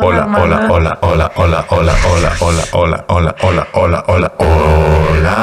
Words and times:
Hola, 0.00 0.28
hola, 0.32 0.68
hola, 0.70 0.98
hola, 1.02 1.32
hola, 1.34 1.66
hola, 1.70 1.96
hola, 2.06 2.36
hola, 2.40 2.64
hola, 2.70 3.04
hola, 3.08 3.34
hola, 3.40 3.66
hola, 3.72 4.04
hola, 4.06 4.32
hola. 4.38 5.34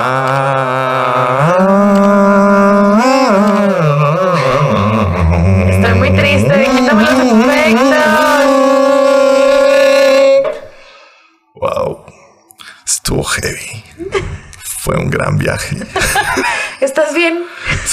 Estoy 5.67 5.93
muy 5.95 6.09
triste, 6.11 6.69
quítame 6.73 7.03
los 7.03 7.19
efectos. 7.19 7.97
Wow. 11.55 12.05
Estuvo 12.85 13.23
heavy. 13.25 13.83
Fue 14.63 14.95
un 14.95 15.09
gran 15.09 15.37
viaje. 15.37 15.79
¿Estás 16.79 17.13
bien? 17.13 17.43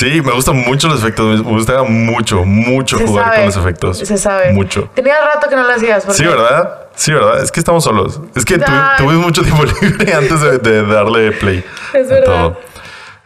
Sí, 0.03 0.21
me 0.21 0.33
gustan 0.33 0.57
mucho 0.57 0.89
los 0.89 1.01
efectos. 1.01 1.45
Me 1.45 1.51
gusta 1.53 1.83
mucho, 1.85 2.45
mucho 2.45 2.99
Se 2.99 3.07
jugar 3.07 3.25
sabe. 3.27 3.37
con 3.37 3.47
los 3.47 3.57
efectos. 3.57 3.99
Se 3.99 4.17
sabe. 4.19 4.53
Mucho. 4.53 4.91
Tenía 4.95 5.15
rato 5.25 5.49
que 5.49 5.55
no 5.57 5.63
lo 5.63 5.73
hacías. 5.73 6.05
porque- 6.05 6.19
Sí, 6.19 6.27
¿verdad? 6.27 6.79
Sí, 6.95 7.13
¿verdad? 7.13 7.43
Es 7.43 7.53
que 7.53 7.61
estamos 7.61 7.85
solos. 7.85 8.21
Es 8.35 8.45
que 8.45 8.59
tuvimos 8.99 9.25
mucho 9.27 9.43
tiempo 9.43 9.63
libre 9.81 10.13
antes 10.13 10.41
de, 10.41 10.59
de 10.59 10.83
darle 10.87 11.33
play. 11.33 11.65
Es 11.95 12.09
verdad. 12.09 12.59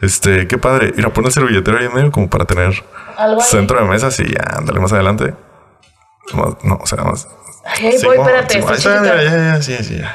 Este, 0.03 0.47
qué 0.47 0.59
padre. 0.59 0.93
Ir 0.97 1.07
a 1.07 1.11
poner 1.11 1.33
servilletero 1.33 1.79
ahí 1.79 1.87
en 1.87 1.95
medio 1.95 2.13
como 2.13 2.29
para 2.29 2.45
tener 2.45 2.85
Algo 3.17 3.41
centro 3.41 3.79
de 3.81 3.87
mesa. 3.89 4.11
Sí, 4.11 4.25
ya, 4.25 4.59
ándale 4.59 4.79
más 4.79 4.93
adelante. 4.93 5.35
Más- 6.35 6.57
no, 6.63 6.75
o 6.83 6.87
sea, 6.87 7.03
más. 7.05 7.27
Ay, 7.65 7.99
Sí, 7.99 8.05
voy, 8.07 8.19
espérate. 8.19 8.61
sí, 9.63 9.77
sí, 9.77 9.85
sí, 9.85 9.99
ya. 9.99 10.15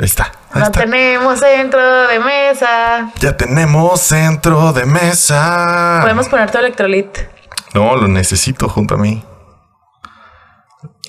Ahí 0.00 0.06
está. 0.06 0.32
Ahí 0.50 0.60
No 0.60 0.64
está. 0.66 0.80
tenemos 0.80 1.38
centro 1.40 2.08
de 2.08 2.18
mesa. 2.20 3.12
Ya 3.18 3.36
tenemos 3.36 4.00
centro 4.00 4.72
de 4.72 4.86
mesa. 4.86 5.98
Podemos 6.00 6.26
poner 6.28 6.50
tu 6.50 6.56
electrolit. 6.56 7.18
No, 7.74 7.94
lo 7.96 8.08
necesito 8.08 8.66
junto 8.66 8.94
a 8.94 8.98
mí. 8.98 9.22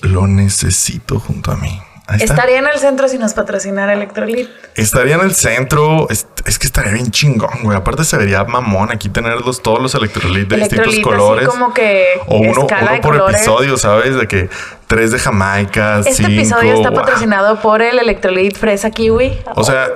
Lo 0.02 0.26
necesito 0.26 1.18
junto 1.18 1.52
a 1.52 1.56
mí. 1.56 1.80
Estaría 2.18 2.58
en 2.58 2.66
el 2.66 2.78
centro 2.78 3.08
si 3.08 3.16
nos 3.16 3.32
patrocinara 3.32 3.92
electrolit. 3.92 4.48
Estaría 4.74 5.14
en 5.14 5.20
el 5.20 5.34
centro. 5.34 6.08
Es, 6.10 6.26
es 6.44 6.58
que 6.58 6.66
estaría 6.66 6.92
bien 6.92 7.10
chingón, 7.10 7.62
güey. 7.62 7.76
Aparte 7.78 8.04
se 8.04 8.16
vería 8.16 8.42
mamón 8.44 8.90
aquí 8.90 9.08
tenerlos 9.08 9.62
todos 9.62 9.80
los 9.80 9.94
electrolit 9.94 10.48
de 10.48 10.56
distintos 10.56 10.98
colores. 11.00 11.48
así 11.48 11.56
como 11.58 11.72
que 11.72 12.04
o 12.26 12.38
uno, 12.38 12.52
uno 12.62 12.66
por 12.66 13.00
colores. 13.00 13.36
episodio, 13.36 13.78
¿sabes? 13.78 14.16
De 14.16 14.26
que 14.26 14.50
tres 14.88 15.12
de 15.12 15.18
Jamaica, 15.20 16.00
Este 16.00 16.14
cinco. 16.14 16.30
episodio 16.32 16.74
está 16.74 16.90
patrocinado 16.92 17.60
por 17.60 17.80
el 17.80 17.98
electrolit 17.98 18.56
fresa 18.58 18.90
kiwi. 18.90 19.40
O 19.54 19.62
sea, 19.64 19.88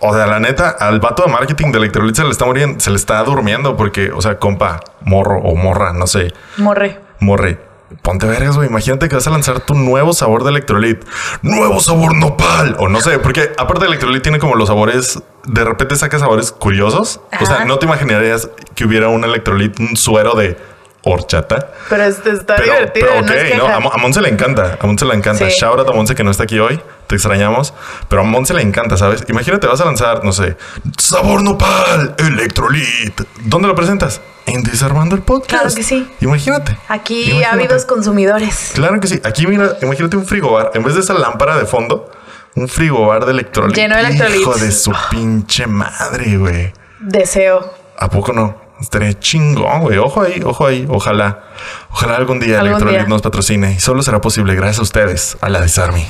o 0.00 0.14
sea, 0.14 0.26
la 0.26 0.40
neta, 0.40 0.70
al 0.70 0.98
vato 0.98 1.24
de 1.24 1.30
marketing 1.30 1.72
de 1.72 1.78
Electrolit 1.78 2.16
se 2.16 2.24
le 2.24 2.30
está 2.30 2.46
muriendo, 2.46 2.80
se 2.80 2.90
le 2.90 2.96
está 2.96 3.22
durmiendo 3.22 3.76
porque, 3.76 4.10
o 4.12 4.22
sea, 4.22 4.38
compa, 4.38 4.80
morro 5.02 5.38
o 5.40 5.54
morra, 5.56 5.92
no 5.92 6.06
sé, 6.06 6.32
Morre. 6.56 6.98
morre. 7.20 7.69
Ponte 8.02 8.26
vergas, 8.26 8.56
güey. 8.56 8.68
Imagínate 8.68 9.08
que 9.08 9.16
vas 9.16 9.26
a 9.26 9.30
lanzar 9.30 9.60
tu 9.60 9.74
nuevo 9.74 10.12
sabor 10.12 10.44
de 10.44 10.50
Electrolit. 10.50 11.04
Nuevo 11.42 11.80
sabor 11.80 12.14
nopal. 12.16 12.76
O 12.78 12.88
no 12.88 13.00
sé, 13.00 13.18
porque 13.18 13.50
aparte 13.58 13.82
de 13.82 13.88
Electrolit 13.88 14.22
tiene 14.22 14.38
como 14.38 14.54
los 14.54 14.68
sabores. 14.68 15.20
De 15.44 15.64
repente 15.64 15.96
saca 15.96 16.18
sabores 16.18 16.52
curiosos. 16.52 17.20
O 17.40 17.46
sea, 17.46 17.64
no 17.64 17.78
te 17.78 17.86
imaginarías 17.86 18.48
que 18.74 18.84
hubiera 18.84 19.08
un 19.08 19.24
Electrolit, 19.24 19.78
un 19.80 19.96
suero 19.96 20.34
de 20.34 20.56
horchata. 21.02 21.72
Pero 21.88 22.04
este 22.04 22.30
está 22.30 22.56
Pero, 22.56 22.72
divertido. 22.74 23.08
pero 23.26 23.66
ok, 23.66 23.70
no, 23.82 23.90
a 23.90 23.96
Monse 23.96 24.20
le 24.20 24.28
encanta. 24.28 24.78
A 24.80 24.86
Monse 24.86 25.04
le 25.06 25.14
encanta. 25.14 25.48
Sí. 25.50 25.56
Shout 25.58 25.78
out 25.80 25.88
a 25.88 25.92
Monse 25.92 26.14
que 26.14 26.22
no 26.24 26.30
está 26.30 26.44
aquí 26.44 26.58
hoy. 26.58 26.80
Te 27.10 27.16
extrañamos. 27.16 27.74
Pero 28.08 28.22
a 28.22 28.24
Monse 28.24 28.54
le 28.54 28.62
encanta, 28.62 28.96
¿sabes? 28.96 29.24
Imagínate, 29.28 29.66
vas 29.66 29.80
a 29.80 29.84
lanzar, 29.84 30.22
no 30.22 30.30
sé, 30.32 30.56
sabor 30.96 31.42
nopal, 31.42 32.14
electrolit. 32.18 33.20
¿Dónde 33.46 33.66
lo 33.66 33.74
presentas? 33.74 34.20
En 34.46 34.62
Desarmando 34.62 35.16
el 35.16 35.22
Podcast. 35.22 35.50
Claro 35.62 35.74
que 35.74 35.82
sí. 35.82 36.08
Imagínate. 36.20 36.76
Aquí 36.86 37.22
Imagínate. 37.32 37.46
ávidos 37.52 37.84
consumidores. 37.84 38.70
Claro 38.74 39.00
que 39.00 39.08
sí. 39.08 39.20
Aquí 39.24 39.44
mira, 39.48 39.76
imagínate 39.82 40.16
un 40.16 40.24
frigobar. 40.24 40.70
En 40.74 40.84
vez 40.84 40.94
de 40.94 41.00
esa 41.00 41.14
lámpara 41.14 41.56
de 41.58 41.66
fondo, 41.66 42.08
un 42.54 42.68
frigobar 42.68 43.24
de 43.24 43.32
electrolit. 43.32 43.74
Lleno 43.74 43.96
de 43.96 44.02
electrolitos. 44.02 44.40
Hijo 44.40 44.54
de 44.64 44.70
su 44.70 44.92
pinche 45.10 45.66
madre, 45.66 46.36
güey. 46.36 46.72
Deseo. 47.00 47.74
¿A 47.98 48.08
poco 48.08 48.32
no? 48.32 48.56
Estaría 48.80 49.18
chingón, 49.18 49.80
güey. 49.80 49.98
Ojo 49.98 50.22
ahí, 50.22 50.40
ojo 50.44 50.64
ahí. 50.64 50.86
Ojalá. 50.88 51.42
Ojalá 51.90 52.14
algún 52.14 52.38
día 52.38 52.60
Algún 52.60 52.68
Electrolit 52.76 52.98
día. 53.00 53.08
nos 53.08 53.20
patrocine. 53.20 53.72
Y 53.72 53.80
solo 53.80 54.00
será 54.04 54.20
posible 54.20 54.54
gracias 54.54 54.78
a 54.78 54.82
ustedes, 54.82 55.36
a 55.40 55.48
la 55.48 55.60
Desarme. 55.60 56.06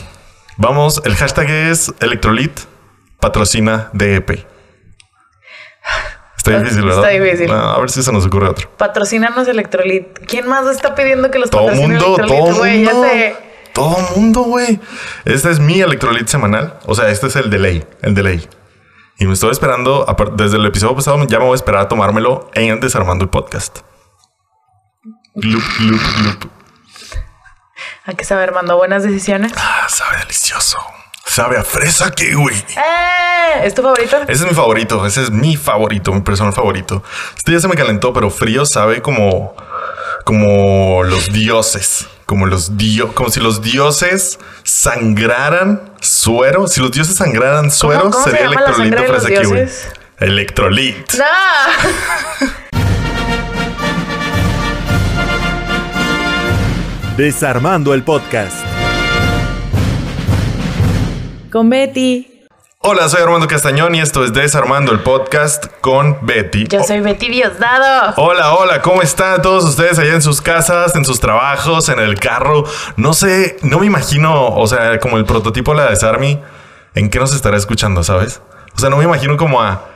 Vamos, 0.61 1.01
el 1.07 1.15
hashtag 1.17 1.49
es 1.49 1.91
Electrolit 2.01 2.53
patrocina 3.19 3.89
DEP. 3.95 4.45
Está 6.37 6.59
difícil, 6.59 6.85
¿verdad? 6.85 7.11
Está 7.11 7.25
difícil. 7.25 7.47
No, 7.47 7.55
a 7.55 7.81
ver 7.81 7.89
si 7.89 8.03
se 8.03 8.13
nos 8.13 8.27
ocurre 8.27 8.51
otro. 8.51 8.71
Patrocínanos 8.77 9.49
electrolit. 9.49 10.19
¿Quién 10.27 10.47
más 10.47 10.67
está 10.67 10.95
pidiendo 10.95 11.31
que 11.31 11.39
los 11.39 11.49
Todo 11.49 11.65
patrocine 11.65 11.99
mundo, 11.99 12.07
electrolit, 12.19 12.45
todo 12.45 12.59
güey? 12.59 12.85
Ya 12.85 12.93
mundo. 12.93 13.09
sé. 13.09 13.37
Todo 13.73 13.99
mundo, 14.15 14.41
güey. 14.43 14.81
Este 15.25 15.51
es 15.51 15.61
mi 15.61 15.81
Electrolit 15.81 16.29
semanal. 16.29 16.79
O 16.85 16.95
sea, 16.95 17.09
este 17.09 17.29
es 17.29 17.37
el 17.37 17.49
delay, 17.49 17.87
el 18.03 18.15
delay. 18.15 18.47
Y 19.19 19.25
me 19.25 19.33
estoy 19.33 19.53
esperando, 19.53 20.05
desde 20.37 20.59
el 20.59 20.67
episodio 20.67 20.95
pasado, 20.95 21.27
ya 21.27 21.39
me 21.39 21.47
voy 21.47 21.53
a 21.53 21.57
esperar 21.57 21.81
a 21.83 21.89
tomármelo 21.89 22.51
en 22.53 22.81
Desarmando 22.81 23.25
el 23.25 23.31
Podcast. 23.31 23.79
Glup, 25.37 25.63
glup, 25.79 26.01
glup. 26.19 26.60
Hay 28.05 28.15
que 28.15 28.25
saber, 28.25 28.53
mandó 28.53 28.77
buenas 28.77 29.03
decisiones. 29.03 29.53
Ah, 29.57 29.87
sabe 29.89 30.19
delicioso. 30.19 30.79
Sabe 31.25 31.59
a 31.59 31.65
fresa 31.65 32.11
kiwi. 32.11 32.55
¡Eh! 32.55 33.61
¿Es 33.65 33.75
tu 33.75 33.83
favorito? 33.83 34.17
Ese 34.23 34.33
es 34.45 34.49
mi 34.49 34.55
favorito. 34.55 35.07
Ese 35.07 35.23
es 35.23 35.31
mi 35.31 35.57
favorito, 35.57 36.13
mi 36.13 36.23
personal 36.23 36.53
favorito. 36.53 37.03
Este 37.37 37.53
ya 37.53 37.61
se 37.61 37.69
me 37.69 37.75
calentó, 37.77 38.13
pero 38.13 38.31
frío 38.31 38.65
sabe 38.67 39.01
como, 39.03 39.55
como 40.25 41.03
los 41.05 41.33
dioses. 41.33 42.07
Como 42.27 42.47
los 42.47 42.77
dio, 42.77 43.13
como 43.15 43.31
si 43.31 43.41
los 43.41 43.61
dioses 43.61 44.39
sangraran 44.65 45.93
suero. 46.01 46.67
Si 46.69 46.81
los 46.81 46.91
dioses 46.93 47.17
sangraran 47.17 47.71
suero, 47.71 48.11
cómo 48.11 48.25
se 48.25 48.31
sería 48.31 48.47
llama 48.49 48.61
la 48.61 48.67
electrolito 48.67 48.97
sangre 48.97 49.07
de 49.07 49.13
los 49.13 49.23
fresa 49.25 49.43
kiwi. 49.43 49.57
dioses? 49.57 49.89
Electrolit. 50.19 51.13
¡No! 51.15 51.25
Desarmando 57.21 57.93
el 57.93 58.03
podcast. 58.03 58.65
Con 61.53 61.69
Betty. 61.69 62.47
Hola, 62.79 63.11
soy 63.11 63.21
Armando 63.21 63.47
Castañón 63.47 63.95
y 63.95 64.01
esto 64.01 64.25
es 64.25 64.33
Desarmando 64.33 64.91
el 64.91 65.01
podcast 65.01 65.67
con 65.83 66.17
Betty. 66.23 66.67
Yo 66.67 66.83
soy 66.83 67.01
Betty 67.01 67.29
Diosdado. 67.29 68.15
Hola, 68.17 68.55
hola, 68.55 68.81
¿cómo 68.81 69.03
están 69.03 69.43
todos 69.43 69.67
ustedes 69.67 69.99
allá 69.99 70.15
en 70.15 70.23
sus 70.23 70.41
casas, 70.41 70.97
en 70.97 71.05
sus 71.05 71.21
trabajos, 71.21 71.91
en 71.91 71.99
el 71.99 72.19
carro? 72.19 72.65
No 72.97 73.13
sé, 73.13 73.59
no 73.61 73.81
me 73.81 73.85
imagino, 73.85 74.57
o 74.57 74.67
sea, 74.67 74.99
como 74.99 75.19
el 75.19 75.27
prototipo 75.27 75.73
de 75.73 75.83
la 75.83 75.91
Desarmy, 75.91 76.41
¿en 76.95 77.11
qué 77.11 77.19
nos 77.19 77.35
estará 77.35 77.59
escuchando, 77.59 78.03
sabes? 78.03 78.41
O 78.75 78.79
sea, 78.79 78.89
no 78.89 78.97
me 78.97 79.05
imagino 79.05 79.37
como 79.37 79.61
a, 79.61 79.90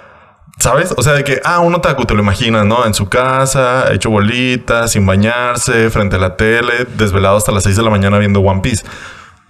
¿sabes? 0.64 0.94
O 0.96 1.02
sea, 1.02 1.12
de 1.12 1.24
que, 1.24 1.42
ah, 1.44 1.60
un 1.60 1.74
otaku 1.74 2.06
te 2.06 2.14
lo 2.14 2.20
imaginas, 2.20 2.64
¿no? 2.64 2.86
En 2.86 2.94
su 2.94 3.06
casa, 3.06 3.92
hecho 3.92 4.08
bolitas, 4.08 4.92
sin 4.92 5.04
bañarse, 5.04 5.90
frente 5.90 6.16
a 6.16 6.18
la 6.18 6.36
tele, 6.36 6.86
desvelado 6.96 7.36
hasta 7.36 7.52
las 7.52 7.64
6 7.64 7.76
de 7.76 7.82
la 7.82 7.90
mañana 7.90 8.18
viendo 8.18 8.40
One 8.40 8.62
Piece. 8.62 8.82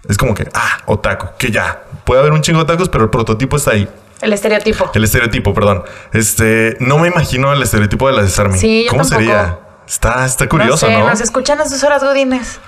Es 0.08 0.18
como 0.18 0.34
que, 0.34 0.48
ah, 0.54 0.78
otaku, 0.86 1.28
que 1.38 1.52
ya. 1.52 1.84
Puede 2.04 2.20
haber 2.20 2.32
un 2.32 2.42
chingo 2.42 2.58
de 2.58 2.64
otakus, 2.64 2.88
pero 2.88 3.04
el 3.04 3.10
prototipo 3.10 3.56
está 3.56 3.70
ahí. 3.70 3.88
El 4.20 4.32
estereotipo. 4.32 4.90
El 4.92 5.04
estereotipo, 5.04 5.54
perdón. 5.54 5.84
Este, 6.12 6.76
no 6.80 6.98
me 6.98 7.06
imagino 7.06 7.52
el 7.52 7.62
estereotipo 7.62 8.08
de 8.08 8.16
la 8.16 8.22
Desarme. 8.22 8.58
Sí, 8.58 8.82
yo 8.84 8.90
¿Cómo 8.90 9.02
tampoco. 9.04 9.20
sería? 9.20 9.58
Está, 9.86 10.26
está 10.26 10.48
curioso, 10.48 10.86
no 10.86 10.92
sé, 10.92 10.98
¿no? 10.98 11.08
nos 11.08 11.20
escuchan 11.20 11.60
a 11.60 11.68
sus 11.68 11.84
horas 11.84 12.02
godines. 12.02 12.58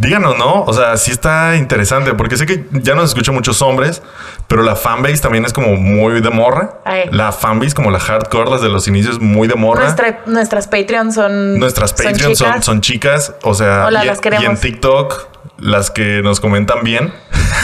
Díganos, 0.00 0.38
¿no? 0.38 0.62
O 0.62 0.72
sea, 0.72 0.96
sí 0.96 1.10
está 1.10 1.56
interesante, 1.56 2.14
porque 2.14 2.38
sé 2.38 2.46
que 2.46 2.64
ya 2.72 2.94
nos 2.94 3.10
escuchan 3.10 3.34
muchos 3.34 3.60
hombres, 3.60 4.00
pero 4.48 4.62
la 4.62 4.74
fanbase 4.74 5.18
también 5.18 5.44
es 5.44 5.52
como 5.52 5.76
muy 5.76 6.22
de 6.22 6.30
morra. 6.30 6.78
Ay. 6.86 7.10
La 7.12 7.32
fanbase, 7.32 7.74
como 7.74 7.90
la 7.90 8.00
hardcore, 8.00 8.50
las 8.50 8.62
de 8.62 8.70
los 8.70 8.88
inicios, 8.88 9.20
muy 9.20 9.46
de 9.46 9.56
morra. 9.56 9.82
Nuestra- 9.82 10.20
nuestras 10.24 10.68
Patreons 10.68 11.14
son. 11.14 11.58
Nuestras 11.58 11.90
son 11.90 11.98
Patreons 12.06 12.38
son, 12.38 12.48
chicas. 12.48 12.64
son 12.64 12.80
chicas, 12.80 13.34
o 13.42 13.52
sea, 13.54 13.84
Hola, 13.88 14.02
y, 14.04 14.06
las 14.06 14.18
y 14.18 14.20
queremos. 14.22 14.44
en 14.46 14.56
TikTok, 14.58 15.28
las 15.60 15.90
que 15.90 16.22
nos 16.22 16.40
comentan 16.40 16.82
bien 16.82 17.12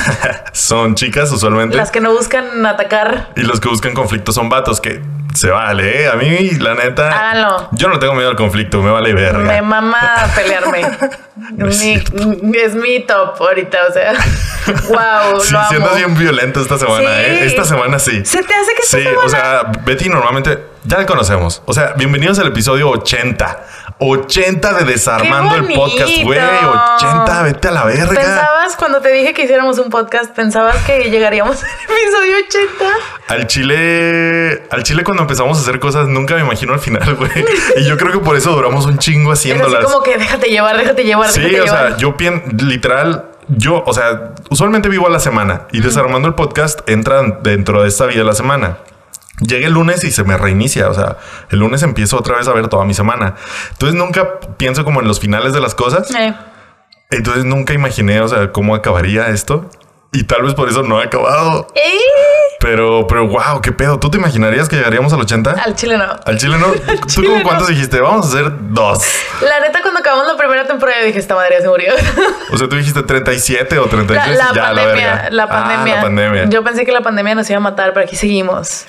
son 0.52 0.94
chicas 0.94 1.30
usualmente. 1.32 1.76
Las 1.76 1.90
que 1.90 2.00
no 2.00 2.12
buscan 2.12 2.64
atacar. 2.66 3.30
Y 3.36 3.42
los 3.42 3.60
que 3.60 3.68
buscan 3.68 3.94
conflicto 3.94 4.32
son 4.32 4.48
vatos, 4.48 4.80
que 4.80 5.02
se 5.34 5.50
vale, 5.50 6.02
¿eh? 6.04 6.08
A 6.08 6.14
mí, 6.14 6.50
la 6.58 6.74
neta. 6.74 7.08
Háganlo. 7.08 7.68
Yo 7.72 7.88
no 7.88 7.98
tengo 7.98 8.14
miedo 8.14 8.28
al 8.30 8.36
conflicto, 8.36 8.80
me 8.82 8.90
vale 8.90 9.12
verga. 9.14 9.38
Me 9.40 9.62
mama 9.62 9.98
pelearme. 10.34 10.82
No 11.52 11.68
es 11.68 11.78
Mi- 11.78 11.98
cierto. 12.00 12.32
es 12.54 12.74
mi 12.74 13.00
top 13.06 13.36
ahorita, 13.40 13.78
o 13.88 13.92
sea. 13.92 14.14
wow, 14.88 15.40
Sí, 15.40 15.52
lo 15.52 15.58
amo. 15.60 15.68
siendo 15.68 15.94
bien 15.94 16.16
violento 16.16 16.60
esta 16.60 16.76
semana, 16.78 17.08
Sí. 17.08 17.14
¿eh? 17.24 17.44
Esta 17.44 17.64
semana 17.64 17.98
sí. 17.98 18.24
¿Se 18.24 18.42
te 18.42 18.54
hace 18.54 18.72
que 18.74 18.82
Sí, 18.82 19.02
semana? 19.02 19.18
o 19.24 19.28
sea, 19.28 19.62
Betty 19.84 20.08
normalmente 20.08 20.58
ya 20.84 20.98
la 20.98 21.06
conocemos. 21.06 21.62
O 21.66 21.72
sea, 21.74 21.92
bienvenidos 21.96 22.38
al 22.38 22.48
episodio 22.48 22.88
80. 22.88 23.64
80 23.98 24.72
de 24.74 24.84
Desarmando 24.84 25.54
¡Qué 25.54 25.72
el 25.72 25.78
podcast, 25.78 26.10
güey. 26.22 26.38
bonito! 26.38 26.82
80, 26.96 27.42
vete 27.42 27.68
a 27.68 27.70
la 27.70 27.84
verga. 27.84 28.08
¿Pensabas 28.08 28.76
cuando 28.76 29.00
te 29.00 29.10
dije 29.10 29.32
que 29.32 29.44
hiciéramos 29.44 29.78
un 29.78 29.88
podcast, 29.88 30.34
pensabas 30.34 30.76
que 30.84 31.04
llegaríamos 31.10 31.62
al 31.62 31.70
episodio 31.70 32.36
80? 32.46 32.84
Al 33.28 33.46
chile, 33.46 34.64
al 34.70 34.82
chile 34.82 35.02
cuando 35.02 35.22
empezamos 35.22 35.56
a 35.58 35.60
hacer 35.62 35.80
cosas 35.80 36.08
nunca 36.08 36.34
me 36.34 36.42
imagino 36.42 36.74
al 36.74 36.80
final, 36.80 37.14
güey. 37.14 37.30
Y 37.76 37.84
yo 37.84 37.96
creo 37.96 38.12
que 38.12 38.18
por 38.18 38.36
eso 38.36 38.52
duramos 38.52 38.84
un 38.86 38.98
chingo 38.98 39.32
Es 39.32 39.38
haciéndolas. 39.40 39.84
como 39.84 40.02
que 40.02 40.18
déjate 40.18 40.48
llevar, 40.50 40.76
déjate 40.76 41.04
llevar, 41.04 41.30
Sí, 41.30 41.40
déjate 41.40 41.60
o 41.60 41.64
llevar. 41.64 41.88
sea, 41.88 41.96
yo 41.96 42.16
pienso, 42.16 42.44
literal, 42.64 43.24
yo, 43.48 43.82
o 43.86 43.94
sea, 43.94 44.32
usualmente 44.50 44.88
vivo 44.90 45.06
a 45.06 45.10
la 45.10 45.20
semana 45.20 45.62
y 45.72 45.80
desarmando 45.80 46.28
el 46.28 46.34
podcast 46.34 46.80
entra 46.88 47.22
dentro 47.42 47.82
de 47.82 47.88
esta 47.88 48.04
vida 48.06 48.18
de 48.18 48.24
la 48.24 48.34
semana. 48.34 48.78
Llega 49.40 49.66
el 49.66 49.74
lunes 49.74 50.02
y 50.04 50.10
se 50.10 50.24
me 50.24 50.36
reinicia, 50.38 50.88
o 50.88 50.94
sea, 50.94 51.18
el 51.50 51.58
lunes 51.58 51.82
empiezo 51.82 52.16
otra 52.16 52.38
vez 52.38 52.48
a 52.48 52.52
ver 52.52 52.68
toda 52.68 52.84
mi 52.86 52.94
semana. 52.94 53.34
Entonces 53.72 53.94
nunca 53.98 54.40
pienso 54.56 54.84
como 54.84 55.00
en 55.02 55.08
los 55.08 55.20
finales 55.20 55.52
de 55.52 55.60
las 55.60 55.74
cosas. 55.74 56.10
Eh, 56.14 56.34
Entonces 57.10 57.44
nunca 57.44 57.74
imaginé, 57.74 58.20
o 58.22 58.28
sea, 58.28 58.50
cómo 58.52 58.74
acabaría 58.74 59.28
esto. 59.28 59.68
Y 60.12 60.24
tal 60.24 60.42
vez 60.42 60.54
por 60.54 60.68
eso 60.70 60.82
no 60.82 60.98
ha 61.00 61.04
acabado. 61.04 61.66
¡eh! 61.74 61.98
Pero, 62.60 63.06
pero, 63.06 63.28
wow, 63.28 63.60
qué 63.62 63.70
pedo. 63.72 63.98
¿Tú 64.00 64.08
te 64.10 64.16
imaginarías 64.16 64.66
que 64.68 64.76
llegaríamos 64.76 65.12
al 65.12 65.20
80? 65.20 65.50
Al 65.62 65.74
chile 65.76 65.98
no. 65.98 66.06
Al 66.24 66.38
chile 66.38 66.56
no. 66.58 66.66
¿Tú 67.02 67.06
chile 67.06 67.26
como 67.26 67.38
no. 67.40 67.44
cuántos 67.44 67.68
dijiste? 67.68 68.00
Vamos 68.00 68.24
a 68.24 68.28
hacer 68.30 68.50
dos. 68.70 69.04
La 69.42 69.60
neta, 69.60 69.82
cuando 69.82 70.00
acabamos 70.00 70.26
la 70.26 70.38
primera 70.38 70.66
temporada, 70.66 71.02
dije, 71.02 71.18
esta 71.18 71.34
madre 71.34 71.56
ya 71.58 71.62
se 71.62 71.68
murió. 71.68 71.92
O 72.52 72.56
sea, 72.56 72.68
tú 72.68 72.76
dijiste 72.76 73.02
37 73.02 73.78
o 73.78 73.84
La, 73.84 73.90
33. 73.90 74.38
la 74.38 74.52
ya, 74.54 74.62
pandemia, 74.62 74.94
verga. 74.94 75.28
la 75.30 75.42
Ah, 75.42 75.48
pandemia. 75.48 75.94
la 75.96 76.00
pandemia. 76.02 76.44
Yo 76.48 76.64
pensé 76.64 76.86
que 76.86 76.92
la 76.92 77.02
pandemia 77.02 77.34
nos 77.34 77.50
iba 77.50 77.58
a 77.58 77.60
matar, 77.60 77.92
pero 77.92 78.06
aquí 78.06 78.16
seguimos. 78.16 78.86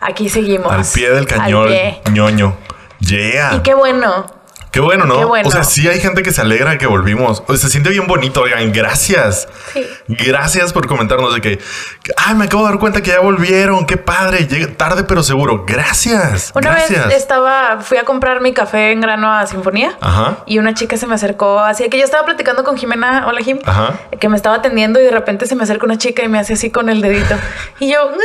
Aquí 0.00 0.28
seguimos. 0.28 0.72
Al 0.72 0.84
pie 0.84 1.10
del 1.10 1.26
cañón, 1.26 1.68
pie. 1.68 2.00
ñoño. 2.12 2.56
Yeah. 3.00 3.54
Y 3.54 3.60
qué 3.60 3.74
bueno. 3.74 4.26
Qué 4.70 4.80
bueno, 4.82 5.06
¿no? 5.06 5.16
Qué 5.16 5.24
bueno. 5.24 5.48
O 5.48 5.50
sea, 5.50 5.64
sí 5.64 5.88
hay 5.88 6.00
gente 6.00 6.22
que 6.22 6.32
se 6.32 6.42
alegra 6.42 6.72
de 6.72 6.76
que 6.78 6.86
volvimos. 6.86 7.42
O 7.46 7.46
sea, 7.46 7.56
se 7.56 7.70
siente 7.70 7.88
bien 7.88 8.06
bonito. 8.06 8.42
Oigan, 8.42 8.72
gracias. 8.72 9.48
Sí. 9.72 9.86
Gracias 10.06 10.74
por 10.74 10.86
comentarnos 10.86 11.32
de 11.34 11.40
que, 11.40 11.56
que, 12.02 12.12
ay, 12.18 12.34
me 12.34 12.44
acabo 12.44 12.64
de 12.64 12.72
dar 12.72 12.78
cuenta 12.78 13.00
que 13.00 13.10
ya 13.10 13.20
volvieron. 13.20 13.86
Qué 13.86 13.96
padre. 13.96 14.46
Llega 14.46 14.70
tarde, 14.76 15.04
pero 15.04 15.22
seguro. 15.22 15.64
Gracias. 15.66 16.52
Una 16.54 16.72
gracias. 16.72 17.06
vez 17.08 17.16
estaba, 17.16 17.78
fui 17.80 17.96
a 17.96 18.04
comprar 18.04 18.42
mi 18.42 18.52
café 18.52 18.92
en 18.92 19.00
grano 19.00 19.32
a 19.32 19.46
Sinfonía. 19.46 19.96
Ajá. 19.98 20.38
Y 20.44 20.58
una 20.58 20.74
chica 20.74 20.98
se 20.98 21.06
me 21.06 21.14
acercó, 21.14 21.58
así 21.60 21.88
que 21.88 21.96
yo 21.98 22.04
estaba 22.04 22.26
platicando 22.26 22.62
con 22.62 22.76
Jimena, 22.76 23.26
hola 23.26 23.40
Jim, 23.40 23.58
Ajá. 23.64 23.94
que 24.20 24.28
me 24.28 24.36
estaba 24.36 24.56
atendiendo 24.56 25.00
y 25.00 25.04
de 25.04 25.10
repente 25.10 25.46
se 25.46 25.54
me 25.56 25.62
acerca 25.62 25.86
una 25.86 25.96
chica 25.96 26.22
y 26.22 26.28
me 26.28 26.38
hace 26.38 26.52
así 26.52 26.70
con 26.70 26.90
el 26.90 27.00
dedito. 27.00 27.34
Y 27.80 27.90
yo, 27.92 28.10
"Eh", 28.10 28.16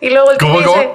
y 0.00 0.10
luego 0.10 0.32
y 0.34 0.38
¿Cómo, 0.38 0.58
dice, 0.58 0.90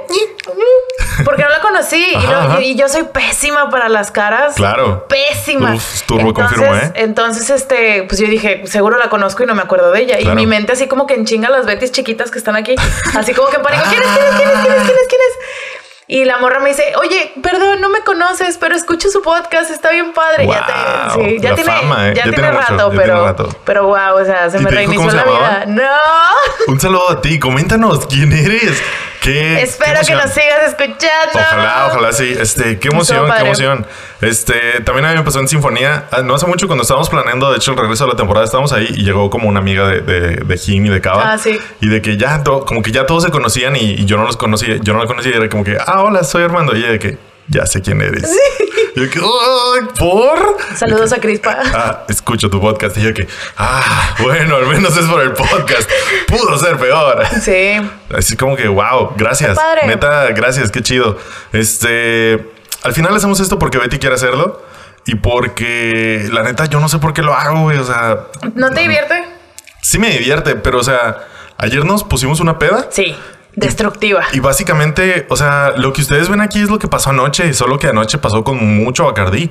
porque 1.25 1.42
no 1.44 1.50
la 1.50 1.59
conocí. 1.59 1.98
y, 2.12 2.15
Ajá, 2.15 2.27
luego- 2.27 2.42
ajá. 2.53 2.62
y 2.62 2.75
yo 2.75 2.88
soy 2.88 3.03
pésima 3.03 3.69
para 3.69 3.89
las 3.89 4.12
caras. 4.12 4.56
Claro. 4.56 5.07
Pésima. 5.07 5.74
Uf, 5.75 6.01
turbo 6.03 6.33
confirmo, 6.33 6.75
¿eh? 6.75 6.92
Entonces, 6.95 7.50
este, 7.50 8.03
pues 8.03 8.19
yo 8.19 8.27
dije, 8.27 8.65
seguro 8.68 8.98
la 8.98 9.09
conozco 9.09 9.44
y 9.44 9.45
no 9.45 9.56
me 9.56 9.62
acuerdo 9.62 9.92
de 9.92 10.01
ella. 10.01 10.18
Claro. 10.18 10.33
Y 10.33 10.36
mi 10.36 10.45
mente 10.48 10.71
así 10.74 10.88
como 10.88 11.07
que 11.07 11.15
en 11.15 11.25
chinga 11.25 11.50
las 11.50 11.65
betis 11.65 11.92
chiquitas 11.92 12.31
que 12.31 12.38
están 12.39 12.56
aquí. 12.56 12.75
Así 13.18 13.33
como 13.33 13.50
que 13.50 13.57
en 13.57 13.62
pánico, 13.63 13.83
¿quién 13.89 14.01
es, 14.03 14.09
quién 14.09 14.25
es, 14.27 14.36
quién 14.36 14.50
es, 14.50 14.56
quién 14.62 14.74
es, 14.75 14.83
quién 14.83 14.98
es, 14.98 15.07
quién 15.07 15.21
es? 15.21 15.70
Y 16.07 16.25
la 16.25 16.39
morra 16.39 16.59
me 16.59 16.69
dice, 16.69 16.83
oye, 17.00 17.31
perdón, 17.42 17.80
no 17.80 17.89
me 17.89 18.01
conoces, 18.01 18.57
pero 18.57 18.75
escucho 18.75 19.09
su 19.09 19.21
podcast, 19.21 19.71
está 19.71 19.92
bien 19.92 20.12
padre. 20.13 20.45
ya 20.45 20.65
te, 20.65 20.74
sí, 21.24 21.38
ya 21.39 21.50
la 21.51 21.56
tiene, 21.56 21.71
fama, 21.71 22.07
¿eh? 22.09 22.13
ya 22.13 22.15
Ya 22.15 22.24
tiene 22.24 22.36
tiene 22.38 22.51
mucho, 22.51 22.62
rato, 22.62 22.77
ya 22.77 22.89
tiene 22.89 23.03
pero, 23.03 23.25
rato. 23.25 23.50
pero 23.63 23.83
wow, 23.88 24.21
o 24.21 24.25
sea, 24.25 24.50
se 24.50 24.57
¿Y 24.57 24.62
me 24.62 24.71
reinició 24.71 25.06
la 25.12 25.24
llamaba? 25.25 25.50
vida. 25.50 25.65
No. 25.68 26.74
Un 26.74 26.80
saludo 26.81 27.09
a 27.12 27.21
ti. 27.21 27.39
Coméntanos 27.39 28.06
quién 28.07 28.33
eres. 28.33 28.81
¿Qué, 29.21 29.62
Espero 29.62 30.00
qué 30.01 30.07
que 30.07 30.13
nos 30.15 30.31
sigas 30.31 30.63
escuchando. 30.69 31.31
Ojalá, 31.35 31.88
ojalá 31.91 32.12
sí. 32.12 32.35
Este, 32.38 32.79
qué 32.79 32.88
emoción, 32.88 33.29
qué 33.38 33.44
emoción. 33.44 33.85
Este, 34.19 34.81
también 34.81 35.06
a 35.06 35.12
mí 35.12 35.18
me 35.18 35.23
pasó 35.23 35.39
en 35.39 35.47
Sinfonía. 35.47 36.06
ah, 36.12 36.21
No 36.23 36.33
hace 36.35 36.47
mucho 36.47 36.65
cuando 36.65 36.81
estábamos 36.81 37.07
planeando, 37.09 37.51
de 37.51 37.57
hecho, 37.57 37.71
el 37.73 37.77
regreso 37.77 38.06
de 38.06 38.12
la 38.13 38.18
temporada, 38.18 38.45
estábamos 38.45 38.73
ahí 38.73 38.88
y 38.89 39.03
llegó 39.03 39.29
como 39.29 39.47
una 39.47 39.59
amiga 39.59 39.88
de, 39.88 40.01
de, 40.01 40.35
de 40.38 40.57
Jim 40.57 40.85
y 40.88 40.89
de 40.89 41.00
Cava. 41.01 41.33
Ah, 41.33 41.38
sí. 41.38 41.59
Y 41.81 41.88
de 41.88 42.01
que 42.01 42.18
ya, 42.18 42.41
to- 42.44 42.65
como 42.65 42.81
que 42.81 42.91
ya 42.91 43.06
todos 43.06 43.23
se 43.23 43.29
conocían 43.29 43.75
y, 43.75 43.91
y 43.91 44.06
yo 44.06 44.18
no 44.18 44.23
los 44.25 44.38
conocía. 44.38 44.77
Yo 44.81 44.94
no 44.94 45.00
la 45.00 45.06
conocía 45.06 45.31
y 45.33 45.35
era 45.38 45.50
como 45.50 45.63
que, 45.63 45.77
ah, 45.79 46.01
hola, 46.01 46.24
soy 46.24 46.44
Armando. 46.44 46.75
Y 46.75 46.79
ella 46.79 46.89
de 46.94 47.00
que, 47.00 47.17
ya 47.47 47.65
sé 47.65 47.81
quién 47.81 48.01
eres. 48.01 48.29
Y 48.95 48.99
yo 49.05 49.09
que, 49.09 49.19
"Ay, 49.19 49.88
¿por? 49.97 50.57
Saludos 50.75 51.13
a 51.13 51.19
Crispa. 51.19 51.57
Ah, 51.73 52.03
escucho 52.09 52.49
tu 52.49 52.59
podcast 52.59 52.97
y 52.97 53.01
yo 53.01 53.13
que, 53.13 53.27
ah, 53.57 54.15
bueno, 54.19 54.57
al 54.57 54.65
menos 54.67 54.95
es 54.97 55.05
por 55.05 55.21
el 55.21 55.31
podcast. 55.31 55.89
Pudo 56.27 56.57
ser 56.57 56.77
peor. 56.77 57.23
Sí. 57.41 57.81
Así 58.15 58.35
como 58.35 58.55
que, 58.55 58.67
wow, 58.67 59.13
gracias. 59.15 59.55
Padre. 59.57 59.88
Neta, 59.88 60.27
gracias, 60.33 60.71
qué 60.71 60.81
chido. 60.81 61.17
Este, 61.53 62.49
al 62.83 62.93
final 62.93 63.15
hacemos 63.15 63.39
esto 63.39 63.57
porque 63.59 63.77
Betty 63.77 63.97
quiere 63.99 64.15
hacerlo 64.15 64.61
y 65.05 65.15
porque 65.15 66.27
la 66.31 66.43
neta 66.43 66.65
yo 66.65 66.79
no 66.79 66.89
sé 66.89 66.99
por 66.99 67.13
qué 67.13 67.21
lo 67.21 67.33
hago, 67.33 67.61
güey. 67.61 67.77
O 67.77 67.85
sea, 67.85 68.27
¿No 68.55 68.71
te 68.71 68.81
divierte? 68.81 69.23
sí 69.81 69.97
me 69.99 70.09
divierte, 70.11 70.55
pero 70.55 70.79
o 70.79 70.83
sea, 70.83 71.17
ayer 71.57 71.85
nos 71.85 72.03
pusimos 72.03 72.39
una 72.39 72.59
peda 72.59 72.88
Sí. 72.91 73.15
Destructiva. 73.56 74.24
y 74.31 74.39
básicamente, 74.39 75.25
o 75.30 75.36
sea, 75.36 75.74
lo 75.75 75.92
que 75.94 76.01
ustedes 76.01 76.30
ven 76.30 76.42
aquí 76.42 76.62
es 76.62 76.69
lo 76.69 76.80
que 76.80 76.88
pasó 76.88 77.09
anoche, 77.09 77.53
solo 77.53 77.77
que 77.80 77.88
anoche 77.88 78.18
pasó 78.18 78.44
con 78.44 78.57
mucho 78.83 79.06
Bacardí. 79.06 79.50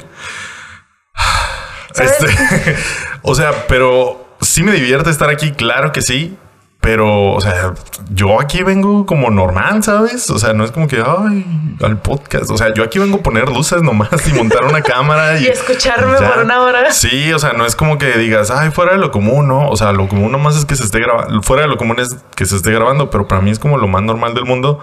Este, 1.94 2.26
o 3.22 3.34
sea, 3.34 3.66
pero 3.66 4.36
sí 4.40 4.62
me 4.62 4.72
divierte 4.72 5.10
estar 5.10 5.28
aquí, 5.28 5.52
claro 5.52 5.92
que 5.92 6.02
sí. 6.02 6.36
Pero, 6.80 7.32
o 7.32 7.40
sea, 7.42 7.74
yo 8.08 8.40
aquí 8.40 8.62
vengo 8.62 9.04
como 9.04 9.30
normal, 9.30 9.82
¿sabes? 9.82 10.30
O 10.30 10.38
sea, 10.38 10.54
no 10.54 10.64
es 10.64 10.70
como 10.70 10.88
que, 10.88 11.04
ay, 11.06 11.76
al 11.82 11.98
podcast. 11.98 12.50
O 12.50 12.56
sea, 12.56 12.72
yo 12.72 12.82
aquí 12.82 12.98
vengo 12.98 13.18
a 13.18 13.22
poner 13.22 13.50
luces 13.50 13.82
nomás 13.82 14.26
y 14.26 14.32
montar 14.32 14.64
una 14.64 14.80
cámara 14.80 15.38
y, 15.38 15.44
Y 15.44 15.48
escucharme 15.48 16.16
por 16.16 16.38
una 16.38 16.62
hora. 16.62 16.90
Sí, 16.90 17.34
o 17.34 17.38
sea, 17.38 17.52
no 17.52 17.66
es 17.66 17.76
como 17.76 17.98
que 17.98 18.16
digas, 18.16 18.50
ay, 18.50 18.70
fuera 18.70 18.92
de 18.92 18.98
lo 18.98 19.10
común, 19.10 19.46
¿no? 19.46 19.68
O 19.68 19.76
sea, 19.76 19.92
lo 19.92 20.08
común 20.08 20.32
nomás 20.32 20.56
es 20.56 20.64
que 20.64 20.74
se 20.74 20.84
esté 20.84 21.00
grabando. 21.00 21.42
Fuera 21.42 21.62
de 21.64 21.68
lo 21.68 21.76
común 21.76 22.00
es 22.00 22.16
que 22.34 22.46
se 22.46 22.56
esté 22.56 22.72
grabando, 22.72 23.10
pero 23.10 23.28
para 23.28 23.42
mí 23.42 23.50
es 23.50 23.58
como 23.58 23.76
lo 23.76 23.86
más 23.86 24.02
normal 24.02 24.32
del 24.32 24.46
mundo 24.46 24.80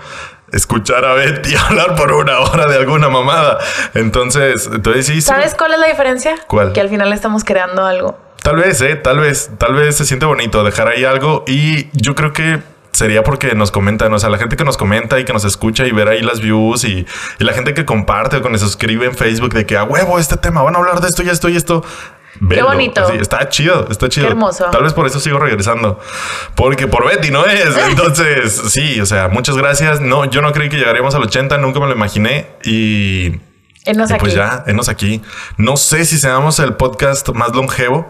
escuchar 0.51 1.03
a 1.03 1.13
Betty 1.13 1.55
hablar 1.69 1.95
por 1.95 2.13
una 2.13 2.39
hora 2.39 2.67
de 2.67 2.77
alguna 2.77 3.09
mamada. 3.09 3.57
Entonces, 3.95 4.69
entonces 4.71 5.07
sí, 5.07 5.15
sí. 5.15 5.21
¿Sabes 5.21 5.55
cuál 5.55 5.73
es 5.73 5.79
la 5.79 5.87
diferencia? 5.87 6.35
¿Cuál? 6.47 6.73
Que 6.73 6.81
al 6.81 6.89
final 6.89 7.11
estamos 7.11 7.43
creando 7.43 7.83
algo. 7.83 8.26
Tal 8.43 8.55
vez, 8.55 8.81
eh, 8.81 8.95
tal 8.95 9.19
vez, 9.19 9.51
tal 9.57 9.73
vez 9.73 9.97
se 9.97 10.05
siente 10.05 10.25
bonito 10.25 10.63
dejar 10.63 10.87
ahí 10.87 11.03
algo 11.03 11.43
y 11.47 11.89
yo 11.93 12.15
creo 12.15 12.33
que 12.33 12.61
sería 12.91 13.23
porque 13.23 13.53
nos 13.55 13.71
comentan, 13.71 14.13
o 14.13 14.19
sea, 14.19 14.29
la 14.29 14.37
gente 14.37 14.55
que 14.55 14.63
nos 14.63 14.77
comenta 14.77 15.19
y 15.19 15.25
que 15.25 15.33
nos 15.33 15.45
escucha 15.45 15.85
y 15.85 15.91
ver 15.91 16.07
ahí 16.07 16.21
las 16.21 16.39
views 16.39 16.83
y, 16.83 17.05
y 17.39 17.43
la 17.43 17.53
gente 17.53 17.73
que 17.73 17.85
comparte 17.85 18.37
o 18.37 18.41
que 18.41 18.49
nos 18.49 18.61
suscribe 18.61 19.05
en 19.05 19.15
Facebook 19.15 19.53
de 19.53 19.65
que 19.65 19.77
a 19.77 19.83
huevo 19.83 20.17
este 20.17 20.37
tema, 20.37 20.63
van 20.63 20.75
a 20.75 20.79
hablar 20.79 20.99
de 21.01 21.07
esto 21.07 21.23
y 21.23 21.29
esto 21.29 21.49
y 21.49 21.57
esto. 21.57 21.83
Verlo, 22.39 22.67
bonito. 22.67 23.03
así, 23.03 23.17
está 23.17 23.49
chido, 23.49 23.87
está 23.89 24.09
chido. 24.09 24.27
Qué 24.27 24.31
hermoso. 24.31 24.65
Tal 24.71 24.83
vez 24.83 24.93
por 24.93 25.07
eso 25.07 25.19
sigo 25.19 25.39
regresando. 25.39 25.99
Porque 26.55 26.87
por 26.87 27.07
Betty 27.07 27.31
no 27.31 27.45
es. 27.45 27.75
Entonces, 27.89 28.53
sí, 28.69 29.01
o 29.01 29.05
sea, 29.05 29.27
muchas 29.27 29.57
gracias. 29.57 30.01
No, 30.01 30.25
yo 30.25 30.41
no 30.41 30.51
creí 30.51 30.69
que 30.69 30.77
llegaríamos 30.77 31.15
al 31.15 31.23
80, 31.23 31.57
nunca 31.57 31.79
me 31.79 31.87
lo 31.87 31.93
imaginé. 31.93 32.47
Y 32.63 33.39
Enos 33.85 34.11
y 34.11 34.13
aquí. 34.13 34.19
pues 34.19 34.33
ya, 34.33 34.63
enos 34.67 34.89
aquí. 34.89 35.21
No 35.57 35.77
sé 35.77 36.05
si 36.05 36.17
seamos 36.17 36.59
el 36.59 36.73
podcast 36.73 37.29
más 37.29 37.55
longevo 37.55 38.07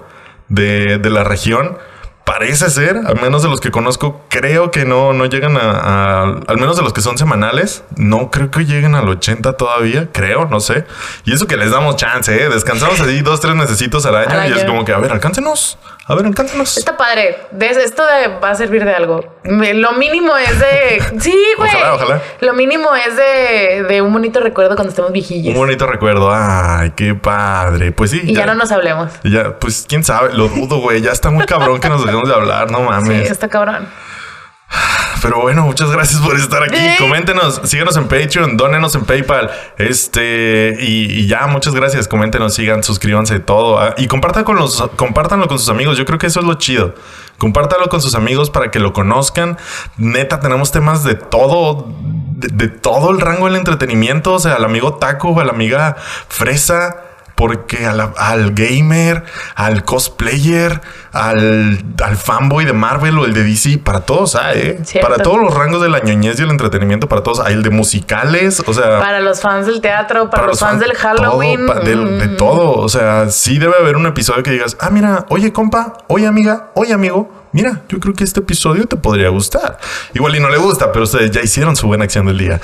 de, 0.50 0.98
de 0.98 1.10
la 1.10 1.24
región. 1.24 1.78
Parece 2.26 2.70
ser, 2.70 2.98
al 3.06 3.22
menos 3.22 3.42
de 3.42 3.48
los 3.48 3.62
que 3.62 3.72
conozco, 3.72 4.26
creo 4.28 4.70
que 4.70 4.84
no, 4.84 5.14
no 5.14 5.26
llegan 5.28 5.56
a, 5.56 5.62
a- 5.72 6.24
al 6.48 6.58
menos 6.58 6.76
de 6.76 6.84
los 6.84 6.92
que 6.92 7.00
son 7.00 7.18
semanales, 7.18 7.86
no 7.96 8.32
creo 8.32 8.52
que 8.52 8.66
lleguen 8.66 8.96
al 8.96 9.08
80 9.08 9.54
todavía, 9.54 10.10
creo, 10.12 10.46
no 10.46 10.60
sé. 10.60 10.84
Y 11.24 11.32
eso 11.34 11.48
que 11.48 11.56
les 11.56 11.72
damos 11.72 11.96
chance, 11.96 12.36
¿eh? 12.44 12.50
Descansamos 12.50 13.00
así 13.00 13.22
dos, 13.22 13.40
tres 13.40 13.56
necesitos 13.56 14.06
al 14.06 14.18
año, 14.18 14.28
y 14.50 14.52
es 14.60 14.66
como 14.66 14.84
que, 14.84 14.92
a 14.92 14.98
ver, 14.98 15.14
alcáncenos, 15.14 15.78
a 16.08 16.16
ver, 16.16 16.26
alcáncenos. 16.26 16.78
Está 16.78 16.96
padre. 16.98 17.38
De- 17.52 17.68
esto 17.70 18.04
de- 18.06 18.28
va 18.40 18.52
a 18.52 18.56
servir 18.56 18.84
de 18.86 18.94
algo. 18.94 19.36
Lo 19.44 19.92
mínimo 19.94 20.36
es 20.38 20.60
de. 20.60 21.02
Sí, 21.20 21.36
güey. 21.58 21.70
Ojalá, 21.70 21.94
ojalá. 21.96 22.22
Lo 22.42 22.54
mínimo 22.54 22.90
es 22.96 23.16
de, 23.18 23.84
de 23.84 24.02
un 24.02 24.14
bonito 24.14 24.40
recuerdo 24.40 24.76
cuando 24.76 24.90
estemos 24.92 25.12
viejillos. 25.12 25.54
Un 25.54 25.60
bonito 25.62 25.86
recuerdo, 25.88 26.32
ay, 26.34 26.92
qué 26.96 27.14
padre. 27.16 27.92
Pues 27.92 28.12
sí. 28.12 28.22
y 28.24 28.34
ya 28.34 28.46
no 28.46 28.56
nos 28.56 28.72
hablemos. 28.72 29.12
Ya, 29.24 29.58
pues 29.60 29.86
quién 29.88 30.04
sabe, 30.04 30.34
lo 30.34 30.48
dudo, 30.48 30.78
güey. 30.80 31.02
Ya 31.02 31.12
está 31.12 31.30
muy 31.30 31.46
cabrón 31.46 31.80
que 31.80 31.90
nos 31.90 32.04
dejemos 32.06 32.28
de 32.28 32.36
hablar, 32.36 32.72
no 32.72 32.78
Sí, 32.80 32.84
mames. 32.86 33.30
está 33.32 33.48
cabrón. 33.50 33.88
Pero 35.22 35.42
bueno, 35.42 35.64
muchas 35.64 35.90
gracias 35.90 36.22
por 36.22 36.36
estar 36.36 36.62
aquí. 36.62 36.78
Coméntenos, 37.00 37.62
síganos 37.64 37.98
en 37.98 38.08
Patreon, 38.08 38.56
dónenos 38.58 38.94
en 38.96 39.04
PayPal. 39.06 39.50
Este, 39.78 40.78
y, 40.80 41.22
y 41.22 41.28
ya, 41.28 41.48
muchas 41.48 41.74
gracias. 41.74 42.08
Coméntenos, 42.08 42.54
sigan, 42.54 42.84
suscríbanse, 42.84 43.40
todo. 43.40 43.80
Ah, 43.80 43.96
Y 43.98 44.08
compartan 44.08 44.44
con 44.44 44.58
los, 44.58 44.84
compártanlo 44.96 45.48
con 45.48 45.58
sus 45.58 45.70
amigos. 45.70 45.98
Yo 45.98 46.06
creo 46.06 46.20
que 46.20 46.28
eso 46.28 46.40
es 46.42 46.46
lo 46.46 46.54
chido. 46.56 46.94
Compártanlo 47.38 47.90
con 47.90 48.02
sus 48.02 48.14
amigos 48.16 48.50
para 48.50 48.70
que 48.70 48.80
lo 48.80 48.94
conozcan. 48.94 49.58
Neta, 49.98 50.40
tenemos 50.40 50.72
temas 50.72 51.04
de 51.04 51.16
todo, 51.16 51.88
de, 52.00 52.50
de 52.50 52.68
todo 52.68 53.12
el 53.12 53.20
rango 53.20 53.46
del 53.48 53.56
entretenimiento. 53.56 54.34
O 54.34 54.40
sea, 54.40 54.54
al 54.56 54.66
amigo 54.66 54.96
taco, 54.96 55.40
a 55.40 55.46
la 55.46 55.52
amiga 55.52 55.96
fresa. 56.30 57.04
Porque 57.36 57.86
al 57.86 58.54
gamer, 58.56 59.24
al 59.54 59.84
cosplayer, 59.86 60.82
al, 61.18 61.84
al 62.04 62.18
fanboy 62.18 62.66
de 62.66 62.74
Marvel 62.74 63.18
o 63.18 63.26
el 63.26 63.34
de 63.34 63.44
DC, 63.44 63.80
para 63.80 64.02
todos 64.02 64.36
hay, 64.36 64.60
¿eh? 64.60 64.80
Cierto. 64.84 65.10
Para 65.10 65.22
todos 65.22 65.40
los 65.40 65.54
rangos 65.54 65.82
de 65.82 65.90
la 65.90 66.00
ñoñez 66.00 66.40
y 66.40 66.44
el 66.44 66.52
entretenimiento, 66.52 67.08
para 67.08 67.24
todos 67.24 67.40
hay 67.40 67.54
el 67.54 67.64
de 67.64 67.70
musicales, 67.72 68.64
o 68.66 68.74
sea... 68.74 69.00
Para 69.00 69.20
los 69.20 69.42
fans 69.42 69.66
del 69.66 69.82
teatro, 69.82 70.30
para, 70.30 70.48
los 70.48 70.60
fans 70.60 70.80
del 70.80 70.94
Halloween. 70.94 71.66
todo, 71.66 71.80
de, 71.84 72.28
todo. 72.30 72.72
O 72.74 72.90
sea, 72.90 73.30
sí 73.30 73.58
debe 73.58 73.76
haber 73.80 73.96
un 73.96 74.06
episodio 74.06 74.44
que 74.44 74.52
digas, 74.52 74.78
ah, 74.80 74.90
mira, 74.90 75.26
oye, 75.30 75.52
compa, 75.52 75.98
oye, 76.08 76.28
amiga, 76.28 76.72
oye, 76.76 76.94
amigo, 76.94 77.30
mira, 77.52 77.82
yo 77.90 78.00
creo 78.00 78.14
que 78.14 78.24
este 78.24 78.42
episodio 78.42 78.86
te 78.86 78.96
podría 78.96 79.30
gustar. 79.30 79.80
Igual 80.14 80.36
y 80.36 80.40
no 80.40 80.50
le 80.50 80.58
gusta, 80.58 80.92
pero 80.92 81.04
ustedes 81.06 81.32
ya 81.32 81.42
hicieron 81.42 81.76
su 81.76 81.88
buena 81.88 82.04
acción 82.04 82.28
del 82.28 82.38
día, 82.38 82.62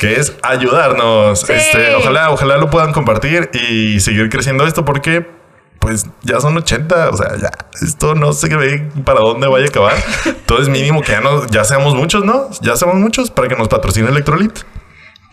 que 0.00 0.20
es 0.20 0.34
ayudarnos. 0.42 1.40
Sí. 1.40 1.52
Este, 1.52 1.94
ojalá, 1.94 2.30
ojalá 2.30 2.58
lo 2.58 2.68
puedan 2.68 2.92
compartir 2.92 3.50
y 3.54 4.00
seguir 4.00 4.28
creciendo 4.28 4.66
esto 4.66 4.84
porque 4.84 5.43
pues 5.84 6.06
ya 6.22 6.40
son 6.40 6.56
80. 6.56 7.10
O 7.10 7.16
sea, 7.16 7.36
ya 7.36 7.50
esto 7.82 8.14
no 8.14 8.32
sé 8.32 8.48
qué 8.48 8.56
ve 8.56 8.90
para 9.04 9.20
dónde 9.20 9.46
vaya 9.46 9.66
a 9.66 9.68
acabar. 9.68 9.94
Entonces, 10.24 10.70
mínimo 10.70 11.02
que 11.02 11.12
ya, 11.12 11.20
no, 11.20 11.46
ya 11.48 11.62
seamos 11.64 11.94
muchos, 11.94 12.24
¿no? 12.24 12.48
Ya 12.62 12.74
seamos 12.74 12.96
muchos 12.96 13.30
para 13.30 13.48
que 13.48 13.54
nos 13.54 13.68
patrocine 13.68 14.08
Electrolit. 14.08 14.60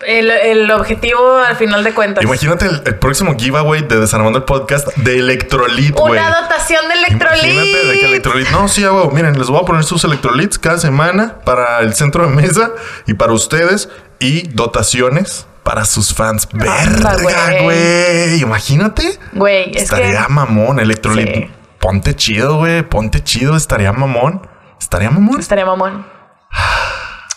El, 0.05 0.29
el 0.29 0.69
objetivo 0.71 1.37
al 1.37 1.55
final 1.55 1.85
de 1.85 1.93
cuentas. 1.93 2.23
Imagínate 2.25 2.65
el, 2.65 2.81
el 2.85 2.95
próximo 2.99 3.37
giveaway 3.37 3.83
de 3.83 3.99
Desarmando 3.99 4.39
el 4.39 4.43
Podcast 4.43 4.89
de 4.97 5.19
Electrolit, 5.19 5.95
güey. 5.95 6.19
Una 6.19 6.41
dotación 6.41 6.85
de 6.89 6.95
electrolit. 6.95 7.53
Imagínate 7.53 7.87
de 7.87 7.99
que 7.99 8.05
Electrolit. 8.07 8.49
No, 8.49 8.67
sí, 8.67 8.83
güey. 8.83 9.07
Miren, 9.13 9.37
les 9.37 9.47
voy 9.47 9.61
a 9.61 9.65
poner 9.65 9.85
sus 9.85 10.03
electrolits 10.03 10.59
cada 10.59 10.79
semana 10.79 11.37
para 11.45 11.79
el 11.79 11.93
centro 11.93 12.27
de 12.27 12.35
mesa 12.35 12.71
y 13.07 13.13
para 13.13 13.31
ustedes 13.31 13.87
y 14.19 14.49
dotaciones 14.49 15.45
para 15.63 15.85
sus 15.85 16.13
fans. 16.13 16.47
Verga, 16.51 17.17
güey. 17.61 18.41
Imagínate. 18.41 19.19
Güey, 19.33 19.71
es 19.75 19.83
Estaría 19.83 20.25
que 20.25 20.33
mamón, 20.33 20.79
Electrolit. 20.79 21.33
Sí. 21.33 21.51
Ponte 21.79 22.15
chido, 22.15 22.57
güey. 22.57 22.83
Ponte 22.83 23.23
chido. 23.23 23.55
Estaría 23.55 23.91
mamón. 23.91 24.47
Estaría 24.79 25.09
mamón. 25.09 25.39
estaría 25.39 25.65
mamón. 25.65 26.05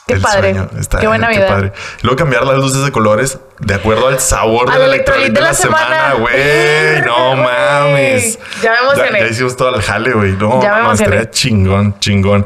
Qué 0.07 0.14
El 0.14 0.21
padre. 0.21 0.54
Qué 1.00 1.07
buena 1.07 1.28
vida. 1.28 1.49
padre. 1.49 1.73
Luego 2.02 2.16
cambiar 2.16 2.45
las 2.45 2.57
luces 2.57 2.85
de 2.85 2.93
colores 2.93 3.38
de 3.64 3.75
acuerdo 3.75 4.09
al 4.09 4.21
sabor 4.21 4.71
Al 4.71 4.78
del 4.80 4.88
electrolit 4.90 5.33
de 5.33 5.40
la 5.40 5.54
semana, 5.54 6.14
güey. 6.18 6.35
No 7.04 7.37
mames. 7.37 8.38
Ya 8.62 8.73
me 8.73 8.78
emocioné. 8.78 9.18
Ya, 9.21 9.26
ya 9.26 9.30
hicimos 9.30 9.56
todo 9.56 9.75
el 9.75 9.83
jale, 9.83 10.12
güey. 10.12 10.33
No, 10.33 10.62
Ya 10.62 10.76
me 10.76 10.83
no, 10.85 10.92
estaría 10.92 11.30
chingón, 11.30 11.99
chingón. 11.99 12.44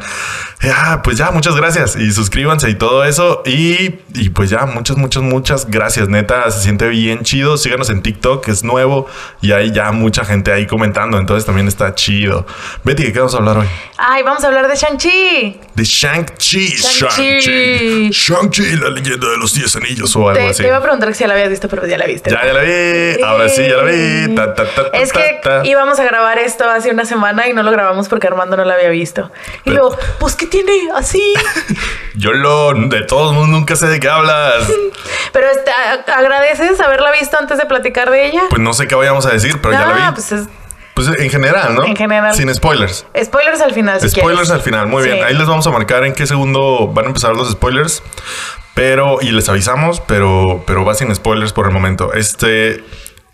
Ya, 0.60 1.00
pues 1.04 1.16
ya, 1.18 1.30
muchas 1.30 1.54
gracias. 1.54 1.94
Y 1.96 2.10
suscríbanse 2.12 2.68
y 2.68 2.74
todo 2.74 3.04
eso. 3.04 3.42
Y, 3.46 4.00
y 4.14 4.30
pues 4.30 4.50
ya, 4.50 4.66
muchas, 4.66 4.96
muchas, 4.96 5.22
muchas 5.22 5.70
gracias. 5.70 6.08
Neta, 6.08 6.50
se 6.50 6.60
siente 6.62 6.88
bien 6.88 7.22
chido. 7.22 7.56
Síganos 7.56 7.90
en 7.90 8.02
TikTok, 8.02 8.44
que 8.44 8.50
es 8.50 8.64
nuevo. 8.64 9.06
Y 9.40 9.52
hay 9.52 9.72
ya 9.72 9.92
mucha 9.92 10.24
gente 10.24 10.52
ahí 10.52 10.66
comentando. 10.66 11.18
Entonces 11.18 11.46
también 11.46 11.68
está 11.68 11.94
chido. 11.94 12.44
Betty, 12.82 13.04
¿de 13.04 13.12
qué 13.12 13.18
vamos 13.20 13.34
a 13.34 13.38
hablar 13.38 13.58
hoy? 13.58 13.68
Ay, 13.98 14.22
vamos 14.24 14.42
a 14.42 14.48
hablar 14.48 14.66
de 14.66 14.74
Shang-Chi. 14.74 15.60
De 15.74 15.84
Shang-Chi. 15.84 16.68
Shang-Chi. 16.76 17.40
Shang-Chi. 17.40 18.10
Shang-Chi, 18.10 18.76
la 18.76 18.90
leyenda 18.90 19.28
de 19.28 19.36
los 19.36 19.54
10 19.54 19.76
anillos 19.76 20.16
o 20.16 20.28
algo 20.28 20.40
Te, 20.40 20.48
así. 20.48 20.62
te 20.62 20.68
iba 20.68 20.78
a 20.78 20.82
preguntar 20.82 21.07
si 21.14 21.20
ya 21.20 21.28
la 21.28 21.34
habías 21.34 21.48
visto, 21.50 21.68
pero 21.68 21.86
ya 21.86 21.98
la 21.98 22.06
viste. 22.06 22.30
Ya, 22.30 22.44
ya 22.46 22.52
la 22.52 22.60
vi. 22.62 23.22
Ahora 23.22 23.48
sí, 23.48 23.62
ya 23.68 23.76
la 23.76 23.82
vi. 23.84 24.34
Ta, 24.34 24.54
ta, 24.54 24.64
ta, 24.64 24.82
es 24.92 25.12
que 25.12 25.40
íbamos 25.64 25.98
a 25.98 26.04
grabar 26.04 26.38
esto 26.38 26.68
hace 26.68 26.90
una 26.90 27.04
semana 27.04 27.48
y 27.48 27.52
no 27.52 27.62
lo 27.62 27.70
grabamos 27.70 28.08
porque 28.08 28.26
Armando 28.26 28.56
no 28.56 28.64
lo 28.64 28.72
había 28.72 28.88
visto. 28.88 29.30
Y 29.64 29.70
Pero- 29.70 29.76
luego, 29.88 29.98
pues, 30.18 30.34
¿qué 30.36 30.46
tiene? 30.46 30.72
Así. 30.94 31.34
Yo 32.14 32.32
lo. 32.32 32.72
De 32.74 33.02
todos 33.02 33.32
modos, 33.34 33.48
nunca 33.48 33.76
sé 33.76 33.86
de 33.86 34.00
qué 34.00 34.08
hablas. 34.08 34.68
Pero 35.32 35.46
este, 35.50 35.70
agradeces 36.12 36.80
haberla 36.80 37.12
visto 37.12 37.36
antes 37.38 37.58
de 37.58 37.66
platicar 37.66 38.10
de 38.10 38.26
ella. 38.26 38.42
Pues 38.50 38.60
no 38.60 38.72
sé 38.72 38.86
qué 38.86 38.94
vayamos 38.94 39.26
a 39.26 39.30
decir, 39.30 39.60
pero 39.60 39.74
ya 39.74 39.86
la 39.86 39.92
vi. 39.92 40.00
Ah, 40.02 40.10
pues 40.14 40.32
es 40.32 40.46
Pues 40.94 41.08
en 41.08 41.30
general, 41.30 41.74
¿no? 41.74 41.84
En 41.84 41.94
general. 41.96 42.34
Sin 42.34 42.52
spoilers. 42.54 43.06
spoilers 43.22 43.60
al 43.60 43.72
final. 43.72 44.00
si 44.00 44.08
spoilers 44.08 44.48
quieres. 44.48 44.50
al 44.50 44.62
final, 44.62 44.86
muy 44.88 45.02
Sí. 45.04 45.10
bien. 45.10 45.24
Ahí 45.24 45.34
les 45.34 45.46
vamos 45.46 45.66
a 45.66 45.70
marcar 45.70 46.04
en 46.04 46.14
qué 46.14 46.26
segundo 46.26 46.88
van 46.88 47.04
a 47.04 47.08
empezar 47.08 47.34
los 47.36 47.50
spoilers. 47.52 48.02
Pero, 48.78 49.18
y 49.20 49.32
les 49.32 49.48
avisamos, 49.48 49.98
pero, 49.98 50.62
pero 50.64 50.84
va 50.84 50.94
sin 50.94 51.12
spoilers 51.12 51.52
por 51.52 51.66
el 51.66 51.72
momento. 51.72 52.12
Este. 52.12 52.84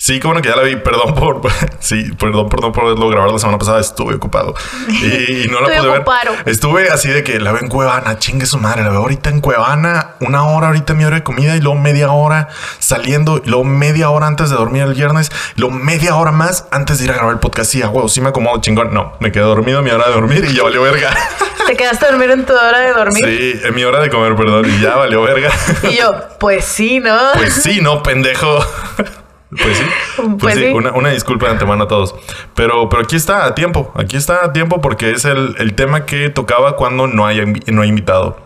Sí, 0.05 0.21
como 0.21 0.39
que 0.43 0.51
ya 0.51 0.55
la 0.55 0.65
vi, 0.65 0.77
perdón 0.77 1.15
por, 1.15 1.41
sí, 1.81 2.13
perdón 2.21 2.51
por 2.51 2.61
no 2.61 2.73
poderlo 2.73 3.09
grabar 3.09 3.31
la 3.31 3.39
semana 3.39 3.57
pasada, 3.57 3.81
estuve 3.81 4.17
ocupado 4.17 4.55
y, 4.87 5.45
y 5.45 5.49
no 5.49 5.63
la 5.63 5.69
pude 5.69 5.89
ver. 5.89 6.05
Estuve 6.45 6.91
así 6.91 7.09
de 7.09 7.25
que 7.25 7.41
la 7.41 7.53
veo 7.53 7.63
en 7.63 7.69
Cuevana, 7.69 8.19
chingue 8.19 8.45
su 8.45 8.59
madre, 8.59 8.83
la 8.83 8.91
veo 8.91 8.99
ahorita 8.99 9.31
en 9.31 9.41
Cuevana, 9.41 10.17
una 10.21 10.45
hora 10.45 10.67
ahorita 10.67 10.93
mi 10.93 11.07
hora 11.07 11.17
de 11.17 11.23
comida 11.23 11.57
y 11.57 11.63
luego 11.63 11.81
media 11.81 12.13
hora 12.13 12.49
saliendo, 12.81 13.41
y 13.43 13.49
luego 13.49 13.65
media 13.65 14.11
hora 14.11 14.27
antes 14.27 14.51
de 14.51 14.57
dormir 14.57 14.83
el 14.83 14.93
viernes, 14.93 15.33
y 15.57 15.61
luego 15.63 15.75
media 15.75 16.17
hora 16.17 16.33
más 16.33 16.67
antes 16.71 16.99
de 16.99 17.05
ir 17.05 17.11
a 17.11 17.15
grabar 17.15 17.33
el 17.33 17.41
podcast. 17.41 17.71
Sí, 17.71 17.81
a 17.81 17.89
huevo, 17.89 18.07
sí 18.11 18.21
me 18.21 18.29
acomodo 18.29 18.61
chingón. 18.61 18.93
No, 18.93 19.15
me 19.21 19.33
quedé 19.33 19.45
dormido 19.45 19.81
mi 19.81 19.89
hora 19.89 20.09
de 20.09 20.13
dormir 20.13 20.45
y 20.47 20.55
ya 20.55 20.65
valió 20.65 20.83
verga. 20.83 21.17
Te 21.67 21.77
quedaste 21.79 22.05
a 22.05 22.11
dormir 22.11 22.31
en 22.31 22.45
tu 22.45 22.53
hora 22.53 22.79
de 22.81 22.93
dormir. 22.93 23.25
Sí, 23.25 23.61
en 23.65 23.75
mi 23.75 23.85
hora 23.85 24.01
de 24.01 24.11
comer, 24.11 24.37
perdón, 24.37 24.67
y 24.69 24.83
ya 24.83 24.97
valió 24.97 25.23
verga. 25.23 25.51
Y 25.91 25.97
yo, 25.97 26.15
pues 26.39 26.67
sí, 26.67 27.01
¿no? 27.01 27.19
Pues 27.37 27.55
sí, 27.55 27.81
no, 27.81 28.03
pendejo. 28.03 28.59
Pues 29.61 29.77
sí. 29.79 29.85
Pues, 30.17 30.29
Pues 30.39 30.55
sí, 30.55 30.65
sí. 30.67 30.73
Una, 30.73 30.93
una 30.93 31.11
disculpa 31.11 31.47
de 31.47 31.53
antemano 31.53 31.85
a 31.85 31.89
todos. 31.89 32.15
Pero, 32.55 32.89
pero 32.89 33.03
aquí 33.03 33.17
está 33.17 33.45
a 33.47 33.55
tiempo. 33.55 33.93
Aquí 33.97 34.17
está 34.17 34.45
a 34.45 34.53
tiempo 34.53 34.81
porque 34.81 35.11
es 35.11 35.25
el, 35.25 35.55
el 35.59 35.75
tema 35.75 36.07
que 36.07 36.31
tocaba 36.31 36.77
cuando 36.77 37.07
no 37.07 37.27
hay, 37.27 37.45
no 37.67 37.83
hay 37.83 37.89
invitado. 37.89 38.39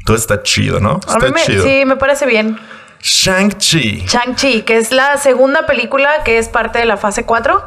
Entonces 0.00 0.22
está 0.22 0.42
chido, 0.42 0.80
¿no? 0.80 0.98
Está 1.06 1.30
me- 1.30 1.40
chido. 1.42 1.64
sí, 1.64 1.84
me 1.84 1.96
parece 1.96 2.26
bien. 2.26 2.58
Shang-Chi. 3.00 4.04
Shang-Chi, 4.06 4.62
que 4.62 4.76
es 4.78 4.90
la 4.92 5.16
segunda 5.18 5.66
película 5.66 6.24
que 6.24 6.38
es 6.38 6.48
parte 6.48 6.78
de 6.78 6.84
la 6.86 6.96
fase 6.96 7.24
4, 7.24 7.62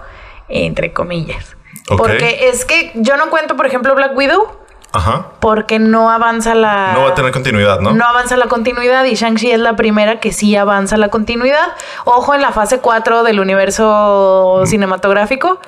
entre 0.49 0.93
comillas. 0.93 1.55
Porque 1.87 2.49
es 2.49 2.65
que 2.65 2.91
yo 2.95 3.17
no 3.17 3.29
cuento, 3.29 3.55
por 3.55 3.65
ejemplo, 3.65 3.95
Black 3.95 4.15
Widow, 4.15 4.59
Ajá. 4.93 5.27
porque 5.39 5.79
no 5.79 6.09
avanza 6.09 6.55
la... 6.55 6.93
No 6.93 7.03
va 7.03 7.09
a 7.09 7.13
tener 7.13 7.31
continuidad, 7.31 7.79
¿no? 7.81 7.91
No 7.93 8.05
avanza 8.05 8.35
la 8.37 8.47
continuidad 8.47 9.03
y 9.05 9.13
Shang-Chi 9.15 9.51
es 9.51 9.59
la 9.59 9.75
primera 9.75 10.19
que 10.19 10.31
sí 10.33 10.55
avanza 10.55 10.97
la 10.97 11.09
continuidad. 11.09 11.67
Ojo 12.05 12.33
en 12.33 12.41
la 12.41 12.51
fase 12.51 12.79
4 12.79 13.23
del 13.23 13.39
universo 13.39 14.61
Mm. 14.63 14.65
cinematográfico 14.67 15.59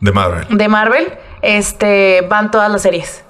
De 0.00 0.12
Marvel. 0.12 0.46
de 0.48 0.68
Marvel, 0.68 1.12
este, 1.42 2.22
van 2.28 2.50
todas 2.50 2.70
las 2.70 2.82
series 2.82 3.24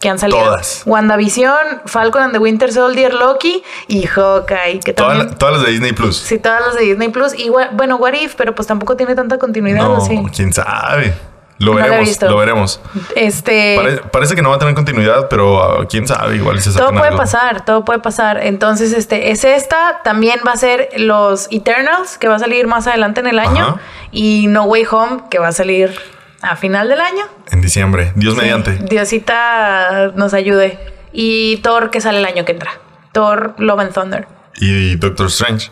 que 0.00 0.10
han 0.10 0.18
salido. 0.18 0.38
Todas. 0.44 0.82
WandaVision, 0.84 1.82
Falcon 1.86 2.22
and 2.22 2.32
the 2.34 2.38
Winter 2.38 2.70
Soldier, 2.72 3.14
Loki 3.14 3.62
y 3.88 4.06
Hawkeye, 4.06 4.80
que 4.80 4.92
Todas 4.92 5.12
también... 5.12 5.30
la- 5.32 5.38
todas 5.38 5.54
las 5.56 5.64
de 5.64 5.70
Disney 5.72 5.92
Plus. 5.92 6.18
Sí, 6.18 6.38
todas 6.38 6.60
las 6.60 6.74
de 6.74 6.82
Disney 6.82 7.08
Plus. 7.08 7.32
Y 7.38 7.48
bueno, 7.48 7.96
What 7.96 8.12
If, 8.12 8.34
pero 8.36 8.54
pues 8.54 8.68
tampoco 8.68 8.96
tiene 8.96 9.14
tanta 9.14 9.38
continuidad, 9.38 9.82
no, 9.82 9.98
quién 10.34 10.52
sabe. 10.52 11.14
Lo 11.58 11.72
No 11.74 11.76
veremos, 11.76 12.20
lo 12.22 12.36
veremos. 12.36 12.80
Este. 13.14 13.76
Pare- 13.76 13.96
parece 14.10 14.34
que 14.34 14.42
no 14.42 14.50
va 14.50 14.56
a 14.56 14.58
tener 14.58 14.74
continuidad, 14.74 15.28
pero 15.28 15.62
ah, 15.62 15.86
quién 15.88 16.06
sabe, 16.08 16.36
igual 16.36 16.60
se 16.60 16.72
todo 16.72 16.90
puede 16.90 17.06
algo. 17.06 17.16
pasar, 17.18 17.64
todo 17.64 17.84
puede 17.84 18.00
pasar. 18.00 18.44
Entonces, 18.44 18.92
este, 18.92 19.30
es 19.30 19.44
esta. 19.44 20.00
También 20.02 20.40
va 20.46 20.52
a 20.52 20.56
ser 20.56 20.88
los 20.96 21.46
Eternals, 21.52 22.18
que 22.18 22.26
va 22.28 22.36
a 22.36 22.38
salir 22.40 22.66
más 22.66 22.86
adelante 22.88 23.20
en 23.20 23.28
el 23.28 23.38
año. 23.38 23.62
Ajá. 23.64 23.80
Y 24.10 24.46
No 24.48 24.64
Way 24.64 24.86
Home, 24.90 25.22
que 25.30 25.38
va 25.38 25.48
a 25.48 25.52
salir 25.52 25.96
a 26.42 26.56
final 26.56 26.88
del 26.88 27.00
año. 27.00 27.24
En 27.52 27.60
diciembre, 27.60 28.12
Dios 28.16 28.36
mediante. 28.36 28.72
Diosita 28.78 30.12
nos 30.16 30.34
ayude. 30.34 30.78
Y 31.12 31.58
Thor, 31.58 31.90
que 31.90 32.00
sale 32.00 32.18
el 32.18 32.24
año 32.26 32.44
que 32.44 32.52
entra. 32.52 32.72
Thor, 33.12 33.54
Love 33.58 33.78
and 33.80 33.92
Thunder. 33.92 34.26
Y 34.56 34.96
Doctor 34.96 35.26
Strange, 35.28 35.70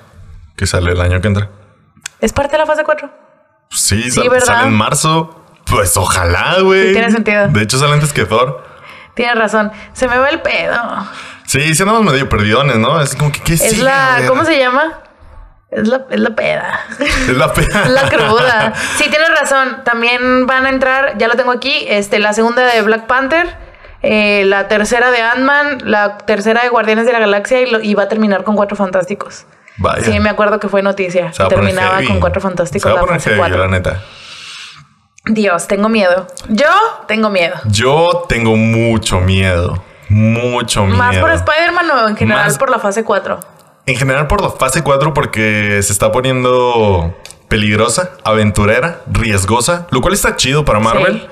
que 0.56 0.66
sale 0.66 0.92
el 0.92 1.00
año 1.00 1.20
que 1.20 1.26
entra. 1.28 1.48
¿Es 2.20 2.32
parte 2.32 2.52
de 2.52 2.58
la 2.58 2.66
fase 2.66 2.84
4? 2.84 3.10
Sí, 3.70 4.10
sale 4.10 4.28
en 4.68 4.74
marzo. 4.74 5.41
Pues 5.72 5.96
ojalá, 5.96 6.56
güey. 6.60 6.88
Sí, 6.88 6.92
tiene 6.92 7.10
sentido. 7.10 7.48
De 7.48 7.62
hecho, 7.62 7.78
sale 7.78 7.94
antes 7.94 8.12
que 8.12 8.24
Thor. 8.24 8.64
Tienes 9.14 9.36
razón. 9.36 9.72
Se 9.92 10.06
me 10.08 10.16
va 10.18 10.28
el 10.30 10.40
pedo. 10.40 10.80
Sí, 11.46 11.74
sí 11.74 11.82
andamos 11.82 12.02
medio 12.04 12.28
perdidones, 12.28 12.76
¿no? 12.76 13.00
Es 13.00 13.14
como 13.16 13.30
que, 13.32 13.40
¿qué 13.40 13.54
Es 13.54 13.60
sigue, 13.70 13.82
la. 13.82 14.14
güey? 14.16 14.28
¿Cómo 14.28 14.44
se 14.44 14.58
llama? 14.58 15.00
Es 15.70 15.88
la, 15.88 16.02
es 16.10 16.20
la 16.20 16.30
peda. 16.30 16.80
Es 17.00 17.28
la 17.36 17.52
pena. 17.52 17.84
La 17.88 18.08
cruda. 18.08 18.72
Sí, 18.96 19.04
tienes 19.10 19.28
razón. 19.38 19.82
También 19.84 20.46
van 20.46 20.66
a 20.66 20.68
entrar, 20.70 21.16
ya 21.18 21.28
lo 21.28 21.34
tengo 21.34 21.50
aquí, 21.50 21.84
este, 21.88 22.18
la 22.18 22.32
segunda 22.34 22.62
de 22.62 22.82
Black 22.82 23.06
Panther, 23.06 23.56
eh, 24.02 24.44
la 24.46 24.68
tercera 24.68 25.10
de 25.10 25.22
Ant-Man, 25.22 25.78
la 25.84 26.18
tercera 26.18 26.62
de 26.62 26.68
Guardianes 26.68 27.06
de 27.06 27.12
la 27.12 27.18
Galaxia 27.20 27.60
y, 27.62 27.70
lo- 27.70 27.80
y 27.80 27.94
va 27.94 28.02
a 28.04 28.08
terminar 28.08 28.44
con 28.44 28.54
Cuatro 28.56 28.76
Fantásticos. 28.76 29.46
Vaya. 29.78 30.04
Sí, 30.04 30.20
me 30.20 30.28
acuerdo 30.28 30.60
que 30.60 30.68
fue 30.68 30.82
noticia. 30.82 31.30
Que 31.30 31.44
terminaba 31.46 31.96
heavy. 31.96 32.06
con 32.08 32.20
Cuatro 32.20 32.40
Se 32.40 32.48
Fantásticos 32.48 32.94
va 32.94 32.98
a 32.98 33.02
la 33.02 33.08
fase 33.08 33.30
heavy, 33.30 33.38
4. 33.40 33.58
la 33.58 33.68
neta. 33.68 34.00
Dios, 35.24 35.68
tengo 35.68 35.88
miedo. 35.88 36.26
Yo 36.48 36.68
tengo 37.06 37.30
miedo. 37.30 37.54
Yo 37.66 38.24
tengo 38.28 38.56
mucho 38.56 39.20
miedo. 39.20 39.82
Mucho 40.08 40.84
miedo. 40.84 40.96
¿Más 40.98 41.16
por 41.16 41.30
Spider-Man 41.30 41.90
o 41.90 42.08
en 42.08 42.16
general 42.16 42.46
Más- 42.46 42.58
por 42.58 42.70
la 42.70 42.78
fase 42.78 43.04
4? 43.04 43.38
En 43.86 43.96
general 43.96 44.26
por 44.26 44.42
la 44.42 44.50
fase 44.50 44.82
4 44.82 45.14
porque 45.14 45.80
se 45.82 45.92
está 45.92 46.10
poniendo 46.12 47.16
peligrosa, 47.48 48.10
aventurera, 48.24 49.00
riesgosa, 49.06 49.86
lo 49.90 50.00
cual 50.00 50.14
está 50.14 50.36
chido 50.36 50.64
para 50.64 50.80
Marvel 50.80 51.20
Sí. 51.20 51.26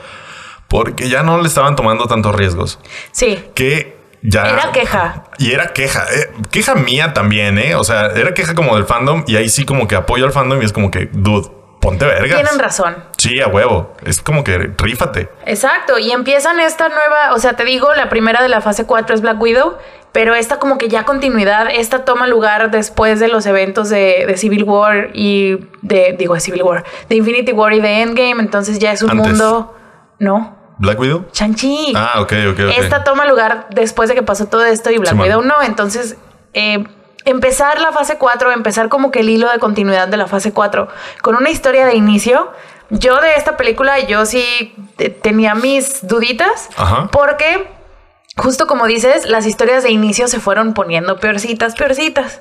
porque 0.69 1.09
ya 1.09 1.23
no 1.23 1.41
le 1.41 1.49
estaban 1.49 1.75
tomando 1.77 2.07
tantos 2.07 2.35
riesgos. 2.35 2.79
Sí. 3.13 3.45
Que 3.55 3.99
ya... 4.23 4.47
Era 4.51 4.73
queja. 4.73 5.25
Y 5.39 5.53
era 5.53 5.73
queja. 5.73 6.05
eh, 6.15 6.31
queja 6.51 6.75
mía 6.75 7.13
también, 7.13 7.59
¿eh? 7.59 7.75
O 7.75 7.85
sea, 7.85 8.07
era 8.07 8.35
queja 8.35 8.55
como 8.55 8.77
del 8.77 8.85
fandom 8.85 9.25
y 9.27 9.37
ahí 9.37 9.49
sí 9.49 9.65
como 9.65 9.89
que 9.89 9.97
apoyo 9.97 10.25
al 10.27 10.33
fandom 10.33 10.61
y 10.63 10.65
es 10.65 10.73
como 10.73 10.91
que, 10.91 11.09
dude, 11.13 11.49
ponte 11.81 12.05
vergas. 12.05 12.41
Tienen 12.41 12.59
razón. 12.59 12.97
Sí, 13.17 13.41
a 13.41 13.49
huevo. 13.49 13.95
Es 14.05 14.21
como 14.21 14.45
que 14.45 14.59
rífate. 14.77 15.29
Exacto, 15.47 15.99
y 15.99 16.13
empiezan 16.13 16.61
esta 16.61 16.89
nueva, 16.89 17.35
o 17.35 17.39
sea, 17.39 17.55
te 17.55 17.65
digo, 17.65 17.93
la 17.95 18.09
primera 18.09 18.43
de 18.43 18.49
la 18.49 18.61
fase 18.61 18.87
4 18.87 19.15
es 19.15 19.21
Black 19.23 19.41
Widow, 19.41 19.77
pero 20.13 20.35
esta 20.35 20.59
como 20.59 20.79
que 20.79 20.89
ya 20.89 21.05
continuidad, 21.05 21.69
esta 21.71 22.05
toma 22.05 22.27
lugar 22.27 22.71
después 22.71 23.21
de 23.21 23.29
los 23.29 23.47
eventos 23.47 23.89
de, 23.89 24.25
de 24.27 24.37
Civil 24.37 24.65
War 24.65 25.11
y 25.15 25.69
de, 25.83 26.15
digo, 26.19 26.35
de 26.35 26.41
Civil 26.41 26.63
War, 26.63 26.85
de 27.09 27.17
Infinity 27.17 27.53
War 27.53 27.73
y 27.73 27.81
de 27.81 28.03
Endgame, 28.03 28.41
entonces 28.43 28.79
ya 28.79 28.93
es 28.93 29.03
un 29.03 29.11
Antes. 29.11 29.29
mundo, 29.29 29.77
¿no? 30.19 30.57
¿Black 30.79 30.99
Widow? 30.99 31.27
Chanchi. 31.31 31.93
Ah, 31.95 32.21
ok, 32.21 32.33
ok, 32.53 32.61
ok. 32.61 32.75
Esta 32.79 33.05
toma 33.05 33.27
lugar 33.27 33.67
después 33.71 34.09
de 34.09 34.15
que 34.15 34.23
pasó 34.23 34.47
todo 34.47 34.65
esto 34.65 34.91
y 34.91 34.97
Black. 34.97 35.19
Widow 35.19 35.43
no. 35.43 35.61
Entonces, 35.63 36.17
eh, 36.55 36.85
empezar 37.25 37.81
la 37.81 37.93
fase 37.93 38.17
4, 38.19 38.53
empezar 38.53 38.89
como 38.89 39.11
que 39.11 39.21
el 39.21 39.29
hilo 39.31 39.51
de 39.51 39.59
continuidad 39.59 40.09
de 40.09 40.17
la 40.17 40.27
fase 40.27 40.53
4 40.53 40.89
con 41.23 41.37
una 41.37 41.51
historia 41.51 41.87
de 41.87 41.95
inicio, 41.95 42.51
yo 42.91 43.21
de 43.21 43.35
esta 43.37 43.57
película, 43.57 43.99
yo 44.01 44.27
sí 44.27 44.75
te- 44.97 45.11
tenía 45.11 45.55
mis 45.55 46.07
duditas. 46.07 46.69
Ajá. 46.77 47.09
Porque, 47.13 47.69
justo 48.37 48.67
como 48.67 48.87
dices, 48.87 49.27
las 49.27 49.47
historias 49.47 49.83
de 49.83 49.91
inicio 49.91 50.27
se 50.29 50.41
fueron 50.41 50.75
poniendo 50.75 51.19
peorcitas, 51.19 51.75
peorcitas. 51.75 52.41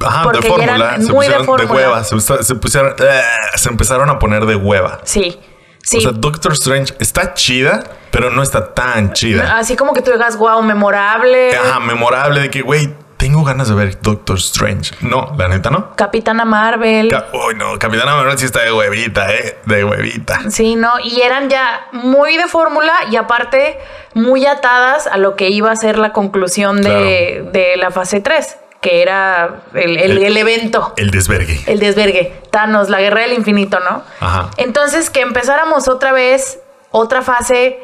Ajá, 0.00 0.22
Porque 0.22 0.40
de 0.42 0.48
fórmula. 0.48 0.74
eran 0.74 1.04
Se 1.04 1.12
muy 1.12 1.26
de 1.26 1.34
pusieron 1.34 1.40
de, 1.42 1.46
fórmula. 1.66 1.74
hueva. 1.74 2.04
Se, 2.04 2.20
se 2.44 2.54
pusieron. 2.54 2.94
eh, 3.00 3.20
se 3.56 3.68
empezaron 3.68 4.08
a 4.10 4.18
poner 4.20 4.46
de 4.46 4.54
hueva. 4.54 5.00
Sí. 5.02 5.40
Sí. 5.82 5.96
O 5.98 6.00
sea, 6.02 6.10
Doctor 6.12 6.52
Strange 6.52 6.94
está 7.00 7.34
chida, 7.34 7.82
pero 8.12 8.30
no 8.30 8.42
está 8.42 8.74
tan 8.74 9.12
chida. 9.14 9.56
Así 9.58 9.74
como 9.74 9.94
que 9.94 10.02
tú 10.02 10.12
digas, 10.12 10.36
wow, 10.36 10.62
memorable. 10.62 11.56
Ajá, 11.56 11.80
memorable 11.80 12.40
de 12.42 12.50
que, 12.50 12.60
güey, 12.62 12.94
tengo 13.18 13.44
ganas 13.44 13.68
de 13.68 13.74
ver 13.74 14.00
Doctor 14.00 14.38
Strange. 14.38 14.94
No, 15.02 15.34
la 15.36 15.48
neta 15.48 15.68
no. 15.70 15.94
Capitana 15.96 16.44
Marvel. 16.46 17.08
Ca- 17.08 17.26
Uy, 17.34 17.54
no, 17.56 17.78
Capitana 17.78 18.16
Marvel 18.16 18.38
sí 18.38 18.46
está 18.46 18.60
de 18.62 18.72
huevita, 18.72 19.30
eh. 19.34 19.58
De 19.66 19.84
huevita. 19.84 20.50
Sí, 20.50 20.74
¿no? 20.76 20.92
Y 21.04 21.20
eran 21.20 21.50
ya 21.50 21.88
muy 21.92 22.36
de 22.36 22.46
fórmula 22.46 22.92
y 23.10 23.16
aparte 23.16 23.78
muy 24.14 24.46
atadas 24.46 25.06
a 25.06 25.18
lo 25.18 25.36
que 25.36 25.50
iba 25.50 25.70
a 25.70 25.76
ser 25.76 25.98
la 25.98 26.12
conclusión 26.12 26.80
de, 26.80 27.46
de 27.52 27.76
la 27.76 27.90
fase 27.90 28.20
3, 28.20 28.56
que 28.80 29.02
era 29.02 29.62
el, 29.74 29.98
el- 29.98 30.18
El- 30.18 30.24
el 30.24 30.36
evento. 30.36 30.94
El 30.96 31.10
desvergue. 31.10 31.60
El 31.66 31.80
desvergue, 31.80 32.40
Thanos, 32.50 32.88
la 32.88 33.00
guerra 33.00 33.20
del 33.22 33.32
infinito, 33.34 33.78
¿no? 33.80 34.02
Ajá. 34.20 34.50
Entonces, 34.56 35.10
que 35.10 35.20
empezáramos 35.20 35.88
otra 35.88 36.12
vez, 36.12 36.60
otra 36.92 37.22
fase 37.22 37.80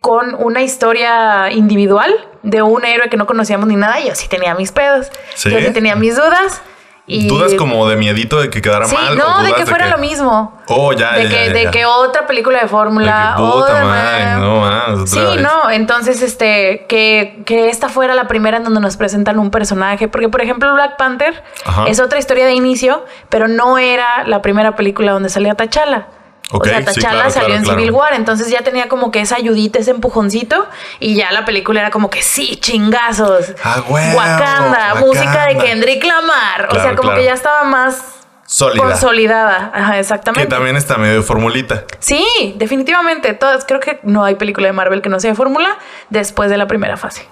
con 0.00 0.34
una 0.34 0.62
historia 0.62 1.50
individual 1.52 2.12
de 2.42 2.62
un 2.62 2.84
héroe 2.84 3.08
que 3.10 3.16
no 3.16 3.26
conocíamos 3.26 3.66
ni 3.68 3.76
nada, 3.76 4.00
yo 4.00 4.14
sí 4.14 4.28
tenía 4.28 4.54
mis 4.54 4.72
pedos. 4.72 5.08
¿Sí? 5.34 5.50
Yo 5.50 5.58
sí 5.60 5.72
tenía 5.72 5.94
mis 5.96 6.16
dudas. 6.16 6.62
Y 7.06 7.26
¿Dudas 7.26 7.54
como 7.54 7.88
de 7.88 7.96
miedito 7.96 8.40
de 8.40 8.50
que 8.50 8.62
quedara 8.62 8.84
Sí, 8.86 8.94
mal? 8.94 9.18
no, 9.18 9.38
o 9.38 9.42
de 9.42 9.52
que 9.54 9.66
fuera 9.66 9.88
lo 9.88 9.98
mismo. 9.98 10.56
Oh, 10.68 10.92
ya, 10.92 11.14
de 11.14 11.24
ya, 11.24 11.28
que, 11.28 11.46
ya, 11.48 11.52
de 11.52 11.70
que 11.72 11.84
otra 11.84 12.24
película 12.28 12.60
de 12.60 12.68
fórmula. 12.68 13.34
De 13.36 13.42
que 13.42 13.42
puta 13.50 13.56
otra 13.64 13.84
madre, 13.84 14.24
más. 14.26 14.38
no 14.38 14.60
más, 14.60 15.10
Sí, 15.10 15.18
vez. 15.18 15.40
no. 15.42 15.70
Entonces, 15.70 16.22
este, 16.22 16.86
que, 16.88 17.42
que 17.44 17.68
esta 17.68 17.88
fuera 17.88 18.14
la 18.14 18.28
primera 18.28 18.58
en 18.58 18.64
donde 18.64 18.80
nos 18.80 18.96
presentan 18.96 19.40
un 19.40 19.50
personaje. 19.50 20.06
Porque, 20.06 20.28
por 20.28 20.40
ejemplo, 20.40 20.72
Black 20.72 20.96
Panther 20.98 21.42
Ajá. 21.64 21.86
es 21.88 21.98
otra 21.98 22.20
historia 22.20 22.46
de 22.46 22.52
inicio, 22.52 23.04
pero 23.28 23.48
no 23.48 23.76
era 23.76 24.22
la 24.26 24.40
primera 24.40 24.76
película 24.76 25.10
donde 25.10 25.30
salía 25.30 25.56
T'Challa. 25.56 26.06
Ok, 26.52 26.66
o 26.66 26.68
sea, 26.68 26.92
sí, 26.92 27.00
claro, 27.00 27.18
salió 27.30 27.32
claro, 27.32 27.54
en 27.54 27.62
claro. 27.62 27.78
Civil 27.78 27.90
War, 27.92 28.14
entonces 28.14 28.48
ya 28.50 28.62
tenía 28.62 28.88
como 28.88 29.10
que 29.10 29.20
esa 29.20 29.36
ayudita, 29.36 29.78
ese 29.78 29.90
empujoncito, 29.92 30.66
y 30.98 31.14
ya 31.14 31.30
la 31.32 31.44
película 31.44 31.80
era 31.80 31.90
como 31.90 32.10
que 32.10 32.22
sí, 32.22 32.56
chingazos. 32.56 33.52
Ah, 33.62 33.82
huevo, 33.88 34.16
Wakanda, 34.18 34.94
música 34.96 35.46
de. 35.46 35.56
Kendrick 35.58 36.04
Lamar. 36.04 36.68
o 36.70 36.74
sea, 36.74 36.96
como 36.96 37.14
que 37.14 37.24
ya 37.24 37.34
estaba 37.34 37.62
más 37.64 38.02
Sólida. 38.46 38.82
consolidada. 38.82 39.70
Ajá, 39.74 39.92
Que 39.92 39.98
exactamente. 40.00 40.48
también 40.48 40.76
está 40.76 40.96
medio 40.98 41.22
formulita. 41.22 41.84
Sí, 42.00 42.54
definitivamente. 42.56 43.32
Todas, 43.34 43.64
creo 43.64 43.78
que 43.78 44.00
no 44.02 44.24
hay 44.24 44.34
película 44.34 44.66
de 44.66 44.72
Marvel 44.72 45.02
que 45.02 45.08
no 45.08 45.20
sea 45.20 45.30
de 45.30 45.36
fórmula 45.36 45.78
después 46.08 46.50
de 46.50 46.56
la 46.56 46.66
primera 46.66 46.96
fase. 46.96 47.28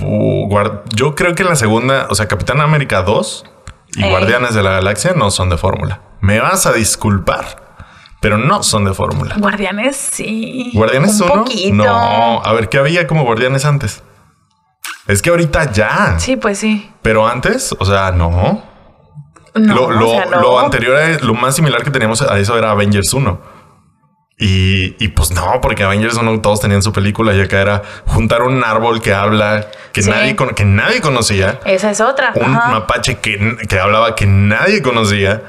Uh, 0.00 0.48
guard- 0.48 0.82
Yo 0.94 1.14
creo 1.14 1.34
que 1.34 1.42
en 1.42 1.48
la 1.50 1.56
segunda, 1.56 2.06
o 2.10 2.14
sea, 2.14 2.28
Capitán 2.28 2.60
América 2.60 3.02
2 3.02 3.44
y 3.94 4.04
Ey. 4.04 4.10
Guardianes 4.10 4.54
de 4.54 4.62
la 4.62 4.70
Galaxia 4.72 5.12
no 5.14 5.30
son 5.30 5.50
de 5.50 5.58
fórmula. 5.58 6.00
Me 6.20 6.40
vas 6.40 6.66
a 6.66 6.72
disculpar, 6.72 7.61
pero 8.22 8.38
no 8.38 8.62
son 8.62 8.86
de 8.86 8.94
fórmula. 8.94 9.34
Guardianes, 9.36 9.96
sí. 9.96 10.70
¿Guardianes 10.72 11.20
un 11.20 11.30
1? 11.30 11.34
poquito. 11.44 11.74
No. 11.74 12.40
A 12.42 12.52
ver, 12.54 12.70
¿qué 12.70 12.78
había 12.78 13.06
como 13.06 13.24
Guardianes 13.24 13.66
antes? 13.66 14.02
Es 15.06 15.20
que 15.20 15.28
ahorita 15.30 15.72
ya. 15.72 16.14
Sí, 16.18 16.36
pues 16.36 16.56
sí. 16.58 16.90
Pero 17.02 17.26
antes, 17.28 17.74
o 17.78 17.84
sea, 17.84 18.12
no. 18.12 18.62
No, 19.54 19.74
lo, 19.74 19.90
lo- 19.90 20.08
o 20.08 20.12
sea, 20.14 20.24
no. 20.26 20.40
lo 20.40 20.60
anterior, 20.60 20.96
a- 20.96 21.18
lo 21.18 21.34
más 21.34 21.54
similar 21.56 21.82
que 21.82 21.90
teníamos 21.90 22.22
a 22.22 22.38
eso 22.38 22.56
era 22.56 22.70
Avengers 22.70 23.12
1. 23.12 23.38
Y, 24.38 24.96
y 25.04 25.08
pues 25.08 25.30
no, 25.30 25.60
porque 25.60 25.84
Avengers 25.84 26.16
1 26.16 26.40
todos 26.40 26.60
tenían 26.60 26.82
su 26.82 26.92
película 26.92 27.34
y 27.34 27.40
acá 27.40 27.60
era 27.60 27.82
juntar 28.06 28.42
un 28.42 28.64
árbol 28.64 29.00
que 29.02 29.12
habla, 29.12 29.66
que, 29.92 30.02
Sí. 30.02 30.10
nadie, 30.10 30.34
con- 30.36 30.54
que 30.54 30.64
nadie 30.64 31.00
conocía, 31.00 31.60
Esa 31.64 31.90
es 31.90 32.00
otra. 32.00 32.32
un 32.34 32.54
Ajá. 32.56 32.70
mapache 32.70 33.18
que, 33.18 33.56
que 33.68 33.78
hablaba 33.78 34.14
que 34.16 34.26
nadie 34.26 34.80
conocía, 34.82 35.42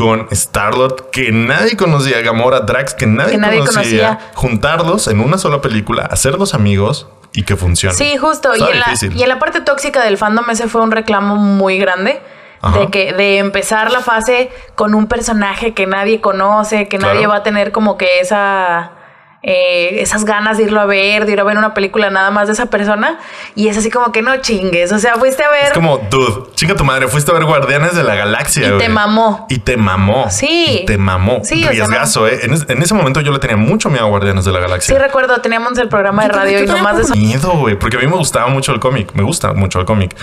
con 0.00 0.26
Starlord 0.34 1.10
que 1.10 1.30
nadie 1.30 1.76
conocía, 1.76 2.20
Gamora, 2.22 2.60
Drax 2.60 2.94
que 2.94 3.06
nadie, 3.06 3.32
Que 3.32 3.38
nadie 3.38 3.58
conocía, 3.58 3.82
conocía. 3.82 4.18
juntarlos 4.34 5.08
en 5.08 5.20
una 5.20 5.36
sola 5.36 5.60
película, 5.60 6.06
hacerlos 6.06 6.54
amigos 6.54 7.06
y 7.32 7.42
que 7.42 7.54
funcione. 7.56 7.94
Sí, 7.94 8.16
justo. 8.16 8.50
Y 8.56 8.62
en, 8.62 8.78
la, 8.80 8.86
difícil. 8.86 9.16
y 9.16 9.22
en 9.22 9.28
la 9.28 9.38
parte 9.38 9.60
tóxica 9.60 10.02
del 10.02 10.16
fandom 10.16 10.48
ese 10.50 10.68
fue 10.68 10.80
un 10.80 10.90
reclamo 10.90 11.36
muy 11.36 11.78
grande. 11.78 12.20
Ajá. 12.62 12.78
De 12.80 12.86
que 12.88 13.12
de 13.14 13.38
empezar 13.38 13.90
la 13.90 14.00
fase 14.00 14.50
con 14.74 14.94
un 14.94 15.06
personaje 15.06 15.72
que 15.74 15.86
nadie 15.86 16.20
conoce, 16.20 16.88
que 16.88 16.98
Claro. 16.98 17.14
nadie 17.14 17.26
va 17.26 17.36
a 17.36 17.42
tener 17.42 17.72
como 17.72 17.96
que 17.96 18.20
esa 18.20 18.92
eh, 19.42 20.00
esas 20.02 20.24
ganas 20.24 20.58
de 20.58 20.64
irlo 20.64 20.80
a 20.80 20.84
ver, 20.86 21.24
de 21.26 21.32
ir 21.32 21.40
a 21.40 21.44
ver 21.44 21.56
una 21.56 21.72
película 21.74 22.10
nada 22.10 22.30
más 22.30 22.46
de 22.48 22.52
esa 22.52 22.66
persona. 22.66 23.18
Y 23.54 23.68
es 23.68 23.76
así 23.78 23.90
como 23.90 24.12
que 24.12 24.22
no 24.22 24.36
chingues. 24.38 24.92
O 24.92 24.98
sea, 24.98 25.14
fuiste 25.16 25.42
a 25.44 25.50
ver. 25.50 25.64
Es 25.68 25.72
como, 25.72 25.98
dude, 26.10 26.50
chinga 26.54 26.74
tu 26.74 26.84
madre, 26.84 27.08
fuiste 27.08 27.30
a 27.30 27.34
ver 27.34 27.44
Guardianes 27.44 27.94
de 27.96 28.02
la 28.02 28.14
Galaxia. 28.14 28.74
Y 28.74 28.78
te 28.78 28.88
mamó. 28.88 29.46
Y 29.48 29.58
te 29.58 29.76
mamó. 29.76 30.30
Sí. 30.30 30.80
Y 30.82 30.84
te 30.86 30.98
mamó. 30.98 31.40
Sí, 31.42 31.60
o 31.60 31.62
sea, 31.62 31.70
Riesgazo, 31.70 32.28
¿eh? 32.28 32.40
En, 32.42 32.52
es- 32.54 32.66
en 32.68 32.82
ese 32.82 32.94
momento 32.94 33.20
yo 33.20 33.32
le 33.32 33.38
tenía 33.38 33.56
mucho 33.56 33.88
miedo 33.90 34.04
a 34.04 34.08
Guardianes 34.08 34.44
de 34.44 34.52
la 34.52 34.60
Galaxia. 34.60 34.94
Sí, 34.94 35.00
recuerdo, 35.02 35.40
teníamos 35.40 35.76
el 35.78 35.88
programa 35.88 36.22
de 36.24 36.28
Yo 36.30 36.34
radio 36.36 36.62
y 36.64 36.66
nomás 36.66 36.96
de 36.96 37.02
eso. 37.04 37.14
miedo, 37.14 37.50
güey, 37.52 37.78
porque 37.78 37.96
a 37.96 38.00
mí 38.00 38.06
me 38.06 38.16
gustaba 38.16 38.48
mucho 38.48 38.72
el 38.72 38.80
cómic. 38.80 39.12
Me 39.14 39.22
gusta 39.22 39.52
mucho 39.54 39.80
el 39.80 39.86
cómic. 39.86 40.14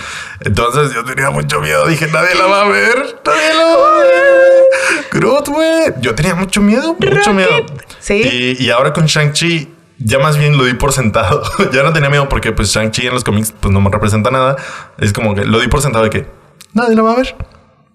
Entonces 0.44 0.92
yo 0.94 1.04
tenía 1.04 1.30
mucho 1.30 1.60
miedo. 1.60 1.86
Dije, 1.86 2.06
nadie 2.08 2.34
la 2.36 2.46
va 2.46 2.62
a 2.62 2.68
ver. 2.68 3.20
Nadie 3.24 3.54
la 3.54 3.64
va 3.64 3.96
a 3.96 3.98
ver. 3.98 5.02
Groot, 5.10 5.48
güey. 5.48 5.92
Yo 6.00 6.14
tenía 6.14 6.34
mucho 6.34 6.60
miedo, 6.60 6.94
mucho 6.98 7.10
Rocket. 7.10 7.32
miedo. 7.34 7.50
Sí. 7.98 8.56
Y, 8.58 8.64
y 8.64 8.70
ahora 8.70 8.92
con 8.92 9.06
Shang-Chi, 9.08 9.74
ya 9.98 10.18
más 10.18 10.36
bien 10.38 10.56
lo 10.56 10.64
di 10.64 10.74
por 10.74 10.92
sentado. 10.92 11.42
ya 11.72 11.82
no 11.82 11.92
tenía 11.92 12.08
miedo 12.10 12.28
porque, 12.28 12.52
pues, 12.52 12.68
Shang-Chi 12.68 13.06
en 13.08 13.14
los 13.14 13.24
cómics, 13.24 13.52
pues 13.58 13.72
no 13.72 13.80
me 13.80 13.90
representa 13.90 14.30
nada. 14.30 14.56
Es 14.98 15.12
como 15.12 15.34
que 15.34 15.44
lo 15.44 15.58
di 15.60 15.68
por 15.68 15.82
sentado 15.82 16.04
de 16.04 16.10
que 16.10 16.26
nadie 16.72 16.94
la 16.94 17.02
va 17.02 17.12
a 17.12 17.16
ver. 17.16 17.34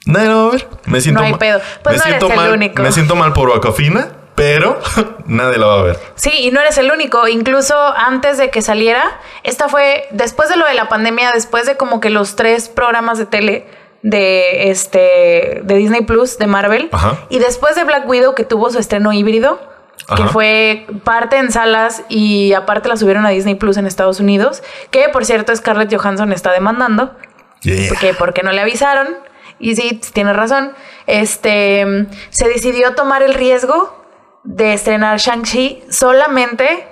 Nadie 0.05 0.27
la 0.27 0.35
va 0.35 0.47
a 0.47 0.51
ver. 0.51 0.67
Me 0.85 0.99
siento 0.99 1.21
hay 1.23 1.31
ma- 1.31 1.37
pedo. 1.37 1.61
Pues 1.83 1.95
me 1.95 1.97
no 1.99 2.03
eres 2.03 2.17
siento 2.19 2.27
el 2.29 2.35
mal, 2.35 2.51
único. 2.51 2.83
Me 2.83 2.91
siento 2.91 3.15
mal 3.15 3.31
por 3.31 3.55
Aquafina, 3.55 4.09
pero 4.35 4.77
nadie 5.25 5.57
la 5.57 5.65
va 5.67 5.79
a 5.79 5.83
ver. 5.83 5.99
Sí, 6.15 6.31
y 6.39 6.51
no 6.51 6.59
eres 6.59 6.77
el 6.77 6.91
único. 6.91 7.27
Incluso 7.29 7.73
antes 7.95 8.37
de 8.37 8.49
que 8.49 8.61
saliera, 8.61 9.19
esta 9.43 9.69
fue 9.69 10.07
después 10.11 10.49
de 10.49 10.57
lo 10.57 10.65
de 10.67 10.73
la 10.73 10.89
pandemia, 10.89 11.31
después 11.31 11.65
de 11.65 11.77
como 11.77 12.01
que 12.01 12.09
los 12.09 12.35
tres 12.35 12.67
programas 12.67 13.17
de 13.17 13.25
tele 13.27 13.65
de 14.01 14.69
este 14.71 15.61
de 15.63 15.75
Disney 15.75 16.01
Plus 16.01 16.37
de 16.37 16.45
Marvel 16.47 16.89
Ajá. 16.91 17.19
y 17.29 17.39
después 17.39 17.75
de 17.77 17.85
Black 17.85 18.05
Widow 18.05 18.35
que 18.35 18.43
tuvo 18.43 18.69
su 18.69 18.77
estreno 18.77 19.13
híbrido 19.13 19.61
que 20.15 20.23
fue 20.25 20.85
parte 21.03 21.37
en 21.37 21.51
salas 21.51 22.03
y 22.09 22.53
aparte 22.53 22.89
la 22.89 22.97
subieron 22.97 23.25
a 23.25 23.29
Disney 23.29 23.55
Plus 23.55 23.77
en 23.77 23.85
Estados 23.87 24.19
Unidos 24.19 24.61
que 24.91 25.09
por 25.09 25.25
cierto 25.25 25.55
Scarlett 25.55 25.93
Johansson 25.95 26.31
está 26.31 26.51
demandando 26.51 27.15
Yeah. 27.65 27.87
porque 27.87 28.13
porque 28.13 28.43
no 28.43 28.51
le 28.51 28.59
avisaron 28.59 29.07
y 29.57 29.75
sí 29.77 30.01
tienes 30.11 30.35
razón 30.35 30.73
este 31.07 32.07
se 32.29 32.47
decidió 32.49 32.93
tomar 32.93 33.23
el 33.23 33.33
riesgo 33.33 34.03
de 34.43 34.73
estrenar 34.73 35.17
Shang-Chi 35.19 35.83
solamente 35.89 36.85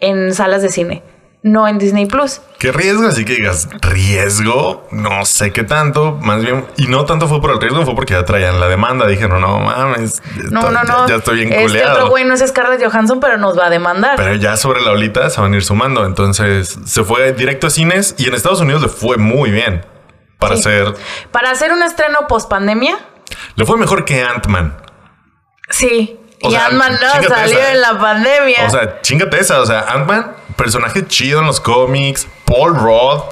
en 0.00 0.32
salas 0.32 0.62
de 0.62 0.70
cine 0.70 1.02
no 1.46 1.66
en 1.68 1.78
Disney 1.78 2.06
Plus 2.06 2.40
¿Qué 2.58 2.72
riesgo? 2.72 3.06
Así 3.06 3.24
que 3.24 3.34
digas, 3.34 3.68
riesgo, 3.82 4.86
no 4.90 5.24
sé 5.26 5.52
qué 5.52 5.62
tanto, 5.62 6.18
más 6.22 6.42
bien, 6.42 6.66
y 6.76 6.86
no 6.86 7.04
tanto 7.04 7.28
fue 7.28 7.40
por 7.40 7.50
el 7.50 7.60
riesgo, 7.60 7.84
fue 7.84 7.94
porque 7.94 8.14
ya 8.14 8.24
traían 8.24 8.58
la 8.60 8.66
demanda. 8.66 9.06
Dijeron, 9.06 9.40
no 9.42 9.60
mames, 9.60 10.22
no 10.50 10.62
no 10.70 10.72
ya- 10.72 10.82
no 10.84 11.08
Ya, 11.08 11.16
estoy 11.16 11.36
bien 11.36 11.52
este 11.52 11.62
culeado. 11.66 11.94
otro 11.94 12.08
güey 12.10 12.24
no 12.24 12.34
es 12.34 12.40
Scarlett 12.46 12.82
Johansson 12.84 13.20
pero 13.20 13.36
nos 13.36 13.58
va 13.58 13.66
a 13.66 13.70
demandar 13.70 14.16
Pero 14.16 14.34
ya 14.36 14.56
sobre 14.56 14.80
la 14.80 14.92
olita 14.92 15.28
se 15.30 15.40
van 15.40 15.52
a 15.52 15.56
ir 15.56 15.64
sumando. 15.64 16.04
Entonces 16.06 16.78
se 16.84 17.04
fue 17.04 17.32
directo 17.34 17.66
a 17.66 17.70
cines 17.70 18.14
y 18.18 18.26
en 18.28 18.34
Estados 18.34 18.60
Unidos 18.60 18.82
le 18.82 18.88
fue 18.88 19.16
muy 19.18 19.50
bien 19.50 19.84
para 20.38 20.54
Sí. 20.56 20.60
hacer. 20.60 20.94
para 21.30 21.50
hacer 21.50 21.72
un 21.72 21.82
estreno 21.82 22.26
post 22.28 22.48
pandemia 22.50 22.96
Le 23.56 23.64
fue 23.66 23.76
mejor 23.76 24.04
que 24.04 24.22
Ant-Man. 24.22 24.76
sí 25.70 26.18
O 26.42 26.50
y 26.50 26.54
Ant-Man 26.54 26.92
no 27.00 27.28
salió 27.28 27.58
esa. 27.58 27.72
en 27.72 27.80
la 27.80 27.98
pandemia 27.98 28.66
O 28.66 28.70
sea, 28.70 29.00
chingate 29.02 29.40
esa. 29.40 29.60
O 29.60 29.66
sea, 29.66 29.80
Ant-Man, 29.92 30.32
personaje 30.56 31.06
chido 31.06 31.40
en 31.40 31.46
los 31.46 31.60
cómics. 31.60 32.26
Paul 32.44 32.74
Rudd, 32.76 33.22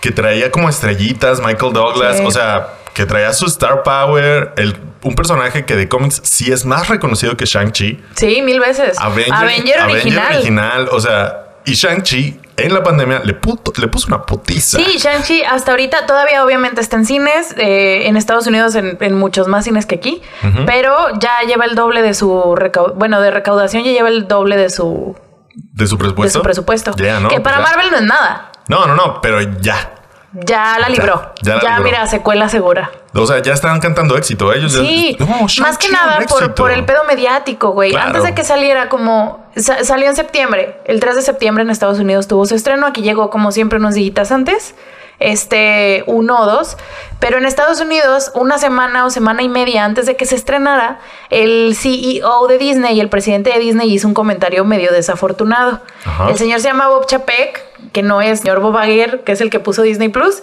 que 0.00 0.10
traía 0.10 0.50
como 0.50 0.68
estrellitas. 0.68 1.40
Michael 1.40 1.72
Douglas, 1.72 2.18
Sí. 2.18 2.24
o 2.26 2.30
sea, 2.30 2.68
que 2.94 3.06
traía 3.06 3.32
su 3.32 3.46
star 3.46 3.82
power. 3.82 4.52
El, 4.56 4.76
un 5.02 5.14
personaje 5.14 5.64
que 5.64 5.74
de 5.76 5.88
cómics 5.88 6.20
sí 6.24 6.52
es 6.52 6.64
más 6.64 6.88
reconocido 6.88 7.36
que 7.36 7.44
Shang-Chi. 7.44 8.00
sí 8.14 8.42
mil 8.42 8.60
veces 8.60 8.96
Avenger, 9.00 9.32
Avenger, 9.34 9.80
original 9.82 10.32
original, 10.36 10.88
O 10.92 11.00
sea, 11.00 11.38
y 11.64 11.72
Shang-Chi 11.72 12.38
en 12.56 12.74
la 12.74 12.82
pandemia 12.82 13.20
le, 13.24 13.34
puto- 13.34 13.72
le 13.80 13.88
puso 13.88 14.06
una 14.08 14.22
putiza. 14.26 14.78
Sí, 14.78 14.98
Shang-Chi 14.98 15.42
hasta 15.42 15.70
ahorita 15.72 16.06
todavía 16.06 16.44
obviamente 16.44 16.80
está 16.80 16.96
en 16.96 17.06
cines, 17.06 17.54
eh, 17.56 18.06
en 18.06 18.16
Estados 18.16 18.46
Unidos 18.46 18.74
en, 18.76 18.98
en 19.00 19.14
muchos 19.14 19.48
más 19.48 19.64
cines 19.64 19.86
que 19.86 19.94
aquí, 19.96 20.22
pero 20.66 20.94
ya 21.18 21.40
lleva 21.48 21.64
el 21.64 21.74
doble 21.74 22.02
de 22.02 22.14
su 22.14 22.54
recaudación, 22.54 22.98
bueno, 22.98 23.20
de 23.20 23.30
recaudación 23.30 23.82
ya 23.84 23.90
lleva 23.92 24.08
el 24.08 24.28
doble 24.28 24.56
de 24.56 24.68
su, 24.70 25.16
De 25.54 25.86
su 25.86 25.96
de 25.96 26.00
presupuesto. 26.00 26.38
su 26.38 26.42
presupuesto. 26.42 26.92
Ya, 26.96 27.20
¿no? 27.20 27.28
Que 27.28 27.40
para 27.40 27.58
Ya. 27.58 27.62
Marvel 27.62 27.90
no 27.90 27.96
es 27.98 28.02
nada. 28.04 28.52
No, 28.68 28.86
no, 28.86 28.94
no, 28.96 29.20
pero 29.20 29.40
ya. 29.40 29.94
Ya 30.34 30.78
la 30.78 30.88
libró. 30.88 31.34
ya 31.42 31.56
Ya, 31.56 31.62
la 31.62 31.70
libró. 31.76 31.84
mira, 31.84 32.06
secuela 32.06 32.48
segura. 32.48 32.90
O 33.14 33.26
sea, 33.26 33.42
ya 33.42 33.52
estaban 33.52 33.80
cantando 33.80 34.16
éxito. 34.16 34.50
Ellos 34.54 34.72
ya- 34.72 34.80
Sí, 34.80 35.16
más 35.60 35.76
que 35.76 35.90
nada 35.90 36.20
por, 36.26 36.54
por 36.54 36.70
el 36.70 36.86
pedo 36.86 37.04
mediático, 37.04 37.72
güey. 37.72 37.90
Claro. 37.90 38.06
Antes 38.06 38.22
de 38.22 38.34
que 38.34 38.42
saliera 38.42 38.88
como... 38.88 39.44
sa- 39.56 39.84
salió 39.84 40.08
en 40.08 40.16
septiembre. 40.16 40.80
El 40.86 41.00
3 41.00 41.16
de 41.16 41.22
septiembre 41.22 41.62
en 41.64 41.68
Estados 41.70 41.98
Unidos 41.98 42.28
tuvo 42.28 42.46
su 42.46 42.54
estreno. 42.54 42.86
Aquí 42.86 43.02
llegó 43.02 43.28
como 43.28 43.52
siempre 43.52 43.78
unos 43.78 43.92
días 43.94 44.32
antes. 44.32 44.74
Este, 45.18 46.04
uno 46.06 46.40
o 46.40 46.46
dos. 46.46 46.76
Pero 47.20 47.38
en 47.38 47.44
Estados 47.44 47.80
Unidos, 47.80 48.32
una 48.34 48.58
semana 48.58 49.04
o 49.06 49.10
semana 49.10 49.42
y 49.42 49.48
media 49.48 49.84
antes 49.84 50.06
de 50.06 50.16
que 50.16 50.26
se 50.26 50.34
estrenara, 50.34 50.98
el 51.30 51.76
CEO 51.76 52.46
de 52.48 52.58
Disney 52.58 52.96
y 52.96 53.00
el 53.00 53.08
presidente 53.08 53.50
de 53.50 53.58
Disney 53.60 53.92
hizo 53.92 54.08
un 54.08 54.14
comentario 54.14 54.64
medio 54.64 54.92
desafortunado. 54.92 55.80
Ajá. 56.04 56.30
El 56.30 56.36
señor 56.36 56.60
se 56.60 56.68
llama 56.68 56.88
Bob 56.88 57.06
Chapek, 57.06 57.62
que 57.92 58.02
no 58.02 58.20
es 58.20 58.40
señor 58.40 58.60
Bob 58.60 58.76
Iger, 58.82 59.22
que 59.22 59.32
es 59.32 59.40
el 59.40 59.50
que 59.50 59.60
puso 59.60 59.82
Disney 59.82 60.08
Plus. 60.08 60.42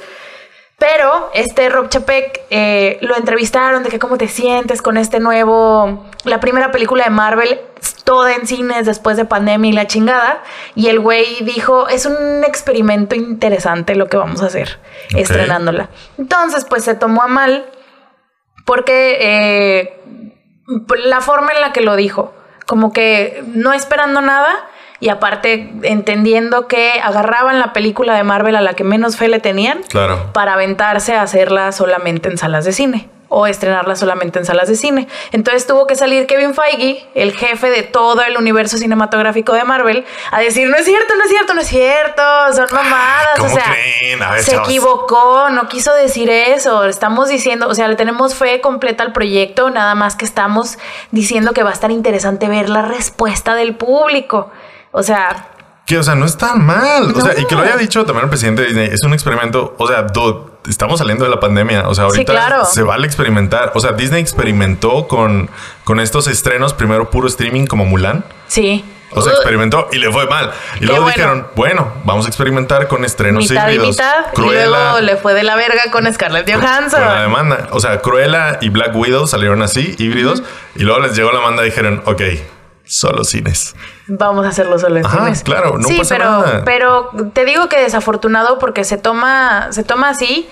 Pero 0.79 1.29
este 1.33 1.67
Rob 1.67 1.89
Chapek 1.89 2.41
eh, 2.49 2.97
lo 3.01 3.17
entrevistaron 3.17 3.83
de 3.83 3.89
que 3.89 3.99
cómo 3.99 4.17
te 4.17 4.29
sientes 4.29 4.81
con 4.81 4.95
este 4.95 5.19
nuevo, 5.19 6.05
la 6.23 6.39
primera 6.39 6.71
película 6.71 7.03
de 7.03 7.09
Marvel, 7.09 7.59
toda 8.05 8.33
en 8.33 8.47
cines 8.47 8.85
después 8.85 9.17
de 9.17 9.25
pandemia 9.25 9.69
y 9.69 9.73
la 9.73 9.87
chingada. 9.87 10.41
Y 10.75 10.87
el 10.87 11.01
güey 11.01 11.43
dijo, 11.43 11.89
es 11.89 12.05
un 12.05 12.45
experimento 12.45 13.13
interesante 13.13 13.93
lo 13.95 14.07
que 14.07 14.15
vamos 14.15 14.41
a 14.41 14.45
hacer, 14.45 14.79
estrenándola. 15.09 15.89
Entonces, 16.17 16.63
pues 16.63 16.85
se 16.85 16.95
tomó 16.95 17.23
a 17.23 17.27
mal 17.27 17.69
porque 18.65 19.17
eh, 19.19 20.01
la 21.03 21.19
forma 21.19 21.51
en 21.51 21.59
la 21.59 21.73
que 21.73 21.81
lo 21.81 21.97
dijo, 21.97 22.33
como 22.65 22.93
que 22.93 23.43
no 23.47 23.73
esperando 23.73 24.21
nada 24.21 24.69
y 24.99 25.09
aparte 25.09 25.71
entendiendo 25.83 26.67
que 26.67 26.99
agarraban 27.03 27.59
la 27.59 27.73
película 27.73 28.15
de 28.15 28.23
Marvel 28.23 28.55
a 28.55 28.61
la 28.61 28.73
que 28.73 28.83
menos 28.83 29.17
fe 29.17 29.27
le 29.27 29.39
tenían 29.39 29.81
Claro. 29.89 30.31
para 30.33 30.53
aventarse 30.53 31.15
a 31.15 31.21
hacerla 31.21 31.71
solamente 31.71 32.29
en 32.29 32.37
salas 32.37 32.65
de 32.65 32.73
cine 32.73 33.07
o 33.31 33.45
estrenarla 33.45 33.95
solamente 33.95 34.39
en 34.39 34.45
salas 34.45 34.67
de 34.69 34.75
cine. 34.75 35.07
Entonces 35.31 35.67
tuvo 35.67 35.85
que 35.85 35.93
salir 35.95 36.25
Kevin 36.25 36.55
Feige, 36.55 37.07
el 37.13 37.33
jefe 37.33 37.69
de 37.69 37.83
todo 37.83 38.23
el 38.23 38.35
universo 38.37 38.79
cinematográfico 38.79 39.53
de 39.53 39.63
Marvel, 39.63 40.03
a 40.31 40.39
decir, 40.39 40.67
no 40.67 40.75
es 40.75 40.85
cierto, 40.85 41.15
no 41.15 41.23
es 41.23 41.29
cierto, 41.29 41.53
no 41.53 41.61
es 41.61 41.67
cierto, 41.67 42.23
son 42.55 42.65
mamadas. 42.73 43.37
¿cómo 43.37 43.51
o 43.51 43.53
sea, 43.55 43.65
creen? 43.99 44.23
A 44.23 44.31
ver, 44.31 44.43
se 44.43 44.51
chavos. 44.53 44.67
equivocó, 44.67 45.49
no 45.51 45.69
quiso 45.69 45.93
decir 45.93 46.27
eso. 46.31 46.85
Estamos 46.85 47.29
diciendo, 47.29 47.67
o 47.67 47.75
sea, 47.75 47.87
le 47.87 47.95
tenemos 47.95 48.33
fe 48.33 48.61
completa 48.61 49.03
al 49.03 49.13
proyecto, 49.13 49.69
nada 49.69 49.93
más 49.93 50.15
que 50.15 50.25
estamos 50.25 50.79
diciendo 51.11 51.53
que 51.53 51.61
va 51.61 51.69
a 51.69 51.73
estar 51.73 51.91
interesante 51.91 52.47
ver 52.47 52.67
la 52.67 52.81
respuesta 52.81 53.53
del 53.53 53.75
público. 53.75 54.49
O 54.91 55.03
sea, 55.03 55.47
Que, 55.85 55.97
o 55.97 56.03
sea, 56.03 56.15
no 56.15 56.25
es 56.25 56.37
tan 56.37 56.63
mal. 56.65 57.13
O 57.15 57.21
sea, 57.21 57.33
y 57.39 57.45
que 57.45 57.55
lo 57.55 57.61
haya 57.61 57.77
dicho 57.77 58.05
también 58.05 58.25
el 58.25 58.29
presidente 58.29 58.61
de 58.61 58.67
Disney, 58.69 58.89
es 58.91 59.03
un 59.03 59.13
experimento. 59.13 59.75
O 59.79 59.87
sea, 59.87 60.03
dude, 60.03 60.51
estamos 60.69 60.99
saliendo 60.99 61.23
de 61.25 61.31
la 61.31 61.39
pandemia. 61.39 61.87
O 61.89 61.95
sea, 61.95 62.05
Sí, 62.05 62.11
ahorita 62.11 62.31
claro. 62.33 62.65
se 62.65 62.83
vale 62.83 63.07
experimentar. 63.07 63.71
O 63.73 63.79
sea, 63.79 63.93
Disney 63.93 64.21
experimentó 64.21 65.07
con, 65.07 65.49
con 65.83 65.99
estos 65.99 66.27
estrenos, 66.27 66.73
primero 66.75 67.09
puro 67.09 67.27
streaming 67.27 67.65
como 67.65 67.85
Mulan. 67.85 68.23
sí. 68.47 68.83
O 69.11 69.23
sea, 69.23 69.33
experimentó 69.33 69.87
y 69.91 69.97
le 69.97 70.11
fue 70.11 70.27
mal. 70.27 70.51
Y 70.79 70.85
luego 70.85 71.01
bueno. 71.01 71.15
dijeron, 71.15 71.47
bueno, 71.55 71.91
vamos 72.03 72.25
a 72.25 72.27
experimentar 72.27 72.87
con 72.87 73.03
estrenos 73.03 73.49
mitad 73.49 73.67
y 73.67 73.73
híbridos. 73.73 73.95
mitad. 73.95 74.25
Y 74.37 74.41
luego 74.41 74.99
le 75.01 75.15
fue 75.17 75.33
de 75.33 75.41
la 75.41 75.55
verga 75.55 75.81
con 75.91 76.05
Scarlett 76.13 76.47
Johansson. 76.47 76.99
con 77.01 77.09
la 77.15 77.21
demanda. 77.23 77.69
O 77.71 77.79
sea, 77.79 78.01
Cruella 78.01 78.59
y 78.61 78.69
Black 78.69 78.95
Widow 78.95 79.25
salieron 79.25 79.63
así, 79.63 79.95
híbridos. 79.97 80.43
Y 80.75 80.83
luego 80.83 80.99
les 80.99 81.15
llegó 81.15 81.31
la 81.31 81.39
manda 81.41 81.63
y 81.63 81.71
dijeron, 81.71 82.03
ok, 82.05 82.21
solo 82.89 83.23
cines. 83.23 83.75
Vamos 84.07 84.45
a 84.45 84.49
hacerlo 84.49 84.79
solo 84.79 84.97
en 84.97 85.05
Ajá, 85.05 85.19
cines. 85.19 85.43
claro, 85.43 85.77
no 85.77 85.87
sí, 85.87 85.99
pasa 85.99 86.15
pero, 86.17 86.29
nada. 86.31 86.61
pero 86.65 87.11
te 87.33 87.45
digo 87.45 87.69
que 87.69 87.79
desafortunado 87.79 88.57
porque 88.57 88.83
se 88.83 88.97
toma, 88.97 89.67
se 89.71 89.83
toma 89.83 90.09
así 90.09 90.49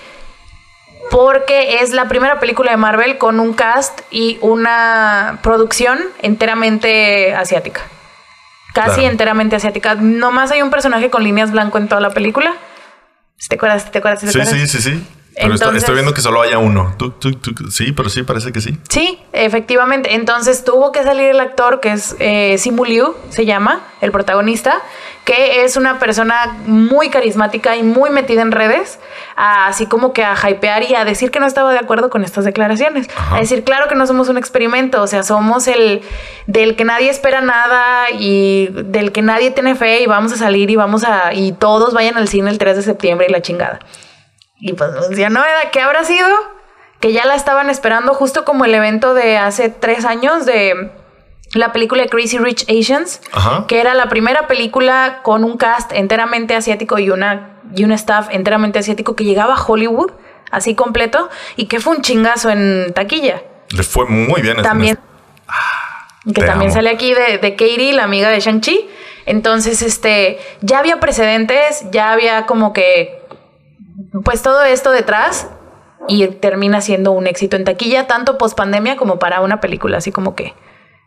porque 1.10 1.78
es 1.82 1.92
la 1.94 2.08
primera 2.08 2.40
película 2.40 2.72
de 2.72 2.78
Marvel 2.78 3.18
con 3.18 3.40
un 3.40 3.54
cast 3.54 4.02
y 4.12 4.38
una 4.42 5.40
producción 5.42 6.00
enteramente 6.22 7.34
asiática. 7.34 7.82
Casi 8.74 8.96
Claro. 9.02 9.10
enteramente 9.10 9.56
asiática. 9.56 9.96
Nomás 9.96 10.52
hay 10.52 10.62
un 10.62 10.70
personaje 10.70 11.10
con 11.10 11.24
líneas 11.24 11.52
blanco 11.52 11.78
en 11.80 11.88
toda 11.88 12.02
la 12.02 12.12
película. 12.12 12.54
¿Sí 13.38 13.48
¿Te 13.50 13.56
acuerdas? 13.56 13.90
¿Te 13.90 13.98
acuerdas? 14.00 14.20
¿Te 14.22 14.28
Sí, 14.32 14.40
acuerdas? 14.40 14.60
sí, 14.60 14.68
sí, 14.68 14.82
sí. 14.92 15.08
Pero 15.40 15.54
estoy- 15.54 15.66
Entonces- 15.68 15.84
estoy 15.84 15.96
viendo 15.96 16.14
que 16.14 16.22
solo 16.22 16.42
haya 16.42 16.58
uno. 16.58 16.96
Tú, 16.98 17.12
tú, 17.12 17.32
tú- 17.34 17.70
sí, 17.72 17.92
pero 17.92 18.10
sí, 18.10 18.24
parece 18.24 18.52
que 18.52 18.60
sí. 18.62 18.78
Sí, 18.90 19.20
efectivamente. 19.34 20.16
Entonces 20.16 20.64
tuvo 20.64 20.92
que 20.92 21.04
salir 21.04 21.30
el 21.30 21.40
actor 21.40 21.80
que 21.80 21.92
es 21.92 22.16
eh, 22.20 22.58
Simu 22.58 22.86
Liu, 22.86 23.16
se 23.30 23.46
llama, 23.46 23.82
el 24.02 24.12
protagonista, 24.12 24.82
que 25.26 25.64
es 25.66 25.76
una 25.76 26.00
persona 26.00 26.58
muy 26.66 27.10
carismática 27.10 27.76
y 27.76 27.84
muy 27.84 28.10
metida 28.10 28.42
en 28.42 28.52
redes, 28.52 28.98
a- 29.36 29.68
así 29.68 29.86
como 29.86 30.14
que 30.14 30.24
a 30.24 30.36
hypear 30.50 30.84
y 30.84 30.96
a 30.96 31.04
decir 31.06 31.32
que 31.32 31.40
no 31.40 31.46
estaba 31.46 31.72
de 31.74 31.80
acuerdo 31.80 32.10
con 32.10 32.24
estas 32.24 32.46
declaraciones. 32.46 33.08
Ajá. 33.16 33.36
A 33.36 33.40
decir, 33.40 33.64
claro 33.64 33.88
que 33.90 33.96
no 33.96 34.08
somos 34.08 34.30
un 34.30 34.38
experimento, 34.38 35.02
o 35.02 35.08
sea, 35.08 35.24
somos 35.24 35.68
el 35.68 36.02
del 36.48 36.76
que 36.76 36.86
nadie 36.86 37.10
espera 37.10 37.42
nada 37.42 38.10
y 38.12 38.70
del 38.72 39.12
que 39.12 39.22
nadie 39.22 39.52
tiene 39.52 39.76
fe 39.76 40.02
y 40.02 40.06
vamos 40.08 40.32
a 40.34 40.38
salir 40.38 40.72
y 40.72 40.76
vamos 40.78 41.04
a... 41.04 41.34
y 41.34 41.52
todos 41.52 41.94
vayan 41.94 42.16
al 42.18 42.28
cine 42.28 42.50
el 42.50 42.58
3 42.58 42.78
de 42.78 42.82
septiembre 42.84 43.28
y 43.30 43.32
la 43.32 43.42
chingada. 43.42 43.80
Y 44.60 44.74
pues 44.74 44.92
no 44.92 45.44
era, 45.44 45.72
¿qué 45.72 45.82
habrá 45.82 46.04
sido? 46.04 46.28
Que 47.00 47.14
ya 47.14 47.26
la 47.26 47.36
estaban 47.36 47.70
esperando 47.70 48.14
justo 48.14 48.44
como 48.44 48.66
el 48.66 48.74
evento 48.74 49.14
de 49.14 49.38
hace 49.38 49.70
tres 49.70 50.04
años 50.06 50.46
de 50.46 50.92
la 51.54 51.72
película 51.72 52.06
Crazy 52.08 52.38
Rich 52.40 52.66
Asians, 52.70 53.22
Ajá. 53.32 53.66
que 53.68 53.80
era 53.80 53.94
la 53.94 54.10
primera 54.10 54.48
película 54.48 55.20
con 55.24 55.44
un 55.44 55.58
cast 55.58 55.92
enteramente 55.94 56.56
asiático 56.56 56.98
y 57.00 57.10
una 57.10 57.54
y 57.76 57.84
un 57.84 57.92
staff 57.92 58.30
enteramente 58.32 58.80
asiático 58.80 59.16
que 59.16 59.24
llegaba 59.26 59.56
a 59.56 59.64
Hollywood 59.64 60.12
así 60.52 60.76
completo 60.76 61.30
y 61.56 61.66
que 61.66 61.80
fue 61.80 61.96
un 61.96 62.02
chingazo 62.02 62.50
en 62.50 62.94
taquilla. 62.94 63.42
Le 63.70 63.84
fue 63.84 64.06
muy 64.06 64.42
bien. 64.42 64.62
También 64.62 64.98
mes. 66.26 66.34
que 66.34 66.42
te 66.42 66.48
también 66.48 66.72
amo. 66.72 66.76
sale 66.76 66.90
aquí 66.90 67.14
de, 67.14 67.38
de 67.38 67.52
Katie, 67.56 67.94
la 67.94 68.04
amiga 68.04 68.30
de 68.30 68.40
Shang-Chi. 68.40 68.90
Entonces, 69.26 69.82
este, 69.82 70.40
ya 70.62 70.80
había 70.80 71.02
precedentes, 71.02 71.84
ya 71.92 72.12
había 72.14 72.46
como 72.46 72.72
que, 72.72 73.17
pues 74.24 74.42
todo 74.42 74.64
esto 74.64 74.92
detrás 74.92 75.48
y 76.08 76.28
termina 76.28 76.82
siendo 76.82 77.12
un 77.12 77.28
éxito 77.28 77.56
en 77.56 77.64
taquilla, 77.66 78.08
tanto 78.08 78.38
post 78.38 78.56
pandemia 78.58 78.96
como 78.98 79.20
para 79.20 79.42
una 79.42 79.60
película, 79.60 79.98
así 79.98 80.12
como 80.12 80.36
que 80.36 80.54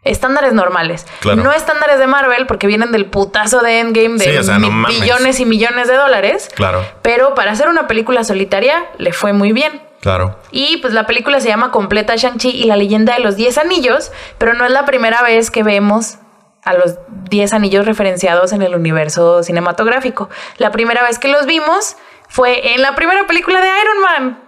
estándares 0.02 0.52
normales. 0.52 1.06
Claro. 1.20 1.42
No 1.42 1.52
estándares 1.52 1.98
de 1.98 2.06
Marvel, 2.06 2.46
porque 2.46 2.66
vienen 2.66 2.90
del 2.92 3.06
putazo 3.06 3.60
de 3.60 3.80
Endgame 3.80 4.18
de 4.18 4.24
Sí, 4.24 4.36
o 4.36 4.42
sea, 4.42 4.58
no 4.58 4.68
mi- 4.68 4.72
mames. 4.74 5.00
billones 5.00 5.40
y 5.40 5.44
millones 5.44 5.88
de 5.88 5.94
dólares. 5.94 6.48
Claro, 6.54 6.82
Pero 7.02 7.34
para 7.34 7.52
hacer 7.52 7.68
una 7.68 7.86
película 7.86 8.24
solitaria 8.24 8.86
le 8.98 9.12
fue 9.12 9.32
muy 9.32 9.52
bien. 9.52 9.82
claro. 10.00 10.38
Y 10.50 10.78
pues 10.78 10.94
la 10.94 11.06
película 11.06 11.38
se 11.40 11.48
llama 11.48 11.70
Completa 11.70 12.16
Shang-Chi 12.16 12.48
y 12.50 12.64
la 12.64 12.76
leyenda 12.76 13.14
de 13.14 13.20
los 13.20 13.36
10 13.36 13.58
anillos, 13.58 14.10
pero 14.38 14.54
no 14.54 14.64
es 14.64 14.70
la 14.70 14.86
primera 14.86 15.22
vez 15.22 15.50
que 15.50 15.62
vemos 15.62 16.16
a 16.64 16.72
los 16.74 16.96
10 17.30 17.52
anillos 17.52 17.84
referenciados 17.86 18.52
en 18.52 18.62
el 18.62 18.74
universo 18.74 19.42
cinematográfico. 19.42 20.28
La 20.56 20.70
primera 20.72 21.02
vez 21.02 21.18
que 21.18 21.28
los 21.28 21.44
vimos 21.46 21.96
fue 22.30 22.74
en 22.74 22.80
la 22.82 22.94
primera 22.94 23.26
película 23.26 23.60
de 23.60 23.68
Iron 23.68 24.02
Man. 24.02 24.40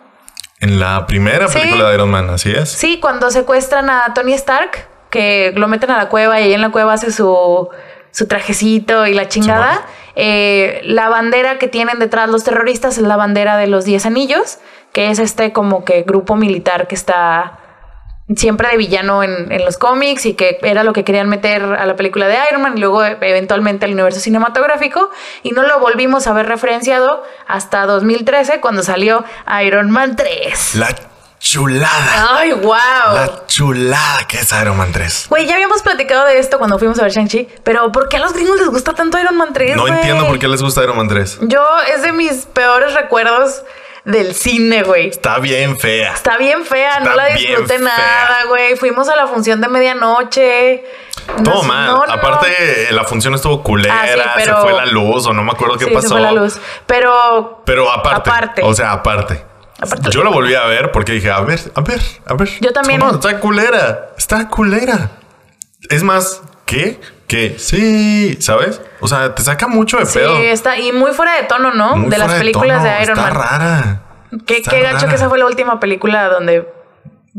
En 0.60 0.80
la 0.80 1.06
primera 1.06 1.48
Sí. 1.48 1.58
película 1.58 1.88
de 1.88 1.94
Iron 1.96 2.10
Man, 2.10 2.30
así 2.30 2.50
es. 2.50 2.70
Sí, 2.70 2.98
cuando 3.00 3.30
secuestran 3.30 3.90
a 3.90 4.14
Tony 4.14 4.32
Stark, 4.34 4.88
que 5.10 5.52
lo 5.56 5.68
meten 5.68 5.90
a 5.90 5.98
la 5.98 6.08
cueva 6.08 6.40
y 6.40 6.44
ahí 6.44 6.54
en 6.54 6.60
la 6.62 6.70
cueva 6.70 6.94
hace 6.94 7.12
su, 7.12 7.68
su 8.12 8.26
trajecito 8.28 9.06
y 9.06 9.12
la 9.14 9.28
chingada. 9.28 9.82
Eh, 10.14 10.80
la 10.84 11.08
bandera 11.08 11.58
que 11.58 11.68
tienen 11.68 11.98
detrás 11.98 12.28
los 12.30 12.44
terroristas 12.44 12.96
es 12.98 13.04
la 13.04 13.16
bandera 13.16 13.56
de 13.56 13.66
los 13.66 13.84
Diez 13.84 14.06
Anillos, 14.06 14.58
que 14.92 15.10
es 15.10 15.18
este 15.18 15.52
como 15.52 15.84
que 15.84 16.02
grupo 16.02 16.36
militar 16.36 16.86
que 16.86 16.94
está 16.94 17.58
siempre 18.36 18.68
de 18.70 18.76
villano 18.76 19.22
en, 19.22 19.50
en 19.52 19.64
los 19.64 19.76
cómics 19.76 20.24
y 20.26 20.34
que 20.34 20.58
era 20.62 20.84
lo 20.84 20.92
que 20.92 21.04
querían 21.04 21.28
meter 21.28 21.62
a 21.62 21.84
la 21.86 21.96
película 21.96 22.28
de 22.28 22.38
Iron 22.50 22.62
Man 22.62 22.76
y 22.76 22.80
luego 22.80 23.04
eventualmente 23.04 23.84
al 23.84 23.92
universo 23.92 24.20
cinematográfico 24.20 25.10
y 25.42 25.50
no 25.50 25.62
lo 25.62 25.80
volvimos 25.80 26.26
a 26.26 26.32
ver 26.32 26.46
referenciado 26.46 27.22
hasta 27.46 27.84
2013 27.86 28.60
cuando 28.60 28.82
salió 28.82 29.24
Iron 29.62 29.90
Man 29.90 30.16
3. 30.16 30.76
La 30.76 30.94
chulada. 31.42 32.36
¡Ay, 32.38 32.52
wow! 32.52 32.72
La 33.14 33.46
chulada 33.48 34.26
que 34.28 34.38
es 34.38 34.52
Iron 34.52 34.76
Man 34.76 34.92
3. 34.92 35.26
Güey, 35.28 35.46
ya 35.46 35.54
habíamos 35.54 35.82
platicado 35.82 36.24
de 36.24 36.38
esto 36.38 36.58
cuando 36.58 36.78
fuimos 36.78 36.98
a 37.00 37.02
ver 37.02 37.10
Shang-Chi, 37.10 37.48
pero 37.64 37.90
¿por 37.90 38.08
qué 38.08 38.18
a 38.18 38.20
los 38.20 38.32
gringos 38.32 38.58
les 38.60 38.68
gusta 38.68 38.94
tanto 38.94 39.18
Iron 39.18 39.36
Man 39.36 39.52
3? 39.52 39.76
No 39.76 39.88
entiendo 39.88 40.26
por 40.26 40.38
qué 40.38 40.46
les 40.46 40.62
gusta 40.62 40.82
Iron 40.84 40.96
Man 40.96 41.08
3. 41.08 41.40
Yo 41.42 41.64
es 41.92 42.02
de 42.02 42.12
mis 42.12 42.46
peores 42.46 42.94
recuerdos 42.94 43.62
del 44.04 44.34
cine, 44.34 44.82
güey. 44.82 45.08
Está 45.08 45.38
bien 45.38 45.78
fea. 45.78 46.12
Está 46.12 46.36
bien 46.36 46.64
fea, 46.64 47.00
no 47.00 47.14
la 47.14 47.26
disfruté 47.26 47.78
nada, 47.78 48.44
güey. 48.48 48.76
Fuimos 48.76 49.08
a 49.08 49.16
la 49.16 49.26
función 49.26 49.60
de 49.60 49.68
medianoche. 49.68 50.84
Todo 51.44 51.54
Nos- 51.56 51.66
mal. 51.66 51.86
no, 51.86 52.06
no, 52.06 52.12
Aparte, 52.12 52.88
la 52.90 53.04
función 53.04 53.34
estuvo 53.34 53.62
culera, 53.62 53.94
Ah, 54.02 54.06
sí, 54.12 54.20
pero- 54.36 54.56
se 54.56 54.62
fue 54.62 54.72
la 54.72 54.86
luz 54.86 55.26
o 55.26 55.32
no 55.32 55.44
me 55.44 55.52
acuerdo 55.52 55.76
qué 55.78 55.84
sí, 55.86 55.90
pasó. 55.92 56.08
se 56.08 56.14
fue 56.14 56.20
la 56.20 56.32
luz. 56.32 56.58
Pero 56.86 57.62
Pero 57.64 57.90
aparte, 57.92 58.30
Aparte. 58.30 58.62
O 58.64 58.74
sea, 58.74 58.90
aparte. 58.92 59.44
Aparte. 59.80 60.10
Yo 60.10 60.22
la 60.24 60.30
volví 60.30 60.54
a 60.54 60.64
ver 60.66 60.90
porque 60.92 61.12
dije, 61.12 61.30
a 61.30 61.40
ver, 61.40 61.60
a 61.74 61.80
ver, 61.80 62.00
a 62.26 62.34
ver. 62.34 62.48
Yo 62.60 62.72
también. 62.72 62.98
No, 63.00 63.12
está 63.12 63.38
culera. 63.40 64.10
Está 64.18 64.48
culera. 64.48 65.10
Es 65.90 66.02
más, 66.02 66.42
¿qué? 66.66 67.00
¿Qué? 67.32 67.54
Sí, 67.58 68.36
¿sabes? 68.40 68.80
O 69.00 69.08
sea, 69.08 69.34
te 69.34 69.42
saca 69.42 69.66
mucho 69.66 69.96
de 69.98 70.06
sí, 70.06 70.18
pedo. 70.18 70.36
está 70.36 70.78
y 70.78 70.92
muy 70.92 71.12
fuera 71.12 71.34
de 71.36 71.44
tono, 71.44 71.72
¿no? 71.72 71.96
Muy 71.96 72.10
de 72.10 72.18
las 72.18 72.32
películas 72.34 72.82
tono, 72.82 72.94
de 72.94 73.02
Iron 73.02 73.18
está 73.18 73.30
Man. 73.32 73.34
rara. 73.34 74.02
Qué, 74.46 74.58
Está 74.58 74.70
qué 74.70 74.80
gacho 74.82 75.08
que 75.08 75.14
esa 75.14 75.28
fue 75.28 75.38
la 75.38 75.46
última 75.46 75.80
película 75.80 76.28
donde 76.28 76.66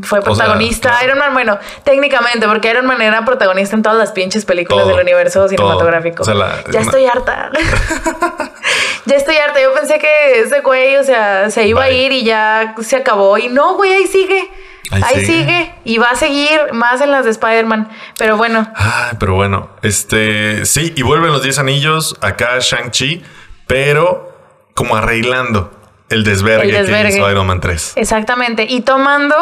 fue 0.02 0.20
sea, 0.20 0.24
protagonista 0.24 0.90
claro. 0.90 1.04
Iron 1.06 1.18
Man. 1.18 1.32
Bueno, 1.32 1.58
técnicamente, 1.84 2.46
porque 2.48 2.70
Iron 2.70 2.86
Man 2.86 3.00
era 3.02 3.24
protagonista 3.24 3.76
en 3.76 3.82
todas 3.82 3.98
las 3.98 4.10
pinches 4.12 4.44
películas 4.44 4.84
Todo, 4.84 4.94
del 4.96 5.02
universo 5.04 5.48
cinematográfico. 5.48 6.22
O 6.22 6.24
sea, 6.24 6.34
la- 6.34 6.62
ya 6.64 6.70
una- 6.70 6.80
estoy 6.80 7.06
harta. 7.06 7.50
ya 9.06 9.16
estoy 9.16 9.36
harta. 9.36 9.60
Yo 9.62 9.72
pensé 9.74 9.98
que 9.98 10.40
ese 10.40 10.60
güey, 10.60 10.96
o 10.96 11.04
sea, 11.04 11.50
se 11.50 11.66
iba 11.66 11.82
a 11.84 11.90
ir 11.90 12.12
y 12.12 12.24
ya 12.24 12.74
se 12.80 12.96
acabó. 12.96 13.38
Y 13.38 13.48
no, 13.48 13.74
güey, 13.74 13.92
ahí 13.92 14.06
sigue. 14.06 14.50
Ahí 14.90 15.02
Ahí, 15.04 15.24
sigue. 15.24 15.26
sigue. 15.44 15.74
Y 15.84 15.98
va 15.98 16.08
a 16.10 16.14
seguir 16.16 16.72
más 16.72 17.00
en 17.00 17.10
las 17.10 17.24
de 17.24 17.30
Spider-Man. 17.30 17.88
Pero 18.18 18.36
bueno, 18.36 18.70
Ay, 18.76 19.16
pero 19.18 19.34
bueno, 19.34 19.70
este 19.82 20.64
sí, 20.66 20.92
y 20.96 21.02
vuelven 21.02 21.32
los 21.32 21.42
10 21.42 21.58
anillos 21.58 22.16
acá 22.20 22.58
Shang-Chi, 22.58 23.22
pero 23.66 24.32
como 24.74 24.96
arreglando 24.96 25.70
el 26.10 26.22
desvergue, 26.24 26.68
El 26.68 26.84
desvergue. 26.86 27.10
que 27.12 27.16
hizo 27.18 27.30
Iron 27.30 27.46
Man 27.46 27.60
3. 27.60 27.94
Exactamente. 27.96 28.66
Y 28.68 28.82
tomando 28.82 29.34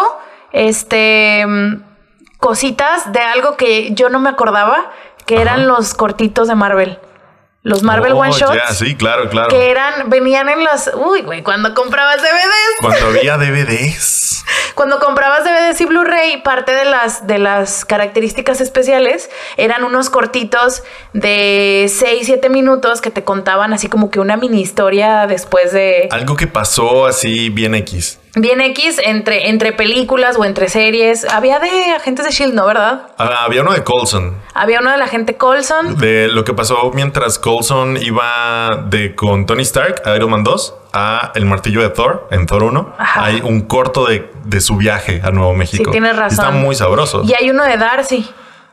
este 0.53 1.45
mm, 1.47 1.83
cositas 2.39 3.13
de 3.13 3.21
algo 3.21 3.57
que 3.57 3.93
yo 3.95 4.09
no 4.11 4.21
me 4.21 4.29
acordaba, 4.31 4.91
que 5.27 5.35
Ajá. 5.35 5.43
eran 5.43 5.67
los 5.69 5.95
cortitos 5.95 6.49
de 6.49 6.55
Marvel. 6.55 6.99
Los 7.65 7.85
Marvel 7.85 8.13
Oh, 8.15 8.19
One 8.19 8.33
Shots. 8.33 8.55
ya, 8.57 8.75
sí, 8.75 8.97
claro, 8.97 9.29
claro. 9.31 9.49
Que 9.49 9.71
eran, 9.71 10.11
venían 10.11 10.49
en 10.49 10.65
las. 10.65 10.91
Uy, 10.95 11.23
güey, 11.23 11.43
cuando 11.45 11.75
comprabas 11.75 12.17
DVDs. 12.17 12.77
Cuando 12.81 13.07
había 13.19 13.37
DVDs. 13.39 14.45
Cuando 14.75 14.99
comprabas 14.99 15.45
DVDs 15.45 15.81
y 15.81 15.85
Blu-ray, 15.87 16.43
parte 16.43 16.73
de 16.75 16.85
las, 16.85 17.27
de 17.29 17.39
las 17.39 17.85
características 17.85 18.61
especiales 18.61 19.31
eran 19.57 19.85
unos 19.85 20.11
cortitos 20.11 20.83
de 21.13 21.87
6, 21.89 22.27
7 22.27 22.49
minutos 22.49 23.01
que 23.01 23.11
te 23.11 23.23
contaban 23.23 23.73
así 23.73 23.89
como 23.89 24.11
que 24.11 24.19
una 24.19 24.37
mini 24.37 24.61
historia 24.61 25.27
después 25.29 25.73
de. 25.73 26.09
Algo 26.11 26.37
que 26.37 26.49
pasó 26.49 27.07
así 27.07 27.49
bien 27.51 27.77
X. 27.77 28.19
Bien 28.35 28.63
X 28.63 28.99
entre, 29.05 29.51
entre 29.51 29.73
películas 29.73 30.37
o 30.39 30.45
entre 30.47 30.71
series. 30.71 31.27
Había 31.27 31.59
de 31.59 31.69
agentes 31.95 32.25
de 32.25 32.31
Shield, 32.31 32.55
¿no? 32.55 32.65
¿Verdad? 32.65 33.09
Ah, 33.19 33.45
había 33.45 33.61
uno 33.61 33.73
de 33.73 33.85
Coulson. 33.85 34.37
Había 34.55 34.81
uno 34.81 34.91
de 34.91 34.97
la 34.97 35.07
gente 35.07 35.37
Colson. 35.37 35.99
De 35.99 36.29
lo 36.29 36.43
que 36.43 36.55
pasó 36.55 36.91
mientras 36.95 37.39
Coulson 37.39 37.99
iba 37.99 38.85
de 38.89 39.15
con 39.15 39.45
Tony 39.45 39.63
Stark 39.63 40.03
a 40.07 40.17
Iron 40.17 40.31
Man 40.31 40.45
2 40.45 40.75
a 40.95 41.33
El 41.35 41.45
Martillo 41.45 41.83
de 41.83 41.91
Thor 41.91 42.27
en 42.31 42.47
Thor 42.47 42.63
1. 42.63 42.95
Ajá. 42.99 43.25
Hay 43.25 43.43
un 43.43 43.63
corto 43.63 44.07
de, 44.07 44.31
de 44.45 44.61
su 44.63 44.77
viaje 44.77 45.21
a 45.23 45.31
Nuevo 45.31 45.55
México. 45.55 45.85
Sí, 45.85 45.91
tienes 45.91 46.17
razón. 46.17 46.47
Está 46.47 46.51
muy 46.51 46.75
sabroso. 46.75 47.23
Y 47.25 47.35
hay 47.35 47.51
uno 47.51 47.65
de 47.65 47.77
Darcy. 47.77 48.27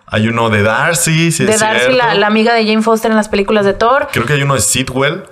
Hay 0.07 0.27
uno 0.27 0.49
de 0.49 0.63
Darcy, 0.63 1.31
sí 1.31 1.45
de 1.45 1.51
es 1.51 1.59
Darcy, 1.59 1.91
la, 1.91 2.15
la 2.15 2.27
amiga 2.27 2.53
de 2.53 2.65
Jane 2.65 2.81
Foster 2.81 3.11
en 3.11 3.17
las 3.17 3.27
películas 3.29 3.65
de 3.65 3.73
Thor. 3.73 4.07
Creo 4.11 4.25
que 4.25 4.33
hay 4.33 4.41
uno 4.41 4.55
de 4.55 4.61
Sidwell, 4.61 5.25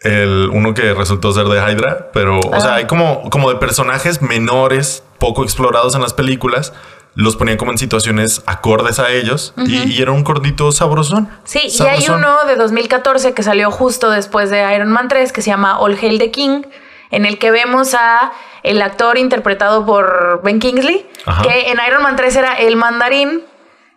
el 0.00 0.50
uno 0.52 0.74
que 0.74 0.92
resultó 0.94 1.32
ser 1.32 1.46
de 1.46 1.58
Hydra, 1.58 2.10
pero 2.12 2.38
o 2.40 2.60
sea, 2.60 2.72
Ah. 2.72 2.74
hay 2.76 2.86
como, 2.86 3.28
como 3.30 3.50
de 3.50 3.56
personajes 3.56 4.22
menores, 4.22 5.02
poco 5.18 5.42
explorados 5.42 5.94
en 5.94 6.02
las 6.02 6.12
películas. 6.14 6.72
Los 7.14 7.34
ponían 7.36 7.56
como 7.56 7.70
en 7.72 7.78
situaciones 7.78 8.42
acordes 8.44 8.98
a 8.98 9.10
ellos 9.10 9.54
y, 9.56 9.90
y 9.90 10.02
era 10.02 10.12
un 10.12 10.22
cortito 10.22 10.70
sabrosón. 10.70 11.30
Sí, 11.44 11.60
y 11.66 11.82
hay 11.82 12.06
uno 12.10 12.44
de 12.44 12.56
2014 12.56 13.32
que 13.32 13.42
salió 13.42 13.70
justo 13.70 14.10
después 14.10 14.50
de 14.50 14.74
Iron 14.74 14.90
Man 14.92 15.08
3 15.08 15.32
que 15.32 15.40
se 15.40 15.48
llama 15.50 15.78
All 15.78 15.96
Hail 15.98 16.18
the 16.18 16.30
King, 16.30 16.64
en 17.10 17.24
el 17.24 17.38
que 17.38 17.50
vemos 17.50 17.94
a 17.94 18.32
el 18.62 18.82
actor 18.82 19.16
interpretado 19.16 19.86
por 19.86 20.42
Ben 20.44 20.58
Kingsley, 20.58 21.08
Ajá. 21.24 21.42
que 21.44 21.70
en 21.70 21.78
Iron 21.88 22.02
Man 22.02 22.16
3 22.16 22.36
era 22.36 22.54
el 22.56 22.76
mandarín. 22.76 23.42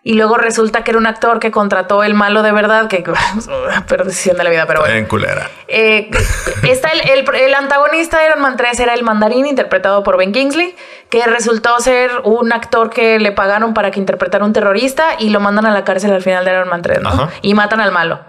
Y 0.01 0.13
luego 0.13 0.37
resulta 0.37 0.83
que 0.83 0.91
era 0.91 0.97
un 0.97 1.07
actor 1.07 1.39
que 1.39 1.51
contrató 1.51 2.03
el 2.03 2.13
malo 2.13 2.41
de 2.41 2.51
verdad, 2.53 2.87
que 2.87 3.03
perdición 3.87 4.37
de 4.37 4.43
la 4.45 4.49
vida, 4.49 4.65
pero 4.65 4.79
bueno. 4.79 4.95
En 4.95 5.05
culera. 5.05 5.49
Eh, 5.67 6.09
está 6.63 6.89
el, 6.89 7.01
el- 7.09 7.35
el 7.35 7.53
antagonista 7.53 8.19
de 8.19 8.27
Iron 8.27 8.41
Man 8.41 8.55
3 8.57 8.79
era 8.79 8.93
el 8.93 9.03
mandarín 9.03 9.45
interpretado 9.45 10.01
por 10.03 10.17
Ben 10.17 10.31
Kingsley, 10.31 10.75
que 11.09 11.25
resultó 11.25 11.77
ser 11.79 12.11
un 12.23 12.53
actor 12.53 12.89
que 12.89 13.19
le 13.19 13.31
pagaron 13.33 13.73
para 13.73 13.91
que 13.91 13.99
interpretara 13.99 14.45
un 14.45 14.53
terrorista 14.53 15.15
y 15.19 15.31
lo 15.31 15.39
mandan 15.41 15.65
a 15.65 15.71
la 15.71 15.83
cárcel 15.83 16.13
al 16.13 16.21
final 16.21 16.45
de 16.45 16.51
Iron 16.51 16.69
Man 16.69 16.81
3, 16.81 17.01
¿no? 17.01 17.29
Y 17.41 17.53
matan 17.53 17.81
al 17.81 17.91
malo. 17.91 18.19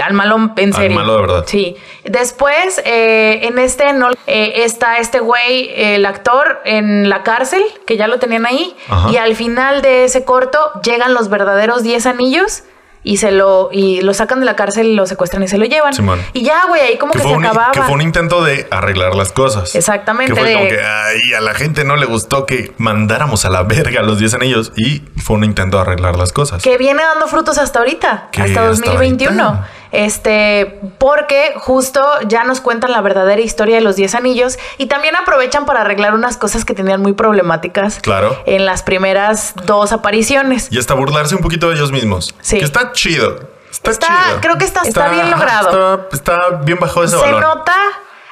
Al 0.00 0.14
malo 0.14 0.36
en 0.56 0.68
Al 0.70 0.74
serio. 0.80 0.96
malo 0.96 1.16
de 1.16 1.20
verdad. 1.20 1.44
Sí. 1.46 1.76
Después, 2.04 2.80
eh, 2.84 3.40
en 3.42 3.58
este 3.58 3.92
no, 3.92 4.10
eh, 4.26 4.52
está 4.64 4.98
este 4.98 5.20
güey, 5.20 5.70
el 5.74 6.06
actor, 6.06 6.60
en 6.64 7.08
la 7.08 7.22
cárcel, 7.22 7.62
que 7.86 7.96
ya 7.96 8.06
lo 8.08 8.18
tenían 8.18 8.46
ahí. 8.46 8.74
Ajá. 8.88 9.10
Y 9.10 9.16
al 9.18 9.36
final 9.36 9.82
de 9.82 10.04
ese 10.04 10.24
corto 10.24 10.58
llegan 10.82 11.12
los 11.12 11.28
verdaderos 11.28 11.82
10 11.82 12.06
anillos 12.06 12.64
y 13.04 13.16
se 13.16 13.32
lo, 13.32 13.68
y 13.72 14.00
lo 14.02 14.14
sacan 14.14 14.40
de 14.40 14.46
la 14.46 14.54
cárcel, 14.56 14.94
lo 14.94 15.06
secuestran 15.06 15.42
y 15.42 15.48
se 15.48 15.58
lo 15.58 15.64
llevan. 15.64 15.92
Simón. 15.92 16.20
Y 16.32 16.42
ya, 16.42 16.66
güey, 16.68 16.80
ahí 16.82 16.98
como 16.98 17.12
Que 17.12 17.18
que, 17.18 17.24
se 17.28 17.34
un, 17.34 17.44
acababa. 17.44 17.72
que 17.72 17.82
fue 17.82 17.94
un 17.94 18.02
intento 18.02 18.42
de 18.44 18.66
arreglar 18.70 19.14
las 19.14 19.32
cosas. 19.32 19.74
Exactamente, 19.74 20.32
Que 20.34 20.40
fue 20.40 20.48
de- 20.48 20.54
como 20.56 20.68
que 20.68 20.80
ay, 20.82 21.34
a 21.34 21.40
la 21.40 21.54
gente 21.54 21.84
no 21.84 21.96
le 21.96 22.06
gustó 22.06 22.46
que 22.46 22.72
mandáramos 22.78 23.44
a 23.44 23.50
la 23.50 23.62
verga 23.64 24.02
los 24.02 24.18
10 24.18 24.34
anillos 24.34 24.72
y 24.76 25.02
fue 25.16 25.36
un 25.36 25.44
intento 25.44 25.76
de 25.78 25.82
arreglar 25.82 26.16
las 26.16 26.32
cosas. 26.32 26.62
que 26.62 26.78
viene 26.78 27.02
dando 27.02 27.26
frutos 27.26 27.58
hasta 27.58 27.80
ahorita, 27.80 28.28
Que 28.32 28.42
hasta 28.42 28.70
hasta 28.70 28.86
2021. 28.86 29.42
ahorita. 29.44 29.68
Este, 29.92 30.80
porque 30.98 31.52
justo 31.58 32.00
ya 32.26 32.44
nos 32.44 32.62
cuentan 32.62 32.92
la 32.92 33.02
verdadera 33.02 33.42
historia 33.42 33.74
de 33.76 33.82
los 33.82 33.94
10 33.94 34.14
anillos 34.14 34.58
y 34.78 34.86
también 34.86 35.14
aprovechan 35.16 35.66
para 35.66 35.82
arreglar 35.82 36.14
unas 36.14 36.38
cosas 36.38 36.64
que 36.64 36.72
tenían 36.74 37.02
muy 37.02 37.12
problemáticas 37.12 38.00
Claro. 38.00 38.36
en 38.46 38.64
las 38.64 38.82
primeras 38.82 39.52
dos 39.66 39.92
apariciones. 39.92 40.68
Y 40.70 40.78
hasta 40.78 40.94
burlarse 40.94 41.34
un 41.34 41.42
poquito 41.42 41.68
de 41.68 41.76
ellos 41.76 41.92
mismos. 41.92 42.34
Sí. 42.40 42.58
Que 42.58 42.64
está 42.64 42.91
chido. 42.92 43.50
Está, 43.70 43.90
Está- 43.90 44.06
chido. 44.06 44.40
creo 44.40 44.58
que 44.58 44.64
está- 44.64 44.82
está 44.82 45.08
bien 45.08 45.30
logrado. 45.30 46.08
Está, 46.12 46.48
bien 46.64 46.78
bajo 46.78 47.02
ese 47.04 47.18
Se 47.18 47.32
nota, 47.32 47.74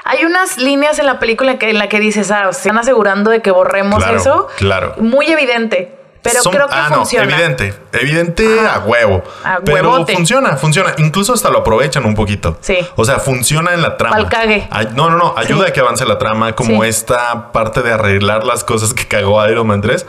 hay 0.04 0.24
unas 0.24 0.58
líneas 0.58 0.98
en 0.98 1.06
la 1.06 1.18
película 1.18 1.58
que, 1.58 1.70
en 1.70 1.78
la 1.78 1.88
que 1.88 1.98
dices, 2.00 2.30
ah, 2.30 2.52
se 2.52 2.60
están 2.68 2.78
asegurando 2.78 3.30
de 3.30 3.40
que 3.42 3.50
borremos 3.50 4.02
Claro, 4.02 4.18
eso. 4.18 4.48
claro. 4.56 4.94
Muy 4.98 5.26
evidente. 5.30 5.96
Pero 6.22 6.42
Son- 6.42 6.52
creo 6.52 6.68
que 6.68 6.74
ah, 6.74 6.88
no, 6.90 6.96
funciona. 6.96 7.24
evidente. 7.32 7.74
Evidente 7.92 8.46
a 8.68 8.80
huevo. 8.80 9.22
A 9.42 9.60
pero 9.64 9.90
huevote. 9.92 10.12
funciona, 10.14 10.54
funciona. 10.58 10.92
Incluso 10.98 11.32
hasta 11.32 11.48
lo 11.48 11.60
aprovechan 11.60 12.04
un 12.04 12.14
poquito. 12.14 12.58
Sí. 12.60 12.76
O 12.96 13.06
sea, 13.06 13.20
funciona 13.20 13.72
en 13.72 13.80
la 13.80 13.96
trama. 13.96 14.16
Pa'l 14.16 14.28
cague. 14.28 14.68
Ay- 14.70 14.90
No, 14.94 15.08
no, 15.08 15.16
no. 15.16 15.32
Ayuda 15.38 15.64
Sí. 15.64 15.70
a 15.70 15.72
que 15.72 15.80
avance 15.80 16.04
la 16.04 16.18
trama. 16.18 16.54
Como 16.54 16.82
Sí. 16.82 16.88
esta 16.90 17.52
parte 17.52 17.80
de 17.80 17.92
arreglar 17.94 18.44
las 18.44 18.64
cosas 18.64 18.92
que 18.92 19.08
cagó 19.08 19.42
Iron 19.48 19.66
Man 19.66 19.80
3. 19.80 20.04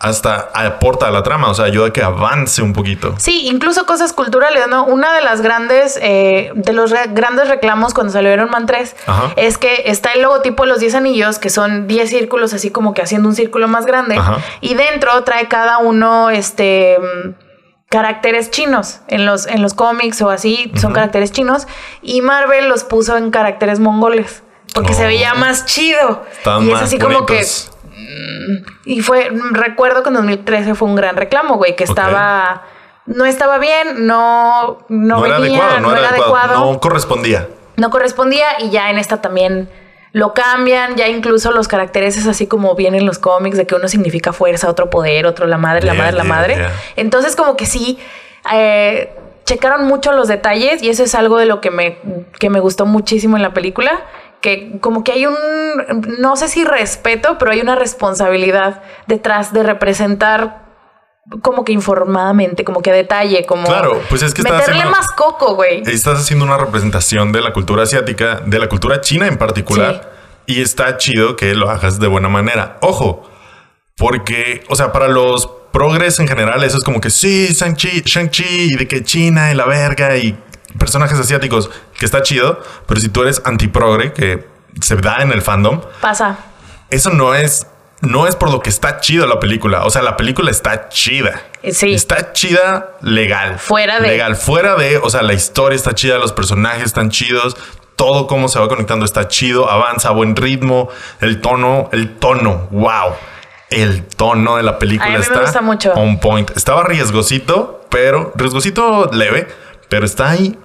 Hasta 0.00 0.50
aporta 0.54 1.08
a 1.08 1.10
la 1.10 1.22
trama. 1.24 1.50
O 1.50 1.54
sea, 1.54 1.64
ayuda 1.64 1.88
a 1.88 1.92
que 1.92 2.02
avance 2.02 2.62
un 2.62 2.72
poquito. 2.72 3.14
Sí, 3.18 3.48
incluso 3.48 3.84
cosas 3.84 4.12
culturales, 4.12 4.68
¿no? 4.68 4.84
Una 4.84 5.12
de 5.12 5.22
las 5.22 5.40
grandes, 5.40 5.98
eh, 6.00 6.52
de 6.54 6.72
los 6.72 6.90
re- 6.92 7.08
grandes 7.10 7.48
reclamos 7.48 7.94
cuando 7.94 8.12
salió 8.12 8.32
Iron 8.32 8.48
Man 8.50 8.66
3 8.66 8.94
Ajá. 9.06 9.32
es 9.36 9.58
que 9.58 9.82
está 9.86 10.12
el 10.12 10.22
logotipo 10.22 10.62
de 10.62 10.68
los 10.68 10.78
10 10.80 10.94
anillos, 10.94 11.38
que 11.40 11.50
son 11.50 11.88
10 11.88 12.10
círculos, 12.10 12.52
así 12.54 12.70
como 12.70 12.94
que 12.94 13.02
haciendo 13.02 13.28
un 13.28 13.34
círculo 13.34 13.66
más 13.66 13.86
grande. 13.86 14.16
Ajá. 14.16 14.38
Y 14.60 14.74
dentro 14.74 15.24
trae 15.24 15.48
cada 15.48 15.78
uno, 15.78 16.30
este... 16.30 16.96
mm, 17.00 17.30
caracteres 17.90 18.50
chinos 18.50 19.00
en 19.08 19.24
los 19.24 19.46
en 19.46 19.62
los 19.62 19.72
cómics 19.72 20.20
o 20.20 20.28
así 20.28 20.70
son 20.78 20.92
caracteres 20.92 21.32
chinos 21.32 21.66
y 22.02 22.20
Marvel 22.20 22.68
los 22.68 22.84
puso 22.84 23.16
en 23.16 23.30
caracteres 23.30 23.80
mongoles 23.80 24.42
porque 24.74 24.92
se 24.92 25.06
veía 25.06 25.32
más 25.32 25.64
chido 25.64 26.22
y 26.66 26.70
es 26.70 26.82
así 26.82 26.98
como 26.98 27.24
que. 27.24 27.42
Y 28.84 29.00
fue, 29.00 29.30
recuerdo 29.52 30.02
que 30.02 30.08
en 30.08 30.14
2013 30.16 30.74
fue 30.74 30.88
un 30.88 30.96
gran 30.96 31.16
reclamo, 31.16 31.56
güey, 31.56 31.76
que 31.76 31.84
estaba, 31.84 32.62
no 33.06 33.24
estaba 33.24 33.58
bien, 33.58 34.06
no, 34.06 34.78
no, 34.88 35.18
No, 35.18 35.26
era 35.26 35.38
venía, 35.38 35.58
adecuado, 35.64 35.80
no, 35.80 35.96
era 35.96 36.08
adecuado. 36.10 36.72
No 36.72 36.80
correspondía. 36.80 37.48
no 37.76 37.90
correspondía 37.90 38.46
y 38.60 38.70
ya 38.70 38.90
en 38.90 38.98
esta 38.98 39.20
también 39.20 39.68
lo 40.12 40.32
cambian, 40.34 40.96
ya 40.96 41.06
incluso 41.08 41.52
los 41.52 41.68
caracteres 41.68 42.16
es 42.16 42.26
así 42.26 42.46
como 42.46 42.74
vienen 42.74 43.04
los 43.06 43.18
cómics 43.18 43.56
de 43.56 43.66
que 43.66 43.74
uno 43.74 43.88
significa 43.88 44.32
fuerza, 44.32 44.68
otro 44.70 44.88
poder, 44.90 45.26
otro 45.26 45.46
la 45.46 45.58
madre, 45.58 45.84
la 45.86 45.92
Yeah, 45.92 46.02
madre, 46.02 46.16
la 46.16 46.24
madre. 46.24 46.54
yeah. 46.56 46.72
Entonces 46.96 47.36
como 47.36 47.56
que 47.56 47.66
sí, 47.66 47.98
eh, 48.52 49.12
checaron 49.44 49.86
mucho 49.86 50.12
los 50.12 50.26
detalles 50.28 50.82
y 50.82 50.88
eso 50.88 51.02
es 51.04 51.14
algo 51.14 51.36
de 51.38 51.46
lo 51.46 51.60
que 51.60 51.70
me, 51.70 51.98
que 52.38 52.48
me 52.50 52.58
gustó 52.60 52.86
muchísimo 52.86 53.36
en 53.36 53.42
la 53.42 53.52
película. 53.52 54.00
Que 54.40 54.78
como 54.80 55.02
que 55.02 55.12
hay 55.12 55.26
un, 55.26 55.34
no 56.18 56.36
sé 56.36 56.48
si 56.48 56.64
respeto, 56.64 57.38
pero 57.38 57.50
hay 57.50 57.60
una 57.60 57.74
responsabilidad 57.74 58.82
detrás 59.06 59.52
de 59.52 59.62
representar 59.64 60.66
como 61.42 61.64
que 61.64 61.72
informadamente, 61.72 62.64
como 62.64 62.80
que 62.80 62.90
a 62.90 62.94
detalle, 62.94 63.44
como 63.44 63.64
Claro, 63.64 64.00
pues 64.08 64.22
es 64.22 64.32
que 64.32 64.42
meterle 64.42 64.64
haciendo- 64.64 64.90
más 64.90 65.06
coco, 65.08 65.56
güey. 65.56 65.82
Estás 65.86 66.20
haciendo 66.20 66.44
una 66.44 66.56
representación 66.56 67.32
de 67.32 67.40
la 67.42 67.52
cultura 67.52 67.82
asiática, 67.82 68.40
de 68.46 68.58
la 68.58 68.68
cultura 68.68 69.00
china 69.00 69.26
en 69.26 69.36
particular. 69.36 70.12
Y 70.46 70.62
está 70.62 70.96
chido 70.96 71.36
que 71.36 71.54
lo 71.54 71.68
hagas 71.68 72.00
de 72.00 72.06
buena 72.06 72.30
manera. 72.30 72.78
Ojo, 72.80 73.28
porque, 73.98 74.62
o 74.70 74.76
sea, 74.76 74.92
para 74.92 75.08
los 75.08 75.46
progres 75.72 76.18
en 76.20 76.28
general, 76.28 76.64
eso 76.64 76.78
es 76.78 76.84
como 76.84 77.00
que 77.00 77.10
sí, 77.10 77.48
Shang-Chi, 77.52 78.02
Shang-Chi, 78.06 78.68
y 78.72 78.76
de 78.76 78.88
que 78.88 79.02
China 79.02 79.52
y 79.52 79.54
la 79.54 79.66
verga 79.66 80.16
y 80.16 80.38
personajes 80.78 81.18
asiáticos, 81.18 81.70
que 81.98 82.04
está 82.04 82.22
chido. 82.22 82.60
Pero 82.86 83.00
si 83.00 83.08
tú 83.08 83.22
eres 83.22 83.42
antiprogre, 83.44 84.12
que 84.12 84.46
se 84.80 84.96
da 84.96 85.18
en 85.22 85.32
el 85.32 85.42
fandom, 85.42 85.80
Pasa. 86.00 86.38
eso 86.90 87.10
no 87.10 87.34
es. 87.34 87.66
No 88.00 88.28
es 88.28 88.36
por 88.36 88.52
lo 88.52 88.60
que 88.60 88.70
está 88.70 89.00
chido 89.00 89.26
la 89.26 89.40
película. 89.40 89.84
O 89.84 89.90
sea, 89.90 90.02
la 90.02 90.16
película 90.16 90.52
está 90.52 90.88
chida. 90.88 91.42
Eh, 91.64 91.72
sí. 91.74 91.92
Está 91.92 92.32
chida 92.32 92.90
legal. 93.02 93.58
Fuera 93.58 93.98
de- 93.98 94.06
Legal. 94.06 94.36
Fuera 94.36 94.76
de. 94.76 94.98
O 94.98 95.10
sea, 95.10 95.22
la 95.22 95.32
historia 95.32 95.74
está 95.74 95.92
chida, 95.94 96.16
los 96.18 96.32
personajes 96.32 96.84
están 96.84 97.10
chidos. 97.10 97.56
todo 97.96 98.28
cómo 98.28 98.46
se 98.46 98.60
va 98.60 98.68
conectando 98.68 99.04
está 99.04 99.26
chido, 99.26 99.68
avanza 99.68 100.10
a 100.10 100.12
buen 100.12 100.36
ritmo, 100.36 100.88
el 101.20 101.40
tono, 101.40 101.88
el 101.90 102.14
tono, 102.18 102.68
wow. 102.70 103.14
El 103.70 104.04
tono 104.04 104.56
de 104.56 104.62
la 104.62 104.78
película 104.78 105.06
a 105.08 105.10
mí 105.10 105.16
me 105.16 105.22
está 105.24 105.40
gusta 105.40 105.60
mucho. 105.62 105.92
on 105.94 106.20
point. 106.20 106.48
Estaba 106.56 106.84
riesgosito, 106.84 107.84
pero 107.90 108.32
riesgosito 108.36 109.10
leve, 109.12 109.48
pero 109.88 110.06
está 110.06 110.30
ahí. 110.30 110.56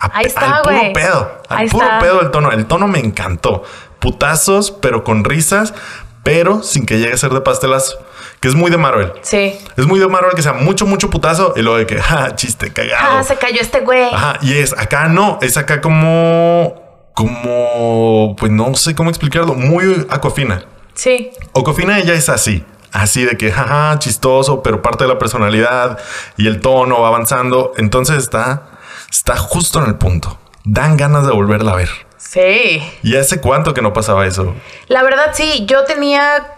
Ah, 0.00 0.10
a 0.12 0.18
Ahí 0.18 0.26
está, 0.26 0.56
al 0.56 0.62
puro 0.62 0.92
pedo. 0.94 1.42
Al 1.48 1.58
Ahí 1.58 1.68
puro 1.68 1.84
está. 1.84 1.98
pedo 1.98 2.20
el 2.20 2.30
tono. 2.30 2.50
El 2.52 2.66
tono 2.66 2.88
me 2.88 2.98
encantó. 2.98 3.62
Putazos, 3.98 4.70
pero 4.70 5.04
con 5.04 5.24
risas, 5.24 5.74
pero 6.22 6.62
sin 6.62 6.86
que 6.86 6.98
llegue 6.98 7.12
a 7.12 7.16
ser 7.16 7.32
de 7.32 7.40
pastelazo. 7.40 7.98
Que 8.40 8.48
es 8.48 8.54
muy 8.54 8.70
de 8.70 8.78
Marvel. 8.78 9.12
Sí. 9.20 9.58
Es 9.76 9.86
muy 9.86 10.00
de 10.00 10.08
Marvel 10.08 10.32
que 10.34 10.40
sea 10.40 10.54
mucho, 10.54 10.86
mucho 10.86 11.10
putazo 11.10 11.52
y 11.56 11.60
luego 11.60 11.76
de 11.76 11.86
que, 11.86 11.98
ja, 12.00 12.34
chiste, 12.34 12.72
cagado. 12.72 13.18
Ah, 13.18 13.22
se 13.22 13.36
cayó 13.36 13.60
este 13.60 13.80
güey. 13.80 14.12
Ajá, 14.12 14.38
y 14.40 14.54
es 14.54 14.72
acá 14.72 15.08
no, 15.08 15.38
es 15.42 15.58
acá 15.58 15.82
como, 15.82 17.10
como, 17.12 18.34
pues 18.38 18.50
no 18.50 18.74
sé 18.74 18.94
cómo 18.94 19.10
explicarlo, 19.10 19.54
muy 19.54 20.06
acofina. 20.08 20.64
Sí. 20.94 21.30
Ocofina 21.52 21.98
ella 21.98 22.14
es 22.14 22.30
así, 22.30 22.64
así 22.92 23.24
de 23.24 23.36
que, 23.36 23.52
jaja, 23.52 23.98
chistoso, 23.98 24.62
pero 24.62 24.80
parte 24.80 25.04
de 25.04 25.08
la 25.08 25.18
personalidad 25.18 25.98
y 26.38 26.46
el 26.46 26.60
tono 26.60 27.00
va 27.02 27.08
avanzando. 27.08 27.72
Entonces 27.76 28.16
está, 28.16 28.69
está 29.10 29.36
justo 29.36 29.80
en 29.80 29.86
el 29.86 29.96
punto. 29.96 30.38
Dan 30.64 30.96
ganas 30.96 31.26
de 31.26 31.32
volverla 31.32 31.72
a 31.72 31.76
ver. 31.76 31.88
Sí. 32.16 32.82
¿Y 33.02 33.16
hace 33.16 33.40
cuánto 33.40 33.74
que 33.74 33.82
no 33.82 33.92
pasaba 33.92 34.26
eso? 34.26 34.54
La 34.88 35.02
verdad, 35.02 35.30
sí. 35.32 35.64
Yo 35.66 35.84
tenía 35.84 36.48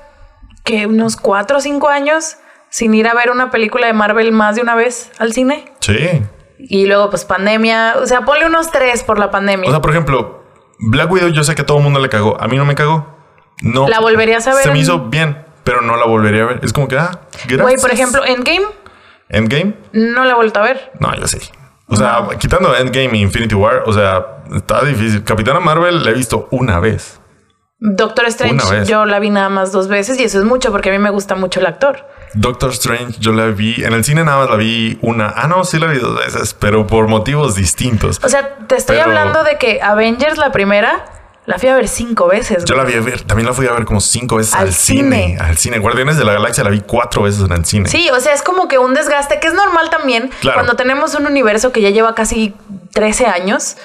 que 0.64 0.86
unos 0.86 1.16
cuatro 1.16 1.58
o 1.58 1.60
cinco 1.60 1.88
años 1.88 2.36
sin 2.68 2.94
ir 2.94 3.06
a 3.08 3.14
ver 3.14 3.30
una 3.30 3.50
película 3.50 3.86
de 3.86 3.92
Marvel 3.92 4.32
más 4.32 4.56
de 4.56 4.62
una 4.62 4.74
vez 4.74 5.10
al 5.18 5.32
cine. 5.32 5.64
Sí. 5.80 6.22
Y 6.58 6.86
luego, 6.86 7.10
pues, 7.10 7.24
pandemia. 7.24 7.94
O 8.00 8.06
sea, 8.06 8.22
ponle 8.24 8.46
unos 8.46 8.70
tres 8.70 9.02
por 9.02 9.18
la 9.18 9.30
pandemia. 9.30 9.68
O 9.68 9.72
sea, 9.72 9.80
por 9.80 9.90
ejemplo, 9.90 10.44
Black 10.78 11.10
Widow 11.10 11.28
yo 11.30 11.44
sé 11.44 11.54
que 11.54 11.64
todo 11.64 11.78
el 11.78 11.84
mundo 11.84 12.00
le 12.00 12.08
cagó. 12.08 12.40
A 12.40 12.48
mí 12.48 12.56
no 12.56 12.64
me 12.64 12.74
cagó. 12.74 13.16
No. 13.62 13.88
¿La 13.88 14.00
volverías 14.00 14.46
a 14.48 14.54
ver 14.54 14.62
Se 14.64 14.68
me 14.70 14.76
en- 14.76 14.82
hizo 14.82 14.98
bien, 15.08 15.44
pero 15.64 15.80
no 15.82 15.96
la 15.96 16.06
volvería 16.06 16.42
a 16.42 16.46
ver. 16.46 16.60
Es 16.62 16.72
como 16.72 16.88
que, 16.88 16.98
ah, 16.98 17.20
gracias. 17.44 17.60
Güey, 17.62 17.76
por 17.76 17.92
ejemplo, 17.92 18.24
Endgame 18.24 18.66
Endgame. 19.28 19.74
no 19.92 20.24
la 20.24 20.32
he 20.32 20.34
vuelto 20.34 20.60
a 20.60 20.64
ver. 20.64 20.90
No, 20.98 21.14
yo 21.14 21.26
sí. 21.28 21.38
O 21.92 21.96
sea, 21.96 22.26
quitando 22.38 22.74
Endgame 22.74 23.18
e 23.18 23.20
Infinity 23.22 23.54
War, 23.54 23.82
o 23.86 23.92
sea, 23.92 24.42
está 24.54 24.82
difícil. 24.84 25.22
Capitana 25.24 25.60
Marvel 25.60 26.02
la 26.04 26.10
he 26.10 26.14
visto 26.14 26.48
una 26.50 26.80
vez. 26.80 27.18
Doctor 27.84 28.26
Strange, 28.26 28.84
yo 28.86 29.04
la 29.06 29.18
vi 29.18 29.30
nada 29.30 29.48
más 29.48 29.72
dos 29.72 29.88
veces 29.88 30.18
y 30.20 30.22
eso 30.22 30.38
es 30.38 30.44
mucho 30.44 30.70
porque 30.70 30.90
a 30.90 30.92
mí 30.92 31.00
me 31.00 31.10
gusta 31.10 31.34
mucho 31.34 31.58
el 31.58 31.66
actor. 31.66 32.06
Doctor 32.34 32.70
Strange, 32.70 33.16
yo 33.18 33.32
la 33.32 33.46
vi. 33.46 33.82
En 33.84 33.92
el 33.92 34.04
cine 34.04 34.22
nada 34.24 34.38
más 34.38 34.50
la 34.50 34.56
vi 34.56 34.98
una. 35.02 35.32
Ah, 35.36 35.48
no, 35.48 35.64
sí 35.64 35.80
la 35.80 35.88
vi 35.88 35.98
dos 35.98 36.16
veces, 36.16 36.54
pero 36.54 36.86
por 36.86 37.08
motivos 37.08 37.56
distintos. 37.56 38.20
O 38.22 38.28
sea, 38.28 38.56
te 38.68 38.76
estoy 38.76 38.96
Pero- 38.98 39.08
hablando 39.08 39.42
de 39.42 39.58
que 39.58 39.82
Avengers, 39.82 40.38
la 40.38 40.52
primera, 40.52 41.04
la 41.46 41.58
fui 41.58 41.68
a 41.68 41.74
ver 41.74 41.88
cinco 41.88 42.28
veces. 42.28 42.64
Yo 42.64 42.74
güey. 42.76 42.86
la 42.86 42.90
vi 42.92 42.96
a 42.98 43.04
ver, 43.04 43.22
también 43.22 43.46
la 43.46 43.52
fui 43.52 43.66
a 43.66 43.72
ver 43.72 43.84
como 43.84 44.00
cinco 44.00 44.36
veces 44.36 44.54
al, 44.54 44.68
Al 44.68 44.72
cine. 44.74 45.22
cine. 45.26 45.38
Al 45.40 45.56
cine. 45.58 45.78
Guardianes 45.78 46.16
de 46.16 46.24
la 46.24 46.34
Galaxia 46.34 46.62
la 46.64 46.70
vi 46.70 46.80
cuatro 46.80 47.22
veces 47.22 47.42
en 47.44 47.52
el 47.52 47.64
cine. 47.64 47.88
Sí, 47.88 48.08
o 48.10 48.20
sea, 48.20 48.32
es 48.32 48.42
como 48.42 48.68
que 48.68 48.78
un 48.78 48.94
desgaste 48.94 49.40
que 49.40 49.48
es 49.48 49.54
normal 49.54 49.90
también 49.90 50.30
Claro. 50.40 50.58
cuando 50.58 50.76
tenemos 50.76 51.14
un 51.14 51.26
universo 51.26 51.72
que 51.72 51.80
ya 51.80 51.90
lleva 51.90 52.14
casi 52.14 52.54
13 52.92 53.26
años. 53.26 53.76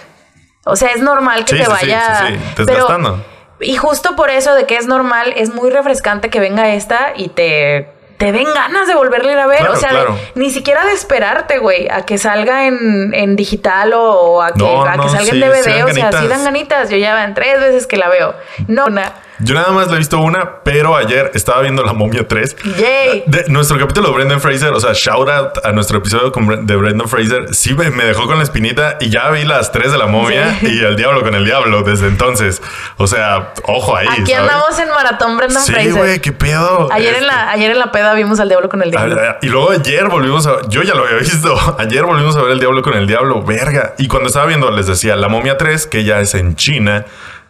O 0.66 0.76
sea, 0.76 0.90
es 0.90 1.02
normal 1.02 1.46
que 1.46 1.54
Sí, 1.54 1.58
te 1.60 1.66
sí, 1.66 1.72
vaya 1.72 2.28
sí, 2.28 2.34
sí, 2.36 2.64
desgastando. 2.64 3.26
y 3.62 3.76
justo 3.78 4.16
por 4.16 4.30
eso 4.30 4.54
de 4.54 4.66
que 4.66 4.76
es 4.78 4.86
normal, 4.86 5.34
es 5.36 5.54
muy 5.54 5.70
refrescante 5.72 6.30
que 6.30 6.40
venga 6.40 6.70
esta 6.74 7.14
y 7.16 7.30
te 7.30 7.90
te 8.18 8.32
den 8.32 8.46
ganas 8.46 8.88
de 8.88 8.96
volverla 8.96 9.44
a 9.44 9.48
ver, 9.48 9.60
Claro, 9.60 9.74
o 9.74 9.78
sea, 9.78 9.90
claro. 9.90 10.18
ni 10.36 10.50
siquiera 10.50 10.86
de 10.86 10.94
esperarte, 10.94 11.60
güey, 11.60 11.88
a 11.90 12.06
que 12.06 12.18
salga 12.18 12.66
en, 12.66 13.14
en 13.14 13.36
digital 13.36 13.94
o, 13.94 14.42
a 14.42 14.52
que, 14.54 14.60
No, 14.60 14.84
a 14.84 14.92
que 14.94 14.98
no, 14.98 15.10
salga 15.10 15.26
sí, 15.26 15.30
en 15.32 15.40
DVD, 15.40 15.86
o 15.86 15.94
sea, 15.94 16.12
sí 16.12 16.28
dan 16.28 16.44
ganitas. 16.44 16.90
Yo 16.90 16.98
ya 16.98 17.14
van 17.14 17.36
tres 17.36 17.60
veces 17.60 17.86
que 17.86 17.98
la 17.98 18.10
veo. 18.10 18.34
No, 18.68 18.88
una. 18.88 19.14
Yo 19.40 19.54
nada 19.54 19.72
más 19.72 19.88
la 19.90 19.96
he 19.96 19.98
visto 20.00 20.20
una, 20.20 20.64
pero 20.64 20.96
ayer 20.96 21.32
estaba 21.36 21.62
viendo 21.62 21.84
La 21.84 21.94
Momia 21.94 22.28
3. 22.28 22.56
Yay. 22.78 23.24
De 23.28 23.46
nuestro 23.50 23.78
capítulo 23.78 24.08
de 24.10 24.16
Brendan 24.16 24.42
Fraser, 24.42 24.74
o 24.74 24.80
sea, 24.80 24.94
shout 24.94 25.30
out 25.30 25.64
a 25.64 25.72
nuestro 25.74 26.00
episodio 26.00 26.32
de 26.64 26.76
Brendan 26.76 27.08
Fraser, 27.08 27.54
sí 27.54 27.74
me, 27.76 27.90
me 27.92 28.04
dejó 28.06 28.26
con 28.26 28.38
la 28.38 28.44
espinita 28.44 28.98
y 29.00 29.10
ya 29.10 29.30
vi 29.30 29.44
las 29.44 29.72
tres 29.72 29.92
de 29.92 29.98
la 29.98 30.08
momia 30.08 30.58
Sí. 30.60 30.68
y 30.80 30.84
el 30.84 30.96
diablo 30.96 31.22
con 31.22 31.36
el 31.36 31.46
diablo 31.46 31.84
desde 31.84 32.08
entonces. 32.08 32.62
O 32.98 33.06
sea, 33.08 33.54
ojo 33.66 33.96
ahí. 33.96 34.08
Aquí 34.10 34.32
¿sabes? 34.32 34.40
andamos 34.52 34.80
en 34.80 34.90
maratón 34.90 35.38
Brendan 35.38 35.62
Sí, 35.64 35.72
Fraser. 35.72 35.94
güey, 35.94 36.20
qué 36.20 36.32
pedo. 36.32 36.90
Ayer 36.92 37.10
Este, 37.10 37.22
en 37.22 37.28
la, 37.28 37.52
ayer 37.52 37.72
en 37.72 37.80
la 37.80 37.92
peda 37.92 38.14
vimos 38.16 38.40
al 38.40 38.50
diablo 38.50 38.70
con 38.70 38.82
el 38.82 38.90
diablo. 38.92 39.20
a- 39.22 39.24
a- 39.32 39.38
Y 39.42 39.48
luego 39.50 39.72
ayer 39.72 40.08
volvimos 40.08 40.48
a. 40.48 40.68
Yo 40.70 40.82
ya 40.84 40.96
lo 40.96 41.04
había 41.06 41.18
visto. 41.18 41.56
Ayer 41.80 42.04
volvimos 42.04 42.36
a 42.36 42.42
ver 42.42 42.52
el 42.52 42.60
diablo 42.60 42.82
con 42.82 42.96
el 42.96 43.06
diablo. 43.06 43.44
Verga. 43.44 43.94
Y 44.00 44.08
cuando 44.08 44.28
estaba 44.28 44.46
viendo, 44.48 44.72
les 44.72 44.88
decía 44.88 45.16
La 45.16 45.28
momia 45.28 45.58
3, 45.58 45.86
que 45.88 46.04
ya 46.04 46.20
es 46.22 46.34
en 46.34 46.56
China, 46.56 47.06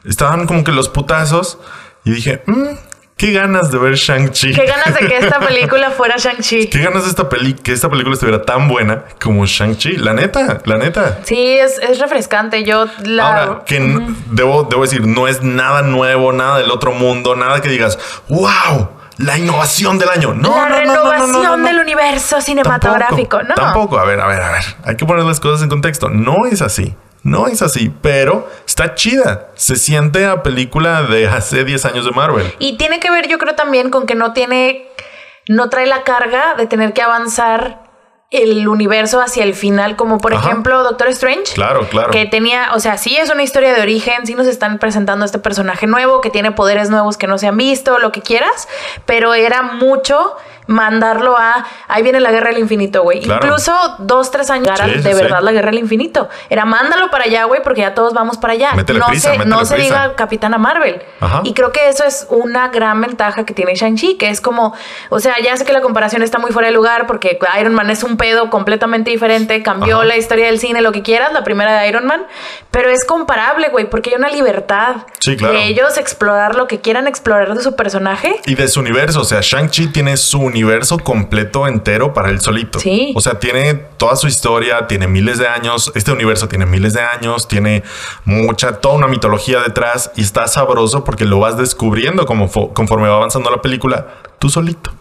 estaban 0.07 0.47
como 0.47 0.63
que 0.63 0.71
los 0.71 0.89
putazos. 0.89 1.59
Y 2.03 2.11
dije, 2.11 2.41
"Mm, 2.45 2.67
qué 3.17 3.31
ganas 3.33 3.71
de 3.71 3.77
ver 3.79 3.95
Shang-Chi. 3.95 4.53
Qué 4.53 4.65
ganas 4.65 4.93
de 4.99 5.07
que 5.07 5.17
esta 5.17 5.39
película 5.47 5.91
fuera 5.91 6.15
Shang-Chi. 6.17 6.67
Qué 6.67 6.79
ganas 6.79 7.03
de 7.03 7.09
esta 7.09 7.27
peli 7.27 7.53
que 7.53 7.73
esta 7.73 7.89
película 7.89 8.13
estuviera 8.13 8.43
tan 8.43 8.67
buena 8.67 9.03
como 9.21 9.45
Shang-Chi. 9.45 9.97
La 9.97 10.13
neta, 10.13 10.59
la 10.65 10.77
neta. 10.77 11.19
Sí, 11.23 11.57
es, 11.57 11.79
es 11.79 11.99
refrescante. 11.99 12.63
Yo 12.63 12.85
la. 13.03 13.27
Ahora, 13.27 13.63
que 13.65 13.77
n- 13.77 14.15
debo, 14.31 14.63
debo 14.63 14.83
decir, 14.83 15.05
no 15.05 15.27
es 15.27 15.41
nada 15.41 15.81
nuevo, 15.81 16.31
nada 16.31 16.59
del 16.59 16.71
otro 16.71 16.91
mundo, 16.93 17.35
nada 17.35 17.59
que 17.61 17.69
digas, 17.69 17.97
wow, 18.29 18.89
la 19.17 19.37
innovación 19.37 19.97
del 19.97 20.09
año. 20.09 20.33
No, 20.35 20.55
la 20.55 20.69
no, 20.69 20.69
no, 20.69 20.85
no, 20.85 20.85
no, 20.85 20.85
no, 20.85 21.11
renovación 21.11 21.31
no, 21.43 21.57
no. 21.57 21.67
del 21.67 21.79
universo 21.79 22.39
cinematográfico. 22.39 23.41
no. 23.43 23.55
Tampoco, 23.55 23.97
a 23.99 24.05
ver, 24.05 24.21
a 24.21 24.27
ver, 24.27 24.41
a 24.41 24.51
ver. 24.51 24.63
Hay 24.85 24.95
que 24.95 25.05
poner 25.05 25.25
las 25.25 25.39
cosas 25.39 25.61
en 25.63 25.69
contexto. 25.69 26.07
No 26.09 26.45
es 26.49 26.61
así. 26.61 26.95
No 27.27 27.47
es 27.47 27.61
así, 27.61 27.91
pero 28.01 28.49
está 28.65 28.95
chida. 28.95 29.49
Se 29.55 29.75
siente 29.75 30.25
a 30.25 30.43
película 30.43 31.03
de 31.03 31.27
hace 31.27 31.65
10 31.65 31.83
años 31.83 32.05
de 32.05 32.11
Marvel. 32.11 32.53
Y 32.57 32.77
tiene 32.77 33.01
que 33.01 33.11
ver, 33.11 33.27
yo 33.27 33.37
creo, 33.37 33.53
también 33.53 33.89
con 33.89 34.05
que 34.05 34.15
no 34.15 34.31
tiene. 34.31 34.87
No 35.49 35.69
trae 35.69 35.87
la 35.87 36.03
carga 36.03 36.55
de 36.55 36.67
tener 36.67 36.93
que 36.93 37.01
avanzar 37.01 37.87
el 38.31 38.67
universo 38.67 39.19
hacia 39.21 39.43
el 39.43 39.55
final, 39.55 39.97
como 39.97 40.19
por 40.19 40.33
Ajá. 40.33 40.47
ejemplo 40.47 40.83
Doctor 40.83 41.09
Strange. 41.09 41.53
Claro, 41.53 41.87
claro. 41.89 42.11
Que 42.11 42.25
tenía, 42.25 42.69
o 42.73 42.79
sea, 42.79 42.97
sí 42.97 43.17
es 43.17 43.29
una 43.29 43.43
historia 43.43 43.73
de 43.73 43.81
origen, 43.81 44.25
sí 44.25 44.33
nos 44.33 44.47
están 44.47 44.79
presentando 44.79 45.25
este 45.25 45.39
personaje 45.39 45.85
nuevo 45.85 46.21
que 46.21 46.29
tiene 46.29 46.51
poderes 46.51 46.89
nuevos 46.89 47.17
que 47.17 47.27
no 47.27 47.37
se 47.37 47.47
han 47.47 47.57
visto, 47.57 47.99
lo 47.99 48.11
que 48.11 48.21
quieras, 48.21 48.67
pero 49.05 49.33
era 49.33 49.61
mucho 49.61 50.35
mandarlo 50.67 51.37
a, 51.37 51.65
ahí 51.87 52.03
viene 52.03 52.19
la 52.19 52.31
guerra 52.31 52.49
del 52.49 52.59
infinito, 52.59 53.03
güey. 53.03 53.21
Claro. 53.21 53.45
Incluso 53.45 53.73
dos, 53.99 54.31
tres 54.31 54.49
años 54.49 54.77
Sí, 54.77 54.89
de 54.91 55.01
sí, 55.01 55.13
verdad 55.21 55.39
sí. 55.39 55.45
la 55.45 55.51
guerra 55.51 55.71
del 55.71 55.79
infinito. 55.79 56.27
Era 56.49 56.65
mándalo 56.65 57.09
para 57.09 57.23
allá, 57.23 57.45
güey, 57.45 57.61
porque 57.63 57.81
ya 57.81 57.93
todos 57.93 58.13
vamos 58.13 58.37
para 58.37 58.53
allá. 58.53 58.73
Métele 58.73 58.99
no 58.99 59.07
prisa, 59.07 59.31
se, 59.33 59.45
no 59.45 59.65
se 59.65 59.75
prisa. 59.75 59.87
diga 60.03 60.15
Capitana 60.15 60.57
Marvel. 60.57 61.01
Ajá. 61.21 61.41
Y 61.45 61.53
creo 61.53 61.71
que 61.71 61.87
eso 61.89 62.03
es 62.03 62.27
una 62.29 62.67
gran 62.67 62.99
ventaja 63.01 63.45
que 63.45 63.53
tiene 63.53 63.75
Shang-Chi, 63.75 64.15
que 64.17 64.29
es 64.29 64.41
como, 64.41 64.73
o 65.09 65.19
sea, 65.19 65.35
ya 65.41 65.55
sé 65.57 65.63
que 65.65 65.71
la 65.73 65.81
comparación 65.81 66.21
está 66.21 66.37
muy 66.37 66.51
fuera 66.51 66.67
de 66.67 66.73
lugar 66.73 67.07
porque 67.07 67.39
Iron 67.59 67.73
Man 67.73 67.89
es 67.89 68.03
un 68.03 68.17
pedo 68.17 68.49
completamente 68.49 69.09
diferente, 69.09 69.63
cambió 69.63 69.97
Ajá. 69.97 70.05
la 70.05 70.17
historia 70.17 70.47
del 70.47 70.59
cine, 70.59 70.81
lo 70.81 70.91
que 70.91 71.01
quieras, 71.01 71.31
la 71.33 71.43
primera 71.43 71.79
de 71.79 71.87
Iron 71.87 72.05
Man, 72.05 72.25
pero 72.71 72.89
es 72.89 73.05
comparable, 73.05 73.69
güey, 73.69 73.89
porque 73.89 74.09
hay 74.09 74.15
una 74.17 74.29
libertad 74.29 74.97
Sí, 75.19 75.37
claro. 75.37 75.53
de 75.53 75.65
ellos 75.65 75.97
explorar 75.97 76.55
lo 76.55 76.67
que 76.67 76.81
quieran 76.81 77.07
explorar 77.07 77.53
de 77.55 77.63
su 77.63 77.75
personaje. 77.75 78.39
Y 78.45 78.55
de 78.55 78.67
su 78.67 78.79
universo, 78.81 79.21
o 79.21 79.25
sea, 79.25 79.39
Shang-Chi 79.41 79.87
tiene 79.93 80.17
su 80.17 80.39
universo 80.39 80.56
completo 80.99 81.67
entero 81.67 82.13
para 82.13 82.29
él 82.29 82.39
solito. 82.41 82.79
Sí. 82.79 83.13
O 83.15 83.21
sea, 83.21 83.39
tiene 83.39 83.73
toda 83.75 84.15
su 84.15 84.27
historia, 84.27 84.87
tiene 84.87 85.07
miles 85.07 85.37
de 85.39 85.47
años, 85.47 85.91
este 85.95 86.11
universo 86.11 86.47
tiene 86.47 86.65
miles 86.65 86.93
de 86.93 87.01
años, 87.01 87.47
tiene 87.47 87.83
mucha, 88.25 88.73
toda 88.79 88.95
una 88.95 89.07
mitología 89.07 89.61
detrás 89.61 90.11
y 90.15 90.21
está 90.21 90.47
sabroso 90.47 91.03
porque 91.03 91.25
lo 91.25 91.39
vas 91.39 91.57
descubriendo 91.57 92.25
como 92.25 92.49
fo- 92.49 92.73
conforme 92.73 93.07
va 93.07 93.15
avanzando 93.15 93.49
la 93.51 93.61
película, 93.61 94.07
tú 94.39 94.49
solito. 94.49 94.91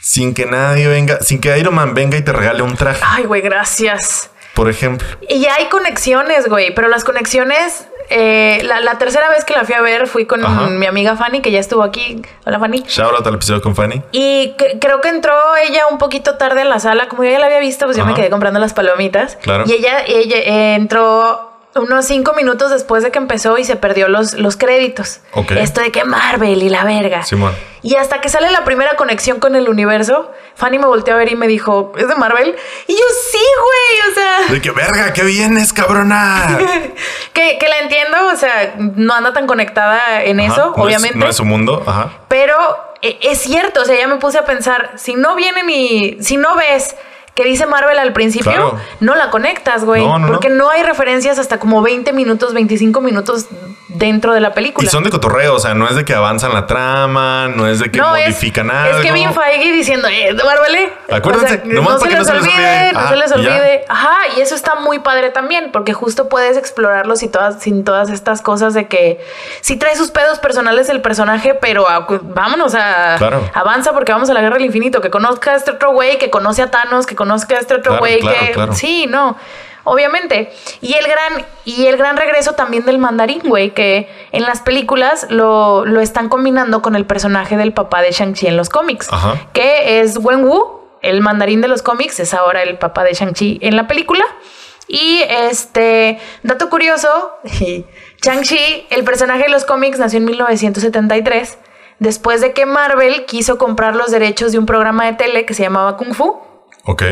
Sin 0.00 0.34
que 0.34 0.44
nadie 0.46 0.86
venga, 0.86 1.20
sin 1.20 1.40
que 1.40 1.56
Iron 1.58 1.74
Man 1.74 1.94
venga 1.94 2.18
y 2.18 2.22
te 2.22 2.32
regale 2.32 2.62
un 2.62 2.74
traje, 2.76 3.00
Ay, 3.02 3.24
güey, 3.24 3.40
gracias. 3.40 4.30
por 4.54 4.68
ejemplo. 4.68 5.06
Y 5.28 5.46
hay 5.46 5.68
conexiones, 5.70 6.46
güey, 6.48 6.74
pero 6.74 6.88
las 6.88 7.04
conexiones, 7.04 7.86
eh, 8.10 8.60
la, 8.64 8.80
la 8.80 8.98
tercera 8.98 9.28
vez 9.30 9.44
que 9.44 9.54
la 9.54 9.64
fui 9.64 9.74
a 9.74 9.80
ver 9.80 10.06
fui 10.06 10.26
con 10.26 10.44
Ajá. 10.44 10.66
mi 10.68 10.86
amiga 10.86 11.16
Fanny, 11.16 11.40
que 11.40 11.50
ya 11.50 11.58
estuvo 11.60 11.82
aquí. 11.82 12.20
Hola, 12.46 12.58
Fanny. 12.58 12.82
Shout 12.86 13.12
out 13.14 13.26
al 13.26 13.34
episodio 13.34 13.62
con 13.62 13.74
Fanny. 13.74 14.02
Y 14.12 14.54
que- 14.58 14.78
creo 14.80 15.00
que 15.00 15.08
entró 15.08 15.32
ella 15.56 15.86
un 15.90 15.98
poquito 15.98 16.36
tarde 16.36 16.62
a 16.62 16.64
la 16.64 16.78
sala, 16.80 17.08
como 17.08 17.24
yo 17.24 17.30
ya 17.30 17.38
la 17.38 17.46
había 17.46 17.60
visto, 17.60 17.84
pues 17.86 17.96
yo 17.96 18.04
me 18.04 18.14
quedé 18.14 18.30
comprando 18.30 18.60
las 18.60 18.74
palomitas. 18.74 19.36
Claro. 19.42 19.64
Y 19.66 19.72
ella, 19.72 20.04
ella 20.06 20.36
eh, 20.38 20.74
entró 20.74 21.52
unos 21.76 22.06
cinco 22.06 22.32
minutos 22.34 22.70
después 22.70 23.02
de 23.02 23.10
que 23.10 23.18
empezó 23.18 23.58
y 23.58 23.64
se 23.64 23.76
perdió 23.76 24.08
los, 24.08 24.34
los 24.34 24.56
créditos. 24.56 25.20
Esto 25.58 25.80
de 25.80 25.90
que 25.92 26.04
Marvel 26.04 26.62
y 26.62 26.68
la 26.68 26.84
verga. 26.84 27.22
Simón. 27.24 27.52
Y 27.82 27.96
hasta 27.96 28.20
que 28.20 28.28
sale 28.30 28.50
la 28.50 28.64
primera 28.64 28.96
conexión 28.96 29.40
con 29.40 29.56
el 29.56 29.68
universo, 29.68 30.30
Fanny 30.54 30.78
me 30.78 30.86
volteó 30.86 31.14
a 31.14 31.16
ver 31.18 31.30
y 31.30 31.36
me 31.36 31.46
dijo, 31.48 31.92
¿es 31.98 32.08
de 32.08 32.14
Marvel? 32.14 32.54
Y 32.86 32.92
yo, 32.92 33.04
sí, 33.30 33.38
güey, 33.38 34.10
o 34.10 34.14
sea... 34.14 34.54
De 34.54 34.60
que 34.62 34.70
verga, 34.70 35.12
qué 35.12 35.22
vienes, 35.22 35.72
cabrona. 35.72 36.58
que, 37.32 37.58
que 37.58 37.68
la 37.68 37.78
entiendo, 37.80 38.16
o 38.32 38.36
sea, 38.36 38.74
no 38.78 39.12
anda 39.12 39.32
tan 39.34 39.46
conectada 39.46 40.22
en 40.22 40.40
Ajá, 40.40 40.52
eso, 40.52 40.64
no 40.66 40.72
es- 40.72 40.78
obviamente. 40.96 41.18
no 41.18 41.28
es 41.28 41.36
su 41.36 41.44
mundo, 41.44 41.82
ajá. 41.86 42.10
Pero 42.28 42.56
eh, 43.02 43.18
es 43.20 43.40
cierto, 43.42 43.82
o 43.82 43.84
sea, 43.84 43.98
ya 43.98 44.08
me 44.08 44.16
puse 44.16 44.38
a 44.38 44.44
pensar, 44.46 44.92
si 44.96 45.14
no 45.14 45.34
vienen 45.34 45.68
y 45.68 46.22
si 46.22 46.36
no 46.38 46.54
ves 46.56 46.96
que 47.34 47.44
dice 47.44 47.66
Marvel 47.66 47.98
al 47.98 48.12
principio, 48.12 48.52
Claro. 48.52 48.78
no 49.00 49.14
la 49.16 49.30
conectas, 49.30 49.84
güey. 49.84 50.02
No, 50.06 50.18
no, 50.18 50.26
no. 50.26 50.32
porque 50.32 50.48
no 50.48 50.70
hay 50.70 50.82
referencias 50.82 51.38
hasta 51.38 51.58
como 51.58 51.82
20 51.82 52.12
minutos, 52.12 52.54
25 52.54 53.00
minutos 53.00 53.46
dentro 53.94 54.34
de 54.34 54.40
la 54.40 54.52
película. 54.52 54.86
Y 54.86 54.90
son 54.90 55.04
de 55.04 55.10
cotorreo, 55.10 55.54
o 55.54 55.58
sea, 55.58 55.74
no 55.74 55.88
es 55.88 55.96
de 55.96 56.04
que 56.04 56.14
avanzan 56.14 56.52
la 56.52 56.66
trama, 56.66 57.48
no 57.48 57.66
es 57.66 57.78
de 57.78 57.90
que 57.90 57.98
no, 57.98 58.10
modifican 58.10 58.70
algo. 58.70 58.98
es 58.98 59.04
Kevin 59.06 59.32
Feige 59.32 59.72
diciendo, 59.72 60.08
eh, 60.08 60.30
eh". 60.30 60.92
Acuérdense, 61.12 61.62
nomás 61.64 61.94
no 61.94 62.00
se 62.00 62.08
que 62.08 62.14
les 62.16 62.18
no 62.18 62.24
se 62.24 62.34
les 62.34 62.42
olvide, 62.42 62.92
no 62.92 62.98
Ah, 63.00 63.08
se 63.08 63.16
les 63.16 63.30
ya. 63.30 63.36
olvide. 63.36 63.84
Ajá, 63.88 64.16
y 64.36 64.40
eso 64.40 64.54
está 64.54 64.74
muy 64.76 64.98
padre 64.98 65.30
también, 65.30 65.70
porque 65.72 65.92
justo 65.92 66.28
puedes 66.28 66.56
explorarlos 66.56 67.22
y 67.22 67.28
todas, 67.28 67.62
sin 67.62 67.84
todas 67.84 68.10
estas 68.10 68.42
cosas 68.42 68.74
de 68.74 68.88
que 68.88 69.24
sí 69.60 69.76
trae 69.76 69.96
sus 69.96 70.10
pedos 70.10 70.38
personales 70.38 70.88
el 70.88 71.00
personaje, 71.00 71.54
pero 71.54 71.86
vámonos 72.22 72.74
a 72.74 73.16
Claro. 73.18 73.48
avanza 73.54 73.92
porque 73.92 74.12
vamos 74.12 74.28
a 74.30 74.34
la 74.34 74.40
guerra 74.40 74.56
del 74.56 74.64
infinito, 74.66 75.00
que 75.00 75.10
conozca 75.10 75.52
a 75.52 75.56
este 75.56 75.70
otro 75.70 75.92
güey, 75.92 76.18
que 76.18 76.30
conoce 76.30 76.62
a 76.62 76.70
Thanos, 76.70 77.06
que 77.06 77.14
conozca 77.14 77.54
a 77.56 77.58
este 77.60 77.74
otro 77.74 77.98
güey, 77.98 78.20
claro, 78.20 78.38
que 78.40 78.52
claro. 78.52 78.72
sí, 78.74 79.06
no. 79.08 79.36
Obviamente. 79.84 80.50
Y 80.80 80.94
el 80.94 81.06
gran, 81.06 81.46
y 81.64 81.86
el 81.86 81.96
gran 81.96 82.16
regreso 82.16 82.52
también 82.52 82.84
del 82.86 82.98
mandarín, 82.98 83.42
güey, 83.44 83.72
que 83.72 84.08
en 84.32 84.42
las 84.42 84.60
películas 84.62 85.26
lo, 85.30 85.84
lo 85.84 86.00
están 86.00 86.28
combinando 86.28 86.82
con 86.82 86.96
el 86.96 87.06
personaje 87.06 87.56
del 87.56 87.72
papá 87.72 88.00
de 88.02 88.10
Shang-Chi 88.10 88.46
en 88.46 88.56
los 88.56 88.70
cómics, 88.70 89.08
Ajá. 89.12 89.48
que 89.52 90.00
es 90.00 90.16
Wen 90.16 90.44
Wu, 90.44 90.80
el 91.02 91.20
mandarín 91.20 91.60
de 91.60 91.68
los 91.68 91.82
cómics, 91.82 92.18
es 92.18 92.32
ahora 92.34 92.62
el 92.62 92.78
papá 92.78 93.04
de 93.04 93.12
Shang-Chi 93.12 93.58
en 93.62 93.76
la 93.76 93.86
película. 93.86 94.24
Y 94.86 95.22
este, 95.28 96.18
dato 96.42 96.68
curioso, 96.70 97.36
Shang-Chi, 98.22 98.86
el 98.90 99.04
personaje 99.04 99.44
de 99.44 99.48
los 99.50 99.64
cómics, 99.64 99.98
nació 99.98 100.18
en 100.18 100.24
1973, 100.26 101.58
después 101.98 102.40
de 102.40 102.52
que 102.52 102.66
Marvel 102.66 103.24
quiso 103.26 103.58
comprar 103.58 103.96
los 103.96 104.10
derechos 104.10 104.52
de 104.52 104.58
un 104.58 104.66
programa 104.66 105.06
de 105.06 105.14
tele 105.14 105.46
que 105.46 105.54
se 105.54 105.62
llamaba 105.62 105.96
Kung 105.96 106.14
Fu. 106.14 106.40
Ok. 106.84 107.02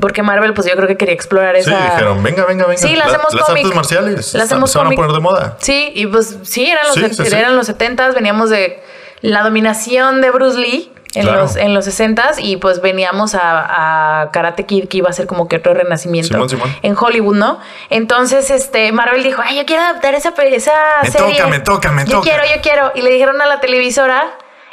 Porque 0.00 0.22
Marvel, 0.22 0.52
pues 0.54 0.66
yo 0.68 0.74
creo 0.76 0.86
que 0.88 0.96
quería 0.96 1.14
explorar 1.14 1.54
Sí, 1.56 1.70
esa. 1.70 1.84
dijeron, 1.90 2.22
venga, 2.22 2.44
venga, 2.44 2.66
venga. 2.66 2.78
Sí, 2.78 2.94
la 2.96 3.04
hacemos 3.06 3.32
Las 3.34 3.44
cómic. 3.46 3.64
artes 3.64 3.76
marciales 3.76 4.34
La 4.34 4.44
hacemos 4.44 4.70
se 4.70 4.78
van 4.78 4.88
a 4.88 4.90
poner 4.90 5.12
de 5.12 5.20
moda. 5.20 5.56
Sí, 5.60 5.90
y 5.94 6.06
pues 6.06 6.38
sí, 6.42 6.68
eran 6.70 6.84
los, 6.86 6.94
Sí, 6.94 7.08
sí, 7.14 7.24
sí. 7.30 7.34
eran 7.34 7.56
los 7.56 7.68
70s, 7.68 8.14
veníamos 8.14 8.50
de 8.50 8.82
la 9.22 9.42
dominación 9.42 10.20
de 10.20 10.30
Bruce 10.30 10.58
Lee 10.58 10.92
en, 11.14 11.22
Claro. 11.22 11.42
los, 11.42 11.56
en 11.56 11.72
los 11.72 11.86
60s 11.86 12.34
y 12.40 12.58
pues 12.58 12.82
veníamos 12.82 13.34
a, 13.34 14.20
a 14.22 14.30
Karate 14.32 14.66
Kid 14.66 14.86
que 14.88 14.98
iba 14.98 15.08
a 15.08 15.12
ser 15.14 15.26
como 15.26 15.48
que 15.48 15.56
otro 15.56 15.72
renacimiento 15.72 16.28
Simón, 16.34 16.48
Simón. 16.50 16.76
en 16.82 16.94
Hollywood, 16.98 17.36
¿no? 17.36 17.58
Entonces, 17.88 18.50
este, 18.50 18.92
Marvel 18.92 19.22
dijo, 19.22 19.40
ay, 19.42 19.56
yo 19.56 19.64
quiero 19.64 19.82
adaptar 19.82 20.14
esa, 20.14 20.34
esa 20.36 20.72
Me 21.02 21.10
serie. 21.10 21.36
toca, 21.36 21.46
me 21.48 21.60
toca, 21.60 21.92
me 21.92 22.04
yo 22.04 22.18
toca. 22.20 22.22
quiero, 22.28 22.42
yo 22.54 22.60
quiero. 22.60 22.92
Y 22.94 23.00
le 23.00 23.10
dijeron 23.10 23.40
a 23.40 23.46
la 23.46 23.60
televisora 23.60 24.26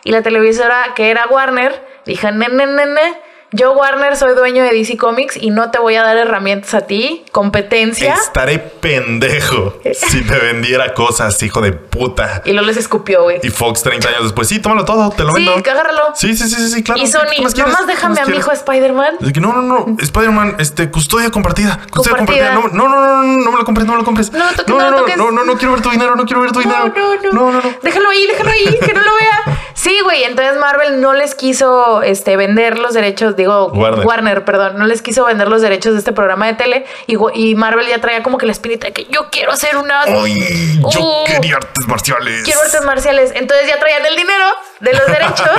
y 0.03 0.11
la 0.11 0.21
televisora 0.21 0.93
que 0.95 1.09
era 1.11 1.28
Warner, 1.28 1.82
dijo, 2.05 2.30
ne, 2.32 2.49
ne, 2.49 2.65
ne, 2.65 2.86
ne, 2.88 3.21
yo 3.54 3.72
Warner 3.74 4.16
soy 4.18 4.36
dueño 4.36 4.64
de 4.64 4.72
DC 4.72 4.97
Comics 4.97 5.38
y 5.38 5.49
no 5.51 5.72
te 5.72 5.80
voy 5.80 5.95
a 5.95 6.04
dar 6.04 6.18
herramientas 6.18 6.74
a 6.74 6.82
ti, 6.82 7.24
competencia. 7.32 8.14
Estaré 8.16 8.60
pendejo 8.60 9.78
si 9.93 10.22
te 10.24 10.38
vendiera 10.39 10.93
cosas, 10.93 11.41
hijo 11.43 11.62
de 11.62 11.72
puta. 11.74 12.41
Y 12.45 12.51
luego 12.51 12.68
les 12.68 12.78
escupió, 12.78 13.24
güey. 13.24 13.39
Y 13.43 13.49
Fox 13.49 13.84
30 13.84 14.10
años 14.10 14.24
después, 14.24 14.47
sí, 14.47 14.60
tómalo 14.60 14.86
todo, 14.86 15.10
te 15.12 15.24
lo 15.24 15.34
Sí, 15.36 15.45
vendo. 15.45 15.64
que 15.64 15.72
agárralo. 15.72 16.12
Sí, 16.16 16.36
sí, 16.36 16.47
sí, 16.49 16.56
sí, 16.56 16.70
sí, 16.70 16.84
claro. 16.84 16.99
Y 16.99 17.06
¿qué- 17.06 17.12
Sony, 17.12 17.22
quieres? 17.30 17.56
nomás 17.58 17.82
¿Qué 17.82 17.88
déjame 17.88 18.20
a 18.22 18.26
mi 18.26 18.38
hijo 18.38 18.45
quieres? 18.51 18.60
Spider-Man. 18.60 19.16
No, 19.39 19.54
no, 19.54 19.62
no, 19.62 19.95
Spider-Man, 19.99 20.56
este, 20.60 20.89
custodia 20.91 21.30
compartida. 21.32 21.80
Custodia 21.91 22.18
Compartida. 22.18 22.54
No, 22.54 22.68
no, 22.68 22.88
no, 22.89 22.99
no, 22.99 23.24
no 23.24 23.51
me 23.51 23.58
lo 23.58 23.66
compres, 23.66 23.86
no 23.86 23.93
me 23.93 23.99
lo 23.99 24.06
compres. 24.06 24.32
No, 24.32 24.39
no, 24.39 24.51
no 24.68 24.91
no, 24.91 25.08
no, 25.08 25.16
no, 25.16 25.32
no, 25.32 25.43
no 25.45 25.58
quiero 25.58 25.74
ver 25.74 25.82
tu 25.82 25.89
dinero, 25.89 26.16
no 26.16 26.26
quiero 26.26 26.41
ver 26.41 26.51
tu 26.51 26.60
dinero. 26.60 26.91
No, 26.95 27.16
no, 27.16 27.22
no. 27.22 27.32
No, 27.34 27.51
no, 27.51 27.62
no. 27.62 27.76
Déjalo 27.82 28.10
ahí, 28.10 28.26
déjalo 28.28 28.49
ahí, 28.49 28.78
que 28.80 28.93
no 28.93 29.01
lo 29.01 29.12
vea. 29.16 29.60
Sí, 29.76 29.99
güey. 30.01 30.24
Entonces 30.24 30.56
Marvel 30.62 31.01
no 31.01 31.14
les 31.14 31.36
quiso 31.36 32.04
este, 32.04 32.38
vender 32.38 32.80
los 32.80 32.93
derechos, 32.93 33.36
digo, 33.43 33.67
Warner. 33.67 34.05
Warner. 34.05 34.45
perdón, 34.45 34.77
no 34.77 34.85
les 34.85 35.01
quiso 35.01 35.25
vender 35.25 35.47
los 35.47 35.61
derechos 35.61 35.93
de 35.93 35.99
este 35.99 36.11
programa 36.11 36.47
de 36.47 36.53
tele. 36.53 36.85
Y, 37.07 37.55
Marvel 37.55 37.87
ya 37.87 37.99
traía 38.01 38.23
como 38.23 38.37
que 38.37 38.45
la 38.45 38.51
espinita 38.51 38.87
de 38.87 38.93
que 38.93 39.05
yo 39.05 39.29
quiero 39.31 39.51
hacer 39.51 39.77
una. 39.77 40.01
Ay, 40.03 40.79
yo 40.91 41.03
Uh, 41.03 41.25
quería 41.25 41.57
artes 41.57 41.87
marciales. 41.87 42.43
Quiero 42.43 42.61
artes 42.61 42.83
marciales. 42.83 43.31
Entonces 43.35 43.67
ya 43.67 43.79
traían 43.79 44.05
el 44.05 44.15
dinero 44.15 44.45
de 44.79 44.93
los 44.93 45.05
derechos 45.07 45.49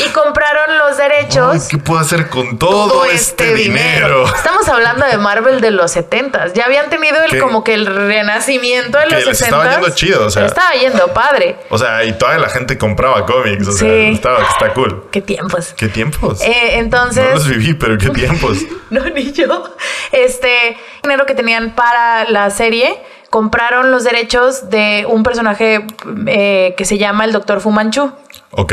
y 0.06 0.08
compraron 0.10 0.78
los 0.78 0.96
derechos. 0.96 1.54
Ay, 1.54 1.60
¿Qué 1.68 1.78
puedo 1.78 2.00
hacer 2.00 2.28
con 2.28 2.58
todo, 2.58 3.04
este, 3.04 3.54
dinero? 3.54 4.24
Estamos 4.26 4.68
hablando 4.68 5.06
de 5.06 5.16
Marvel 5.18 5.60
de 5.60 5.70
los 5.70 5.92
70 5.92 6.52
Ya 6.54 6.64
habían 6.64 6.88
tenido 6.90 7.22
el 7.22 7.38
como 7.40 7.62
que 7.64 7.74
el 7.74 7.86
renacimiento 7.86 8.98
de 8.98 9.06
los 9.06 9.26
les 9.26 9.38
60 9.38 9.44
estaba 9.56 9.70
yendo 9.72 9.94
chido, 9.94 10.26
o 10.26 10.30
sea. 10.30 10.46
Estaba 10.46 10.72
yendo 10.72 11.08
padre. 11.08 11.56
O 11.70 11.78
sea, 11.78 12.04
y 12.04 12.12
toda 12.12 12.38
la 12.38 12.48
gente 12.48 12.78
compraba 12.78 13.24
cómics. 13.26 13.68
O 13.68 13.72
sea, 13.72 13.86
Sí. 13.88 14.10
estaba, 14.14 14.38
está 14.42 14.72
cool. 14.74 15.04
Qué 15.12 15.20
tiempos. 15.22 15.74
¿Qué 15.76 15.88
tiempos? 15.88 16.40
Eh, 16.42 16.78
entonces. 16.78 17.15
No 17.24 17.30
los 17.30 17.48
viví, 17.48 17.74
pero 17.74 17.98
qué 17.98 18.10
tiempos. 18.10 18.58
No, 18.90 19.02
ni 19.10 19.32
yo. 19.32 19.74
Este 20.12 20.76
dinero 21.02 21.26
que 21.26 21.34
tenían 21.34 21.74
para 21.74 22.24
la 22.30 22.50
serie, 22.50 22.96
compraron 23.30 23.90
los 23.90 24.04
derechos 24.04 24.70
de 24.70 25.04
un 25.08 25.24
personaje 25.24 25.84
eh, 26.28 26.74
que 26.76 26.84
se 26.84 26.96
llama 26.96 27.24
el 27.24 27.32
Doctor 27.32 27.60
Fumanchu, 27.60 28.12
ok. 28.52 28.72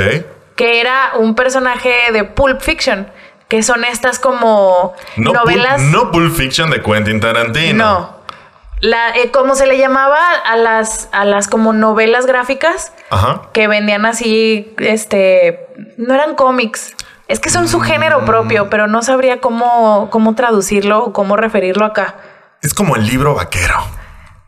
que 0.56 0.80
era 0.80 1.14
un 1.18 1.34
personaje 1.34 2.12
de 2.12 2.26
Pulp 2.26 2.62
Fiction, 2.62 3.12
que 3.48 3.64
son 3.64 3.84
estas 3.86 4.20
como 4.20 4.94
No, 5.16 5.34
novelas. 5.34 5.82
No 5.82 6.12
Pulp 6.12 6.32
Fiction 6.36 6.70
de 6.70 6.82
Quentin 6.84 7.20
Tarantino. 7.20 7.84
No. 7.84 8.24
La, 8.80 9.16
eh, 9.16 9.32
como 9.32 9.56
se 9.56 9.66
le 9.66 9.78
llamaba 9.80 10.20
a 10.46 10.58
las, 10.58 11.10
a 11.12 11.26
las 11.26 11.48
como 11.48 11.74
novelas 11.74 12.26
gráficas 12.28 12.92
Ajá. 13.10 13.44
que 13.54 13.68
vendían 13.68 14.06
así, 14.06 14.74
este, 14.78 15.68
no 15.98 16.14
eran 16.14 16.36
cómics. 16.36 16.94
Es 17.28 17.40
que 17.40 17.50
son 17.50 17.68
su 17.68 17.80
Mm. 17.80 17.84
género 17.84 18.26
propio, 18.26 18.70
pero 18.70 18.88
no 18.88 19.02
sabría 19.02 19.40
cómo, 19.40 20.10
cómo 20.12 20.36
traducirlo 20.36 21.04
o 21.06 21.14
cómo 21.14 21.36
referirlo 21.38 21.86
acá. 21.86 22.16
Es 22.62 22.74
como 22.74 22.96
el 22.96 23.06
libro 23.08 23.36
vaquero. 23.36 23.76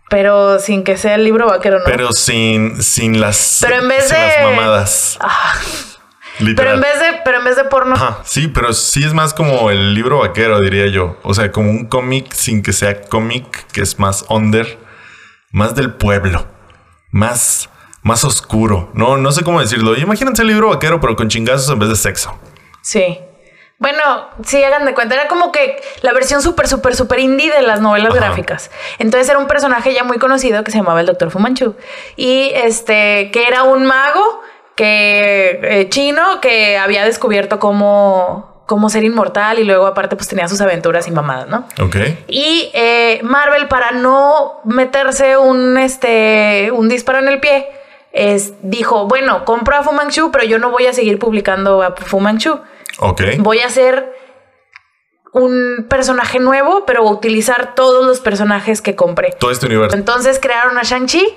Pero 0.09 0.59
sin 0.59 0.84
que 0.84 0.97
sea 0.97 1.15
el 1.15 1.23
libro 1.23 1.47
vaquero, 1.47 1.80
¿no? 1.80 1.86
Pero 1.86 2.11
sin, 2.11 2.82
sin 2.84 3.19
las, 3.19 3.59
Pero 3.61 3.82
en 3.82 3.88
vez 3.88 4.07
sin 4.07 4.17
de- 4.17 4.28
las 4.28 4.43
mamadas. 4.55 5.17
Ah, 5.19 5.53
pero 6.55 6.73
en 6.73 6.82
vez 6.82 6.99
de, 6.99 7.21
pero 7.23 7.39
en 7.39 7.45
vez 7.45 7.55
de 7.55 7.63
porno. 7.63 7.95
Ajá, 7.95 8.19
sí, 8.23 8.47
pero 8.49 8.73
sí 8.73 9.03
es 9.03 9.13
más 9.13 9.34
como 9.34 9.69
el 9.71 9.93
libro 9.95 10.19
vaquero, 10.19 10.59
diría 10.59 10.88
yo. 10.88 11.17
O 11.23 11.34
sea, 11.34 11.51
como 11.51 11.71
un 11.71 11.86
cómic 11.88 12.34
sin 12.34 12.61
que 12.61 12.73
sea 12.73 13.01
cómic, 13.03 13.65
que 13.71 13.82
es 13.82 13.97
más 13.99 14.26
under, 14.30 14.78
más 15.51 15.73
del 15.76 15.93
pueblo, 15.93 16.45
más, 17.11 17.69
más 18.03 18.23
oscuro. 18.26 18.91
No, 18.93 19.17
no 19.17 19.32
sé 19.32 19.43
cómo 19.43 19.59
decirlo. 19.61 19.97
Imagínense 19.97 20.41
el 20.43 20.49
libro 20.49 20.69
vaquero, 20.69 20.99
pero 20.99 21.15
con 21.15 21.30
chingazos 21.30 21.69
en 21.71 21.80
vez 21.80 21.89
de 21.89 21.95
sexo. 21.95 22.38
Sí. 22.86 23.19
Bueno, 23.79 24.29
sí, 24.45 24.63
hagan 24.63 24.86
de 24.86 24.93
cuenta. 24.93 25.15
Era 25.15 25.27
como 25.27 25.51
que 25.51 25.81
la 26.01 26.13
versión 26.13 26.41
súper, 26.41 26.67
súper, 26.67 26.95
súper 26.95 27.19
indie 27.19 27.51
de 27.51 27.63
las 27.63 27.81
novelas 27.81 28.11
Ajá. 28.11 28.27
gráficas. 28.27 28.69
Entonces 28.99 29.27
era 29.27 29.39
un 29.39 29.47
personaje 29.47 29.93
ya 29.93 30.03
muy 30.03 30.17
conocido 30.17 30.63
que 30.63 30.71
se 30.71 30.77
llamaba 30.77 31.01
el 31.01 31.07
Doctor 31.07 31.31
Fumanchu. 31.31 31.75
Y 32.15 32.51
este, 32.53 33.31
que 33.31 33.47
era 33.47 33.63
un 33.63 33.86
mago 33.86 34.41
que 34.75 35.59
eh, 35.63 35.89
chino 35.89 36.39
que 36.41 36.77
había 36.77 37.03
descubierto 37.03 37.59
cómo, 37.59 38.63
cómo 38.65 38.89
ser 38.89 39.03
inmortal 39.03 39.57
y 39.57 39.63
luego 39.63 39.88
aparte 39.88 40.15
pues 40.15 40.27
tenía 40.27 40.47
sus 40.47 40.61
aventuras 40.61 41.07
y 41.07 41.11
mamadas, 41.11 41.47
¿no? 41.47 41.65
Ok. 41.83 41.95
Y 42.27 42.69
eh, 42.73 43.19
Marvel, 43.23 43.67
para 43.67 43.91
no 43.91 44.61
meterse 44.63 45.38
un, 45.38 45.77
este, 45.77 46.71
un 46.71 46.88
disparo 46.88 47.19
en 47.19 47.29
el 47.29 47.39
pie, 47.39 47.67
es, 48.13 48.53
dijo, 48.61 49.07
bueno, 49.07 49.43
compro 49.43 49.75
a 49.75 49.83
Fu 49.83 49.91
Manchu, 49.91 50.31
pero 50.31 50.45
yo 50.45 50.59
no 50.59 50.69
voy 50.71 50.86
a 50.88 50.93
seguir 50.93 51.19
publicando 51.19 51.81
a 51.81 51.93
Fu 51.95 52.21
Manchu. 52.21 52.61
Ok. 52.99 53.21
Voy 53.39 53.59
a 53.59 53.67
hacer 53.67 54.13
un 55.33 55.86
personaje 55.89 56.39
nuevo, 56.39 56.86
pero 56.86 57.03
utilizar 57.03 57.75
todos 57.75 58.05
los 58.05 58.21
personajes 58.21 58.81
que 58.81 58.95
compré. 58.95 59.33
Todo 59.38 59.51
este 59.51 59.65
universo. 59.65 59.97
Entonces 59.97 60.39
crearon 60.41 60.77
a 60.77 60.83
Shang-Chi, 60.83 61.27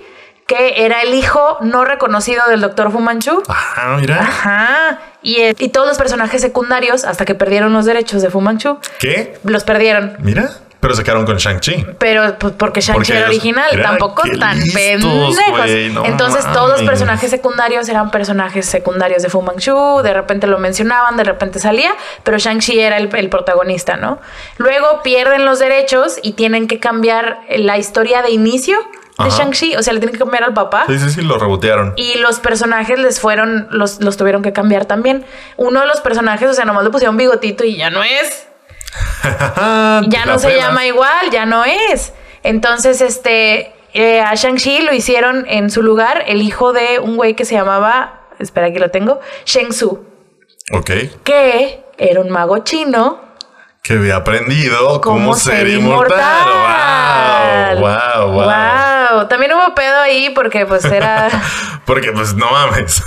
que 0.47 0.85
era 0.85 1.03
el 1.03 1.15
hijo 1.15 1.59
no 1.63 1.85
reconocido 1.85 2.43
del 2.49 2.61
Dr. 2.61 2.93
Fu 2.93 3.01
Manchu. 3.01 3.43
Ajá, 3.49 3.97
mira. 3.99 4.21
Ajá. 4.21 5.01
Y, 5.21 5.41
eh, 5.41 5.55
y 5.59 5.69
todos 5.71 5.89
los 5.89 5.99
personajes 5.99 6.41
secundarios, 6.41 7.05
hasta 7.05 7.25
que 7.25 7.35
perdieron 7.35 7.73
los 7.73 7.87
derechos 7.87 8.23
de 8.23 8.31
Fu 8.31 8.41
Manchu, 8.41 8.79
¿Qué? 9.01 9.37
los 9.45 9.65
perdieron. 9.65 10.17
Mira. 10.21 10.51
Pero 10.81 10.95
se 10.95 11.03
quedaron 11.03 11.27
con 11.27 11.37
Shang-Chi. 11.37 11.87
Pero 11.99 12.39
pues, 12.39 12.55
porque 12.57 12.81
Shang-Chi 12.81 13.13
era 13.13 13.27
original, 13.27 13.71
tampoco 13.83 14.23
tan 14.39 14.61
listos, 14.61 14.75
pendejos. 14.75 15.37
güey, 15.51 15.91
no 15.91 16.05
Entonces 16.05 16.45
todos 16.53 16.71
los 16.71 16.83
personajes 16.83 17.31
secundarios 17.31 17.89
eran 17.89 18.11
personajes 18.11 18.67
secundarios 18.67 19.23
de 19.23 19.29
Fu 19.29 19.43
Manchu, 19.43 20.03
de 20.03 20.15
repente 20.15 20.47
lo 20.47 20.59
mencionaban, 20.59 21.17
de 21.17 21.25
repente 21.25 21.59
salía, 21.59 21.93
pero 22.23 22.39
Shang-Chi 22.39 22.79
era 22.79 22.97
el, 22.97 23.15
el 23.15 23.29
protagonista, 23.29 23.97
¿no? 23.97 24.21
Luego 24.59 25.03
pierden 25.03 25.45
los 25.45 25.59
derechos 25.59 26.19
y 26.23 26.33
tienen 26.33 26.69
que 26.69 26.79
cambiar 26.79 27.41
la 27.57 27.77
historia 27.77 28.23
de 28.23 28.31
inicio 28.31 28.79
de. 29.25 29.31
Shang-Chi, 29.31 29.75
o 29.77 29.83
sea, 29.83 29.93
le 29.93 30.01
tienen 30.01 30.13
que 30.13 30.21
cambiar 30.21 30.45
al 30.45 30.55
papá. 30.55 30.85
Sí, 30.87 30.99
sí, 30.99 31.11
sí, 31.11 31.23
lo 31.23 31.39
rebotearon. 31.39 31.95
Y 31.97 32.19
los 32.19 32.39
personajes 32.39 32.99
les 32.99 33.21
fueron, 33.21 33.67
los, 33.71 34.01
los 34.01 34.17
tuvieron 34.17 34.43
que 34.43 34.53
cambiar 34.53 34.85
también. 34.85 35.25
Uno 35.57 35.81
de 35.81 35.87
los 35.87 36.01
personajes, 36.01 36.49
o 36.49 36.55
sea, 36.55 36.65
nomás 36.65 36.85
le 36.85 36.91
pusieron 36.91 37.17
bigotito 37.17 37.65
y 37.65 37.77
ya 37.77 37.91
no 37.91 38.05
es. 38.05 38.47
ya 40.09 40.25
no 40.27 40.39
se 40.39 40.57
llama 40.57 40.87
igual, 40.87 41.31
ya 41.31 41.47
no 41.47 41.65
es. 41.65 42.13
Entonces, 42.43 43.01
este, 43.01 43.73
eh, 43.95 44.21
a 44.21 44.35
Shang-Chi 44.35 44.83
lo 44.83 44.93
hicieron 44.95 45.45
en 45.49 45.71
su 45.71 45.83
lugar 45.83 46.25
el 46.27 46.43
hijo 46.43 46.73
de 46.73 46.99
un 46.99 47.17
güey 47.17 47.35
que 47.35 47.45
se 47.45 47.55
llamaba, 47.55 48.21
espera, 48.39 48.69
aquí 48.69 48.79
lo 48.79 48.91
tengo, 48.91 49.21
Shang 49.45 49.71
Tzu, 49.71 50.07
Ok. 50.73 50.91
que 51.25 51.85
era 51.99 52.21
un 52.21 52.31
mago 52.31 52.59
chino 52.59 53.27
que 53.83 53.95
había 53.95 54.17
aprendido 54.17 55.01
cómo, 55.01 55.19
cómo 55.19 55.35
ser, 55.35 55.59
ser 55.59 55.69
inmortal. 55.69 56.47
inmortal. 56.47 57.79
Wow, 57.79 58.27
wow, 58.27 58.33
wow. 58.33 58.45
Wow. 58.45 59.29
También 59.29 59.53
hubo 59.55 59.75
pedo 59.75 59.99
ahí 60.01 60.31
porque 60.31 60.67
pues 60.67 60.85
era... 60.85 61.29
Porque 61.87 62.13
pues 62.13 62.35
no 62.35 62.51
mames. 62.51 63.03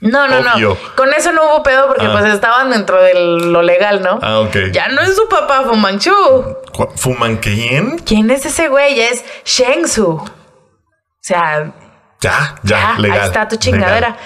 No, 0.00 0.28
no, 0.28 0.38
Obvio. 0.54 0.68
no. 0.80 0.94
Con 0.96 1.12
eso 1.12 1.32
no 1.32 1.42
hubo 1.46 1.62
pedo 1.64 1.88
porque 1.88 2.06
Ah. 2.06 2.12
pues 2.12 2.24
estaban 2.32 2.70
dentro 2.70 3.02
de 3.02 3.14
lo 3.14 3.62
legal, 3.62 4.00
¿no? 4.02 4.18
Ah, 4.22 4.40
ok. 4.40 4.70
Ya 4.72 4.88
no 4.88 5.00
es 5.00 5.16
su 5.16 5.28
papá 5.28 5.62
Fu 5.62 5.74
Manchu. 5.74 6.12
¿Cu- 6.72 6.92
¿Fuman 6.96 7.36
quién? 7.38 7.98
¿Quién 7.98 8.30
es 8.30 8.46
ese 8.46 8.68
güey? 8.68 8.94
Ya 8.94 9.08
es 9.08 9.24
Shang 9.44 9.82
Tzu. 9.84 10.06
O 10.12 10.24
sea, 11.20 11.72
Ya, 12.20 12.54
ya, 12.62 12.94
ya, 12.94 12.98
legal. 13.00 13.20
ahí 13.20 13.26
está 13.26 13.48
tu 13.48 13.56
chingadera. 13.56 14.16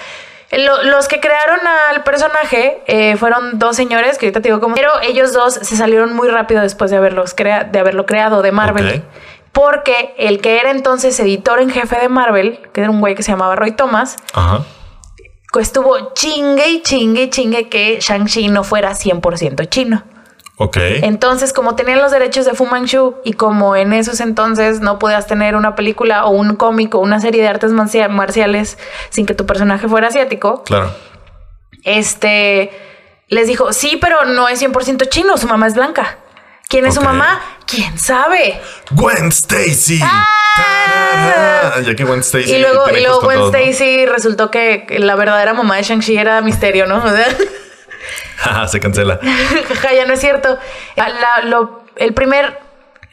Lo- 0.51 0.83
los 0.83 1.07
que 1.07 1.19
crearon 1.19 1.59
al 1.89 2.03
personaje 2.03 2.83
eh, 2.85 3.17
fueron 3.17 3.57
dos 3.57 3.75
señores 3.75 4.19
que 4.19 4.27
ahorita 4.27 4.41
te 4.41 4.49
digo 4.49 4.59
cómo. 4.61 4.75
Pero 4.75 4.91
ellos 5.01 5.33
dos 5.33 5.55
se 5.55 5.75
salieron 5.75 6.13
muy 6.13 6.27
rápido 6.29 6.61
después 6.61 6.91
de, 6.91 6.97
haberlos 6.97 7.33
crea- 7.33 7.63
de 7.63 7.79
haberlo 7.79 8.05
creado 8.05 8.43
de 8.43 8.51
Marvel. 8.51 9.03
Porque 9.51 10.13
el 10.19 10.41
que 10.41 10.59
era 10.59 10.69
entonces 10.69 11.19
editor 11.19 11.59
en 11.59 11.71
jefe 11.71 11.97
de 11.99 12.09
Marvel, 12.09 12.59
que 12.73 12.81
era 12.81 12.91
un 12.91 12.99
güey 12.99 13.15
que 13.15 13.23
se 13.23 13.31
llamaba 13.31 13.55
Roy 13.55 13.71
Thomas, 13.71 14.17
Ajá. 14.33 14.61
Estuvo 15.59 16.13
chingue 16.13 16.67
y 16.69 16.81
chingue 16.81 17.23
y 17.23 17.29
chingue 17.29 17.69
que 17.69 17.99
Shang-Chi 17.99 18.47
no 18.49 18.63
fuera 18.63 18.91
100% 18.93 19.67
chino. 19.69 20.03
Ok. 20.57 20.77
Entonces, 20.77 21.51
como 21.51 21.75
tenían 21.75 21.99
los 21.99 22.11
derechos 22.11 22.45
de 22.45 22.53
Fu 22.53 22.65
Manchu 22.67 23.15
y 23.23 23.33
como 23.33 23.75
en 23.75 23.91
esos 23.91 24.19
entonces 24.19 24.81
no 24.81 24.99
podías 24.99 25.25
tener 25.25 25.55
una 25.55 25.75
película 25.75 26.25
o 26.25 26.29
un 26.29 26.55
cómic 26.55 26.93
o 26.93 26.99
una 26.99 27.19
serie 27.19 27.41
de 27.41 27.47
artes 27.47 27.71
marcia- 27.71 28.07
marciales 28.07 28.77
sin 29.09 29.25
que 29.25 29.33
tu 29.33 29.45
personaje 29.47 29.87
fuera 29.87 30.07
asiático, 30.09 30.63
Claro. 30.63 30.91
este 31.83 32.71
les 33.29 33.47
dijo, 33.47 33.73
sí, 33.73 33.97
pero 33.99 34.25
no 34.25 34.47
es 34.47 34.61
100% 34.61 35.05
chino, 35.09 35.37
su 35.37 35.47
mamá 35.47 35.65
es 35.67 35.73
blanca. 35.73 36.17
¿Quién 36.67 36.85
es 36.85 36.95
Ok. 36.95 37.01
su 37.03 37.05
mamá? 37.09 37.41
¿Quién 37.65 37.97
sabe? 37.97 38.59
Gwen 38.91 39.29
Stacy. 39.29 39.99
Tarara. 39.99 41.81
Ya 41.81 41.95
que 41.95 42.03
Gwen 42.03 42.19
Stacy. 42.19 42.53
Ah. 42.53 42.57
y 42.57 42.61
luego, 42.61 42.89
y 42.89 43.01
luego 43.01 43.21
Gwen 43.21 43.37
todos, 43.39 43.51
¿no? 43.53 43.57
Stacy 43.59 44.05
resultó 44.05 44.51
que 44.51 44.85
la 44.99 45.15
verdadera 45.15 45.53
mamá 45.53 45.77
de 45.77 45.83
Shang-Chi 45.83 46.17
era 46.17 46.41
misterio, 46.41 46.85
¿no? 46.85 46.97
O 47.05 47.11
sea, 47.11 48.67
Se 48.67 48.79
cancela. 48.79 49.19
Ya 49.21 50.05
no 50.05 50.13
es 50.13 50.19
cierto. 50.19 50.57
La- 50.95 51.41
lo- 51.45 51.83
el 51.95 52.13
primer 52.13 52.59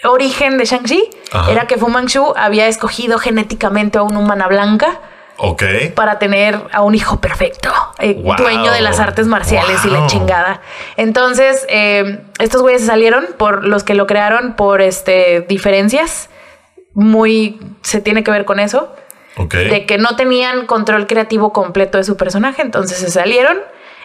origen 0.05 0.59
de 0.59 0.65
Shang-Chi 0.65 1.11
era 1.51 1.67
que 1.67 1.77
Fu 1.77 1.89
Manchu 1.89 2.33
había 2.37 2.67
escogido 2.67 3.19
genéticamente 3.19 3.99
a 3.99 4.03
una 4.03 4.19
humana 4.19 4.47
blanca 4.49 4.99
Ok. 5.43 5.63
para 5.95 6.19
tener 6.19 6.61
a 6.73 6.83
un 6.83 6.95
hijo 6.95 7.21
perfecto, 7.21 7.73
eh, 7.99 8.15
Wow. 8.23 8.37
dueño 8.37 8.73
de 8.73 8.81
las 8.83 9.01
artes 9.01 9.27
marciales 9.27 9.85
y 9.85 9.89
la 9.91 10.07
chingada. 10.07 10.61
Entonces, 10.97 11.65
eh, 11.69 12.21
estos 12.39 12.61
güeyes 12.63 12.83
se 12.83 12.87
salieron 12.89 13.27
por 13.39 13.65
los 13.67 13.83
que 13.85 13.95
lo 13.95 14.07
crearon 14.07 14.55
por 14.55 14.83
este 14.83 15.41
diferencias. 15.49 16.29
Muy 16.95 17.61
se 17.83 18.01
tiene 18.01 18.25
que 18.25 18.31
ver 18.31 18.45
con 18.45 18.59
eso 18.61 18.93
Ok. 19.37 19.55
de 19.55 19.87
que 19.87 19.97
no 19.97 20.17
tenían 20.17 20.67
control 20.67 21.07
creativo 21.07 21.53
completo 21.53 21.99
de 21.99 22.05
su 22.05 22.17
personaje, 22.17 22.63
entonces 22.63 22.99
se 22.99 23.11
salieron. 23.11 23.59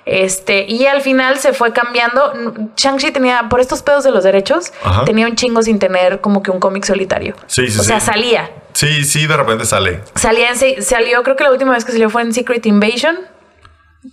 Este, 0.06 0.66
y 0.70 0.86
al 0.86 1.02
final 1.02 1.38
se 1.40 1.54
fue 1.54 1.74
cambiando. 1.74 2.32
Shang-Chi 2.78 3.12
tenía, 3.12 3.50
por 3.50 3.60
estos 3.60 3.82
pedos 3.82 4.04
de 4.04 4.12
los 4.12 4.24
derechos, 4.24 4.72
Ajá. 4.84 5.04
tenía 5.06 5.26
un 5.28 5.36
chingo 5.36 5.62
sin 5.64 5.80
tener 5.80 6.22
como 6.22 6.44
que 6.44 6.52
un 6.52 6.60
cómic 6.60 6.86
solitario. 6.86 7.36
Sí, 7.48 7.68
sí, 7.68 7.80
o 7.80 7.84
sea, 7.84 8.00
sí. 8.00 8.06
salía. 8.06 8.52
Sí, 8.74 9.04
sí, 9.04 9.26
de 9.26 9.36
repente 9.36 9.66
sale. 9.66 10.02
Salía 10.16 10.50
en, 10.52 10.84
salió, 10.84 11.24
creo 11.24 11.36
que 11.36 11.44
la 11.44 11.52
última 11.52 11.72
vez 11.72 11.86
que 11.86 11.92
salió 11.92 12.10
fue 12.10 12.22
en 12.22 12.34
Secret 12.34 12.66
Invasion. 12.66 13.18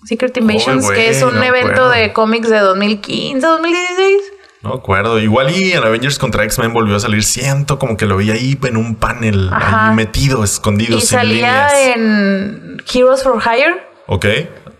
Secret 0.05 0.35
Invasions, 0.39 0.85
güey, 0.87 0.97
que 0.97 1.11
es 1.11 1.23
un 1.23 1.35
no 1.35 1.43
evento 1.43 1.73
acuerdo. 1.73 1.91
de 1.91 2.13
cómics 2.15 2.49
de 2.49 2.59
2015, 2.61 3.47
2016. 3.47 4.23
No 4.63 4.73
acuerdo. 4.75 5.19
Igual 5.19 5.51
y 5.55 5.73
en 5.73 5.83
Avengers 5.85 6.19
contra 6.19 6.45
X-Men 6.45 6.73
volvió 6.73 6.97
a 6.97 7.01
salir. 7.01 7.23
Siento 7.25 7.79
como 7.79 7.97
que 7.99 8.07
lo 8.07 8.17
vi 8.17 8.31
ahí 8.31 8.59
en 8.63 8.77
un 8.79 8.95
panel, 8.95 9.51
Ajá. 9.53 9.89
ahí 9.91 9.95
metido, 9.97 10.43
escondido, 10.45 10.97
Y 10.97 11.01
sin 11.01 11.19
salía 11.19 11.69
líneas. 11.69 11.97
en 11.97 12.83
Heroes 12.95 13.23
for 13.25 13.43
Hire. 13.43 13.83
Ok. 14.07 14.25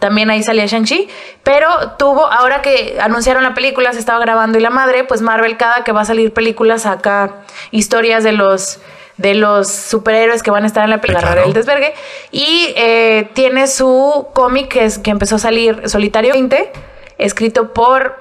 También 0.03 0.31
ahí 0.31 0.43
salía 0.43 0.67
Shang-Chi. 0.67 1.09
Pero 1.45 1.93
tuvo, 1.97 2.27
ahora 2.27 2.61
que 2.61 2.99
anunciaron 3.01 3.45
la 3.45 3.55
película, 3.55 3.93
se 3.93 4.01
estaba 4.01 4.19
grabando 4.19 4.59
y 4.59 4.61
la 4.61 4.71
madre, 4.71 5.05
pues 5.05 5.23
Marvel 5.23 5.57
cada 5.57 5.85
que 5.85 5.93
va 5.93 6.01
a 6.01 6.05
salir 6.05 6.33
película 6.33 6.77
saca 6.79 7.45
historias 7.71 8.25
de 8.25 8.33
los 8.33 8.81
de 9.17 9.35
los 9.35 9.71
superhéroes 9.71 10.43
que 10.43 10.51
van 10.51 10.65
a 10.65 10.67
estar 10.67 10.83
en 10.83 10.91
la 10.91 11.01
película, 11.01 11.29
claro. 11.29 11.45
el 11.47 11.53
desvergue. 11.53 11.95
Y 12.33 12.73
eh, 12.75 13.31
tiene 13.35 13.69
su 13.69 14.27
cómic 14.35 14.67
que, 14.67 14.87
es, 14.87 14.99
que 14.99 15.13
empezó 15.13 15.37
a 15.37 15.39
salir 15.39 15.89
Solitario 15.89 16.33
20, 16.33 16.73
escrito 17.19 17.73
por 17.73 18.17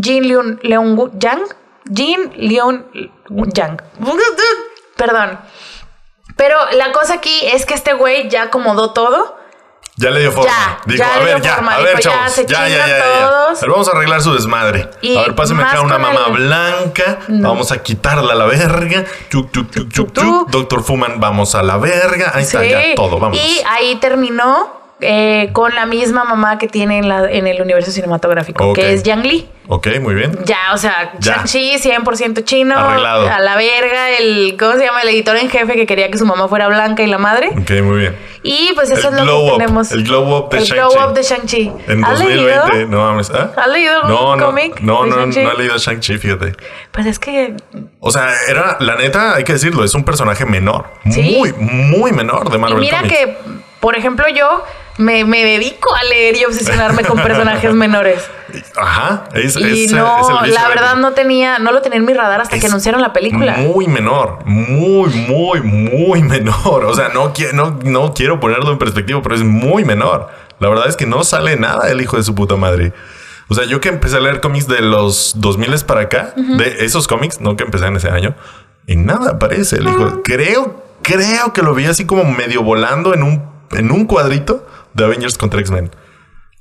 Jin 0.00 0.28
Leon, 0.28 0.60
Leon 0.62 1.18
Yang. 1.18 1.42
Jin 1.92 2.32
Leon 2.36 2.86
Yang. 3.52 3.82
Perdón. 4.96 5.40
Pero 6.36 6.56
la 6.70 6.92
cosa 6.92 7.14
aquí 7.14 7.36
es 7.52 7.66
que 7.66 7.74
este 7.74 7.94
güey 7.94 8.28
ya 8.28 8.44
acomodó 8.44 8.92
todo. 8.92 9.37
Ya 9.98 10.10
le 10.10 10.20
dio 10.20 10.30
forma. 10.32 10.50
Ya, 10.50 10.78
Dijo, 10.86 10.98
ya 11.04 11.14
a 11.14 11.18
ver, 11.18 11.40
ya, 11.42 11.54
forma. 11.56 11.74
a 11.74 11.78
ver, 11.80 11.96
Dijo, 11.96 12.00
chavos. 12.10 12.36
Ya, 12.46 12.68
ya, 12.68 12.68
ya, 12.68 12.86
ya, 12.86 13.28
todos. 13.28 13.60
Ver, 13.60 13.70
vamos 13.70 13.88
a 13.88 13.90
arreglar 13.90 14.22
su 14.22 14.32
desmadre. 14.32 14.88
Y 15.02 15.16
a 15.16 15.22
ver, 15.22 15.34
pásame 15.34 15.64
acá 15.64 15.80
una 15.80 15.98
mamá 15.98 16.20
el- 16.28 16.32
blanca. 16.34 17.18
No. 17.26 17.48
Vamos 17.48 17.72
a 17.72 17.82
quitarla 17.82 18.32
a 18.32 18.36
la 18.36 18.46
verga. 18.46 19.04
Chuc, 19.28 19.50
chuc, 19.52 19.70
chuc, 19.72 19.92
chuc, 19.92 20.12
chuc. 20.12 20.48
Doctor 20.50 20.84
Fuman, 20.84 21.18
vamos 21.18 21.54
a 21.56 21.62
la 21.62 21.78
verga. 21.78 22.30
Ahí 22.34 22.44
está, 22.44 22.64
ya, 22.64 22.94
todo, 22.94 23.18
vamos. 23.18 23.36
Y 23.38 23.60
ahí 23.68 23.96
terminó 23.96 24.77
eh, 25.00 25.50
con 25.52 25.74
la 25.74 25.86
misma 25.86 26.24
mamá 26.24 26.58
que 26.58 26.68
tiene 26.68 26.98
en, 26.98 27.08
la- 27.08 27.30
en 27.30 27.46
el 27.46 27.60
universo 27.62 27.90
cinematográfico, 27.90 28.72
que 28.72 28.92
es 28.94 29.02
Yang 29.02 29.22
Lee. 29.26 29.48
Ok, 29.70 29.86
muy 30.00 30.14
bien. 30.14 30.32
Ya, 30.46 30.72
o 30.72 30.78
sea. 30.78 31.12
Shang-Chi 31.20 31.74
100% 31.76 32.42
chino. 32.44 32.74
Arreglado. 32.74 33.28
A 33.28 33.38
la 33.38 33.54
verga, 33.54 34.10
el, 34.18 34.56
¿cómo 34.58 34.72
se 34.72 34.86
llama? 34.86 35.02
El 35.02 35.10
editor 35.10 35.36
en 35.36 35.50
jefe 35.50 35.74
que 35.74 35.84
quería 35.84 36.10
que 36.10 36.16
su 36.16 36.24
mamá 36.24 36.48
fuera 36.48 36.68
blanca 36.68 37.02
y 37.02 37.06
la 37.06 37.18
madre. 37.18 37.50
Ok, 37.50 37.70
muy 37.82 37.98
bien. 37.98 38.16
Y 38.42 38.72
pues 38.74 38.90
eso 38.90 39.08
El 39.10 39.18
es 39.18 39.24
lo 39.24 39.26
que 39.26 39.50
up, 39.52 39.58
tenemos. 39.58 39.92
el 39.92 40.04
glow 40.04 40.36
up 40.38 40.48
de 40.50 40.56
El 40.58 40.64
Shang-Chi. 40.64 40.74
glow 40.94 41.06
up 41.10 41.12
de 41.14 41.22
Shang-Chi. 41.22 41.72
En 41.86 42.02
¿Has 42.02 42.18
2020, 42.18 42.72
leído? 42.72 42.88
no 42.88 42.98
mames. 43.10 43.30
¿ah? 43.30 43.50
¿Has 43.58 43.68
leído 43.68 43.94
algún 43.96 44.10
No, 44.10 44.36
no, 44.36 44.46
cómic 44.46 44.80
no, 44.80 45.04
no, 45.04 45.26
no 45.26 45.32
he 45.52 45.58
leído 45.58 45.76
Shang-Chi, 45.76 46.16
fíjate. 46.16 46.54
Pues 46.90 47.04
es 47.06 47.18
que 47.18 47.54
O 48.00 48.10
sea, 48.10 48.30
era, 48.48 48.78
la 48.80 48.96
neta, 48.96 49.34
hay 49.34 49.44
que 49.44 49.52
decirlo, 49.52 49.84
es 49.84 49.94
un 49.94 50.02
personaje 50.04 50.46
menor. 50.46 50.86
Sí. 51.10 51.36
Muy, 51.38 51.52
muy 51.52 52.12
menor 52.12 52.48
de 52.48 52.56
Y 52.56 52.60
Marvel 52.60 52.78
mira 52.80 53.00
Comics. 53.02 53.14
que, 53.18 53.36
por 53.80 53.98
ejemplo, 53.98 54.24
yo 54.34 54.64
me, 54.98 55.24
me 55.24 55.44
dedico 55.44 55.94
a 55.94 56.04
leer 56.04 56.36
y 56.36 56.44
obsesionarme 56.44 57.04
con 57.04 57.18
personajes 57.18 57.72
menores. 57.74 58.22
Ajá, 58.76 59.24
es, 59.34 59.56
Y 59.56 59.84
es, 59.84 59.92
no, 59.92 60.44
es 60.44 60.52
la 60.52 60.68
verdad 60.68 60.96
no 60.96 61.12
tenía, 61.12 61.58
no 61.58 61.72
lo 61.72 61.82
tenía 61.82 61.98
en 61.98 62.04
mi 62.04 62.14
radar 62.14 62.40
hasta 62.40 62.58
que 62.58 62.66
anunciaron 62.66 63.00
la 63.00 63.12
película. 63.12 63.56
Muy 63.58 63.86
menor, 63.86 64.44
muy, 64.44 65.10
muy, 65.10 65.60
muy 65.62 66.22
menor. 66.24 66.84
O 66.84 66.94
sea, 66.94 67.08
no, 67.08 67.32
no, 67.54 67.78
no 67.84 68.14
quiero 68.14 68.40
ponerlo 68.40 68.72
en 68.72 68.78
perspectiva, 68.78 69.22
pero 69.22 69.34
es 69.34 69.42
muy 69.42 69.84
menor. 69.84 70.28
La 70.58 70.68
verdad 70.68 70.88
es 70.88 70.96
que 70.96 71.06
no 71.06 71.22
sale 71.24 71.56
nada 71.56 71.90
el 71.90 72.00
hijo 72.00 72.16
de 72.16 72.22
su 72.22 72.34
puta 72.34 72.56
madre. 72.56 72.92
O 73.48 73.54
sea, 73.54 73.64
yo 73.64 73.80
que 73.80 73.88
empecé 73.88 74.16
a 74.16 74.20
leer 74.20 74.40
cómics 74.40 74.66
de 74.66 74.82
los 74.82 75.34
2000 75.36 75.84
para 75.86 76.02
acá, 76.02 76.34
de 76.36 76.84
esos 76.84 77.08
cómics, 77.08 77.40
no 77.40 77.56
que 77.56 77.64
empecé 77.64 77.86
en 77.86 77.96
ese 77.96 78.10
año, 78.10 78.34
y 78.86 78.96
nada 78.96 79.32
aparece 79.32 79.76
el 79.76 79.88
hijo. 79.88 80.22
Creo, 80.22 80.82
creo 81.02 81.52
que 81.54 81.62
lo 81.62 81.74
vi 81.74 81.86
así 81.86 82.04
como 82.04 82.24
medio 82.24 82.62
volando 82.62 83.14
en 83.14 83.22
un, 83.22 83.42
en 83.70 83.90
un 83.90 84.04
cuadrito 84.04 84.66
de 84.98 85.04
Avengers 85.04 85.38
contra 85.38 85.60
X-Men. 85.60 85.90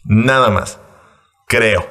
Nada 0.05 0.49
más. 0.49 0.79
Creo. 1.47 1.87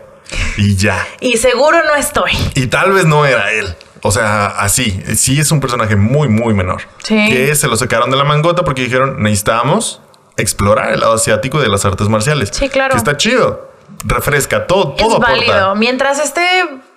Y 0.56 0.76
ya. 0.76 1.06
Y 1.20 1.36
seguro 1.36 1.78
no 1.84 1.94
estoy. 1.94 2.32
Y 2.54 2.66
tal 2.66 2.92
vez 2.92 3.04
no 3.04 3.26
era 3.26 3.52
él. 3.52 3.76
O 4.02 4.10
sea, 4.10 4.46
así. 4.46 5.02
Sí 5.16 5.38
es 5.38 5.50
un 5.50 5.60
personaje 5.60 5.96
muy, 5.96 6.28
muy 6.28 6.54
menor. 6.54 6.82
Sí. 7.02 7.28
Que 7.28 7.54
se 7.54 7.68
lo 7.68 7.76
sacaron 7.76 8.10
de 8.10 8.16
la 8.16 8.24
mangota 8.24 8.64
porque 8.64 8.82
dijeron, 8.82 9.22
necesitamos 9.22 10.00
explorar 10.36 10.92
el 10.92 11.00
lado 11.00 11.14
asiático 11.14 11.60
de 11.60 11.68
las 11.68 11.84
artes 11.84 12.08
marciales. 12.08 12.50
Sí, 12.52 12.68
claro. 12.68 12.92
Que 12.92 12.98
está 12.98 13.16
chido. 13.16 13.70
Refresca, 14.04 14.66
todo, 14.66 14.92
todo 14.92 15.08
es 15.08 15.14
aporta. 15.14 15.30
válido. 15.32 15.74
Mientras 15.74 16.18
esté 16.18 16.46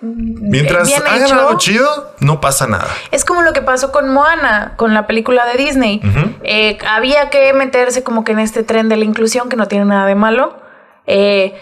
Mientras 0.00 0.88
bien 0.88 1.02
hagan 1.02 1.24
hecho, 1.24 1.34
algo 1.34 1.58
chido, 1.58 2.14
no 2.20 2.40
pasa 2.40 2.66
nada. 2.66 2.88
Es 3.10 3.24
como 3.24 3.42
lo 3.42 3.52
que 3.52 3.62
pasó 3.62 3.90
con 3.92 4.08
Moana, 4.12 4.74
con 4.76 4.94
la 4.94 5.06
película 5.06 5.46
de 5.46 5.56
Disney. 5.56 6.00
Eh, 6.42 6.78
había 6.86 7.30
que 7.30 7.52
meterse 7.52 8.02
como 8.02 8.24
que 8.24 8.32
en 8.32 8.38
este 8.38 8.62
tren 8.62 8.88
de 8.88 8.96
la 8.96 9.04
inclusión, 9.04 9.48
que 9.48 9.56
no 9.56 9.66
tiene 9.66 9.84
nada 9.86 10.06
de 10.06 10.14
malo. 10.14 10.58
Eh, 11.06 11.54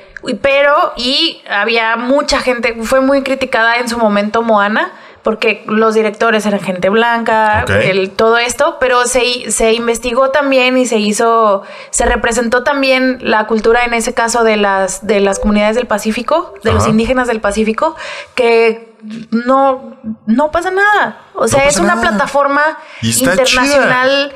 pero, 0.43 0.93
y 0.97 1.43
había 1.49 1.97
mucha 1.97 2.41
gente, 2.41 2.76
fue 2.82 3.01
muy 3.01 3.22
criticada 3.22 3.76
en 3.76 3.89
su 3.89 3.99
momento 3.99 4.43
Moana, 4.43 4.93
porque 5.29 5.62
los 5.66 5.93
directores 5.95 6.47
eran 6.47 6.61
gente 6.61 6.89
blanca, 6.89 7.66
el- 7.83 8.09
todo 8.12 8.39
esto, 8.39 8.79
pero 8.81 9.05
se, 9.07 9.51
se 9.51 9.74
investigó 9.74 10.31
también 10.31 10.79
y 10.79 10.87
se 10.87 10.97
hizo, 10.97 11.64
se 11.91 12.07
representó 12.07 12.64
también 12.64 13.18
la 13.20 13.47
cultura 13.47 13.85
en 13.85 13.93
ese 13.93 14.14
caso 14.14 14.43
de 14.43 14.57
las, 14.57 15.07
de 15.07 15.20
las 15.20 15.39
comunidades 15.39 15.76
del 15.76 15.87
Pacífico, 15.87 16.55
de 16.64 16.72
los 16.72 16.89
indígenas 16.89 17.29
del 17.29 17.43
Pacífico, 17.43 17.95
que 18.35 18.95
no, 19.31 19.99
no 20.24 20.51
pasa 20.51 20.70
nada. 20.70 21.20
O 21.35 21.47
sea, 21.47 21.64
No 21.64 21.68
es 21.68 21.76
una 21.76 21.95
nada. 21.97 22.09
plataforma 22.09 22.79
internacional. 23.03 24.33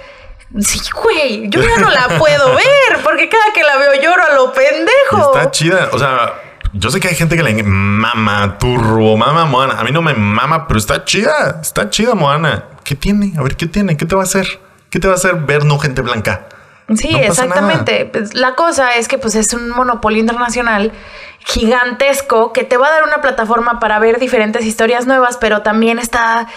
Sí, 0.60 0.78
güey, 1.02 1.48
yo 1.48 1.62
ya 1.62 1.78
no 1.78 1.88
la 1.90 2.18
puedo 2.18 2.48
ver 2.54 2.98
porque 3.02 3.30
cada 3.30 3.50
que 3.54 3.62
la 3.62 3.78
veo 3.78 3.94
lloro 4.02 4.22
a 4.30 4.34
lo 4.34 4.52
pendejo. 4.52 5.34
Está 5.34 5.50
chida. 5.50 5.88
O 5.92 5.98
sea, 5.98 6.34
Yo 6.72 6.90
sé 6.90 7.00
que 7.00 7.08
hay 7.08 7.14
gente 7.14 7.36
que 7.36 7.42
le 7.42 7.62
mama 7.62 8.56
turbo, 8.58 9.16
mama 9.16 9.44
Moana. 9.44 9.78
A 9.78 9.84
mí 9.84 9.90
no 9.90 10.00
me 10.00 10.14
mama, 10.14 10.66
pero 10.66 10.78
está 10.78 11.04
chida. 11.04 11.58
Está 11.60 11.90
chida 11.90 12.14
Moana. 12.14 12.64
¿Qué 12.82 12.94
tiene? 12.94 13.34
A 13.38 13.42
ver, 13.42 13.56
¿qué 13.56 13.66
tiene? 13.66 13.96
¿Qué 13.96 14.06
te 14.06 14.14
va 14.14 14.22
a 14.22 14.24
hacer? 14.24 14.46
¿Qué 14.88 14.98
te 14.98 15.06
va 15.06 15.14
a 15.14 15.16
hacer 15.16 15.34
ver 15.36 15.64
no 15.64 15.78
gente 15.78 16.02
blanca? 16.02 16.46
Sí, 16.94 17.12
No 17.12 17.18
exactamente. 17.18 18.06
Pues, 18.06 18.34
la 18.34 18.54
cosa 18.54 18.96
es 18.96 19.08
que 19.08 19.18
pues 19.18 19.34
es 19.34 19.52
un 19.54 19.70
monopolio 19.70 20.20
internacional 20.20 20.92
gigantesco 21.44 22.52
que 22.52 22.64
te 22.64 22.76
va 22.76 22.88
a 22.88 22.90
dar 22.90 23.04
una 23.04 23.20
plataforma 23.20 23.80
para 23.80 23.98
ver 23.98 24.18
diferentes 24.18 24.64
historias 24.64 25.06
nuevas, 25.06 25.36
pero 25.38 25.62
también 25.62 25.98
está 25.98 26.48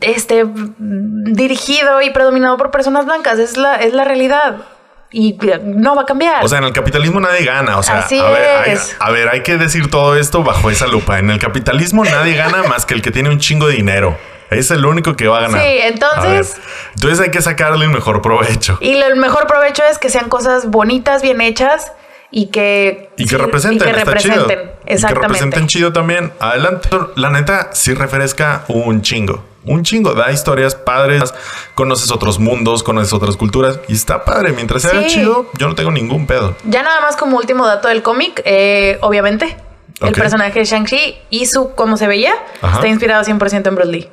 este 0.00 0.44
dirigido 0.88 2.02
y 2.02 2.10
predominado 2.10 2.56
por 2.56 2.70
personas 2.70 3.06
blancas. 3.06 3.38
Es 3.38 3.56
la, 3.56 3.76
es 3.76 3.92
la 3.92 4.04
realidad. 4.04 4.62
Y 5.10 5.38
no 5.64 5.96
va 5.96 6.02
a 6.02 6.06
cambiar. 6.06 6.44
O 6.44 6.48
sea, 6.48 6.58
en 6.58 6.64
el 6.64 6.72
capitalismo 6.72 7.18
nadie 7.18 7.44
gana. 7.44 7.78
O 7.78 7.82
sea, 7.82 8.00
Así 8.00 8.18
a, 8.18 8.28
ver, 8.30 8.58
hay, 8.66 8.72
es. 8.72 8.94
a 8.98 9.10
ver, 9.10 9.28
hay 9.28 9.42
que 9.42 9.56
decir 9.56 9.90
todo 9.90 10.16
esto 10.16 10.42
bajo 10.42 10.70
esa 10.70 10.86
lupa. 10.86 11.18
En 11.18 11.30
el 11.30 11.38
capitalismo 11.38 12.04
nadie 12.04 12.34
gana 12.36 12.62
más 12.64 12.84
que 12.84 12.92
el 12.94 13.00
que 13.02 13.10
tiene 13.10 13.30
un 13.30 13.38
chingo 13.38 13.68
de 13.68 13.74
dinero. 13.74 14.18
Es 14.50 14.70
el 14.70 14.84
único 14.84 15.14
que 15.16 15.26
va 15.28 15.38
a 15.38 15.40
ganar. 15.42 15.60
Sí, 15.62 15.68
entonces- 15.82 16.56
entonces 16.94 17.20
hay 17.20 17.30
que 17.30 17.40
sacarle 17.42 17.84
el 17.86 17.90
mejor 17.90 18.20
provecho. 18.22 18.78
Y 18.80 18.96
el 18.96 19.16
mejor 19.16 19.46
provecho 19.46 19.82
es 19.90 19.98
que 19.98 20.08
sean 20.10 20.28
cosas 20.28 20.70
bonitas, 20.70 21.22
bien 21.22 21.40
hechas 21.40 21.92
y 22.30 22.46
que... 22.46 23.10
Y 23.16 23.24
que 23.24 23.30
sí, 23.30 23.36
representen, 23.36 23.88
y 23.88 23.92
que 23.92 23.98
representen. 23.98 24.40
chido. 24.40 24.44
Y 24.44 24.48
que 24.84 24.92
Exactamente. 24.94 25.28
representen 25.28 25.66
chido 25.68 25.92
también. 25.92 26.32
Adelante. 26.40 26.88
La 27.16 27.30
neta, 27.30 27.70
sí 27.72 27.94
refresca 27.94 28.64
un 28.68 29.00
chingo. 29.02 29.44
Un 29.68 29.82
chingo. 29.84 30.14
Da 30.14 30.32
historias 30.32 30.74
padres. 30.74 31.32
Conoces 31.74 32.10
otros 32.10 32.38
mundos, 32.38 32.82
conoces 32.82 33.12
otras 33.12 33.36
culturas. 33.36 33.78
Y 33.88 33.94
está 33.94 34.24
padre. 34.24 34.52
Mientras 34.52 34.82
sea 34.82 35.02
Sí. 35.02 35.08
chido, 35.16 35.50
yo 35.58 35.68
no 35.68 35.74
tengo 35.74 35.90
ningún 35.90 36.26
pedo. 36.26 36.56
Ya 36.64 36.82
nada 36.82 37.00
más 37.00 37.16
como 37.16 37.36
último 37.36 37.66
dato 37.66 37.88
del 37.88 38.02
cómic, 38.02 38.42
eh, 38.44 38.98
obviamente, 39.02 39.56
el 40.00 40.12
personaje 40.12 40.58
de 40.60 40.64
Shang-Chi 40.64 41.16
y 41.30 41.46
su 41.46 41.70
cómo 41.74 41.96
se 41.96 42.06
veía 42.06 42.32
Ajá. 42.62 42.76
está 42.76 42.88
inspirado 42.88 43.24
100% 43.24 43.68
en 43.68 43.74
Bruce 43.74 43.90
Lee. 43.90 44.08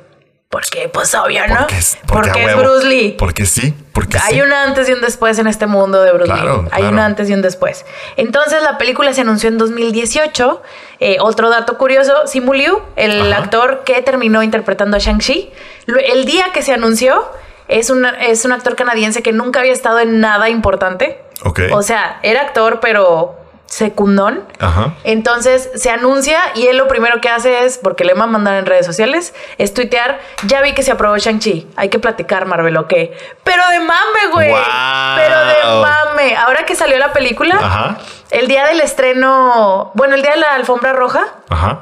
Porque, 0.48 0.88
pues 0.92 1.12
obvio, 1.14 1.46
¿no? 1.48 1.56
Porque 1.58 1.76
es, 1.78 1.98
porque 2.06 2.30
Porque 2.30 2.44
es. 2.44 2.56
Bruce 2.56 2.86
Lee. 2.86 3.16
Porque 3.18 3.46
sí. 3.46 3.74
Porque 3.92 4.16
Hay 4.22 4.34
sí. 4.34 4.40
un 4.40 4.52
antes 4.52 4.88
y 4.88 4.92
un 4.92 5.00
después 5.00 5.38
en 5.40 5.48
este 5.48 5.66
mundo 5.66 6.02
de 6.02 6.12
Bruce 6.12 6.30
Claro, 6.32 6.62
Lee. 6.62 6.68
Hay 6.70 6.82
claro. 6.82 6.92
un 6.94 6.98
antes 7.00 7.28
y 7.28 7.34
un 7.34 7.42
después. 7.42 7.84
Entonces 8.16 8.62
la 8.62 8.78
película 8.78 9.12
se 9.12 9.22
anunció 9.22 9.48
en 9.48 9.58
2018. 9.58 10.62
Eh, 11.00 11.16
otro 11.20 11.50
dato 11.50 11.76
curioso, 11.76 12.26
Simu 12.26 12.52
Liu, 12.54 12.80
el 12.94 13.32
Ajá. 13.32 13.42
actor 13.42 13.82
que 13.84 14.00
terminó 14.02 14.42
interpretando 14.42 14.96
a 14.96 15.00
Shang-Chi, 15.00 15.50
el 16.12 16.24
día 16.26 16.46
que 16.54 16.62
se 16.62 16.72
anunció 16.72 17.28
es, 17.68 17.90
una- 17.90 18.10
es 18.24 18.44
un 18.44 18.52
actor 18.52 18.76
canadiense 18.76 19.22
que 19.22 19.32
nunca 19.32 19.60
había 19.60 19.72
estado 19.72 19.98
en 19.98 20.20
nada 20.20 20.48
importante. 20.48 21.20
Ok. 21.44 21.60
O 21.72 21.82
sea, 21.82 22.20
era 22.22 22.42
actor, 22.42 22.78
pero 22.80 23.36
secundón. 23.66 24.44
Ajá. 24.58 24.94
Entonces 25.04 25.70
se 25.74 25.90
anuncia 25.90 26.38
y 26.54 26.66
él 26.68 26.76
lo 26.78 26.88
primero 26.88 27.20
que 27.20 27.28
hace 27.28 27.64
es, 27.64 27.78
porque 27.78 28.04
le 28.04 28.14
va 28.14 28.24
a 28.24 28.28
mandar 28.28 28.54
en 28.54 28.66
redes 28.66 28.86
sociales, 28.86 29.34
es 29.58 29.74
tuitear, 29.74 30.18
ya 30.46 30.60
vi 30.62 30.72
que 30.72 30.82
se 30.82 30.92
aprobó 30.92 31.16
Shang-Chi, 31.16 31.68
hay 31.76 31.88
que 31.88 31.98
platicar, 31.98 32.46
Marvel, 32.46 32.76
¿o 32.76 32.86
qué? 32.88 33.16
Pero 33.44 33.62
de 33.68 33.80
mame, 33.80 34.32
güey. 34.32 34.50
Wow. 34.50 34.58
Pero 35.16 35.38
de 35.40 35.80
mame. 35.82 36.36
Ahora 36.36 36.64
que 36.64 36.74
salió 36.74 36.98
la 36.98 37.12
película, 37.12 37.56
Ajá. 37.60 37.98
el 38.30 38.48
día 38.48 38.66
del 38.66 38.80
estreno, 38.80 39.90
bueno, 39.94 40.14
el 40.14 40.22
día 40.22 40.32
de 40.32 40.38
la 40.40 40.54
alfombra 40.54 40.92
roja, 40.92 41.24
Ajá. 41.48 41.80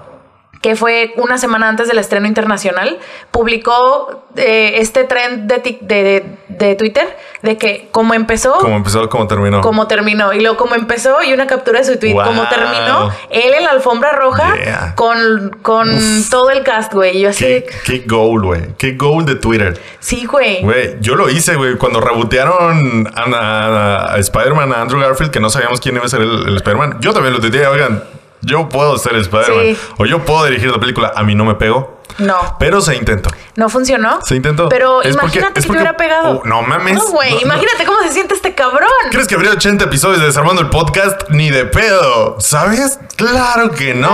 Que 0.65 0.77
fue 0.77 1.12
una 1.19 1.37
semana 1.37 1.69
antes 1.69 1.89
del 1.89 1.99
estreno 1.99 2.27
internacional, 2.27 2.99
publicó 3.31 4.25
eh, 4.37 4.77
este 4.77 5.05
trend 5.05 5.47
de, 5.47 5.62
tic- 5.62 5.81
de, 5.83 6.03
de- 6.03 6.25
de 6.49 6.75
Twitter 6.75 7.07
de 7.43 7.59
que 7.59 7.89
como 7.91 8.15
empezó, 8.15 8.55
Como 8.61 8.77
empezó, 8.77 9.07
como 9.11 9.27
terminó. 9.27 9.61
como 9.61 9.87
terminó. 9.89 10.33
Y 10.33 10.41
luego 10.41 10.57
como 10.57 10.75
empezó 10.75 11.23
y 11.23 11.35
una 11.35 11.47
captura 11.47 11.81
de 11.81 11.85
su 11.85 11.99
tweet, 11.99 12.15
Wow. 12.15 12.25
como 12.25 12.49
terminó, 12.49 13.11
él 13.29 13.53
en 13.59 13.65
la 13.65 13.71
alfombra 13.73 14.12
roja 14.12 14.55
Yeah. 14.57 14.95
con, 14.95 15.59
con 15.61 15.87
todo 16.31 16.49
el 16.51 16.62
cast, 16.62 16.95
güey. 16.95 17.21
Yo 17.21 17.29
así, 17.29 17.62
qué 17.85 18.05
goal, 18.07 18.43
güey. 18.43 18.62
Qué 18.79 18.93
goal 18.93 19.27
de 19.27 19.35
Twitter. 19.35 19.79
sí, 20.01 20.25
güey. 20.25 20.62
Güey, 20.62 20.97
yo 21.01 21.15
lo 21.15 21.29
hice, 21.29 21.57
güey. 21.57 21.77
Cuando 21.77 22.01
rebotearon 22.01 23.07
a, 23.15 23.21
a- 23.23 24.15
a 24.15 24.19
Spider-Man, 24.19 24.73
a 24.73 24.81
Andrew 24.81 24.99
Garfield, 25.03 25.31
que 25.31 25.41
no 25.41 25.51
sabíamos 25.51 25.81
quién 25.81 25.97
iba 25.97 26.07
a 26.07 26.09
ser 26.09 26.23
el, 26.23 26.49
el 26.49 26.57
Spider-Man. 26.57 27.01
Yo 27.01 27.12
también 27.12 27.35
lo 27.35 27.41
tuiteé, 27.41 27.67
oigan, 27.67 28.03
yo 28.45 28.68
puedo 28.68 28.97
ser 28.99 29.16
Spider-Man. 29.16 29.64
Sí. 29.74 29.78
O 29.99 30.07
yo 30.07 30.24
puedo 30.24 30.45
dirigir 30.45 30.70
la 30.70 30.78
película. 30.80 31.12
A 31.14 31.22
mí 31.22 31.34
no 31.34 31.45
me 31.45 31.55
pegó. 31.55 31.95
No, 32.18 32.36
Pero 32.61 32.80
se 32.80 32.95
intentó. 32.95 33.28
no 33.57 33.68
funcionó. 33.68 34.20
Se 34.24 34.36
intentó. 34.36 34.68
Pero 34.68 35.03
Es 35.03 35.16
porque- 35.16 35.38
imagínate 35.38 35.49
es 35.49 35.55
que 35.55 35.61
te 35.62 35.66
porque- 35.66 35.78
hubiera 35.80 35.97
pegado. 35.97 36.42
Oh, 36.45 36.47
no 36.47 36.62
mames. 36.62 36.95
No, 36.95 37.07
güey. 37.09 37.30
No, 37.30 37.36
no. 37.36 37.42
imagínate 37.42 37.84
cómo 37.84 37.99
se 38.03 38.12
siente 38.12 38.34
este 38.34 38.55
cabrón. 38.55 38.88
¿Crees 39.11 39.26
que 39.26 39.34
habría 39.34 39.51
80 39.51 39.86
episodios 39.86 40.20
de 40.20 40.26
Desarmando 40.26 40.62
el 40.62 40.68
Podcast? 40.70 41.22
Ni 41.30 41.51
de 41.51 41.64
pedo. 41.64 42.36
¿Sabes? 42.38 43.01
Claro 43.16 43.72
que 43.72 43.95
no. 43.95 44.09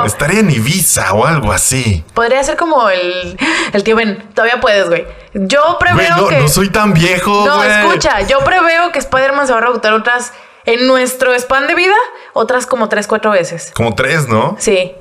No. 0.00 0.04
Estaría 0.04 0.40
en 0.40 0.50
Ibiza 0.50 1.12
o 1.12 1.26
algo 1.26 1.52
así. 1.52 2.02
Podría 2.14 2.42
ser 2.42 2.56
como 2.56 2.88
el, 2.90 3.38
el 3.72 3.84
tío 3.84 3.94
Ben. 3.94 4.28
Todavía 4.34 4.60
puedes, 4.60 4.88
güey. 4.88 5.06
Yo 5.34 5.76
preveo 5.78 6.16
Güey, 6.24 6.28
que. 6.36 6.40
no 6.40 6.48
soy 6.48 6.70
tan 6.70 6.92
viejo, 6.92 7.44
No, 7.46 7.56
güey. 7.58 7.70
escucha, 7.70 8.20
yo 8.22 8.40
preveo 8.40 8.90
que 8.90 8.98
Spider-Man 8.98 9.46
se 9.46 9.52
va 9.52 9.58
a 9.58 9.62
rebotar 9.62 9.92
otras. 9.92 10.32
En 10.66 10.86
nuestro 10.86 11.34
span 11.38 11.66
de 11.66 11.74
vida, 11.74 11.94
otras 12.32 12.66
como 12.66 12.88
tres, 12.88 13.06
cuatro 13.06 13.30
veces. 13.30 13.72
Como 13.74 13.94
tres, 13.94 14.28
¿no? 14.28 14.56
Sí. 14.58 14.92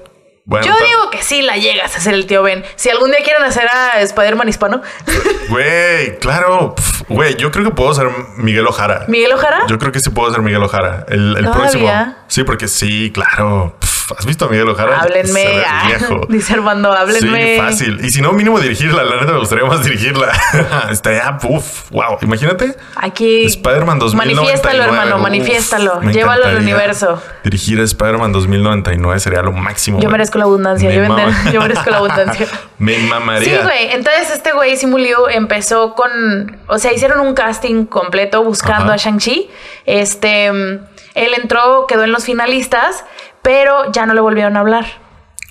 Bueno, 0.45 0.65
Yo 0.67 0.73
digo 0.75 1.09
que 1.09 1.23
sí 1.23 1.41
la 1.41 1.55
llegas 1.55 1.95
a 1.95 2.01
ser 2.01 2.13
el 2.15 2.25
tío 2.25 2.43
Ben. 2.43 2.65
Si 2.75 2.89
algún 2.89 3.11
día 3.11 3.21
quieren 3.23 3.43
hacer 3.43 3.65
a 3.71 4.01
Spider-Man 4.01 4.49
hispano, 4.49 4.81
Güey, 5.49 6.19
claro. 6.19 6.75
Pf, 6.75 7.03
Güey, 7.07 7.35
yo 7.37 7.49
creo 7.51 7.63
que 7.63 7.71
puedo 7.71 7.93
ser 7.93 8.09
Miguel 8.37 8.67
Ojara. 8.67 9.05
Miguel 9.07 9.31
Ojara. 9.31 9.65
Yo 9.67 9.77
creo 9.77 9.93
que 9.93 10.01
sí 10.01 10.09
puedo 10.09 10.31
ser 10.31 10.41
Miguel 10.41 10.61
Ojara. 10.63 11.05
El, 11.07 11.37
el 11.37 11.49
próximo. 11.49 11.89
Sí, 12.27 12.43
porque 12.43 12.67
sí, 12.67 13.11
claro. 13.13 13.77
Pf, 13.79 13.92
¿Has 14.17 14.25
visto 14.25 14.45
a 14.45 14.49
Miguel 14.49 14.67
Ojara? 14.69 14.99
Háblenme. 15.01 15.63
ah, 15.67 15.83
viejo. 15.87 16.21
Dice 16.29 16.53
Armando, 16.53 16.91
háblenme. 16.91 17.55
Sí, 17.55 17.61
fácil. 17.61 18.05
Y 18.05 18.11
si 18.11 18.21
no, 18.21 18.31
mínimo 18.33 18.59
dirigirla. 18.59 19.03
La 19.03 19.15
neta 19.21 19.31
me 19.33 19.39
gustaría 19.39 19.65
más 19.65 19.83
dirigirla. 19.83 20.31
Estaría, 20.91 21.37
uff, 21.43 21.89
wow. 21.91 22.17
Imagínate. 22.21 22.75
Aquí. 22.95 23.45
Spider-Man 23.45 23.99
2099. 23.99 24.35
Manifiéstalo, 24.35 24.83
hermano, 24.83 25.15
Uf, 25.15 25.21
manifiéstalo. 25.21 26.01
Llévalo 26.11 26.45
al 26.45 26.57
universo. 26.57 27.21
Dirigir 27.43 27.79
a 27.79 27.83
Spider-Man 27.83 28.31
2099 28.31 29.19
sería 29.19 29.41
lo 29.41 29.51
máximo. 29.51 29.99
Yo 29.99 30.09
merezco 30.09 30.37
la 30.37 30.45
abundancia. 30.45 30.89
Me 30.89 30.95
Yo, 30.95 31.01
vender- 31.01 31.27
mama. 31.31 31.51
yo 31.51 31.61
merezco 31.61 31.89
la 31.89 31.97
abundancia. 31.97 32.47
me 32.77 32.95
Sí, 32.95 33.07
mamaría. 33.07 33.63
güey. 33.63 33.91
Entonces 33.91 34.31
este 34.31 34.51
güey 34.53 34.75
Simu 34.77 34.97
Liu 34.97 35.27
empezó 35.29 35.93
con, 35.95 36.59
o 36.67 36.77
sea, 36.77 36.91
hicieron 36.93 37.19
un 37.21 37.33
casting 37.33 37.85
completo 37.85 38.43
buscando 38.43 38.85
Ajá. 38.85 38.93
a 38.93 38.97
Shang-Chi. 38.97 39.49
Este, 39.85 40.51
mm, 40.51 40.79
él 41.15 41.31
entró, 41.41 41.85
quedó 41.87 42.03
en 42.03 42.11
los 42.11 42.25
finalistas, 42.25 43.03
pero 43.43 43.91
ya 43.91 44.07
no 44.07 44.15
le 44.15 44.21
volvieron 44.21 44.57
a 44.57 44.61
hablar. 44.61 44.85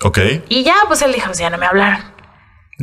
Ok. 0.03 0.19
Y 0.49 0.63
ya, 0.63 0.75
pues 0.89 1.01
él 1.01 1.13
dijo, 1.13 1.27
pues 1.27 1.37
ya 1.39 1.49
no 1.49 1.57
me 1.57 1.65
hablaron. 1.65 2.01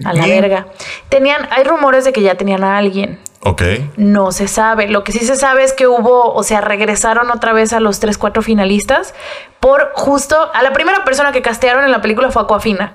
A 0.05 0.13
la 0.15 0.25
Bien. 0.25 0.41
verga. 0.41 0.67
Tenían, 1.11 1.47
hay 1.51 1.65
rumores 1.65 2.05
de 2.05 2.13
que 2.13 2.23
ya 2.23 2.37
tenían 2.37 2.65
a 2.65 2.79
alguien. 2.79 3.21
Ok. 3.43 3.63
No 3.97 4.33
se 4.33 4.49
sabe. 4.49 4.89
Lo 4.89 5.03
que 5.05 5.13
sí 5.13 5.19
se 5.21 5.35
sabe 5.37 5.65
es 5.65 5.73
que 5.73 5.87
hubo, 5.87 6.33
o 6.33 6.43
sea, 6.43 6.61
regresaron 6.61 7.31
otra 7.31 7.53
vez 7.53 7.73
a 7.73 7.81
los 7.81 7.99
tres, 8.01 8.17
cuatro 8.17 8.41
finalistas 8.43 9.15
por 9.59 9.91
justo 9.95 10.51
a 10.55 10.63
la 10.63 10.73
primera 10.73 11.05
persona 11.05 11.33
que 11.33 11.43
castearon 11.43 11.85
en 11.85 11.91
la 11.91 12.01
película 12.01 12.31
fue 12.31 12.43
Aquafina. 12.43 12.95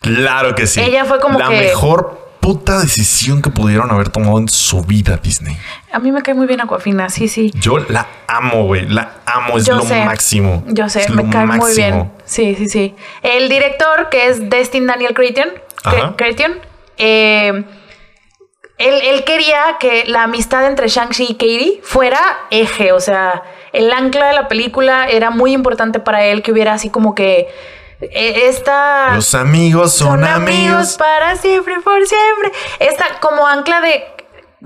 Claro 0.00 0.54
que 0.54 0.66
sí. 0.66 0.80
Ella 0.80 1.04
fue 1.04 1.20
como 1.20 1.38
la 1.38 1.48
que- 1.48 1.58
mejor 1.60 2.18
puta 2.42 2.80
decisión 2.80 3.40
que 3.40 3.50
pudieron 3.50 3.88
haber 3.92 4.08
tomado 4.08 4.36
en 4.38 4.48
su 4.48 4.82
vida, 4.82 5.16
Disney. 5.16 5.56
A 5.92 6.00
mí 6.00 6.10
me 6.10 6.22
cae 6.22 6.34
muy 6.34 6.48
bien 6.48 6.60
Aquafina, 6.60 7.08
sí, 7.08 7.28
sí. 7.28 7.52
Yo 7.54 7.78
la 7.78 8.08
amo, 8.26 8.64
güey. 8.66 8.84
La 8.88 9.12
amo, 9.24 9.56
es 9.56 9.64
Yo 9.64 9.76
lo 9.76 9.82
sé. 9.82 10.04
máximo. 10.04 10.64
Yo 10.66 10.88
sé, 10.88 11.02
Es 11.02 11.10
me 11.10 11.30
cae 11.30 11.46
muy 11.46 11.72
bien. 11.76 12.10
Sí, 12.24 12.56
sí, 12.56 12.68
sí. 12.68 12.96
El 13.22 13.48
director, 13.48 14.08
que 14.10 14.26
es 14.26 14.50
Destin 14.50 14.88
Daniel. 14.88 15.14
Crichton, 15.14 15.50
eh, 16.98 17.64
él, 18.78 18.94
él 19.04 19.22
quería 19.24 19.76
que 19.78 20.04
la 20.06 20.24
amistad 20.24 20.66
entre 20.66 20.88
Shang-Chi 20.88 21.24
y 21.30 21.34
Katie 21.34 21.80
fuera 21.84 22.18
eje, 22.50 22.90
o 22.90 22.98
sea, 22.98 23.44
el 23.72 23.92
ancla 23.92 24.26
de 24.26 24.32
la 24.34 24.48
película 24.48 25.06
era 25.08 25.30
muy 25.30 25.52
importante 25.52 26.00
para 26.00 26.24
él 26.24 26.42
que 26.42 26.50
hubiera 26.50 26.72
así 26.72 26.90
como 26.90 27.14
que 27.14 27.48
esta... 28.12 29.14
Los 29.14 29.34
amigos 29.34 29.92
son, 29.92 30.24
amigos. 30.24 30.96
para 30.98 31.36
siempre, 31.36 31.80
por 31.80 32.06
siempre. 32.06 32.52
Esta 32.80 33.04
como 33.20 33.46
ancla 33.46 33.80
de, 33.80 34.04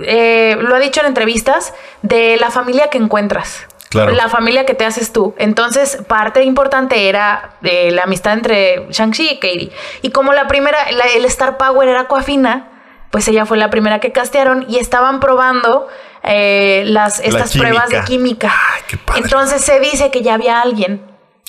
eh, 0.03 0.57
lo 0.61 0.75
ha 0.75 0.79
dicho 0.79 1.01
en 1.01 1.07
entrevistas, 1.07 1.75
de 2.03 2.37
la 2.39 2.51
familia 2.51 2.89
que 2.89 2.99
encuentras. 2.99 3.67
Claro. 3.89 4.13
La 4.13 4.29
familia 4.29 4.67
que 4.67 4.75
te 4.75 4.85
haces 4.85 5.13
tú. 5.13 5.35
Entonces, 5.39 5.99
parte 6.09 6.43
importante 6.43 7.09
era 7.09 7.51
eh, 7.63 7.91
la 7.93 8.03
amistad 8.03 8.33
entre 8.33 8.87
Shang-Chi 8.91 9.29
y 9.31 9.35
Katie. 9.39 9.71
Y 10.03 10.11
como 10.11 10.33
la 10.33 10.49
primera, 10.49 10.91
la- 10.91 11.05
el 11.15 11.25
Star 11.27 11.57
Power 11.57 11.89
era 11.89 12.09
Coafina, 12.09 12.69
pues 13.11 13.29
ella 13.29 13.47
fue 13.47 13.57
la 13.57 13.71
primera 13.71 14.01
que 14.01 14.11
castearon 14.13 14.67
y 14.69 14.79
estaban 14.79 15.21
probando 15.21 15.87
eh, 16.25 16.83
las, 16.87 17.21
estas 17.21 17.57
pruebas 17.57 17.89
de 17.89 18.03
química. 18.03 18.53
Ay, 18.75 18.83
qué 18.89 18.97
padre. 18.97 19.23
Entonces 19.23 19.63
se 19.65 19.79
dice 19.79 20.11
que 20.11 20.23
ya 20.23 20.35
había 20.35 20.61
alguien. 20.61 21.01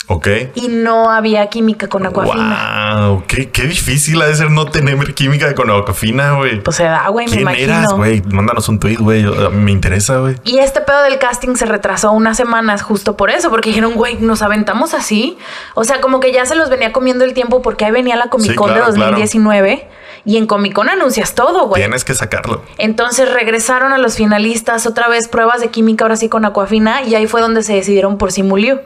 Ok. 0.10 0.28
y 0.56 0.70
no 0.70 1.10
había 1.12 1.48
química 1.48 1.88
con 1.90 2.06
Aquafina. 2.06 3.08
Wow, 3.08 3.24
qué, 3.28 3.50
qué 3.50 3.64
difícil 3.64 4.22
ha 4.22 4.28
de 4.28 4.36
ser 4.36 4.50
no 4.52 4.66
tener 4.66 5.14
química 5.14 5.54
con 5.54 5.70
Aquafina, 5.70 6.34
güey. 6.36 6.62
Pues 6.62 6.78
se 6.78 6.84
da, 6.86 7.10
güey, 7.10 7.26
me 7.26 7.32
¿Quién 7.32 7.42
imagino. 7.42 7.74
eras, 7.74 7.94
güey? 7.94 8.22
Mándanos 8.22 8.70
un 8.70 8.80
tweet, 8.80 8.96
güey. 8.96 9.24
Yo- 9.24 9.52
Me 9.52 9.72
interesa, 9.72 10.20
güey. 10.20 10.36
Y 10.46 10.60
este 10.60 10.80
pedo 10.82 11.02
del 11.04 11.20
casting 11.20 11.56
se 11.56 11.66
retrasó 11.66 12.12
unas 12.14 12.38
semanas 12.38 12.82
justo 12.84 13.18
por 13.18 13.30
eso, 13.30 13.50
porque 13.50 13.70
dijeron, 13.70 13.96
güey, 13.96 14.16
nos 14.16 14.42
aventamos 14.42 14.94
así. 14.94 15.38
O 15.76 15.84
sea, 15.84 16.00
como 16.00 16.20
que 16.22 16.32
ya 16.32 16.46
se 16.46 16.56
los 16.56 16.70
venía 16.70 16.94
comiendo 16.94 17.26
el 17.26 17.34
tiempo 17.34 17.62
porque 17.62 17.84
ahí 17.84 17.92
venía 17.92 18.16
la 18.16 18.30
Comic 18.30 18.52
Sí, 18.52 18.56
Con 18.56 18.70
claro, 18.70 18.86
de 18.92 18.98
2019 19.00 19.88
y 20.24 20.38
en 20.38 20.48
Comic 20.48 20.74
Con 20.74 20.88
anuncias 20.90 21.36
todo, 21.36 21.68
güey. 21.68 21.82
Tienes 21.82 22.06
que 22.06 22.14
sacarlo. 22.14 22.64
Entonces 22.78 23.30
regresaron 23.34 23.92
a 23.92 23.98
los 23.98 24.16
finalistas 24.16 24.86
otra 24.86 25.08
vez 25.10 25.28
pruebas 25.28 25.60
de 25.60 25.68
química, 25.68 26.06
ahora 26.06 26.16
sí 26.16 26.30
con 26.30 26.46
Aquafina, 26.46 27.04
y 27.04 27.16
ahí 27.16 27.28
fue 27.28 27.42
donde 27.42 27.62
se 27.64 27.74
decidieron 27.74 28.18
por 28.18 28.32
Simuliu. 28.32 28.80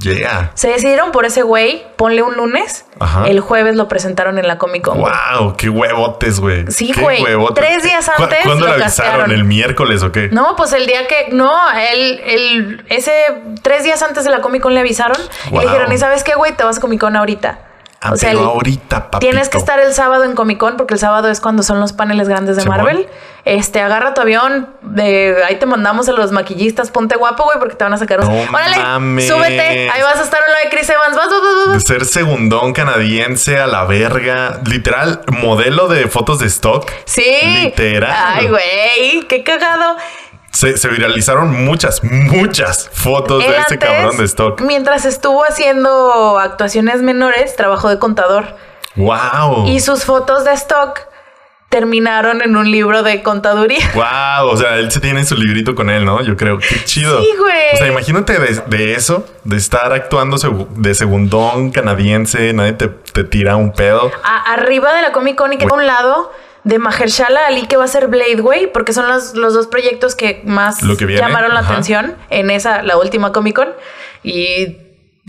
Yeah. 0.00 0.50
Se 0.54 0.68
decidieron 0.68 1.12
por 1.12 1.24
ese 1.26 1.42
güey, 1.42 1.84
ponle 1.96 2.22
un 2.22 2.34
lunes, 2.34 2.86
Ajá. 2.98 3.26
el 3.28 3.40
jueves 3.40 3.76
lo 3.76 3.86
presentaron 3.86 4.38
en 4.38 4.46
la 4.48 4.56
Comic 4.58 4.82
Con. 4.84 4.98
Wow, 4.98 5.56
qué 5.56 5.68
huevotes, 5.68 6.40
güey. 6.40 6.64
Sí, 6.70 6.92
Qué 6.92 7.00
güey. 7.00 7.22
huevotes. 7.22 7.64
Tres 7.64 7.82
días 7.82 8.10
¿Cu- 8.16 8.22
antes 8.22 8.38
¿Cuándo 8.44 8.66
lo 8.66 8.76
le 8.76 8.82
avisaron? 8.84 9.30
¿El 9.30 9.44
miércoles 9.44 10.02
o 10.02 10.10
qué? 10.10 10.28
No, 10.32 10.56
pues 10.56 10.72
el 10.72 10.86
día 10.86 11.06
que. 11.06 11.28
No, 11.32 11.52
el, 11.72 12.20
el, 12.24 12.84
ese 12.88 13.12
tres 13.62 13.84
días 13.84 14.02
antes 14.02 14.24
de 14.24 14.30
la 14.30 14.40
Comic 14.40 14.62
Con 14.62 14.74
le 14.74 14.80
avisaron 14.80 15.16
y 15.50 15.54
le 15.54 15.60
dijeron: 15.60 15.92
¿Y 15.92 15.98
sabes 15.98 16.24
qué, 16.24 16.34
güey? 16.34 16.52
Te 16.56 16.64
vas 16.64 16.78
a 16.78 16.80
Comic 16.80 17.00
Con 17.00 17.14
ahorita. 17.16 17.58
Ah, 18.02 18.14
pero 18.18 18.40
ahorita, 18.40 19.10
papito. 19.10 19.18
Tienes 19.18 19.50
que 19.50 19.58
estar 19.58 19.78
el 19.78 19.92
sábado 19.92 20.24
en 20.24 20.34
Comic 20.34 20.56
Con 20.56 20.78
porque 20.78 20.94
el 20.94 21.00
sábado 21.00 21.28
es 21.28 21.38
cuando 21.40 21.62
son 21.62 21.80
los 21.80 21.92
paneles 21.92 22.28
grandes 22.28 22.56
de. 22.56 22.64
Marvel. 22.64 23.08
Este, 23.44 23.80
agarra 23.80 24.12
tu 24.14 24.20
avión, 24.20 24.68
de 24.82 25.36
ahí 25.46 25.58
te 25.58 25.66
mandamos 25.66 26.08
a 26.08 26.12
los 26.12 26.30
maquillistas, 26.30 26.90
ponte 26.90 27.16
guapo, 27.16 27.44
güey, 27.44 27.58
porque 27.58 27.74
te 27.74 27.84
van 27.84 27.92
a 27.92 27.98
sacar. 27.98 28.20
No 28.20 28.28
Órale, 28.28 28.76
mames. 28.76 29.28
súbete, 29.28 29.90
ahí 29.90 30.02
vas 30.02 30.18
a 30.18 30.22
estar 30.22 30.40
en 30.46 30.52
lo 30.52 30.58
de 30.60 30.76
Chris 30.76 30.90
Evans, 30.90 31.16
vas, 31.16 31.28
vas, 31.28 31.40
vas, 31.66 31.74
De 31.74 31.80
ser 31.80 32.04
segundón 32.04 32.72
canadiense 32.72 33.58
a 33.58 33.66
la 33.66 33.84
verga. 33.84 34.60
Literal, 34.66 35.22
modelo 35.42 35.88
de 35.88 36.06
fotos 36.08 36.38
de 36.38 36.46
stock. 36.46 36.90
Sí. 37.04 37.24
Literal. 37.64 38.14
Ay, 38.14 38.48
güey, 38.48 39.26
qué 39.28 39.42
cagado. 39.42 39.96
Se, 40.52 40.76
se 40.76 40.88
viralizaron 40.88 41.64
muchas, 41.64 42.02
muchas 42.02 42.88
fotos 42.92 43.42
Él 43.44 43.50
de 43.50 43.56
ese 43.58 43.74
antes, 43.74 43.88
cabrón 43.88 44.16
de 44.16 44.24
stock. 44.24 44.60
Mientras 44.62 45.04
estuvo 45.04 45.44
haciendo 45.44 46.38
actuaciones 46.38 47.02
menores, 47.02 47.54
trabajó 47.56 47.88
de 47.88 47.98
contador. 47.98 48.56
Wow. 48.96 49.66
Y 49.68 49.80
sus 49.80 50.04
fotos 50.04 50.44
de 50.44 50.52
stock 50.52 51.00
terminaron 51.68 52.42
en 52.42 52.56
un 52.56 52.68
libro 52.70 53.02
de 53.04 53.22
contaduría. 53.22 53.78
Wow, 53.94 54.48
o 54.48 54.56
sea, 54.56 54.76
él 54.76 54.90
se 54.90 54.98
tiene 55.00 55.24
su 55.24 55.36
librito 55.36 55.74
con 55.76 55.88
él, 55.88 56.04
¿no? 56.04 56.20
Yo 56.22 56.36
creo. 56.36 56.58
Qué 56.58 56.84
chido. 56.84 57.20
Sí, 57.20 57.28
güey. 57.38 57.74
O 57.74 57.76
sea, 57.76 57.86
imagínate 57.86 58.38
de, 58.38 58.60
de 58.66 58.94
eso, 58.94 59.24
de 59.44 59.56
estar 59.56 59.92
actuando 59.92 60.36
de 60.70 60.94
segundón 60.94 61.70
canadiense, 61.70 62.52
nadie 62.52 62.72
te, 62.72 62.88
te 62.88 63.22
tira 63.22 63.54
un 63.56 63.72
pedo. 63.72 64.10
A- 64.24 64.52
arriba 64.54 64.92
de 64.94 65.02
la 65.02 65.12
Comic 65.12 65.36
Con 65.36 65.52
y 65.52 65.58
que 65.58 65.66
a 65.70 65.72
un 65.72 65.86
lado 65.86 66.32
de 66.64 66.78
Mahershala 66.78 67.46
Ali 67.46 67.66
que 67.66 67.76
va 67.76 67.84
a 67.84 67.88
ser 67.88 68.08
Blade, 68.08 68.36
güey, 68.40 68.70
porque 68.72 68.92
son 68.92 69.08
los, 69.08 69.34
los 69.34 69.54
dos 69.54 69.66
proyectos 69.66 70.14
que 70.14 70.42
más 70.44 70.82
Lo 70.82 70.96
que 70.96 71.06
viene, 71.06 71.20
llamaron 71.22 71.54
la 71.54 71.60
ajá. 71.60 71.70
atención 71.72 72.16
en 72.28 72.50
esa, 72.50 72.82
la 72.82 72.96
última 72.98 73.32
Comic 73.32 73.56
Con. 73.56 73.68
Y 74.22 74.76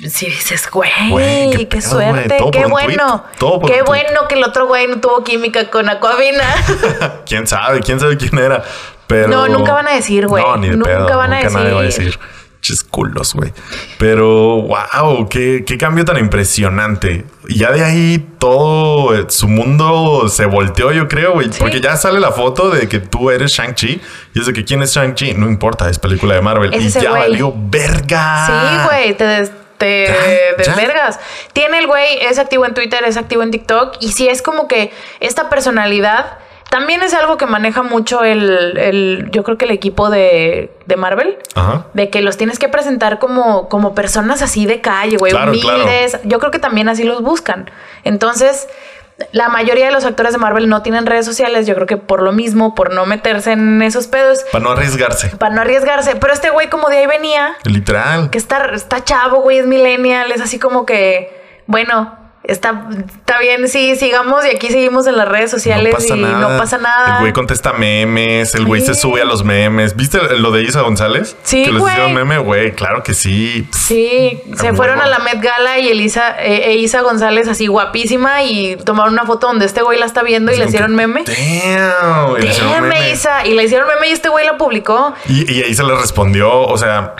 si 0.09 0.25
dices, 0.27 0.69
güey, 0.69 0.89
Güey, 1.09 1.51
qué 1.51 1.57
qué, 1.57 1.77
pedo, 1.77 1.81
suerte, 1.89 2.37
güey, 2.39 2.51
qué 2.51 2.65
bueno, 2.65 3.23
qué 3.67 3.81
bueno 3.83 4.27
que 4.27 4.35
el 4.35 4.43
otro 4.43 4.67
güey 4.67 4.87
no 4.87 4.99
tuvo 4.99 5.23
química 5.23 5.69
con 5.69 5.87
Aquavina. 5.89 6.43
¿Quién 7.25 7.47
sabe? 7.47 7.79
¿Quién 7.81 7.99
sabe 7.99 8.17
quién 8.17 8.37
era? 8.37 8.63
Pero... 9.07 9.27
No, 9.27 9.47
nunca 9.47 9.73
van 9.73 9.87
a 9.87 9.91
decir, 9.91 10.27
güey. 10.27 10.43
No, 10.43 10.57
ni 10.57 10.69
de 10.69 10.77
Nunca 10.77 11.05
pedo. 11.05 11.17
van 11.17 11.33
a 11.33 11.43
nunca 11.43 11.59
nadie 11.59 11.73
va 11.73 11.81
a 11.81 11.83
decir. 11.83 12.17
Decir. 12.61 12.77
Chis 12.77 12.83
culos, 12.83 13.33
güey. 13.33 13.51
Pero, 13.97 14.61
wow, 14.61 15.27
qué, 15.27 15.63
qué 15.65 15.77
cambio 15.77 16.05
tan 16.05 16.17
impresionante. 16.17 17.25
Y 17.47 17.57
ya 17.59 17.71
de 17.71 17.83
ahí 17.83 18.27
todo 18.37 19.15
eh, 19.15 19.25
su 19.29 19.47
mundo 19.47 20.29
se 20.29 20.45
volteó, 20.45 20.91
yo 20.91 21.07
creo, 21.07 21.33
güey. 21.33 21.51
Sí. 21.51 21.57
Porque 21.59 21.81
ya 21.81 21.97
sale 21.97 22.19
la 22.19 22.31
foto 22.31 22.69
de 22.69 22.87
que 22.87 22.99
tú 22.99 23.31
eres 23.31 23.51
Shang-Chi. 23.51 23.99
Y 24.33 24.39
es 24.39 24.45
de 24.45 24.53
que 24.53 24.63
quién 24.63 24.81
es 24.83 24.95
Shang-Chi. 24.95 25.33
No 25.33 25.47
importa, 25.47 25.89
es 25.89 25.99
película 25.99 26.35
de 26.35 26.41
Marvel. 26.41 26.73
Es 26.73 26.95
y 26.95 26.99
ya 27.01 27.11
valió 27.11 27.53
verga. 27.55 28.45
Sí, 28.45 28.87
güey, 28.87 29.17
te, 29.17 29.23
des- 29.25 29.51
ya. 29.81 30.53
desvergas. 30.57 31.19
Tiene 31.53 31.79
el 31.79 31.87
güey, 31.87 32.19
es 32.21 32.37
activo 32.37 32.65
en 32.65 32.73
Twitter, 32.73 33.03
es 33.05 33.17
activo 33.17 33.43
en 33.43 33.51
TikTok. 33.51 33.97
Y 33.99 34.11
sí 34.11 34.27
es 34.27 34.41
como 34.41 34.67
que 34.67 34.91
esta 35.19 35.49
personalidad 35.49 36.37
también 36.71 37.03
es 37.03 37.13
algo 37.13 37.35
que 37.37 37.45
maneja 37.45 37.83
mucho 37.83 38.23
el, 38.23 38.77
el- 38.77 39.27
yo 39.31 39.43
creo 39.43 39.57
que 39.57 39.65
el 39.65 39.71
equipo 39.71 40.09
de, 40.09 40.71
de 40.85 40.95
Marvel. 40.95 41.37
Ajá. 41.53 41.85
De 41.93 42.09
que 42.09 42.21
los 42.21 42.37
tienes 42.37 42.57
que 42.59 42.69
presentar 42.69 43.19
como, 43.19 43.67
como 43.69 43.93
personas 43.93 44.41
así 44.41 44.65
de 44.65 44.79
calle, 44.81 45.17
güey, 45.17 45.33
Claro, 45.33 45.51
humildes. 45.51 46.17
Yo 46.23 46.39
creo 46.39 46.49
que 46.49 46.59
también 46.59 46.87
así 46.87 47.03
los 47.03 47.21
buscan. 47.21 47.69
Entonces, 48.05 48.69
la 49.33 49.49
mayoría 49.49 49.85
de 49.87 49.91
los 49.91 50.05
actores 50.05 50.31
de 50.31 50.39
Marvel 50.39 50.69
no 50.69 50.81
tienen 50.81 51.05
redes 51.05 51.25
sociales. 51.25 51.67
Yo 51.67 51.75
creo 51.75 51.87
que 51.87 51.97
por 51.97 52.21
lo 52.23 52.31
mismo, 52.31 52.73
por 52.73 52.93
no 52.93 53.05
meterse 53.05 53.51
en 53.51 53.81
esos 53.81 54.07
pedos, 54.07 54.39
Para 54.53 54.63
no 54.63 54.71
arriesgarse. 54.71 55.35
para 55.35 55.53
no 55.53 55.59
arriesgarse. 55.61 56.15
Pero 56.15 56.31
este 56.31 56.51
güey, 56.51 56.69
como 56.69 56.87
de 56.89 56.99
ahí 56.99 57.05
venía, 57.07 57.53
Literal. 57.65 58.29
que 58.29 58.37
está, 58.37 58.65
está 58.73 59.03
chavo, 59.03 59.41
güey, 59.41 59.57
es 59.59 59.67
millennial, 59.67 60.31
es 60.31 60.39
así 60.39 60.57
como 60.57 60.85
que, 60.85 61.29
bueno, 61.67 62.17
está, 62.43 62.87
está 63.05 63.39
bien, 63.39 63.67
sí, 63.67 63.95
sigamos 63.95 64.45
y 64.45 64.55
aquí 64.55 64.67
seguimos 64.69 65.05
en 65.07 65.15
las 65.17 65.27
redes 65.27 65.51
sociales 65.51 65.93
no 65.93 65.97
pasa 65.99 66.15
y 66.17 66.21
nada. 66.21 66.39
no 66.39 66.57
pasa 66.57 66.77
nada. 66.77 67.13
El 67.15 67.19
güey 67.21 67.33
contesta 67.33 67.73
memes, 67.73 68.55
el 68.55 68.65
güey 68.65 68.81
se 68.81 68.95
sube 68.95 69.21
a 69.21 69.25
los 69.25 69.43
memes. 69.43 69.95
¿Viste 69.95 70.19
lo 70.37 70.51
de 70.51 70.63
Isa 70.63 70.81
González? 70.81 71.35
Sí, 71.43 71.63
Que 71.63 71.71
les 71.71 71.79
güey. 71.79 71.93
hicieron 71.93 72.13
meme, 72.13 72.37
güey. 72.39 72.71
Claro 72.73 73.03
que 73.03 73.13
sí. 73.13 73.67
Sí, 73.71 74.41
se 74.57 74.73
fueron 74.73 74.99
a 75.01 75.07
la 75.07 75.19
Met 75.19 75.39
Gala 75.41 75.79
y 75.79 75.89
Elisa, 75.89 76.35
eh, 76.39 76.71
e 76.71 76.75
Isa 76.77 77.01
González 77.01 77.47
así 77.47 77.67
guapísima 77.67 78.43
y 78.43 78.75
tomaron 78.77 79.13
una 79.13 79.25
foto 79.25 79.47
donde 79.47 79.65
este 79.65 79.81
güey 79.81 79.99
la 79.99 80.05
está 80.05 80.23
viendo 80.23 80.51
y 80.51 80.57
le 80.57 80.65
hicieron 80.65 80.95
meme. 80.95 81.23
Damn. 81.25 82.37
y 82.37 82.41
le 82.41 82.47
hicieron 82.49 82.71
Déjame, 82.71 82.87
meme. 82.89 83.11
Isa. 83.11 83.45
Y 83.45 83.53
le 83.53 83.63
hicieron 83.63 83.87
meme 83.87 84.09
y 84.09 84.11
este 84.11 84.29
güey 84.29 84.45
la 84.45 84.57
publicó 84.57 85.13
Y, 85.27 85.51
y 85.51 85.73
se 85.75 85.83
le 85.83 85.95
respondió, 85.95 86.51
o 86.61 86.77
sea, 86.77 87.15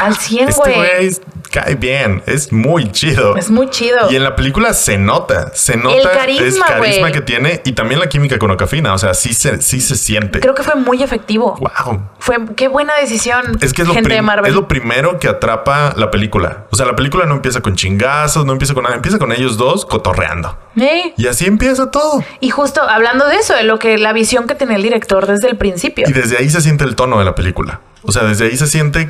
al 0.00 0.16
100, 0.16 0.48
este 0.48 0.60
güey. 0.60 0.74
güey 0.76 1.10
cae 1.50 1.74
bien, 1.74 2.22
es 2.26 2.50
muy 2.50 2.90
chido. 2.92 3.36
es 3.36 3.50
muy 3.50 3.68
chido. 3.68 4.10
Y 4.10 4.16
en 4.16 4.24
la 4.24 4.34
película 4.42 4.74
se 4.74 4.98
nota, 4.98 5.52
se 5.54 5.76
nota 5.76 6.10
carisma, 6.10 6.66
el 6.66 6.74
carisma 6.74 7.00
güey. 7.08 7.12
que 7.12 7.20
tiene 7.20 7.62
y 7.64 7.72
también 7.72 8.00
la 8.00 8.08
química 8.08 8.38
con 8.38 8.50
Ocafina, 8.50 8.92
o 8.92 8.98
sea, 8.98 9.14
sí 9.14 9.34
se, 9.34 9.62
sí 9.62 9.80
se 9.80 9.94
siente. 9.94 10.40
Creo 10.40 10.54
que 10.54 10.64
fue 10.64 10.74
muy 10.74 11.00
efectivo. 11.00 11.56
Wow. 11.60 12.02
Fue, 12.18 12.38
qué 12.56 12.66
buena 12.66 12.94
decisión. 13.00 13.56
Es 13.60 13.72
que 13.72 13.82
es 13.82 13.88
lo, 13.88 13.94
gente 13.94 14.12
de 14.12 14.20
Marvel. 14.20 14.48
es 14.48 14.54
lo 14.54 14.66
primero 14.66 15.20
que 15.20 15.28
atrapa 15.28 15.94
la 15.96 16.10
película. 16.10 16.66
O 16.72 16.76
sea, 16.76 16.86
la 16.86 16.96
película 16.96 17.24
no 17.24 17.36
empieza 17.36 17.60
con 17.60 17.76
chingazos, 17.76 18.44
no 18.44 18.52
empieza 18.52 18.74
con 18.74 18.82
nada, 18.82 18.96
empieza 18.96 19.20
con 19.20 19.30
ellos 19.30 19.56
dos 19.56 19.86
cotorreando. 19.86 20.58
Eh, 20.76 21.14
Y 21.16 21.28
así 21.28 21.46
empieza 21.46 21.92
todo. 21.92 22.24
Y 22.40 22.50
justo 22.50 22.82
hablando 22.82 23.28
de 23.28 23.36
eso, 23.36 23.54
de 23.54 23.62
lo 23.62 23.78
que 23.78 23.96
la 23.96 24.12
visión 24.12 24.48
que 24.48 24.56
tenía 24.56 24.74
el 24.74 24.82
director 24.82 25.26
desde 25.28 25.48
el 25.48 25.56
principio. 25.56 26.04
Y 26.08 26.12
desde 26.12 26.36
ahí 26.38 26.50
se 26.50 26.60
siente 26.60 26.82
el 26.82 26.96
tono 26.96 27.20
de 27.20 27.24
la 27.24 27.36
película. 27.36 27.80
O 28.02 28.10
sea, 28.10 28.24
desde 28.24 28.46
ahí 28.46 28.56
se 28.56 28.66
siente 28.66 29.08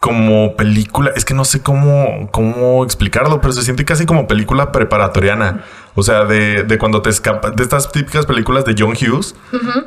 como 0.00 0.56
película. 0.56 1.12
Es 1.16 1.24
que 1.24 1.34
no 1.34 1.44
sé 1.44 1.62
cómo, 1.62 2.28
cómo 2.30 2.84
explicarlo, 2.84 3.40
pero 3.40 3.52
se 3.52 3.62
siente 3.62 3.84
casi 3.84 4.06
como 4.06 4.26
película 4.26 4.72
preparatoriana. 4.72 5.64
O 5.94 6.02
sea, 6.02 6.24
de, 6.24 6.62
de 6.64 6.78
cuando 6.78 7.00
te 7.00 7.08
escapas, 7.08 7.56
de 7.56 7.62
estas 7.62 7.90
típicas 7.90 8.26
películas 8.26 8.66
de 8.66 8.74
John 8.78 8.92
Hughes, 8.92 9.34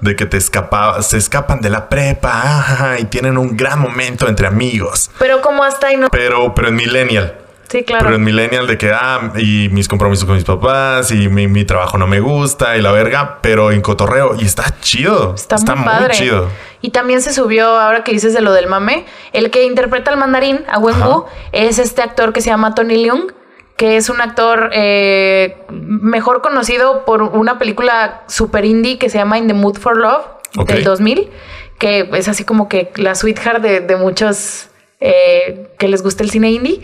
de 0.01 0.15
que 0.15 0.25
te 0.25 0.37
escapa, 0.37 1.01
se 1.03 1.17
escapan 1.17 1.61
de 1.61 1.69
la 1.69 1.87
prepa 1.87 2.41
ajá, 2.41 2.99
y 2.99 3.05
tienen 3.05 3.37
un 3.37 3.55
gran 3.55 3.79
momento 3.79 4.27
entre 4.27 4.47
amigos. 4.47 5.11
Pero 5.19 5.41
como 5.41 5.63
hasta 5.63 5.87
ahí 5.87 5.97
no. 5.97 6.09
Pero, 6.09 6.55
pero 6.55 6.69
en 6.69 6.75
Millennial. 6.75 7.38
Sí, 7.69 7.83
claro. 7.83 8.05
Pero 8.05 8.15
en 8.15 8.23
Millennial 8.23 8.65
de 8.65 8.77
que, 8.77 8.91
ah, 8.91 9.31
y 9.37 9.69
mis 9.69 9.87
compromisos 9.87 10.25
con 10.25 10.35
mis 10.35 10.43
papás, 10.43 11.11
y 11.11 11.29
mi, 11.29 11.47
mi 11.47 11.65
trabajo 11.65 11.97
no 11.99 12.07
me 12.07 12.19
gusta, 12.19 12.75
y 12.77 12.81
la 12.81 12.91
verga, 12.91 13.37
pero 13.41 13.71
en 13.71 13.81
cotorreo. 13.81 14.35
Y 14.39 14.45
está 14.45 14.79
chido. 14.81 15.35
Está, 15.35 15.57
muy 15.75 15.85
padre. 15.85 16.13
chido. 16.15 16.47
Y 16.81 16.89
también 16.89 17.21
se 17.21 17.31
subió, 17.31 17.67
ahora 17.79 18.03
que 18.03 18.11
dices 18.11 18.33
de 18.33 18.41
lo 18.41 18.53
del 18.53 18.67
mame, 18.67 19.05
el 19.33 19.51
que 19.51 19.65
interpreta 19.65 20.09
al 20.11 20.17
mandarín, 20.17 20.61
a 20.67 20.79
Wenwu, 20.79 21.25
es 21.51 21.77
este 21.77 22.01
actor 22.01 22.33
que 22.33 22.41
se 22.41 22.49
llama 22.49 22.73
Tony 22.73 22.97
Leung, 22.97 23.33
que 23.77 23.97
es 23.97 24.09
un 24.09 24.19
actor 24.19 24.71
eh, 24.73 25.55
mejor 25.69 26.41
conocido 26.41 27.05
por 27.05 27.21
una 27.21 27.59
película 27.59 28.23
super 28.27 28.65
indie 28.65 28.97
que 28.97 29.09
se 29.09 29.17
llama 29.19 29.37
In 29.37 29.47
the 29.47 29.53
Mood 29.53 29.77
for 29.77 29.95
Love 29.95 30.25
Ok. 30.57 30.69
del 30.69 30.83
2000, 30.83 31.29
que 31.77 32.09
es 32.13 32.27
así 32.27 32.43
como 32.43 32.67
que 32.67 32.91
la 32.95 33.13
sweetheart 33.15 33.61
de, 33.61 33.79
de 33.81 33.95
muchos 33.95 34.69
eh, 34.99 35.67
que 35.77 35.87
les 35.87 36.01
gusta 36.03 36.23
el 36.23 36.29
cine 36.31 36.51
indie. 36.51 36.81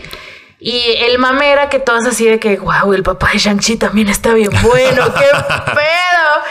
Y 0.58 0.96
el 1.06 1.18
mame 1.18 1.50
era 1.50 1.68
que 1.68 1.78
todos 1.78 2.06
así 2.06 2.26
de 2.26 2.38
que, 2.38 2.56
wow, 2.56 2.92
el 2.94 3.02
papá 3.02 3.30
de 3.32 3.38
Shang-Chi 3.38 3.76
también 3.76 4.08
está 4.08 4.32
bien 4.32 4.50
bueno, 4.62 5.12
qué 5.18 5.26
pedo. 5.74 6.42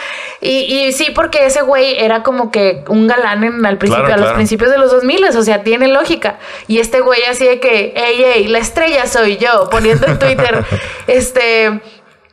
Y, 0.42 0.50
y 0.50 0.92
sí, 0.92 1.12
porque 1.16 1.46
ese 1.48 1.64
güey 1.64 1.98
era 1.98 2.22
como 2.22 2.52
que 2.52 2.84
un 2.88 3.08
galán 3.08 3.44
en, 3.44 3.66
al 3.66 3.80
principio, 3.80 4.06
Claro, 4.06 4.14
a 4.14 4.18
los 4.18 4.26
claro. 4.26 4.36
principios 4.36 4.70
de 4.70 4.78
los 4.78 4.92
2000, 4.92 5.26
o 5.26 5.42
sea, 5.42 5.64
tiene 5.64 5.88
lógica. 5.88 6.38
Y 6.68 6.78
este 6.78 7.00
güey 7.02 7.24
así 7.24 7.46
de 7.46 7.60
que, 7.60 7.94
ey, 7.96 8.24
ey, 8.24 8.48
la 8.48 8.60
estrella 8.60 9.08
soy 9.08 9.38
yo, 9.38 9.70
poniendo 9.72 10.06
en 10.06 10.20
Twitter, 10.20 10.64
este, 11.08 11.82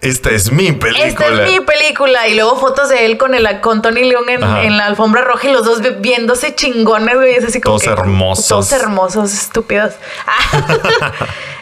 Esta 0.03 0.31
es 0.31 0.51
mi 0.53 0.73
película. 0.73 1.07
esta 1.07 1.27
es 1.29 1.51
mi 1.51 1.61
película. 1.61 2.29
Y 2.29 2.35
luego 2.35 2.59
fotos 2.59 2.89
de 2.91 3.07
él 3.07 3.17
con, 3.19 3.35
el, 3.35 3.61
con 3.61 3.81
Tony 3.83 4.03
Leung 4.05 4.29
en, 4.29 4.43
en 4.43 4.77
la 4.77 4.87
alfombra 4.87 5.23
roja 5.23 5.49
y 5.49 5.53
los 5.53 5.65
dos 5.65 5.81
vi- 5.81 5.95
viéndose 5.99 6.55
chingones, 6.55 7.15
güey. 7.15 7.35
Es 7.37 7.45
así 7.45 7.61
como 7.61 7.79
Todos 7.79 7.85
que- 7.95 8.01
hermosos. 8.01 8.49
Todos 8.49 8.73
hermosos, 8.73 9.33
estúpidos. 9.33 9.95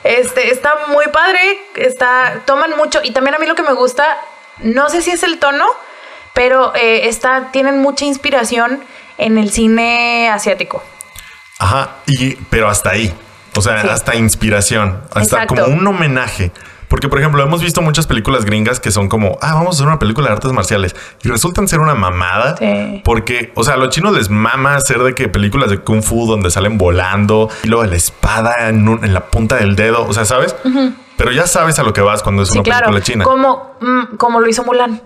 Este, 0.04 0.50
está 0.50 0.70
muy 0.88 1.04
padre, 1.12 1.58
está, 1.76 2.40
toman 2.46 2.74
mucho, 2.76 3.00
y 3.04 3.10
también 3.10 3.34
a 3.34 3.38
mí 3.38 3.44
lo 3.46 3.54
que 3.54 3.62
me 3.62 3.74
gusta, 3.74 4.18
no 4.60 4.88
sé 4.88 5.02
si 5.02 5.10
es 5.10 5.22
el 5.22 5.38
tono, 5.38 5.66
pero 6.32 6.74
eh, 6.74 7.06
está, 7.08 7.50
tienen 7.52 7.82
mucha 7.82 8.06
inspiración 8.06 8.82
en 9.18 9.36
el 9.36 9.50
cine 9.52 10.30
asiático. 10.30 10.82
Ajá, 11.58 11.96
y, 12.06 12.36
pero 12.48 12.68
hasta 12.70 12.90
ahí. 12.90 13.12
O 13.56 13.60
sea, 13.60 13.82
Sí. 13.82 13.88
hasta 13.90 14.14
inspiración, 14.16 15.02
hasta 15.12 15.42
Exacto. 15.42 15.62
como 15.64 15.76
un 15.76 15.86
homenaje. 15.86 16.50
Porque, 16.90 17.08
por 17.08 17.18
ejemplo, 17.20 17.42
hemos 17.42 17.62
visto 17.62 17.80
muchas 17.82 18.06
películas 18.06 18.44
gringas 18.44 18.80
que 18.80 18.90
son 18.90 19.08
como, 19.08 19.38
ah, 19.40 19.54
vamos 19.54 19.68
a 19.68 19.70
hacer 19.76 19.86
una 19.86 19.98
película 20.00 20.26
de 20.26 20.32
artes 20.34 20.52
marciales 20.52 20.94
y 21.22 21.28
resultan 21.28 21.68
ser 21.68 21.78
una 21.80 21.94
mamada. 21.94 22.56
Sí. 22.58 23.00
Porque, 23.04 23.52
o 23.54 23.62
sea, 23.64 23.74
a 23.74 23.76
los 23.78 23.90
chinos 23.90 24.12
les 24.14 24.28
mama 24.28 24.74
hacer 24.74 24.98
de 24.98 25.14
que 25.14 25.28
películas 25.28 25.70
de 25.70 25.78
kung 25.78 26.02
fu 26.02 26.26
donde 26.26 26.50
salen 26.50 26.76
volando 26.78 27.48
y 27.62 27.68
luego 27.68 27.84
la 27.84 27.94
espada 27.96 28.68
en, 28.68 28.88
un- 28.88 29.04
en 29.04 29.14
la 29.14 29.26
punta 29.26 29.56
del 29.56 29.76
dedo. 29.76 30.04
O 30.06 30.12
sea, 30.12 30.24
¿sabes? 30.24 30.54
Pero 31.16 31.30
ya 31.32 31.46
sabes 31.46 31.78
a 31.78 31.84
lo 31.84 31.92
que 31.92 32.00
vas 32.00 32.22
cuando 32.24 32.42
es 32.42 32.48
Sí, 32.48 32.58
una 32.58 32.64
claro, 32.64 32.86
película 32.86 33.04
china. 33.04 33.24
como, 33.24 33.76
mm, 33.80 34.16
como 34.16 34.40
lo 34.40 34.48
hizo 34.48 34.64
Mulan, 34.64 35.00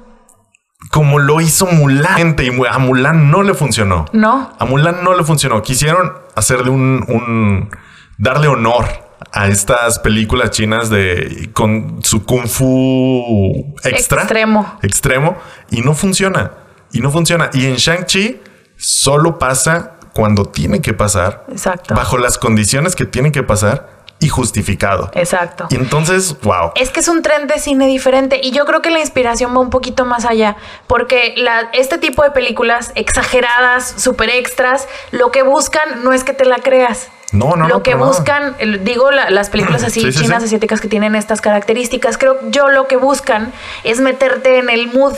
Como 0.91 1.19
lo 1.19 1.41
hizo 1.41 1.67
Mulan. 1.67 2.35
Y 2.39 2.67
a 2.67 2.79
Mulan 2.79 3.31
no 3.31 3.43
le 3.43 3.53
funcionó. 3.55 4.07
¿no? 4.13 4.53
A 4.59 4.65
Mulan 4.65 5.05
no 5.05 5.15
le 5.15 5.23
funcionó. 5.25 5.61
Quisieron 5.63 6.13
hacerle 6.35 6.71
un, 6.71 7.05
un- 7.09 7.71
darle 8.19 8.49
honor 8.49 8.87
a 9.33 9.49
estas 9.49 9.99
películas 9.99 10.51
chinas 10.51 10.91
de 10.91 11.51
con 11.53 12.01
su 12.03 12.25
kung 12.25 12.47
fu 12.47 13.75
extra 13.83 14.23
Extremo. 14.23 14.79
extremo 14.83 15.37
y 15.71 15.81
no 15.81 15.95
funciona 15.95 16.53
y 16.93 17.01
no 17.01 17.11
funciona 17.11 17.51
y 17.53 17.67
en 17.67 17.77
Shang-Chi 17.77 18.41
solo 18.77 19.39
pasa 19.39 19.93
cuando 20.15 20.45
tiene 20.45 20.81
que 20.81 20.95
pasar 20.95 21.45
Exacto. 21.51 21.95
bajo 21.95 22.19
las 22.19 22.39
condiciones 22.39 22.95
que 22.95 23.05
tienen 23.05 23.33
que 23.33 23.43
pasar 23.43 23.95
y 24.21 24.29
justificado. 24.29 25.11
Exacto. 25.15 25.67
Y 25.71 25.75
entonces, 25.75 26.37
wow. 26.43 26.71
Es 26.77 26.91
que 26.91 27.01
es 27.01 27.09
un 27.09 27.21
tren 27.21 27.47
de 27.47 27.59
cine 27.59 27.87
diferente 27.87 28.41
y 28.43 28.53
yo 28.53 28.65
creo 28.65 28.81
que 28.81 28.91
la 28.91 29.01
inspiración 29.01 29.55
va 29.55 29.59
un 29.61 29.71
poquito 29.71 30.05
más 30.07 30.25
allá, 30.25 30.57
porque 30.87 31.35
la, 31.37 31.69
este 31.73 31.99
tipo 31.99 32.23
de 32.23 32.31
películas 32.31 32.93
exageradas, 32.95 33.95
super 33.99 34.31
extras, 34.31 34.89
lo 35.11 35.31
que 35.31 35.43
buscan 35.43 36.05
no 36.05 36.13
es 36.13 36.25
que 36.25 36.33
te 36.33 36.45
la 36.45 36.59
creas. 36.59 37.09
No, 37.33 37.57
no, 37.57 37.69
lo 37.69 37.75
no, 37.77 37.83
que 37.83 37.95
nada. 37.95 38.07
buscan, 38.07 38.57
digo, 38.83 39.11
la- 39.11 39.31
las 39.31 39.51
películas 39.51 39.83
así 39.85 40.01
Sí, 40.03 40.13
sí, 40.13 40.23
chinas, 40.25 40.43
sí. 40.43 40.47
asiáticas 40.47 40.81
que 40.81 40.89
tienen 40.89 41.15
estas 41.17 41.41
características, 41.41 42.19
creo 42.19 42.39
yo 42.51 42.69
lo 42.69 42.87
que 42.87 42.97
buscan 42.97 43.53
es 43.83 44.01
meterte 44.01 44.59
en 44.59 44.71
el 44.71 44.93
mood. 44.93 45.15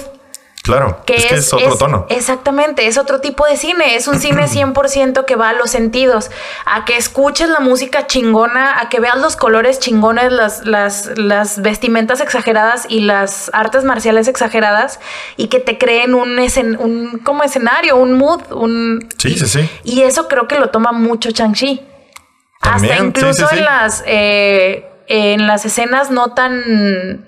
Claro, 0.62 0.98
Que 1.06 1.14
es 1.14 1.26
que 1.26 1.34
es, 1.36 1.52
otro 1.54 1.76
tono. 1.78 2.06
Exactamente, 2.08 2.88
es 2.88 2.98
otro 2.98 3.20
tipo 3.20 3.46
de 3.46 3.56
cine. 3.56 3.94
Es 3.94 4.08
un 4.08 4.18
cine 4.18 4.48
100% 4.48 5.24
que 5.24 5.36
va 5.36 5.50
a 5.50 5.52
los 5.52 5.70
sentidos. 5.70 6.28
A 6.64 6.84
que 6.84 6.96
escuches 6.96 7.48
la 7.48 7.60
música 7.60 8.08
chingona, 8.08 8.80
a 8.80 8.88
que 8.88 8.98
veas 8.98 9.16
los 9.16 9.36
colores 9.36 9.78
chingones, 9.78 10.32
las, 10.32 10.66
las, 10.66 11.16
las 11.16 11.62
vestimentas 11.62 12.20
exageradas 12.20 12.84
y 12.88 13.02
las 13.02 13.48
artes 13.54 13.84
marciales 13.84 14.26
exageradas 14.26 14.98
y 15.36 15.46
que 15.46 15.60
te 15.60 15.78
creen 15.78 16.14
un, 16.14 16.38
escen- 16.38 16.76
un 16.80 17.18
como 17.18 17.44
escenario, 17.44 17.94
un 17.96 18.14
mood, 18.14 18.50
un... 18.50 19.08
Sí, 19.18 19.38
sí, 19.38 19.46
sí. 19.46 19.70
Y 19.84 20.02
eso 20.02 20.26
creo 20.26 20.48
que 20.48 20.58
lo 20.58 20.70
toma 20.70 20.90
mucho 20.90 21.30
Chang-Chi. 21.30 21.80
También, 22.60 22.92
Hasta 22.94 23.04
incluso 23.06 23.46
sí, 23.48 23.54
sí. 23.54 23.58
en 23.58 23.64
las 23.64 24.02
eh, 24.06 24.86
en 25.08 25.46
las 25.46 25.64
escenas 25.64 26.10
no 26.10 26.32
tan 26.34 27.24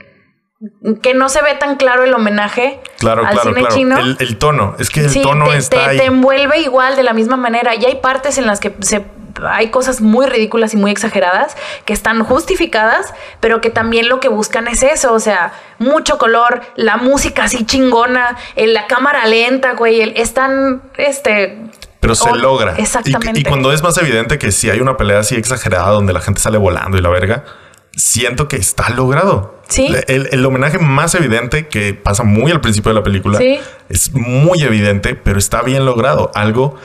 que 1.02 1.14
no 1.14 1.28
se 1.28 1.40
ve 1.42 1.54
tan 1.54 1.76
claro 1.76 2.02
el 2.02 2.12
homenaje 2.12 2.80
Claro, 2.98 3.24
al 3.24 3.32
claro, 3.32 3.50
cine 3.50 3.60
claro. 3.60 3.74
chino. 3.76 3.98
El, 3.98 4.16
el 4.18 4.38
tono, 4.38 4.74
es 4.80 4.90
que 4.90 5.00
el 5.02 5.10
Sí, 5.10 5.22
tono 5.22 5.48
te, 5.48 5.56
está 5.56 5.76
te- 5.76 5.90
ahí. 5.90 5.96
te 5.98 6.04
envuelve 6.06 6.58
igual 6.60 6.96
de 6.96 7.04
la 7.04 7.12
misma 7.12 7.36
manera. 7.36 7.76
Y 7.76 7.84
hay 7.84 7.96
partes 7.96 8.38
en 8.38 8.46
las 8.46 8.58
que 8.58 8.74
se 8.80 9.04
hay 9.48 9.68
cosas 9.70 10.00
muy 10.00 10.26
ridículas 10.26 10.74
y 10.74 10.76
muy 10.76 10.90
exageradas 10.90 11.56
que 11.84 11.92
están 11.92 12.24
justificadas, 12.24 13.14
pero 13.38 13.60
que 13.60 13.70
también 13.70 14.08
lo 14.08 14.18
que 14.18 14.26
buscan 14.28 14.66
es 14.66 14.82
eso, 14.82 15.12
o 15.12 15.20
sea, 15.20 15.52
mucho 15.78 16.18
color, 16.18 16.62
la 16.74 16.96
música 16.96 17.44
así 17.44 17.64
chingona, 17.64 18.36
eh, 18.56 18.66
la 18.66 18.88
cámara 18.88 19.26
lenta, 19.26 19.74
güey, 19.74 20.12
están, 20.20 20.82
este... 20.96 21.56
Pero 22.00 22.14
se 22.14 22.30
logra. 22.36 22.74
Exactamente. 22.76 23.40
Y, 23.40 23.42
cuando 23.42 23.72
es 23.72 23.82
más 23.82 23.98
evidente 23.98 24.38
que 24.38 24.52
si 24.52 24.70
hay 24.70 24.80
una 24.80 24.96
pelea 24.96 25.18
así 25.20 25.34
exagerada 25.34 25.90
donde 25.90 26.12
la 26.12 26.20
gente 26.20 26.40
sale 26.40 26.56
volando 26.58 26.96
y 26.96 27.00
la 27.02 27.08
verga, 27.08 27.44
siento 27.96 28.46
que 28.48 28.56
está 28.56 28.90
logrado. 28.90 29.56
Sí. 29.68 29.92
El, 30.06 30.28
el 30.32 30.46
homenaje 30.46 30.78
más 30.78 31.14
evidente 31.14 31.66
que 31.68 31.92
pasa 31.94 32.22
muy 32.22 32.52
al 32.52 32.60
principio 32.60 32.90
de 32.90 32.94
la 32.94 33.02
película 33.02 33.36
Sí. 33.38 33.58
es 33.88 34.12
muy 34.14 34.62
evidente, 34.62 35.14
pero 35.14 35.38
está 35.38 35.62
bien 35.62 35.84
logrado. 35.84 36.30
Algo 36.34 36.76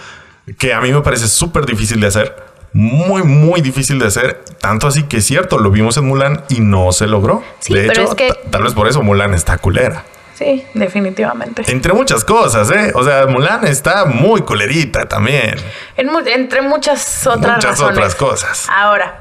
que 0.57 0.73
a 0.73 0.81
mí 0.81 0.91
me 0.91 1.01
parece 1.01 1.27
súper 1.27 1.65
difícil 1.65 2.01
de 2.01 2.07
hacer. 2.07 2.35
Muy, 2.73 3.21
muy 3.21 3.61
difícil 3.61 3.99
de 3.99 4.07
hacer. 4.07 4.43
Tanto 4.59 4.87
así 4.87 5.03
que 5.03 5.17
es 5.17 5.25
cierto, 5.25 5.59
lo 5.59 5.69
vimos 5.69 5.95
en 5.97 6.07
Mulan 6.07 6.43
y 6.49 6.59
no 6.59 6.91
se 6.91 7.05
logró. 7.05 7.43
Sí, 7.59 7.73
de 7.75 7.85
hecho, 7.85 8.01
es 8.01 8.15
que- 8.15 8.29
ta- 8.29 8.49
tal 8.49 8.63
vez 8.63 8.73
por 8.73 8.87
eso 8.87 9.03
Mulan 9.03 9.35
está 9.35 9.59
culera. 9.59 10.03
Sí, 10.33 10.65
definitivamente. 10.73 11.63
Entre 11.71 11.93
muchas 11.93 12.23
cosas, 12.25 12.69
¿eh? 12.71 12.91
O 12.95 13.03
sea, 13.03 13.27
Mulan 13.27 13.65
está 13.67 14.05
muy 14.05 14.41
culerita 14.41 15.05
también. 15.07 15.55
En 15.95 16.09
entre 16.27 16.61
muchas 16.61 17.25
otras 17.27 17.57
Muchas 17.57 17.71
razones. 17.71 17.97
otras 17.97 18.15
cosas. 18.15 18.67
Ahora, 18.75 19.19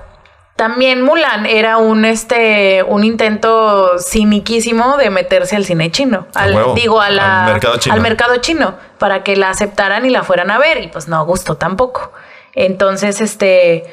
también 0.57 1.03
Mulan 1.03 1.45
era 1.47 1.77
un 1.79 2.05
este 2.05 2.83
un 2.83 3.05
intento 3.05 3.99
ciniquísimo 3.99 4.97
de 4.97 5.11
meterse 5.11 5.57
al 5.57 5.65
cine 5.65 5.91
chino, 5.91 6.27
al, 6.35 6.55
huevo, 6.55 6.75
digo 6.75 7.01
a 7.01 7.11
la- 7.11 7.45
al 7.47 7.53
mercado 7.53 7.77
chino. 7.79 7.95
al 7.95 8.01
mercado 8.01 8.37
chino, 8.37 8.75
para 8.99 9.23
que 9.23 9.37
la 9.37 9.51
aceptaran 9.51 10.07
y 10.07 10.11
la 10.11 10.23
fueran 10.23 10.51
a 10.51 10.59
ver 10.59 10.83
y 10.83 10.89
pues 10.89 11.09
no 11.09 11.25
gustó 11.27 11.57
tampoco. 11.57 12.13
Entonces, 12.55 13.21
este 13.21 13.85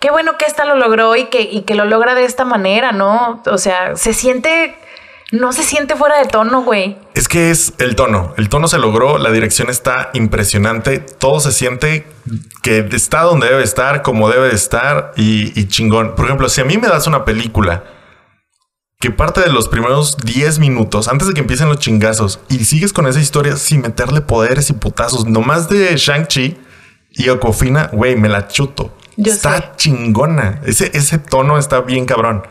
qué 0.00 0.10
bueno 0.10 0.36
que 0.38 0.44
esta 0.44 0.64
lo 0.64 0.74
logró 0.76 1.16
y 1.16 1.24
que 1.26 1.40
y 1.42 1.62
que 1.62 1.74
lo 1.74 1.84
logra 1.84 2.14
de 2.14 2.24
esta 2.24 2.44
manera, 2.44 2.92
¿no? 2.92 3.42
O 3.46 3.58
sea, 3.58 3.96
se 3.96 4.12
siente 4.12 4.76
no 5.30 5.52
se 5.52 5.62
siente 5.62 5.94
fuera 5.94 6.18
de 6.18 6.26
tono, 6.26 6.62
güey. 6.62 6.96
Es 7.14 7.28
que 7.28 7.50
es 7.50 7.74
el 7.78 7.96
tono. 7.96 8.34
El 8.38 8.48
tono 8.48 8.66
se 8.68 8.78
logró, 8.78 9.18
la 9.18 9.30
dirección 9.30 9.68
está 9.68 10.10
impresionante, 10.14 11.00
todo 11.00 11.40
se 11.40 11.52
siente 11.52 12.06
que 12.62 12.88
está 12.92 13.22
donde 13.22 13.48
debe 13.48 13.62
estar, 13.62 14.02
como 14.02 14.30
debe 14.30 14.48
de 14.48 14.54
estar 14.54 15.12
y, 15.16 15.58
y 15.58 15.68
chingón. 15.68 16.14
Por 16.14 16.24
ejemplo, 16.24 16.48
si 16.48 16.60
a 16.60 16.64
mí 16.64 16.78
me 16.78 16.88
das 16.88 17.06
una 17.06 17.24
película 17.24 17.84
que 19.00 19.10
parte 19.10 19.40
de 19.40 19.50
los 19.50 19.68
primeros 19.68 20.16
10 20.16 20.58
minutos, 20.58 21.06
antes 21.08 21.28
de 21.28 21.34
que 21.34 21.40
empiecen 21.40 21.68
los 21.68 21.78
chingazos, 21.78 22.40
y 22.48 22.64
sigues 22.64 22.92
con 22.92 23.06
esa 23.06 23.20
historia 23.20 23.56
sin 23.56 23.82
meterle 23.82 24.22
poderes 24.22 24.70
y 24.70 24.72
putazos, 24.72 25.26
nomás 25.26 25.68
de 25.68 25.94
Shang-Chi 25.94 26.56
y 27.10 27.28
Okofina, 27.28 27.90
güey, 27.92 28.16
me 28.16 28.28
la 28.28 28.48
chuto. 28.48 28.96
Yo 29.16 29.32
está 29.32 29.58
sé. 29.58 29.64
chingona. 29.76 30.60
Ese, 30.64 30.90
ese 30.94 31.18
tono 31.18 31.58
está 31.58 31.80
bien 31.80 32.06
cabrón. 32.06 32.42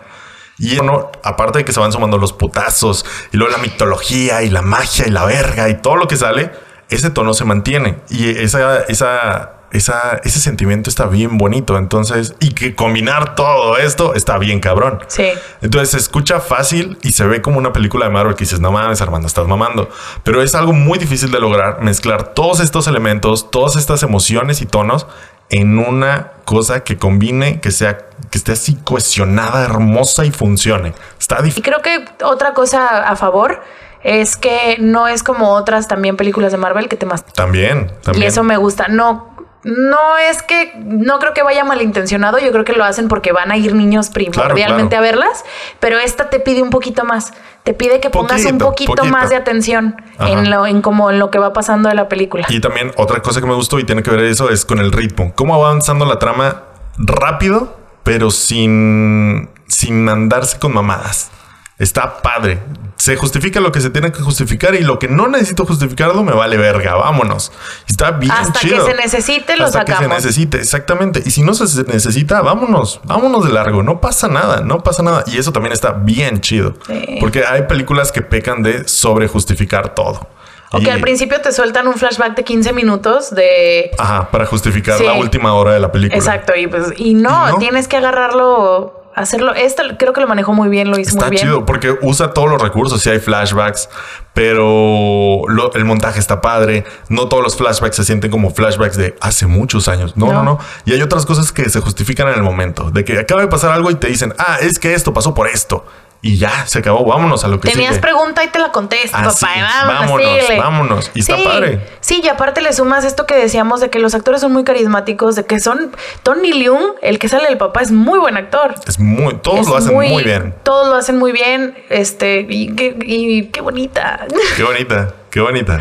Y 0.59 0.75
tono, 0.75 1.11
aparte 1.23 1.59
de 1.59 1.65
que 1.65 1.71
se 1.71 1.79
van 1.79 1.91
sumando 1.91 2.17
los 2.17 2.33
putazos 2.33 3.05
y 3.31 3.37
luego 3.37 3.51
la 3.53 3.59
mitología 3.59 4.41
y 4.41 4.49
la 4.49 4.61
magia 4.61 5.07
y 5.07 5.11
la 5.11 5.25
verga 5.25 5.69
y 5.69 5.75
todo 5.75 5.95
lo 5.95 6.07
que 6.07 6.17
sale, 6.17 6.51
ese 6.89 7.09
tono 7.09 7.33
se 7.33 7.45
mantiene. 7.45 7.99
Y 8.09 8.29
esa, 8.29 8.79
esa, 8.85 9.51
esa, 9.71 10.19
ese 10.23 10.39
sentimiento 10.39 10.89
está 10.89 11.05
bien 11.05 11.37
bonito. 11.37 11.77
Entonces, 11.77 12.35
y 12.39 12.51
que 12.51 12.73
combinar 12.73 13.35
todo 13.35 13.77
esto 13.77 14.15
está 14.15 14.37
bien 14.39 14.59
cabrón. 14.59 14.99
Sí. 15.07 15.27
Entonces 15.61 15.91
se 15.91 15.97
escucha 15.97 16.39
fácil 16.39 16.97
y 17.03 17.11
se 17.11 17.27
ve 17.27 17.41
como 17.41 17.59
una 17.59 17.71
película 17.73 18.05
de 18.05 18.11
Marvel 18.11 18.35
que 18.35 18.45
dices, 18.45 18.59
no 18.59 18.71
mames, 18.71 19.01
Armando, 19.01 19.27
estás 19.27 19.47
mamando. 19.47 19.89
Pero 20.23 20.41
es 20.41 20.55
algo 20.55 20.73
muy 20.73 20.97
difícil 20.97 21.29
de 21.29 21.39
lograr, 21.39 21.81
mezclar 21.81 22.33
todos 22.33 22.61
estos 22.61 22.87
elementos, 22.87 23.51
todas 23.51 23.75
estas 23.75 24.01
emociones 24.01 24.61
y 24.61 24.65
tonos 24.65 25.05
en 25.49 25.79
una 25.79 26.31
cosa 26.45 26.83
que 26.83 26.97
combine, 26.97 27.59
que 27.61 27.71
sea, 27.71 27.97
que 28.29 28.37
esté 28.37 28.53
así 28.53 28.75
cohesionada, 28.83 29.63
hermosa 29.63 30.25
y 30.25 30.31
funcione. 30.31 30.93
Está 31.19 31.39
Y 31.39 31.43
difícil. 31.43 31.63
creo 31.63 31.81
que 31.81 32.05
otra 32.23 32.53
cosa 32.53 33.07
a 33.07 33.15
favor 33.15 33.61
es 34.03 34.37
que 34.37 34.77
no 34.79 35.07
es 35.07 35.23
como 35.23 35.51
otras 35.51 35.87
también 35.87 36.17
películas 36.17 36.51
de 36.51 36.57
Marvel 36.57 36.87
que 36.87 36.95
te 36.95 37.05
mas 37.05 37.25
También, 37.25 37.91
también. 38.03 38.23
Y 38.23 38.27
eso 38.27 38.43
me 38.43 38.57
gusta. 38.57 38.87
No, 38.87 39.35
no 39.63 40.17
es 40.17 40.41
que, 40.43 40.73
no 40.77 41.19
creo 41.19 41.33
que 41.33 41.43
vaya 41.43 41.63
malintencionado. 41.63 42.39
Yo 42.39 42.51
creo 42.51 42.63
que 42.63 42.73
lo 42.73 42.83
hacen 42.83 43.07
porque 43.07 43.31
van 43.31 43.51
a 43.51 43.57
ir 43.57 43.73
niños 43.75 44.09
primordialmente 44.09 44.95
claro. 44.95 45.03
a 45.03 45.11
verlas. 45.11 45.43
Pero 45.79 45.99
esta 45.99 46.29
te 46.29 46.39
pide 46.39 46.61
un 46.61 46.69
poquito 46.69 47.03
más. 47.03 47.33
Te 47.68 47.74
pide 47.74 47.99
que 47.99 48.09
pongas 48.09 48.45
un 48.45 48.59
Poquito, 48.59 48.65
poquito, 48.65 48.95
poquito. 48.95 49.11
más 49.11 49.30
de 49.30 49.36
atención 49.36 49.97
Ajá. 50.18 50.30
en 50.30 50.49
lo, 50.49 50.65
en 50.65 50.82
como 50.82 51.11
en 51.11 51.20
lo 51.20 51.30
que 51.30 51.38
va 51.38 51.51
pasando 51.51 51.89
de 51.89 51.95
la 51.95 52.07
película. 52.07 52.45
Y 52.47 52.61
también 52.61 52.93
otra 52.95 53.22
cosa 53.22 53.41
que 53.41 53.45
me 53.45 53.55
gustó 53.55 53.78
y 53.78 53.84
tiene 53.84 54.03
que 54.03 54.09
ver 54.09 54.22
eso 54.22 54.49
es 54.49 54.63
con 54.63 54.80
el 54.80 54.93
ritmo. 54.93 55.34
Cómo 55.36 55.59
va 55.59 55.68
avanzando 55.68 56.05
la 56.05 56.18
trama 56.18 56.63
rápido, 56.97 57.76
pero 58.03 58.32
sin, 58.32 59.49
sin 59.68 60.07
andarse 60.07 60.57
con 60.59 60.74
mamadas. 60.74 61.30
Está 61.78 62.22
padre. 62.22 62.59
Se 62.97 63.15
justifica 63.15 63.59
lo 63.59 63.71
que 63.71 63.79
se 63.79 63.89
tiene 63.89 64.11
que 64.11 64.21
justificar 64.21 64.75
y 64.75 64.81
lo 64.81 64.99
que 64.99 65.07
no 65.07 65.27
necesito 65.27 65.65
justificarlo 65.65 66.23
me 66.23 66.33
vale 66.33 66.57
verga. 66.57 66.95
Vámonos. 66.95 67.51
Está 67.87 68.11
bien 68.11 68.31
Hasta 68.31 68.59
que 68.59 68.81
se 68.81 68.93
necesite, 68.95 69.55
lo 69.55 69.65
Hasta 69.65 69.85
que 69.85 69.95
se 69.95 70.07
necesite, 70.07 70.57
exactamente. 70.57 71.21
Y 71.25 71.31
si 71.31 71.41
no 71.43 71.53
se 71.53 71.83
necesita, 71.83 72.41
vámonos. 72.41 72.99
Vámonos 73.03 73.45
de 73.45 73.53
largo. 73.53 73.83
No 73.83 74.01
pasa 74.01 74.27
nada. 74.27 74.61
No 74.61 74.79
pasa 74.79 75.03
nada. 75.03 75.23
Y 75.27 75.37
eso 75.37 75.51
también 75.51 75.73
está 75.73 75.91
bien 75.93 76.41
chido. 76.41 76.73
Sí. 76.87 77.17
Porque 77.19 77.45
hay 77.45 77.63
películas 77.63 78.11
que 78.11 78.21
pecan 78.21 78.63
de 78.63 78.87
sobre 78.87 79.27
justificar 79.27 79.93
todo. 79.93 80.27
O 80.71 80.79
que 80.79 80.91
al 80.91 80.99
principio 80.99 81.39
te 81.39 81.53
sueltan 81.53 81.87
un 81.87 81.93
flashback 81.93 82.35
de 82.35 82.43
15 82.43 82.73
minutos 82.73 83.33
de... 83.33 83.89
Ajá, 83.97 84.29
para 84.29 84.45
justificar 84.45 84.97
Sí. 84.97 85.05
la 85.05 85.13
última 85.13 85.53
hora 85.53 85.71
de 85.71 85.79
la 85.79 85.93
película. 85.93 86.17
Exacto, 86.17 86.53
y 86.57 86.67
pues, 86.67 86.91
y 86.97 87.13
no, 87.13 87.47
Y 87.47 87.51
no. 87.53 87.57
tienes 87.57 87.87
que 87.87 87.95
agarrarlo 87.95 88.96
hacerlo. 89.18 89.53
Esta 89.53 89.84
creo 89.97 90.13
que 90.13 90.22
lo 90.22 90.28
manejó 90.28 90.53
muy 90.53 90.70
bien, 90.70 90.89
lo 90.89 90.97
hizo 90.99 91.11
Está 91.11 91.26
muy 91.26 91.32
bien. 91.32 91.43
chido 91.43 91.65
porque 91.65 91.95
usa 92.01 92.34
todos 92.34 92.49
los 92.49 92.61
recursos. 92.61 93.01
Sí 93.01 93.09
hay 93.09 93.20
flashbacks, 93.20 93.89
pero 94.34 95.41
lo- 95.47 95.74
el 95.74 95.86
montaje 95.86 96.20
está 96.20 96.41
padre. 96.41 96.86
No 97.09 97.28
todos 97.28 97.43
los 97.43 97.57
flashbacks 97.57 97.95
se 97.95 98.03
sienten 98.05 98.32
como 98.32 98.51
flashbacks 98.51 98.97
de 98.97 99.15
hace 99.22 99.47
muchos 99.47 99.88
años. 99.88 100.15
No, 100.15 100.28
no, 100.28 100.34
No. 100.34 100.43
no. 100.43 100.59
Y 100.86 100.93
hay 100.93 101.01
otras 101.01 101.26
cosas 101.26 101.51
que 101.51 101.70
se 101.70 101.80
justifican 101.82 102.28
en 102.30 102.36
el 102.36 102.43
momento. 102.43 102.91
De 102.91 103.03
que 103.03 103.20
acaba 103.20 103.41
de 103.41 103.47
pasar 103.47 103.72
algo 103.72 103.91
y 103.91 103.95
te 103.95 104.07
dicen, 104.07 104.34
ah, 104.38 104.57
es 104.61 104.80
que 104.80 104.93
esto 104.93 105.13
pasó 105.13 105.34
por 105.34 105.47
esto. 105.47 105.86
Y 106.22 106.38
ya, 106.38 106.65
se 106.65 106.80
acabó. 106.80 107.05
Vámonos 107.05 107.43
a 107.43 107.47
lo 107.47 107.59
que 107.59 107.70
Tenías 107.70 107.91
sigue. 107.91 108.01
pregunta 108.01 108.43
y 108.43 108.47
te 108.47 108.57
la 108.59 108.72
contesto, 108.72 109.15
Ah, 109.18 109.24
papá. 109.24 109.53
y 109.55 109.61
Vámonos, 109.61 109.99
Vámonos, 110.01 110.57
vámonos. 110.57 111.11
Y 111.13 111.20
está 111.20 111.38
sí, 111.38 111.43
padre. 111.43 111.80
Sí, 112.01 112.22
y 112.24 112.28
aparte 112.28 112.61
le 112.61 112.74
sumas 112.74 113.05
esto 113.05 113.26
que 113.28 113.36
decíamos 113.36 113.82
de 113.82 113.89
que 113.91 113.99
los 113.99 114.15
actores 114.15 114.41
son 114.41 114.51
muy 114.51 114.63
carismáticos, 114.63 115.36
de 115.36 115.45
que 115.45 115.59
son 115.59 115.95
Tony 116.24 116.53
Leung, 116.53 116.95
el 117.01 117.20
que 117.20 117.30
sale 117.30 117.47
el 117.49 117.57
papá, 117.57 117.82
es 117.82 117.91
muy 117.91 118.18
buen 118.20 118.36
actor. 118.36 118.74
Es 118.88 118.99
muy, 118.99 119.36
todos 119.38 119.59
Es 119.61 119.68
lo 119.68 119.78
hacen 119.78 119.93
muy, 119.93 120.24
bien. 120.24 120.55
Todos 120.63 120.88
lo 120.89 120.95
hacen 120.95 121.18
muy 121.18 121.32
bien. 121.32 121.78
Este, 121.89 122.45
y, 122.49 122.76
qué- 122.76 122.97
y 123.05 123.45
qué 123.47 123.61
bonita. 123.61 124.26
Qué 124.55 124.63
bonita, 124.63 125.13
qué 125.30 125.39
bonita. 125.39 125.80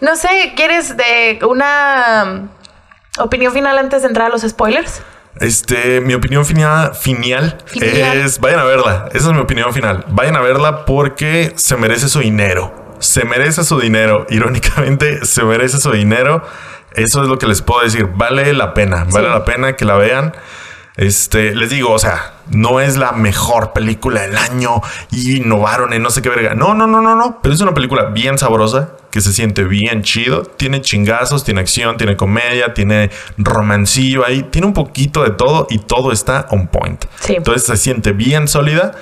No 0.00 0.16
sé, 0.16 0.52
¿quieres 0.56 0.96
de 0.96 1.38
una 1.48 2.24
um, 2.26 3.24
opinión 3.24 3.52
final 3.52 3.78
antes 3.78 4.02
de 4.02 4.08
entrar 4.08 4.26
a 4.26 4.30
los 4.30 4.42
spoilers? 4.42 5.00
Este, 5.40 6.00
mi 6.00 6.14
opinión 6.14 6.46
final, 6.46 6.92
Finial. 6.94 7.58
es 7.74 8.40
vayan 8.40 8.60
a 8.60 8.64
verla. 8.64 9.08
Esa 9.12 9.28
es 9.28 9.32
mi 9.34 9.40
opinión 9.40 9.72
final. 9.74 10.04
Vayan 10.08 10.36
a 10.36 10.40
verla 10.40 10.84
porque 10.86 11.52
se 11.56 11.76
merece 11.76 12.08
su 12.08 12.20
dinero. 12.20 12.96
Se 13.00 13.24
merece 13.24 13.64
su 13.64 13.78
dinero. 13.78 14.26
Irónicamente, 14.30 15.24
se 15.26 15.44
merece 15.44 15.78
su 15.78 15.90
dinero. 15.92 16.42
Eso 16.94 17.22
es 17.22 17.28
lo 17.28 17.38
que 17.38 17.46
les 17.46 17.60
puedo 17.60 17.82
decir. 17.82 18.08
Vale 18.14 18.52
la 18.54 18.72
pena. 18.72 19.04
Vale 19.10 19.26
Sí. 19.26 19.32
la 19.32 19.44
pena 19.44 19.76
que 19.76 19.84
la 19.84 19.96
vean. 19.96 20.34
Este, 20.96 21.54
les 21.54 21.68
digo, 21.68 21.92
o 21.92 21.98
sea, 21.98 22.36
no 22.48 22.80
es 22.80 22.96
la 22.96 23.12
mejor 23.12 23.72
película 23.72 24.22
del 24.22 24.36
año 24.36 24.80
y 25.10 25.36
innovaron 25.36 25.92
en 25.92 26.02
no 26.02 26.10
sé 26.10 26.22
qué 26.22 26.30
verga. 26.30 26.54
No, 26.54 26.74
no, 26.74 26.86
no, 26.86 27.02
no, 27.02 27.14
no. 27.14 27.40
Pero 27.42 27.54
es 27.54 27.60
una 27.60 27.74
película 27.74 28.10
bien 28.10 28.38
sabrosa, 28.38 28.92
que 29.10 29.20
se 29.20 29.32
siente 29.32 29.64
bien 29.64 30.02
chido. 30.02 30.42
Tiene 30.42 30.80
chingazos, 30.80 31.44
tiene 31.44 31.60
acción, 31.60 31.98
tiene 31.98 32.16
comedia, 32.16 32.72
tiene 32.72 33.10
romancillo 33.36 34.24
ahí. 34.24 34.44
Tiene 34.44 34.66
un 34.66 34.72
poquito 34.72 35.22
de 35.22 35.30
todo 35.30 35.66
y 35.68 35.78
todo 35.78 36.12
está 36.12 36.46
on 36.50 36.68
point. 36.68 37.04
Sí. 37.20 37.34
Entonces 37.36 37.66
se 37.66 37.76
siente 37.76 38.12
bien 38.12 38.48
sólida 38.48 38.94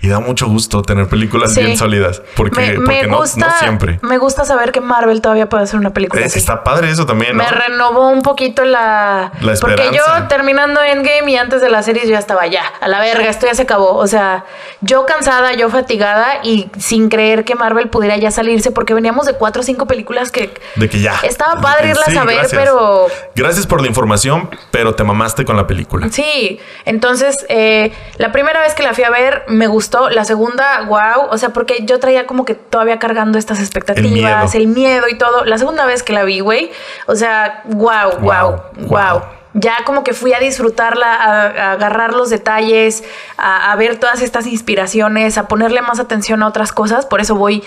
y 0.00 0.08
da 0.08 0.20
mucho 0.20 0.46
gusto 0.46 0.82
tener 0.82 1.08
películas 1.08 1.54
Sí. 1.54 1.60
bien 1.62 1.76
sólidas. 1.76 2.22
Porque, 2.36 2.60
me, 2.60 2.74
porque 2.76 3.02
me 3.02 3.08
no, 3.08 3.18
gusta, 3.18 3.46
no 3.46 3.52
siempre. 3.58 3.98
me 4.02 4.18
gusta 4.18 4.44
saber 4.44 4.70
que 4.72 4.80
Marvel 4.80 5.20
todavía 5.20 5.48
puede 5.48 5.64
hacer 5.64 5.78
una 5.80 5.90
película 5.90 6.24
así. 6.24 6.38
Está 6.38 6.62
padre 6.62 6.90
eso 6.90 7.04
también, 7.06 7.36
¿no? 7.36 7.42
Me 7.42 7.50
renovó 7.50 8.08
un 8.08 8.22
poquito 8.22 8.64
la... 8.64 9.32
La 9.40 9.54
Porque 9.60 9.90
yo 9.92 10.02
terminando 10.28 10.80
Endgame 10.82 11.30
y 11.32 11.36
antes 11.36 11.60
de 11.60 11.68
la 11.70 11.82
serie 11.82 12.04
yo 12.04 12.10
ya 12.10 12.18
estaba 12.18 12.46
ya, 12.46 12.62
a 12.80 12.86
la 12.88 13.00
verga, 13.00 13.28
esto 13.28 13.46
ya 13.46 13.54
se 13.54 13.62
acabó. 13.62 13.96
O 13.96 14.06
sea, 14.06 14.44
yo 14.82 15.04
cansada, 15.06 15.54
yo 15.54 15.68
fatigada 15.68 16.40
y 16.44 16.70
sin 16.78 17.08
creer 17.08 17.44
que 17.44 17.54
Marvel 17.56 17.88
pudiera 17.88 18.16
ya 18.16 18.30
salirse 18.30 18.70
porque 18.70 18.94
veníamos 18.94 19.26
de 19.26 19.32
cuatro 19.34 19.62
o 19.62 19.64
cinco 19.64 19.86
películas 19.86 20.30
que... 20.30 20.54
De 20.76 20.88
que 20.88 21.00
ya. 21.00 21.16
Estaba 21.24 21.60
padre 21.60 21.88
irlas 21.90 22.04
Sí, 22.06 22.16
a 22.16 22.24
ver, 22.24 22.36
gracias. 22.38 22.60
pero... 22.62 23.06
Gracias 23.34 23.66
por 23.66 23.80
la 23.80 23.88
información, 23.88 24.48
pero 24.70 24.94
te 24.94 25.02
mamaste 25.02 25.44
con 25.44 25.56
la 25.56 25.66
película. 25.66 26.08
Sí, 26.10 26.60
entonces 26.84 27.44
eh, 27.48 27.92
la 28.16 28.30
primera 28.32 28.60
vez 28.60 28.74
que 28.74 28.82
la 28.84 28.94
fui 28.94 29.02
a 29.04 29.10
ver 29.10 29.44
me 29.48 29.66
gustó, 29.66 29.87
la 30.10 30.24
segunda, 30.24 30.82
wow, 30.82 31.28
o 31.30 31.38
sea, 31.38 31.50
porque 31.50 31.84
yo 31.84 31.98
traía 31.98 32.26
como 32.26 32.44
que 32.44 32.54
todavía 32.54 32.98
cargando 32.98 33.38
estas 33.38 33.58
expectativas, 33.60 34.54
El 34.54 34.62
el 34.62 34.68
miedo. 34.68 35.08
y 35.08 35.18
todo. 35.18 35.44
La 35.44 35.58
segunda 35.58 35.86
vez 35.86 36.02
que 36.02 36.12
la 36.12 36.24
vi, 36.24 36.40
güey, 36.40 36.70
o 37.06 37.14
sea, 37.14 37.62
wow, 37.66 38.18
wow, 38.20 38.62
wow. 38.88 39.22
Ya 39.54 39.78
como 39.84 40.04
que 40.04 40.12
fui 40.12 40.32
a 40.34 40.38
disfrutarla, 40.38 41.14
a, 41.14 41.42
a 41.46 41.72
agarrar 41.72 42.12
los 42.12 42.30
detalles, 42.30 43.02
a, 43.36 43.72
a 43.72 43.76
ver 43.76 43.98
todas 43.98 44.22
estas 44.22 44.46
inspiraciones, 44.46 45.36
a 45.38 45.48
ponerle 45.48 45.82
más 45.82 45.98
atención 45.98 46.42
a 46.42 46.46
otras 46.46 46.70
cosas. 46.70 47.06
Por 47.06 47.20
eso 47.20 47.34
voy, 47.34 47.64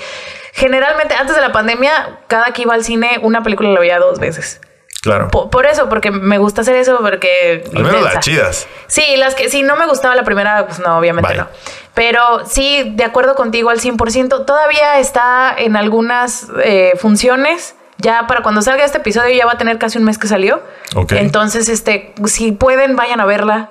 generalmente 0.53 1.15
antes 1.15 1.35
de 1.35 1.41
la 1.41 1.51
pandemia, 1.51 2.19
cada 2.27 2.53
que 2.53 2.61
iba 2.61 2.73
al 2.73 2.83
cine, 2.85 3.19
una 3.23 3.43
película 3.43 3.69
la 3.69 3.79
veía 3.79 3.99
dos 3.99 4.19
veces. 4.19 4.61
Claro. 5.01 5.29
Po- 5.29 5.49
Por, 5.49 5.65
eso, 5.65 5.89
porque 5.89 6.11
me 6.11 6.37
gusta 6.37 6.61
hacer 6.61 6.75
eso, 6.75 6.99
porque... 7.01 7.63
Al 7.75 7.83
menos 7.83 8.01
las 8.03 8.19
chidas. 8.19 8.67
Sí, 8.87 9.03
las 9.17 9.33
que 9.33 9.49
si 9.49 9.63
no 9.63 9.75
me 9.75 9.87
gustaba 9.87 10.15
la 10.15 10.23
primera, 10.23 10.67
pues 10.67 10.79
no, 10.79 10.97
obviamente 10.99 11.27
Bye. 11.29 11.37
no. 11.39 11.47
Pero 11.95 12.45
sí, 12.45 12.93
de 12.95 13.03
acuerdo 13.03 13.33
contigo 13.35 13.71
al 13.71 13.79
100%, 13.79 14.45
todavía 14.45 14.99
está 14.99 15.53
en 15.57 15.75
algunas 15.75 16.47
eh, 16.63 16.93
funciones. 16.99 17.75
Ya 17.97 18.25
para 18.27 18.41
cuando 18.41 18.61
salga 18.61 18.83
este 18.85 18.99
episodio 18.99 19.35
ya 19.35 19.45
va 19.45 19.53
a 19.53 19.57
tener 19.57 19.77
casi 19.77 19.97
un 19.97 20.03
mes 20.03 20.17
que 20.17 20.27
salió. 20.27 20.61
Entonces, 21.09 21.67
este, 21.69 22.13
si 22.25 22.51
pueden, 22.51 22.95
vayan 22.95 23.19
a 23.21 23.25
verla 23.25 23.69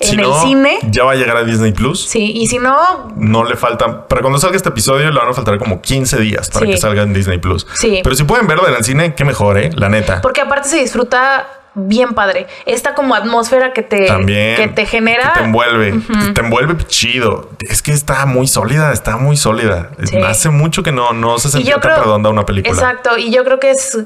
en 0.00 0.06
Si 0.08 0.16
el 0.16 0.22
no, 0.22 0.42
cine. 0.42 0.78
Ya 0.90 1.04
va 1.04 1.12
a 1.12 1.14
llegar 1.14 1.36
a 1.36 1.44
Disney 1.44 1.72
Plus. 1.72 2.04
Sí, 2.06 2.32
y 2.34 2.46
si 2.46 2.58
no, 2.58 2.76
No 3.16 3.44
le 3.44 3.56
faltan. 3.56 4.06
Para 4.08 4.20
cuando 4.22 4.38
salga 4.38 4.56
este 4.56 4.68
episodio, 4.70 5.10
le 5.10 5.18
van 5.18 5.28
a 5.28 5.32
faltar 5.34 5.58
como 5.58 5.80
15 5.80 6.18
días 6.18 6.50
para 6.50 6.66
Sí. 6.66 6.72
que 6.72 6.78
salga 6.78 7.02
en 7.02 7.12
Disney 7.12 7.38
Plus. 7.38 7.66
Sí. 7.74 8.00
Pero 8.02 8.14
si 8.16 8.24
pueden 8.24 8.46
verlo 8.46 8.66
en 8.68 8.74
el 8.74 8.84
cine, 8.84 9.14
qué 9.14 9.24
mejor, 9.24 9.58
¿eh? 9.58 9.70
La 9.74 9.88
neta. 9.88 10.20
porque 10.22 10.40
aparte 10.40 10.68
se 10.68 10.78
disfruta 10.78 11.46
bien 11.74 12.14
padre. 12.14 12.46
Esta 12.66 12.94
como 12.94 13.14
atmósfera 13.14 13.72
que 13.72 13.82
te, 13.82 14.06
También. 14.06 14.56
que 14.56 14.68
te 14.68 14.86
genera. 14.86 15.32
que 15.32 15.38
te 15.40 15.44
envuelve. 15.46 16.00
Te 16.34 16.40
envuelve 16.40 16.76
chido. 16.86 17.50
Es 17.60 17.80
que 17.82 17.92
está 17.92 18.26
muy 18.26 18.48
sólida, 18.48 18.92
está 18.92 19.16
muy 19.16 19.36
sólida. 19.36 19.90
Sí. 20.04 20.16
Hace 20.16 20.50
mucho 20.50 20.82
que 20.82 20.90
no, 20.92 21.12
no 21.12 21.38
se 21.38 21.48
sentía 21.48 21.78
tan 21.78 22.02
redonda 22.02 22.28
una 22.30 22.44
película. 22.44 22.74
Exacto, 22.74 23.16
y 23.18 23.30
yo 23.30 23.44
creo 23.44 23.60
que 23.60 23.70
es, 23.70 23.98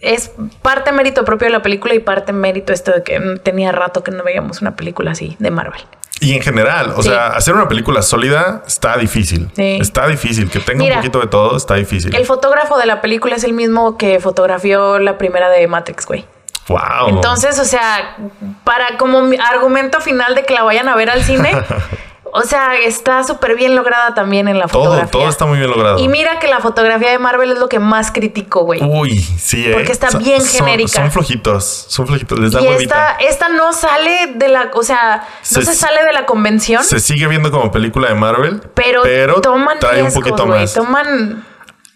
es 0.00 0.30
parte 0.62 0.92
mérito 0.92 1.24
propio 1.24 1.46
de 1.46 1.52
la 1.52 1.62
película 1.62 1.94
y 1.94 1.98
parte 1.98 2.32
mérito 2.32 2.72
esto 2.72 2.92
de 2.92 3.02
que 3.02 3.20
tenía 3.42 3.72
rato 3.72 4.02
que 4.02 4.10
no 4.10 4.22
veíamos 4.22 4.60
una 4.60 4.76
película 4.76 5.12
así 5.12 5.36
de 5.38 5.50
Marvel. 5.50 5.80
Y 6.20 6.34
en 6.34 6.42
general, 6.42 6.92
o 6.96 7.02
Sí. 7.02 7.08
sea, 7.08 7.28
hacer 7.28 7.54
una 7.54 7.66
película 7.68 8.00
sólida 8.00 8.62
está 8.66 8.96
difícil. 8.96 9.50
Sí. 9.56 9.78
Está 9.80 10.06
difícil. 10.06 10.48
Que 10.48 10.60
tenga 10.60 10.78
Mira, 10.78 10.96
un 10.96 11.00
poquito 11.02 11.20
de 11.20 11.26
todo 11.26 11.56
está 11.56 11.74
difícil. 11.74 12.14
El 12.14 12.24
fotógrafo 12.24 12.78
de 12.78 12.86
la 12.86 13.00
película 13.00 13.34
es 13.36 13.44
el 13.44 13.52
mismo 13.52 13.98
que 13.98 14.20
fotografió 14.20 14.98
la 15.00 15.18
primera 15.18 15.50
de 15.50 15.66
Matrix, 15.66 16.06
güey. 16.06 16.24
wow. 16.68 17.08
Entonces, 17.08 17.58
o 17.58 17.64
sea, 17.64 18.16
para 18.62 18.96
como 18.96 19.22
mi 19.22 19.36
argumento 19.36 20.00
final 20.00 20.34
de 20.34 20.44
que 20.44 20.54
la 20.54 20.62
vayan 20.62 20.88
a 20.88 20.94
ver 20.96 21.10
al 21.10 21.22
cine, 21.22 21.50
o 22.36 22.42
sea, 22.42 22.74
está 22.76 23.22
súper 23.22 23.54
bien 23.54 23.76
lograda 23.76 24.12
también 24.12 24.48
en 24.48 24.58
la 24.58 24.66
todo, 24.66 24.84
fotografía. 24.84 25.10
todo 25.12 25.28
está 25.28 25.46
muy 25.46 25.58
bien 25.58 25.70
logrado. 25.70 26.00
Y 26.00 26.08
mira 26.08 26.40
que 26.40 26.48
la 26.48 26.58
fotografía 26.58 27.10
de 27.12 27.18
Marvel 27.20 27.52
es 27.52 27.58
lo 27.60 27.68
que 27.68 27.78
más 27.78 28.10
critico, 28.10 28.64
güey. 28.64 28.80
Uy, 28.82 29.18
sí, 29.20 29.64
¿eh? 29.66 29.72
Porque 29.72 29.92
está 29.92 30.10
Son- 30.10 30.22
bien 30.22 30.44
genérica. 30.44 30.90
Son 31.00 31.12
flojitos, 31.12 31.86
son 31.88 32.08
flojitos. 32.08 32.36
Les 32.40 32.50
da 32.50 32.60
y 32.60 32.66
huevita. 32.66 33.12
esta, 33.18 33.46
esta 33.46 33.48
no 33.50 33.72
sale 33.72 34.32
de 34.34 34.48
la, 34.48 34.70
o 34.74 34.82
sea, 34.82 35.28
no 35.52 35.60
Se- 35.60 35.64
se, 35.64 35.74
sale 35.74 36.04
de 36.04 36.12
la 36.12 36.26
convención. 36.26 36.82
Se 36.82 36.98
sigue 36.98 37.28
viendo 37.28 37.52
como 37.52 37.70
película 37.70 38.08
de 38.08 38.14
Marvel, 38.16 38.60
Pero, 38.74 39.40
toman 39.40 39.78
trae 39.78 39.98
un 40.02 40.06
riesgos, 40.06 40.24
poquito 40.24 40.46
güey, 40.46 40.60
más. 40.62 40.74
Toman. 40.74 41.46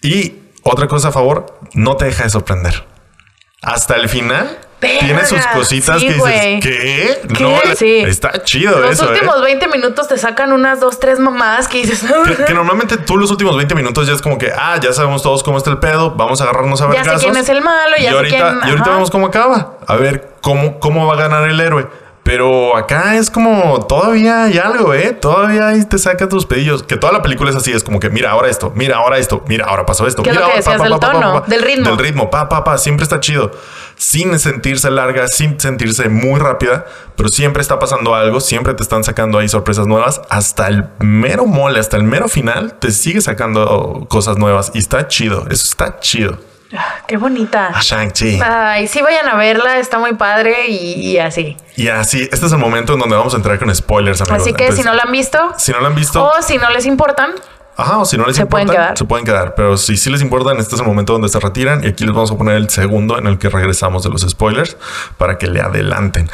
Y 0.03 0.35
otra 0.63 0.87
cosa 0.87 1.09
a 1.09 1.13
favor, 1.13 1.59
no 1.75 1.97
te 1.97 2.05
deja 2.05 2.23
de 2.23 2.31
sorprender. 2.31 2.85
Hasta 3.61 3.97
el 3.97 4.09
final 4.09 4.57
Verga, 4.81 4.99
tiene 5.01 5.27
sus 5.27 5.45
cositas 5.49 6.01
sí, 6.01 6.07
que 6.07 6.15
dices. 6.15 6.31
¿qué? 6.31 6.61
¿Qué? 6.61 7.43
No, 7.43 7.59
Sí. 7.77 7.97
está 8.07 8.43
chido 8.45 8.79
Los 8.81 8.93
eso, 8.93 9.09
últimos 9.09 9.37
¿eh? 9.39 9.43
20 9.43 9.67
minutos 9.69 10.07
te 10.07 10.17
sacan 10.19 10.53
unas 10.53 10.79
dos, 10.79 11.01
tres 11.01 11.19
mamadas 11.19 11.67
que 11.67 11.79
dices. 11.79 12.05
Que, 12.25 12.45
que 12.47 12.55
normalmente 12.55 12.97
tú 12.97 13.17
los 13.17 13.29
últimos 13.31 13.57
20 13.57 13.75
minutos 13.75 14.07
ya 14.07 14.13
es 14.15 14.23
como 14.23 14.39
que, 14.39 14.53
ah, 14.57 14.79
ya 14.81 14.93
sabemos 14.93 15.23
todos 15.23 15.43
cómo 15.43 15.59
está 15.59 15.71
el 15.71 15.79
pedo, 15.79 16.13
vamos 16.13 16.41
a 16.41 16.45
agarrarnos 16.45 16.81
a 16.81 16.87
ver 16.87 17.03
Ya 17.03 17.19
sé 17.19 17.25
quién 17.25 17.37
es 17.37 17.49
el 17.49 17.61
malo, 17.63 17.97
ya 17.97 18.03
y 18.03 18.09
sé 18.09 18.17
ahorita, 18.17 18.37
quién- 18.37 18.59
Y 18.59 18.71
ahorita 18.71 18.83
ajá. 18.83 18.91
vemos 18.93 19.11
cómo 19.11 19.27
acaba. 19.27 19.79
A 19.87 19.97
ver 19.97 20.31
cómo, 20.43 20.79
cómo 20.79 21.07
va 21.09 21.15
a 21.15 21.17
ganar 21.17 21.49
el 21.51 21.59
héroe. 21.61 21.89
Pero 22.29 22.77
acá 22.77 23.17
es 23.17 23.31
como 23.31 23.87
todavía 23.87 24.45
hay 24.45 24.59
algo, 24.59 24.93
¿eh? 24.93 25.17
Todavía 25.19 25.69
ahí 25.69 25.83
te 25.87 25.97
saca 25.97 26.29
tus 26.29 26.45
pedillos. 26.45 26.83
Que 26.83 26.99
toda 26.99 27.11
la 27.11 27.23
película 27.23 27.49
es 27.49 27.57
así, 27.57 27.73
es 27.73 27.83
como 27.83 28.01
que 28.01 28.11
mira 28.11 28.33
ahora 28.33 28.51
esto, 28.51 28.71
mira 28.77 28.99
ahora 28.99 29.17
esto, 29.17 29.43
mira 29.49 29.65
ahora 29.65 29.87
pasó 29.87 30.07
esto. 30.07 30.23
¿Qué 30.23 30.33
mira 30.33 30.43
lo 30.43 30.47
que 30.49 30.53
ahora, 30.53 30.73
decías 30.75 30.91
del 30.91 31.01
tono? 31.01 31.41
Del 31.47 31.63
ritmo. 31.63 31.89
Del 31.89 31.99
ritmo, 31.99 32.31
pa, 32.31 32.51
pa, 32.51 32.65
pa, 32.65 32.77
siempre 32.77 33.05
está 33.05 33.19
chido. 33.21 33.51
Sin 33.97 34.39
sentirse 34.39 34.91
larga, 34.91 35.27
sin 35.27 35.59
sentirse 35.59 36.11
muy 36.11 36.39
rápida, 36.39 36.85
pero 37.17 37.31
siempre 37.31 37.63
está 37.63 37.79
pasando 37.79 38.15
algo, 38.15 38.43
siempre 38.43 38.75
te 38.75 38.83
están 38.83 39.05
sacando 39.05 39.39
ahí 39.39 39.49
sorpresas 39.49 39.87
nuevas. 39.87 40.21
Hasta 40.29 40.69
el 40.69 40.85
mero 40.99 41.47
mole, 41.47 41.81
hasta 41.81 41.97
el 41.97 42.03
mero 42.03 42.29
final, 42.29 42.75
te 42.79 42.91
sigue 42.91 43.23
sacando 43.23 44.05
cosas 44.11 44.37
nuevas 44.37 44.71
y 44.75 44.81
está 44.81 45.09
chido. 45.09 45.47
Eso 45.49 45.65
está 45.67 45.99
chido. 46.01 46.37
Ah, 46.77 46.97
Qué 47.07 47.17
bonita. 47.17 47.69
A 47.69 47.81
Shang-Chi. 47.81 48.41
Ay, 48.45 48.87
sí 48.89 49.01
vayan 49.01 49.29
a 49.29 49.37
verla, 49.37 49.79
está 49.79 49.99
muy 49.99 50.15
padre 50.15 50.69
y, 50.69 51.13
y 51.13 51.19
así. 51.19 51.57
Y 51.77 51.89
así, 51.89 52.29
este 52.31 52.47
es 52.47 52.53
el 52.53 52.59
momento 52.59 52.93
en 52.95 52.99
donde 53.01 53.17
vamos 53.17 53.33
a 53.33 53.37
entrar 53.39 53.59
con 53.59 53.75
spoilers, 53.75 54.21
amigos. 54.21 54.43
Así 54.43 54.53
que 54.53 54.65
Entonces, 54.65 54.85
si 54.85 54.89
no 54.89 54.95
la 54.95 55.05
han 55.05 55.13
visto 55.13 55.39
si 55.57 55.73
no 55.73 55.81
la 55.81 55.89
han 55.89 55.95
visto, 55.95 56.23
o 56.25 56.43
si 56.43 56.59
no 56.59 56.69
les 56.71 56.85
importan, 56.87 57.31
Ajá, 57.77 57.99
o 57.99 58.05
si 58.05 58.19
no 58.19 58.27
les 58.27 58.35
Se 58.37 58.43
importan, 58.43 58.67
pueden 58.67 58.81
quedar. 58.83 58.99
se 58.99 59.05
pueden 59.05 59.25
quedar. 59.25 59.55
Pero 59.55 59.77
si 59.77 59.97
sí 59.97 60.11
les 60.11 60.21
importan, 60.21 60.59
este 60.59 60.75
es 60.75 60.81
el 60.81 60.87
momento 60.87 61.13
donde 61.13 61.29
se 61.29 61.39
retiran. 61.39 61.85
Y 61.85 61.87
aquí 61.87 62.05
les 62.05 62.13
vamos 62.13 62.31
a 62.33 62.37
poner 62.37 62.57
el 62.57 62.69
segundo 62.71 63.17
en 63.19 63.29
el 63.29 63.39
que 63.39 63.49
regresamos 63.49 64.03
de 64.03 64.11
los 64.11 64.23
spoilers 64.23 64.77
para 65.17 65.39
que 65.39 65.47
le 65.47 65.61
adelanten. 65.61 66.29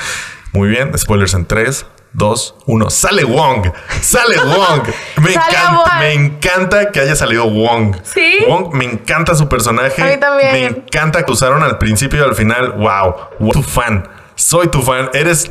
Muy 0.53 0.69
bien, 0.69 0.97
spoilers 0.99 1.35
en 1.35 1.45
3, 1.45 1.85
2, 2.15 2.55
1. 2.67 2.91
¡Sale 2.91 3.25
Wong! 3.25 3.73
¡Sale 4.01 4.37
Wong! 4.39 4.89
Me, 5.21 5.33
encanta, 5.33 5.73
Wong. 5.73 5.99
me 5.99 6.13
encanta 6.13 6.93
que 6.93 7.01
haya 7.01 7.17
salido 7.17 7.51
Wong. 7.51 7.97
¿Sí? 8.05 8.39
Wong, 8.49 8.73
me 8.73 8.85
encanta 8.85 9.35
su 9.35 9.49
personaje. 9.49 10.01
A 10.01 10.07
mí 10.07 10.17
también. 10.19 10.53
Me 10.53 10.65
encanta 10.67 11.25
que 11.25 11.33
usaron 11.33 11.63
al 11.63 11.79
principio 11.79 12.21
y 12.21 12.23
al 12.23 12.35
final. 12.35 12.73
¡Wow! 12.73 13.17
wow. 13.41 13.53
Tu 13.53 13.63
fan. 13.63 14.09
Soy 14.37 14.69
tu 14.69 14.81
fan. 14.83 15.11
Eres. 15.13 15.51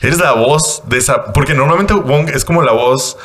Eres 0.00 0.18
la 0.18 0.32
voz 0.32 0.82
de 0.86 0.98
esa. 0.98 1.32
Porque 1.32 1.54
normalmente 1.54 1.94
Wong 1.94 2.28
es 2.28 2.44
como 2.44 2.62
la 2.62 2.72
voz. 2.72 3.16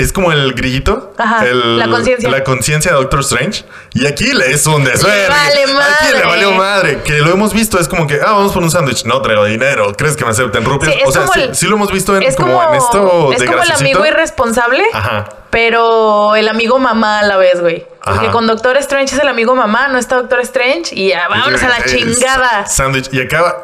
Es 0.00 0.12
como 0.12 0.32
el 0.32 0.54
grillito. 0.54 1.12
Ajá, 1.18 1.46
el- 1.46 1.78
la 1.78 1.88
conciencia. 1.88 2.30
La 2.30 2.42
conciencia 2.44 2.90
de 2.92 2.96
Doctor 2.96 3.20
Strange. 3.20 3.64
Y 3.92 4.06
aquí 4.06 4.32
le 4.32 4.50
es 4.52 4.66
un 4.66 4.82
desvergue. 4.84 5.28
vale 5.28 5.62
Aquí 5.62 5.66
le 5.66 5.74
madre. 5.74 6.26
valió 6.26 6.52
madre. 6.52 7.00
Que 7.04 7.20
lo 7.20 7.30
hemos 7.32 7.52
visto. 7.52 7.78
Es 7.78 7.86
como 7.88 8.06
que, 8.06 8.14
ah, 8.14 8.32
vamos 8.32 8.52
por 8.52 8.62
un 8.62 8.70
sándwich. 8.70 9.04
No 9.04 9.20
traigo 9.22 9.44
dinero. 9.44 9.92
¿Crees 9.96 10.16
que 10.16 10.24
me 10.24 10.30
acepten 10.30 10.64
rupias? 10.64 10.92
Sí, 10.94 11.00
o 11.04 11.12
sea, 11.12 11.26
sí, 11.28 11.40
el- 11.42 11.54
sí 11.54 11.66
lo 11.66 11.76
hemos 11.76 11.92
visto 11.92 12.16
en, 12.16 12.22
es 12.22 12.34
como, 12.36 12.52
como, 12.58 12.70
en 12.70 12.74
esto 12.76 13.32
es 13.32 13.40
de 13.40 13.46
como 13.46 13.62
el 13.62 13.70
amigo 13.72 14.06
irresponsable, 14.06 14.82
Ajá. 14.92 15.28
pero 15.50 16.34
el 16.36 16.48
amigo 16.48 16.78
mamá 16.78 17.18
a 17.20 17.22
la 17.24 17.36
vez, 17.36 17.60
güey. 17.60 17.86
Porque 18.02 18.20
Ajá. 18.26 18.30
con 18.30 18.46
Doctor 18.46 18.76
Strange 18.78 19.14
es 19.14 19.20
el 19.20 19.28
amigo 19.28 19.54
mamá, 19.54 19.88
no 19.88 19.98
está 19.98 20.16
Doctor 20.16 20.40
Strange 20.40 20.94
y 20.94 21.08
ya, 21.08 21.28
vámonos 21.28 21.62
a 21.62 21.68
la 21.68 21.84
chingada. 21.84 22.66
Sándwich. 22.66 23.10
Y 23.12 23.20
acá 23.20 23.56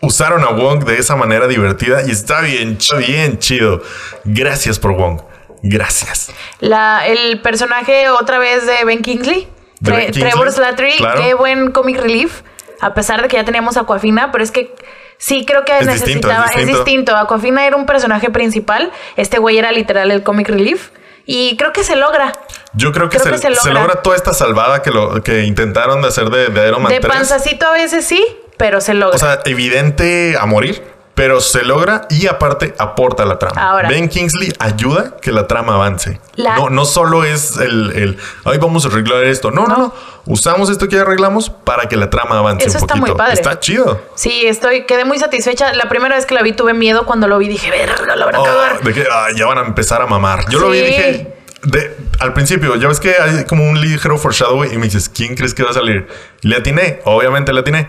usaron 0.00 0.44
a 0.44 0.50
Wong 0.50 0.84
de 0.84 0.98
esa 0.98 1.16
manera 1.16 1.48
divertida 1.48 2.02
y 2.06 2.10
está 2.12 2.40
bien, 2.42 2.78
bien 2.98 3.38
chido. 3.40 3.82
Gracias 4.24 4.78
por 4.78 4.92
Wong. 4.92 5.20
Gracias. 5.62 6.30
La, 6.60 7.06
el 7.06 7.40
personaje 7.40 8.08
otra 8.10 8.38
vez 8.38 8.66
de 8.66 8.84
Ben 8.84 9.02
Kingsley, 9.02 9.48
Tre- 9.82 9.96
Ben 9.96 10.04
Kingsley, 10.06 10.30
Trevor 10.30 10.52
Slattery, 10.52 10.96
claro. 10.96 11.20
qué 11.22 11.34
buen 11.34 11.70
comic 11.72 11.98
relief, 12.00 12.42
a 12.80 12.94
pesar 12.94 13.22
de 13.22 13.28
que 13.28 13.36
ya 13.36 13.44
teníamos 13.44 13.76
Aquafina, 13.76 14.32
pero 14.32 14.42
es 14.42 14.50
que 14.50 14.74
sí 15.18 15.44
creo 15.46 15.64
que 15.64 15.76
Es 15.78 15.86
necesitaba, 15.86 16.46
es 16.46 16.50
es 16.50 16.56
distinto. 16.66 16.84
distinto. 16.84 17.16
Aquafina 17.16 17.66
era 17.66 17.76
un 17.76 17.86
personaje 17.86 18.30
principal, 18.30 18.90
este 19.16 19.38
güey 19.38 19.58
era 19.58 19.70
literal 19.72 20.10
el 20.10 20.22
comic 20.22 20.48
relief 20.48 20.90
y 21.26 21.56
creo 21.56 21.72
que 21.72 21.84
se 21.84 21.94
logra. 21.94 22.32
Yo 22.74 22.90
creo 22.90 23.08
que, 23.08 23.18
Creo 23.18 23.36
se, 23.36 23.48
que 23.48 23.54
se 23.54 23.60
se 23.60 23.68
logra. 23.68 23.82
logra 23.84 24.02
toda 24.02 24.16
esta 24.16 24.32
salvada 24.34 24.82
que, 24.82 24.90
lo, 24.90 25.22
que 25.22 25.44
intentaron 25.44 26.02
de 26.02 26.08
hacer 26.08 26.30
de, 26.30 26.48
de 26.48 26.68
Iron 26.68 26.82
Man 26.82 26.90
De 26.92 26.98
3. 27.00 27.12
panzacito 27.14 27.66
a 27.68 27.72
veces 27.72 28.04
sí, 28.04 28.26
pero 28.56 28.80
se 28.80 28.94
logra. 28.94 29.14
O 29.14 29.18
sea, 29.18 29.38
evidente 29.44 30.36
a 30.40 30.46
morir, 30.46 30.82
pero 31.14 31.40
se 31.42 31.62
logra 31.62 32.06
y 32.08 32.26
aparte 32.26 32.74
aporta 32.78 33.24
la 33.26 33.38
trama. 33.38 33.60
Ahora. 33.70 33.88
Ben 33.88 34.08
Kingsley 34.08 34.52
ayuda 34.58 35.16
que 35.20 35.30
la 35.30 35.46
trama 35.46 35.74
avance. 35.74 36.20
La- 36.36 36.56
No, 36.56 36.70
no 36.70 36.84
solo 36.86 37.24
es 37.24 37.58
el, 37.58 37.92
el, 37.94 38.18
ay, 38.44 38.56
vamos 38.58 38.84
a 38.84 38.88
arreglar 38.88 39.24
esto. 39.24 39.50
No, 39.50 39.66
no, 39.66 39.76
no. 39.76 39.94
Usamos 40.24 40.70
esto 40.70 40.88
que 40.88 40.98
arreglamos 40.98 41.50
para 41.50 41.88
que 41.88 41.96
la 41.96 42.08
trama 42.08 42.38
avance 42.38 42.66
Eso 42.66 42.78
un 42.78 42.84
está 42.84 42.94
poquito. 42.94 43.06
muy 43.08 43.16
padre. 43.18 43.34
Está 43.34 43.60
chido. 43.60 44.00
Sí, 44.14 44.46
estoy, 44.46 44.86
quedé 44.86 45.04
muy 45.04 45.18
satisfecha. 45.18 45.72
La 45.74 45.88
primera 45.88 46.14
vez 46.16 46.24
que 46.24 46.34
la 46.34 46.42
vi 46.42 46.52
tuve 46.54 46.72
miedo 46.72 47.04
cuando 47.04 47.28
lo 47.28 47.36
vi, 47.38 47.48
dije, 47.48 47.70
verga, 47.70 48.16
la 48.16 48.24
van 48.24 48.34
a 48.36 48.40
Oh, 48.40 48.44
cagar. 48.44 48.82
de 48.82 48.94
que 48.94 49.04
ah, 49.10 49.26
ya 49.36 49.44
van 49.46 49.58
a 49.58 49.62
empezar 49.66 50.00
a 50.00 50.06
mamar. 50.06 50.48
Yo 50.48 50.60
lo 50.60 50.70
vi 50.70 50.78
y 50.78 50.80
Sí. 50.80 50.86
dije. 50.86 51.36
De, 51.64 51.96
al 52.18 52.32
principio, 52.32 52.74
ya 52.74 52.88
ves 52.88 52.98
que 52.98 53.14
hay 53.20 53.44
como 53.44 53.68
un 53.68 53.80
ligero 53.80 54.18
foreshadowing 54.18 54.72
y 54.72 54.78
me 54.78 54.86
dices, 54.86 55.08
¿quién 55.08 55.36
crees 55.36 55.54
que 55.54 55.62
va 55.62 55.70
a 55.70 55.74
salir? 55.74 56.08
Y 56.40 56.48
le 56.48 56.56
atiné, 56.56 57.00
obviamente 57.04 57.52
le 57.52 57.60
atiné. 57.60 57.88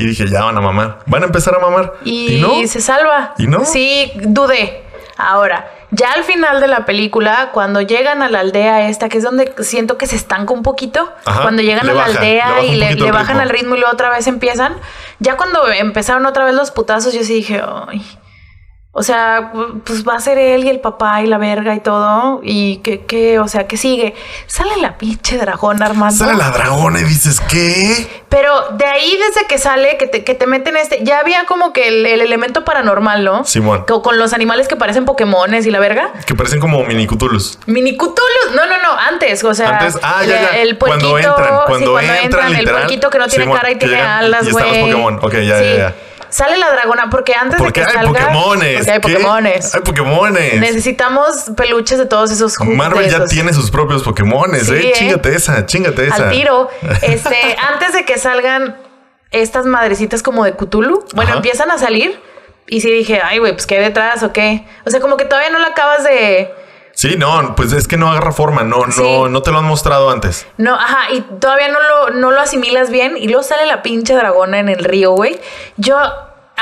Y 0.00 0.06
dije, 0.06 0.26
ya 0.26 0.44
van 0.44 0.56
a 0.56 0.60
mamar. 0.60 1.00
Van 1.06 1.22
a 1.22 1.26
empezar 1.26 1.54
a 1.54 1.58
mamar. 1.58 1.92
Y, 2.04 2.38
no. 2.40 2.66
se 2.66 2.80
salva. 2.80 3.34
¿Y 3.38 3.46
no? 3.46 3.64
Sí, 3.64 4.12
dudé. 4.16 4.82
Ahora, 5.16 5.70
ya 5.90 6.12
al 6.12 6.24
final 6.24 6.60
de 6.60 6.68
la 6.68 6.86
película, 6.86 7.50
cuando 7.52 7.82
llegan 7.82 8.22
a 8.22 8.30
la 8.30 8.40
aldea 8.40 8.88
esta, 8.88 9.08
que 9.08 9.18
es 9.18 9.24
donde 9.24 9.52
siento 9.58 9.98
que 9.98 10.06
se 10.06 10.16
estanca 10.16 10.54
un 10.54 10.62
poquito, 10.62 11.12
Ajá, 11.26 11.42
cuando 11.42 11.62
llegan 11.62 11.84
le 11.84 11.92
a 11.92 11.94
la 11.94 12.00
baja, 12.00 12.18
aldea 12.18 12.64
y 12.64 12.76
le, 12.76 13.10
bajan 13.10 13.36
ritmo. 13.36 13.42
al 13.42 13.48
ritmo 13.50 13.74
y 13.76 13.80
luego 13.80 13.92
otra 13.92 14.08
vez 14.08 14.26
empiezan, 14.26 14.76
ya 15.18 15.36
cuando 15.36 15.68
empezaron 15.68 16.24
otra 16.24 16.44
vez 16.44 16.54
los 16.54 16.70
putazos, 16.70 17.12
yo 17.12 17.22
sí 17.22 17.34
dije, 17.34 17.60
ay. 17.88 18.02
O 18.92 19.04
sea, 19.04 19.52
pues 19.84 20.04
va 20.06 20.14
a 20.16 20.20
ser 20.20 20.36
él 20.36 20.64
y 20.64 20.68
el 20.68 20.80
papá 20.80 21.22
y 21.22 21.26
la 21.28 21.38
verga 21.38 21.76
y 21.76 21.80
todo. 21.80 22.40
Y 22.42 22.78
que, 22.78 23.06
que 23.06 23.38
o 23.38 23.46
sea, 23.46 23.68
que 23.68 23.76
sigue. 23.76 24.14
Sale 24.48 24.76
la 24.78 24.98
pinche 24.98 25.38
dragón 25.38 25.80
armando. 25.80 26.16
Sale 26.24 26.36
la 26.36 26.50
dragona 26.50 27.00
y 27.00 27.04
dices, 27.04 27.40
¿qué? 27.48 28.24
Pero 28.28 28.70
de 28.72 28.84
ahí 28.86 29.16
desde 29.28 29.46
que 29.46 29.58
sale, 29.58 29.96
que 29.96 30.08
te, 30.08 30.24
que 30.24 30.34
te 30.34 30.48
meten 30.48 30.76
este, 30.76 31.04
ya 31.04 31.20
había 31.20 31.44
como 31.46 31.72
que 31.72 31.86
el, 31.86 32.04
el 32.04 32.20
elemento 32.20 32.64
paranormal, 32.64 33.22
¿no? 33.24 33.44
Simón. 33.44 33.84
Co- 33.86 34.02
Con, 34.02 34.18
los 34.18 34.32
animales 34.32 34.66
que 34.66 34.74
parecen 34.74 35.04
Pokémones 35.04 35.66
y 35.66 35.70
la 35.70 35.78
verga. 35.78 36.12
Que 36.26 36.34
parecen 36.34 36.58
como 36.58 36.82
mini 36.84 37.06
Cthulhus. 37.06 37.60
Mini 37.66 37.96
Cthulhu. 37.96 38.56
No, 38.56 38.66
no, 38.66 38.82
no, 38.82 38.98
antes, 39.08 39.44
o 39.44 39.54
sea. 39.54 39.68
Antes, 39.78 39.98
ah, 40.02 40.24
ya, 40.26 40.34
el- 40.36 40.42
ya. 40.42 40.62
El 40.62 40.76
puerquito. 40.78 41.10
Cuando 41.10 41.18
entran, 41.18 41.36
sí, 41.46 41.64
cuando 41.66 42.00
entran, 42.00 42.46
el 42.48 42.58
literal, 42.58 42.80
puerquito 42.80 43.08
que 43.10 43.18
no 43.18 43.28
tiene 43.28 43.44
Simón, 43.44 43.56
cara 43.56 43.70
y 43.70 43.76
tiene 43.76 44.00
alas, 44.00 44.48
y 44.48 44.50
güey. 44.50 44.64
están 44.64 44.80
los 44.80 44.90
Pokémon. 44.90 45.18
Ok, 45.22 45.32
ya, 45.34 45.62
ya, 45.62 45.76
ya. 45.76 45.94
Sale 46.30 46.56
la 46.58 46.70
dragona, 46.70 47.10
porque 47.10 47.34
antes 47.34 47.58
Porque 47.60 47.80
de 47.80 47.86
que 47.86 47.92
hay 47.98 48.04
salga. 48.06 48.20
Pokémones. 48.20 48.76
Porque 48.78 48.90
hay 48.92 49.00
¿Qué? 49.00 49.12
Pokémones. 49.12 49.74
Hay 49.74 49.80
Pokémones. 49.82 50.60
Necesitamos 50.60 51.50
peluches 51.56 51.98
de 51.98 52.06
todos 52.06 52.30
esos 52.30 52.56
ju- 52.56 52.74
Marvel 52.74 53.08
ya 53.10 53.16
esos. 53.18 53.30
tiene 53.30 53.52
sus 53.52 53.70
propios 53.70 54.02
Pokémones, 54.02 54.66
Sí, 54.66 54.74
eh. 54.74 54.88
¿eh? 54.88 54.92
Chingate 54.94 55.34
esa, 55.34 55.66
chingate 55.66 56.06
esa. 56.06 56.28
al 56.28 56.30
tiro. 56.30 56.68
Este, 57.02 57.56
antes 57.72 57.92
de 57.92 58.04
que 58.04 58.16
salgan 58.18 58.76
estas 59.32 59.66
madrecitas 59.66 60.22
como 60.22 60.44
de 60.44 60.54
Cthulhu, 60.56 61.04
bueno, 61.14 61.30
Ajá. 61.30 61.36
empiezan 61.38 61.70
a 61.70 61.78
salir. 61.78 62.18
Y 62.68 62.80
sí 62.80 62.90
dije, 62.92 63.20
ay, 63.24 63.38
güey, 63.38 63.52
pues 63.52 63.66
qué 63.66 63.78
hay 63.78 63.84
detrás 63.84 64.22
o 64.22 64.32
qué. 64.32 64.64
O 64.86 64.90
sea, 64.90 65.00
como 65.00 65.16
que 65.16 65.24
todavía 65.24 65.50
no 65.50 65.58
la 65.58 65.68
acabas 65.68 66.04
de. 66.04 66.52
Sí, 67.00 67.16
no, 67.16 67.54
pues 67.56 67.72
es 67.72 67.88
que 67.88 67.96
no 67.96 68.10
agarra 68.10 68.30
forma, 68.30 68.62
no, 68.62 68.84
Sí. 68.92 69.00
no, 69.00 69.26
no 69.30 69.40
te 69.42 69.50
lo 69.52 69.58
han 69.60 69.64
mostrado 69.64 70.10
antes. 70.10 70.46
No, 70.58 70.74
ajá, 70.74 71.10
y 71.14 71.22
todavía 71.22 71.68
no 71.68 71.78
lo, 71.80 72.10
no 72.10 72.30
lo 72.30 72.38
asimilas 72.42 72.90
bien. 72.90 73.16
Y 73.16 73.26
luego 73.28 73.42
sale 73.42 73.64
la 73.64 73.80
pinche 73.80 74.12
dragona 74.14 74.58
en 74.58 74.68
el 74.68 74.84
río, 74.84 75.12
güey. 75.12 75.40
Yo. 75.78 75.96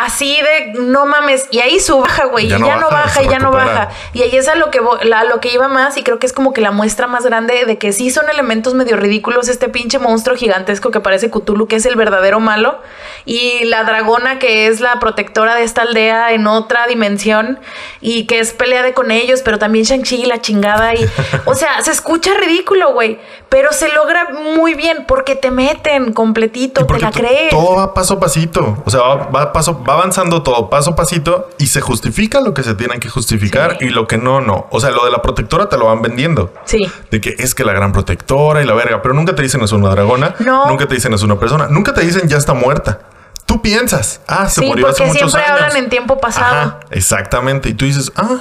Así 0.00 0.38
de 0.40 0.80
no 0.80 1.06
mames, 1.06 1.48
y 1.50 1.58
ahí 1.58 1.80
su 1.80 1.98
baja, 1.98 2.26
güey, 2.26 2.46
y 2.46 2.48
Ya 2.48 2.58
ya, 2.58 2.76
no 2.76 2.82
no 2.82 2.90
baja, 2.90 3.04
baja, 3.04 3.20
se 3.20 3.24
y 3.24 3.28
ya 3.28 3.38
no 3.38 3.50
baja. 3.50 3.88
Y 4.12 4.22
ahí 4.22 4.36
es 4.36 4.48
a 4.48 4.54
lo 4.54 4.70
que 4.70 4.78
a 4.78 5.24
lo 5.24 5.40
que 5.40 5.52
iba 5.52 5.68
más, 5.68 5.96
y 5.96 6.02
creo 6.02 6.18
que 6.18 6.26
es 6.26 6.32
como 6.32 6.52
que 6.52 6.60
la 6.60 6.70
muestra 6.70 7.06
más 7.06 7.24
grande 7.24 7.64
de 7.64 7.78
que 7.78 7.92
sí 7.92 8.10
son 8.10 8.28
elementos 8.28 8.74
medio 8.74 8.96
ridículos. 8.96 9.48
Este 9.48 9.68
pinche 9.68 9.98
monstruo 9.98 10.36
gigantesco 10.36 10.90
que 10.90 11.00
parece 11.00 11.30
Cthulhu, 11.30 11.66
que 11.66 11.76
es 11.76 11.86
el 11.86 11.96
verdadero 11.96 12.38
malo, 12.40 12.78
y 13.24 13.64
la 13.64 13.84
dragona 13.84 14.38
que 14.38 14.66
es 14.68 14.80
la 14.80 15.00
protectora 15.00 15.54
de 15.54 15.64
esta 15.64 15.82
aldea 15.82 16.32
en 16.32 16.46
otra 16.46 16.86
dimensión, 16.86 17.58
y 18.00 18.26
que 18.26 18.38
es 18.38 18.52
pelea 18.52 18.82
de 18.82 18.94
con 18.94 19.10
ellos, 19.10 19.42
pero 19.44 19.58
también 19.58 19.84
Shang-Chi 19.84 20.22
y 20.22 20.26
la 20.26 20.40
chingada. 20.40 20.94
Y, 20.94 21.04
o 21.44 21.54
sea, 21.54 21.80
se 21.82 21.90
escucha 21.90 22.30
ridículo, 22.34 22.92
güey, 22.92 23.18
pero 23.48 23.72
se 23.72 23.88
logra 23.92 24.28
muy 24.56 24.74
bien 24.74 25.04
porque 25.06 25.34
te 25.34 25.50
meten 25.50 26.12
completito, 26.12 26.82
Y 26.82 26.86
te 26.86 26.98
la 26.98 27.10
crees. 27.10 27.50
todo 27.50 27.76
va 27.76 27.94
paso 27.94 28.14
a 28.14 28.20
pasito. 28.20 28.76
O 28.84 28.90
sea, 28.90 29.00
va, 29.00 29.16
va 29.26 29.52
paso, 29.52 29.82
va 29.88 29.94
avanzando 29.94 30.42
todo 30.42 30.68
paso 30.68 30.90
a 30.90 30.96
pasito 30.96 31.48
y 31.58 31.68
se 31.68 31.80
justifica 31.80 32.40
lo 32.40 32.52
que 32.54 32.62
se 32.62 32.74
tiene 32.74 32.98
que 33.00 33.08
justificar 33.08 33.76
Sí. 33.78 33.86
y 33.86 33.88
lo 33.90 34.06
que 34.06 34.18
no, 34.18 34.40
no. 34.40 34.66
O 34.70 34.80
sea, 34.80 34.90
lo 34.90 35.04
de 35.04 35.10
la 35.10 35.22
protectora 35.22 35.68
te 35.68 35.76
lo 35.78 35.86
van 35.86 36.02
vendiendo. 36.02 36.52
Sí. 36.64 36.90
De 37.10 37.20
que 37.20 37.34
es 37.38 37.54
que 37.54 37.64
la 37.64 37.72
gran 37.72 37.92
protectora 37.92 38.62
y 38.62 38.66
la 38.66 38.74
verga, 38.74 39.00
pero 39.02 39.14
nunca 39.14 39.34
te 39.34 39.42
dicen 39.42 39.62
es 39.62 39.72
una 39.72 39.88
dragona, 39.90 40.34
No. 40.40 40.66
nunca 40.66 40.86
te 40.86 40.94
dicen 40.94 41.14
es 41.14 41.22
una 41.22 41.38
persona, 41.38 41.68
nunca 41.70 41.94
te 41.94 42.02
dicen 42.02 42.28
ya 42.28 42.36
está 42.36 42.54
muerta. 42.54 43.00
Tú 43.46 43.62
piensas, 43.62 44.20
ah, 44.26 44.48
se 44.48 44.60
Sí, 44.60 44.66
murió 44.66 44.88
hace 44.88 44.98
porque 45.04 45.12
muchos 45.14 45.30
siempre 45.32 45.50
años. 45.50 45.62
hablan 45.68 45.84
en 45.84 45.88
tiempo 45.90 46.18
pasado. 46.18 46.54
Ajá, 46.54 46.80
exactamente. 46.90 47.70
Y 47.70 47.74
tú 47.74 47.86
dices, 47.86 48.12
ah, 48.16 48.36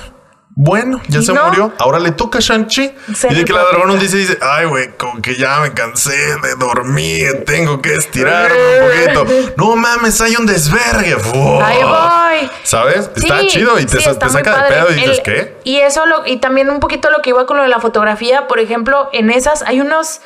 bueno, 0.60 1.00
ya 1.08 1.22
se 1.22 1.34
no. 1.34 1.46
murió. 1.46 1.72
Ahora 1.78 2.00
le 2.00 2.10
toca 2.12 2.40
a 2.40 2.42
Shang-Chi. 2.42 2.92
Y 3.30 3.36
de 3.36 3.46
que 3.46 3.54
la 3.54 3.64
dragona 3.66 3.94
dice, 3.94 4.18
dice, 4.18 4.40
ay, 4.42 4.66
güey, 4.66 4.90
como 4.98 5.22
que 5.22 5.36
ya 5.36 5.60
me 5.60 5.72
cansé 5.72 6.16
de 6.42 6.56
dormir, 6.58 7.44
tengo 7.46 7.80
que 7.80 7.94
estirarme 7.94 8.58
un 8.58 9.24
poquito. 9.24 9.54
No 9.58 9.76
mames, 9.76 10.20
hay 10.20 10.36
un 10.36 10.48
desvergue. 10.48 11.16
Ahí 11.62 11.84
voy. 11.84 12.50
¿Sabes? 12.64 13.10
Está 13.16 13.40
Sí, 13.42 13.48
chido 13.50 13.80
y 13.80 13.86
te, 13.86 14.00
sí, 14.00 14.10
saca 14.30 14.64
de 14.64 14.70
pedo 14.70 14.92
y 14.92 14.94
dices, 14.96 15.18
El- 15.20 15.24
¿qué? 15.24 15.58
Y 15.64 15.78
eso 15.78 16.08
lo, 16.08 16.26
y 16.26 16.38
también 16.38 16.72
un 16.72 16.80
poquito 16.80 17.12
lo 17.12 17.22
que 17.22 17.30
iba 17.30 17.46
con 17.46 17.58
lo 17.58 17.64
de 17.64 17.70
la 17.70 17.80
fotografía, 17.80 18.48
por 18.48 18.60
ejemplo, 18.60 19.10
en 19.14 19.30
esas 19.30 19.62
hay 19.62 19.80
unos 19.80 20.22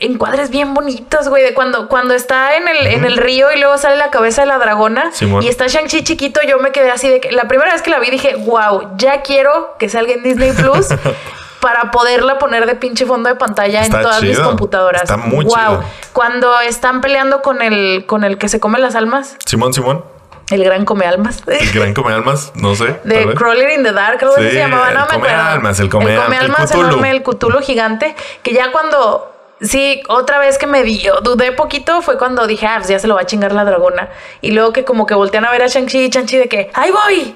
encuadres 0.00 0.50
bien 0.50 0.72
bonitos, 0.74 1.28
güey, 1.28 1.42
de 1.42 1.52
cuando, 1.54 1.88
cuando 1.88 2.14
está 2.14 2.56
en 2.56 2.68
el, 2.68 2.86
en 2.86 3.04
el 3.04 3.16
río 3.18 3.52
y 3.52 3.58
luego 3.60 3.76
sale 3.78 3.96
la 3.96 4.10
cabeza 4.10 4.42
de 4.42 4.46
la 4.48 4.58
dragona 4.58 5.10
Simón. 5.12 5.42
y 5.42 5.48
está 5.48 5.66
Shang-Chi 5.66 6.02
chiquito, 6.04 6.40
yo 6.46 6.58
me 6.58 6.72
quedé 6.72 6.90
así 6.90 7.08
de 7.08 7.20
que 7.20 7.32
la 7.32 7.48
primera 7.48 7.72
vez 7.72 7.82
que 7.82 7.90
la 7.90 7.98
vi 7.98 8.10
dije, 8.10 8.34
wow, 8.36 8.96
ya 8.96 9.20
quiero 9.22 9.76
que 9.78 9.88
salga 9.88 10.14
en 10.14 10.22
Disney 10.22 10.52
Plus. 10.52 10.88
Para 11.60 11.90
poderla 11.90 12.38
poner 12.38 12.66
de 12.66 12.74
pinche 12.74 13.06
fondo 13.06 13.30
de 13.30 13.36
pantalla 13.36 13.80
Está 13.80 13.96
en 13.96 14.02
todas 14.02 14.22
mis 14.22 14.38
computadoras. 14.38 15.00
Está 15.04 15.16
muy 15.16 15.46
Wow. 15.46 15.54
chido. 15.54 15.84
Cuando 16.12 16.60
están 16.60 17.00
peleando 17.00 17.40
con 17.40 17.62
el, 17.62 18.04
con 18.04 18.22
el 18.22 18.36
que 18.36 18.50
se 18.50 18.60
come 18.60 18.78
las 18.78 18.94
almas, 18.94 19.36
Simón, 19.46 19.72
Simón, 19.72 20.04
el 20.50 20.62
gran 20.62 20.84
come 20.84 21.06
almas. 21.06 21.42
el 21.46 21.72
gran 21.72 21.94
come 21.94 22.12
almas, 22.12 22.52
no 22.54 22.74
sé. 22.74 23.00
De. 23.04 23.32
Crawler 23.34 23.70
in 23.70 23.82
the 23.82 23.92
Dark, 23.92 24.18
creo 24.18 24.34
que 24.34 24.42
Sí, 24.42 24.50
se 24.50 24.58
llamaba, 24.58 24.90
no 24.90 25.04
el 25.04 25.08
me 25.08 25.14
come 25.14 25.28
acuerdo. 25.30 25.50
almas, 25.52 25.80
el 25.80 25.88
come 25.88 26.12
el 26.14 26.20
almas 26.20 26.70
Cthulhu. 26.70 26.86
enorme, 26.86 27.10
el 27.10 27.22
Cthulhu 27.22 27.60
gigante, 27.62 28.14
que 28.42 28.52
ya 28.52 28.70
cuando, 28.70 29.33
sí, 29.64 30.02
otra 30.08 30.38
vez 30.38 30.58
que 30.58 30.66
me 30.66 30.82
dio, 30.84 31.20
dudé 31.20 31.52
poquito, 31.52 32.00
fue 32.02 32.16
cuando 32.18 32.46
dije, 32.46 32.66
ah, 32.66 32.76
pues 32.78 32.88
ya 32.88 32.98
se 32.98 33.06
lo 33.08 33.14
va 33.16 33.22
a 33.22 33.26
chingar 33.26 33.52
la 33.52 33.64
dragona. 33.64 34.08
Y 34.40 34.52
luego 34.52 34.72
que 34.72 34.84
como 34.84 35.06
que 35.06 35.14
voltean 35.14 35.44
a 35.44 35.50
ver 35.50 35.62
a 35.62 35.66
Shang-Chi 35.66 36.04
y 36.04 36.08
Shang-Chi 36.10 36.36
de 36.38 36.48
que, 36.48 36.70
¡ahí 36.74 36.90
voy! 36.90 37.34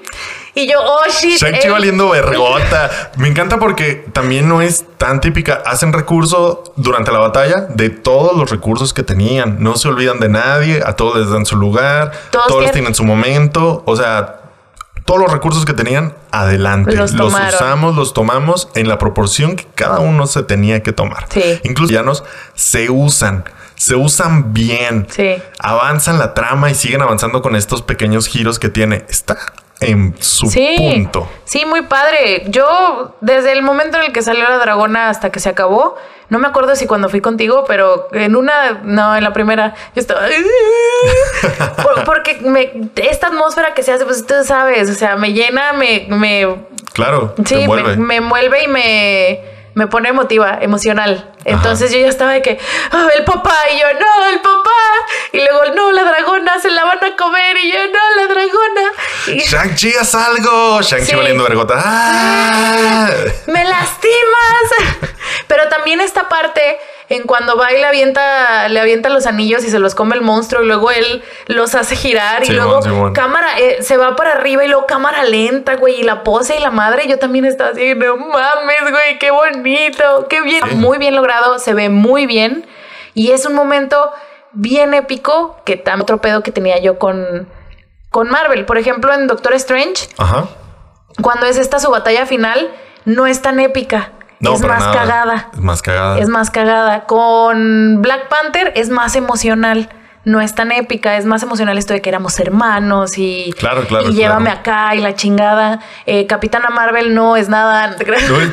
Y 0.55 0.67
yo, 0.69 0.81
oh, 0.81 1.01
shit. 1.09 1.39
Shang-Chi 1.39 1.67
él- 1.67 1.73
valiendo 1.73 2.09
vergota. 2.11 2.91
Me 3.17 3.29
encanta 3.29 3.59
porque 3.59 4.05
también 4.13 4.49
no 4.49 4.61
es 4.61 4.85
tan 4.97 5.21
típica. 5.21 5.63
Hacen 5.67 5.93
recurso 5.93 6.65
durante 6.77 7.13
la 7.13 7.21
batalla 7.21 7.67
de 7.69 7.91
todos 7.91 8.37
los 8.37 8.51
recursos 8.51 8.93
que 8.93 9.05
tenían. 9.05 9.63
No 9.63 9.77
se 9.77 9.87
olvidan 9.89 10.19
de 10.19 10.29
nadie. 10.29 10.83
A 10.85 10.97
todos 10.97 11.17
les 11.19 11.31
dan 11.31 11.47
su 11.47 11.57
lugar. 11.57 12.11
Todos 12.31 12.47
Todos, 12.49 12.59
tienen- 12.61 12.73
tienen 12.73 12.95
su 12.97 13.05
momento. 13.05 13.83
O 13.87 13.95
sea, 13.95 14.41
todos 15.09 15.23
los 15.23 15.33
recursos 15.33 15.65
que 15.65 15.73
tenían, 15.73 16.13
adelante. 16.33 16.95
Los 16.95 17.15
usamos, 17.15 17.97
los 17.97 18.13
tomamos 18.13 18.69
en 18.75 18.89
la 18.89 18.99
proporción 18.99 19.57
que 19.57 19.67
cada 19.75 20.01
uno 20.01 20.27
se 20.27 20.43
tenía 20.43 20.83
que 20.83 20.93
tomar. 20.93 21.25
Sí. 21.31 21.59
Incluso 21.63 21.89
villanos 21.89 22.25
se 22.55 22.91
usan. 22.91 23.45
Se 23.75 23.97
usan 23.97 24.53
bien. 24.53 25.07
Sí. 25.09 25.37
Avanzan 25.61 26.19
la 26.19 26.35
trama 26.35 26.71
y 26.71 26.75
siguen 26.75 27.01
avanzando 27.01 27.41
con 27.41 27.57
estos 27.57 27.81
pequeños 27.81 28.27
giros 28.27 28.59
que 28.59 28.69
tiene. 28.69 29.07
Está 29.09 29.39
en 29.81 30.15
su 30.21 30.47
Sí, 30.49 30.77
punto. 30.79 31.29
sí, 31.45 31.65
muy 31.65 31.83
padre. 31.83 32.45
Yo, 32.49 33.15
desde 33.21 33.53
el 33.53 33.63
momento 33.63 33.99
en 33.99 34.05
el 34.05 34.13
que 34.13 34.23
salió 34.23 34.49
la 34.49 34.59
dragona 34.59 35.09
hasta 35.09 35.31
que 35.31 35.41
se 35.41 35.49
acabó, 35.49 35.97
no 36.31 36.39
me 36.39 36.47
acuerdo 36.49 36.75
si 36.77 36.87
cuando 36.87 37.09
fui 37.09 37.21
contigo, 37.21 37.65
pero 37.67 38.09
en 38.13 38.37
una, 38.37 38.81
no, 38.83 39.17
en 39.17 39.25
la 39.25 39.33
primera, 39.33 39.75
yo 39.95 40.01
estaba. 40.01 40.23
Por- 41.83 42.05
porque 42.05 42.39
me, 42.43 42.91
esta 42.97 43.29
atmósfera 43.29 43.75
que 43.75 43.83
se 43.83 43.93
hace, 43.93 44.05
pues 44.05 44.27
tú 44.27 44.35
sabes, 44.45 44.91
o 44.91 44.95
sea, 44.95 45.17
me 45.17 45.33
llena, 45.33 45.73
me. 45.73 46.07
me 46.11 46.57
Claro, 46.93 47.35
sí, 47.47 47.55
me, 47.55 47.61
envuelve. 47.63 47.97
me 47.97 48.17
envuelve 48.17 48.65
y 48.65 48.69
me, 48.69 49.41
me 49.75 49.87
pone 49.87 50.09
emotiva, 50.09 50.59
emocional. 50.61 51.33
Entonces 51.45 51.93
yo 51.93 51.99
ya 52.01 52.09
estaba 52.09 52.33
de 52.33 52.43
que, 52.43 52.59
"Ah, 52.91 53.07
el 53.17 53.25
papá, 53.25 53.55
y 53.75 53.79
yo, 53.81 53.87
no, 53.99 54.27
el 54.33 54.41
papá. 54.41 54.71
Y 55.33 55.39
luego, 55.39 55.75
no, 55.77 55.93
la 55.93 56.03
dragona, 56.05 56.59
se 56.59 56.71
la 56.71 56.85
van 56.85 56.99
a 57.03 57.17
comer. 57.17 57.57
Y 57.63 57.71
yo, 57.73 57.79
no, 57.87 58.18
Shang-Chi, 59.37 59.93
haz 60.01 60.15
algo. 60.15 60.81
Shang-Chi 60.83 61.07
Sí. 61.11 61.17
valiendo 61.17 61.45
vergota. 61.45 61.75
¡Ah! 61.77 63.11
me 63.47 63.65
lastimas. 63.65 64.99
Pero 65.47 65.69
también 65.69 66.01
esta 66.01 66.29
parte 66.29 66.79
en 67.09 67.23
cuando 67.23 67.57
va 67.57 67.73
y 67.73 67.79
le 67.79 67.87
avienta, 67.87 68.69
le 68.69 68.79
avienta 68.81 69.09
los 69.09 69.27
anillos 69.27 69.65
y 69.65 69.71
se 69.71 69.79
los 69.79 69.95
come 69.95 70.15
el 70.15 70.21
monstruo 70.21 70.63
y 70.63 70.67
luego 70.67 70.91
él 70.91 71.23
los 71.47 71.75
hace 71.75 71.97
girar 71.97 72.45
y 72.45 72.51
luego 72.51 72.81
cámara, 73.15 73.59
eh, 73.59 73.79
se 73.83 73.97
va 73.97 74.15
para 74.15 74.33
arriba 74.33 74.63
y 74.65 74.69
luego 74.69 74.85
cámara 74.87 75.25
lenta, 75.25 75.77
güey, 75.77 76.01
y 76.01 76.03
la 76.03 76.23
pose 76.23 76.57
y 76.57 76.61
la 76.61 76.71
madre, 76.71 77.09
yo 77.09 77.19
también 77.19 77.47
estaba 77.47 77.71
así, 77.71 77.95
no 77.95 78.17
mames, 78.19 78.91
güey, 78.91 79.19
qué 79.19 79.31
bonito, 79.31 80.27
qué 80.29 80.43
bien, 80.43 80.63
Sí. 80.69 80.75
muy 80.75 80.99
bien 80.99 81.17
logrado, 81.17 81.59
se 81.59 81.73
ve 81.73 81.89
muy 81.89 82.27
bien 82.27 82.67
y 83.15 83.31
es 83.33 83.47
un 83.47 83.55
momento 83.55 84.11
bien 84.53 84.93
épico 84.93 85.57
que 85.65 85.77
también 85.77 86.03
otro 86.03 86.21
pedo 86.21 86.43
que 86.43 86.53
tenía 86.53 86.79
yo 86.79 86.99
con, 86.99 87.49
con 88.11 88.29
Marvel. 88.31 88.65
Por 88.65 88.79
ejemplo, 88.79 89.13
en 89.13 89.27
Doctor 89.27 89.55
Strange, 89.55 90.09
Ajá. 90.19 90.47
cuando 91.23 91.47
es 91.47 91.57
esta 91.59 91.79
su 91.79 91.91
batalla 91.91 92.27
final, 92.27 92.71
no 93.05 93.27
es 93.27 93.43
tan 93.43 93.61
épica. 93.61 94.13
No, 94.41 94.55
es 94.55 94.61
más 94.63 94.81
nada. 94.81 94.93
cagada. 94.93 95.49
Es 95.53 95.61
más 95.61 95.83
cagada. 95.83 96.19
Es 96.21 96.29
más 96.29 96.51
cagada. 96.51 97.05
Con 97.07 98.01
Black 98.03 98.29
Panther 98.29 98.73
es 98.77 98.89
más 98.89 99.17
emocional. 99.17 99.89
No 100.25 100.41
es 100.43 100.55
tan 100.55 100.73
épica, 100.73 101.17
es 101.17 101.25
más 101.25 101.43
emocional 101.43 101.79
esto 101.79 101.95
de 101.95 102.03
que 102.03 102.11
éramos 102.11 102.39
hermanos 102.39 103.17
y, 103.17 103.55
Claro, 103.59 103.87
claro, 103.87 104.11
y 104.11 104.15
llévame 104.15 104.47
claro. 104.51 104.61
acá 104.61 104.95
y 104.95 105.01
la 105.01 105.15
chingada. 105.15 105.81
Eh, 106.05 106.27
Capitana 106.27 106.69
Marvel 106.69 107.15
no 107.15 107.37
es 107.37 107.49
nada. 107.49 107.89
No, 107.97 107.97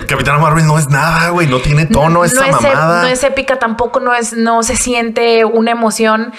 Capitán 0.07 0.39
Marvel 0.39 0.65
no 0.65 0.77
es 0.79 0.87
nada, 0.89 1.29
güey. 1.31 1.47
No 1.47 1.59
tiene 1.59 1.85
tono 1.85 2.23
esa 2.23 2.47
es, 2.47 2.55
ep- 2.55 2.73
mamada. 2.73 3.01
no 3.01 3.07
es 3.07 3.21
épica 3.23 3.59
tampoco, 3.59 3.99
no 3.99 4.13
es, 4.13 4.33
no 4.33 4.63
se 4.63 4.77
siente 4.77 5.43
una 5.43 5.71
emoción. 5.71 6.33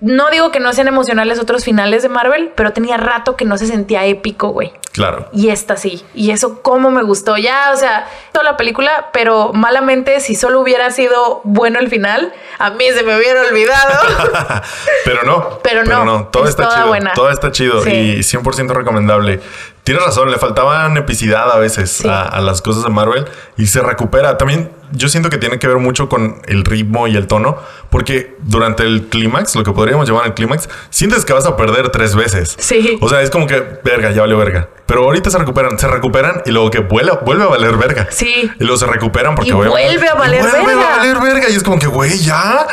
No 0.00 0.30
digo 0.30 0.50
que 0.50 0.60
no 0.60 0.72
sean 0.72 0.88
emocionales 0.88 1.38
otros 1.38 1.64
finales 1.64 2.02
de 2.02 2.08
Marvel, 2.08 2.52
pero 2.54 2.72
tenía 2.72 2.96
rato 2.96 3.36
que 3.36 3.44
no 3.44 3.58
se 3.58 3.66
sentía 3.66 4.04
épico, 4.06 4.48
güey. 4.48 4.72
Claro. 4.92 5.28
Y 5.32 5.50
esta 5.50 5.76
sí. 5.76 6.04
Y 6.14 6.30
eso 6.30 6.62
cómo 6.62 6.90
me 6.90 7.02
gustó. 7.02 7.36
Ya, 7.36 7.70
o 7.72 7.76
sea, 7.76 8.08
toda 8.32 8.44
la 8.44 8.56
película, 8.56 9.10
pero 9.12 9.52
malamente, 9.52 10.20
si 10.20 10.34
solo 10.34 10.60
hubiera 10.60 10.90
sido 10.90 11.40
bueno 11.44 11.78
el 11.78 11.88
final, 11.88 12.32
a 12.58 12.70
mí 12.70 12.84
se 12.94 13.02
me 13.02 13.16
hubiera 13.16 13.42
olvidado. 13.42 13.92
Pero 15.04 15.22
no. 15.24 15.58
Pero 15.62 15.84
no, 15.84 16.24
Todo 16.28 16.44
es 16.44 16.50
está 16.50 16.64
toda 16.64 16.76
chido. 16.76 16.88
buena. 16.88 17.12
Todo 17.12 17.30
está 17.30 17.50
chido 17.52 17.82
Sí. 17.82 17.90
y 17.90 18.18
100% 18.22 18.72
recomendable. 18.72 19.40
Tienes 19.84 20.04
razón, 20.04 20.30
le 20.30 20.38
faltaban 20.38 20.96
epicidad 20.96 21.50
a 21.52 21.58
veces 21.58 21.90
Sí. 21.90 22.08
a, 22.08 22.22
a 22.22 22.40
las 22.40 22.60
cosas 22.62 22.82
de 22.84 22.90
Marvel 22.90 23.26
y 23.56 23.66
se 23.66 23.80
recupera. 23.82 24.38
También 24.38 24.70
yo 24.92 25.08
siento 25.08 25.30
que 25.30 25.38
tiene 25.38 25.58
que 25.58 25.66
ver 25.66 25.78
mucho 25.78 26.08
con 26.08 26.40
el 26.46 26.64
ritmo 26.64 27.06
y 27.08 27.16
el 27.16 27.26
tono, 27.26 27.56
porque 27.90 28.36
durante 28.42 28.82
el 28.82 29.08
clímax, 29.08 29.54
lo 29.56 29.64
que 29.64 29.72
podríamos 29.72 30.08
llamar 30.08 30.26
el 30.26 30.34
clímax, 30.34 30.68
sientes 30.90 31.24
que 31.24 31.32
vas 31.32 31.46
a 31.46 31.56
perder 31.56 31.90
tres 31.90 32.14
veces. 32.14 32.56
Sí. 32.58 32.98
O 33.00 33.08
sea, 33.08 33.22
es 33.22 33.30
como 33.30 33.46
que, 33.46 33.62
verga, 33.84 34.10
ya 34.10 34.22
valió 34.22 34.38
verga. 34.38 34.68
Pero 34.86 35.04
ahorita 35.04 35.30
se 35.30 35.38
recuperan, 35.38 35.78
se 35.78 35.86
recuperan 35.86 36.42
y 36.46 36.50
luego 36.50 36.70
que 36.70 36.80
vuela, 36.80 37.20
vuelve 37.24 37.44
a 37.44 37.46
valer 37.46 37.76
verga. 37.76 38.08
Sí. 38.10 38.50
Y 38.58 38.64
luego 38.64 38.76
se 38.76 38.86
recuperan 38.86 39.36
porque 39.36 39.50
Y 39.50 39.52
vuelve 39.52 39.70
a 40.08 40.14
valer 40.14 40.40
y 40.40 40.42
vuelve 40.42 40.66
verga. 40.66 40.94
a 40.94 40.96
valer 40.98 41.20
verga. 41.20 41.48
Y 41.48 41.54
es 41.54 41.62
como 41.62 41.78
que, 41.78 41.86
güey, 41.86 42.18
ya. 42.18 42.66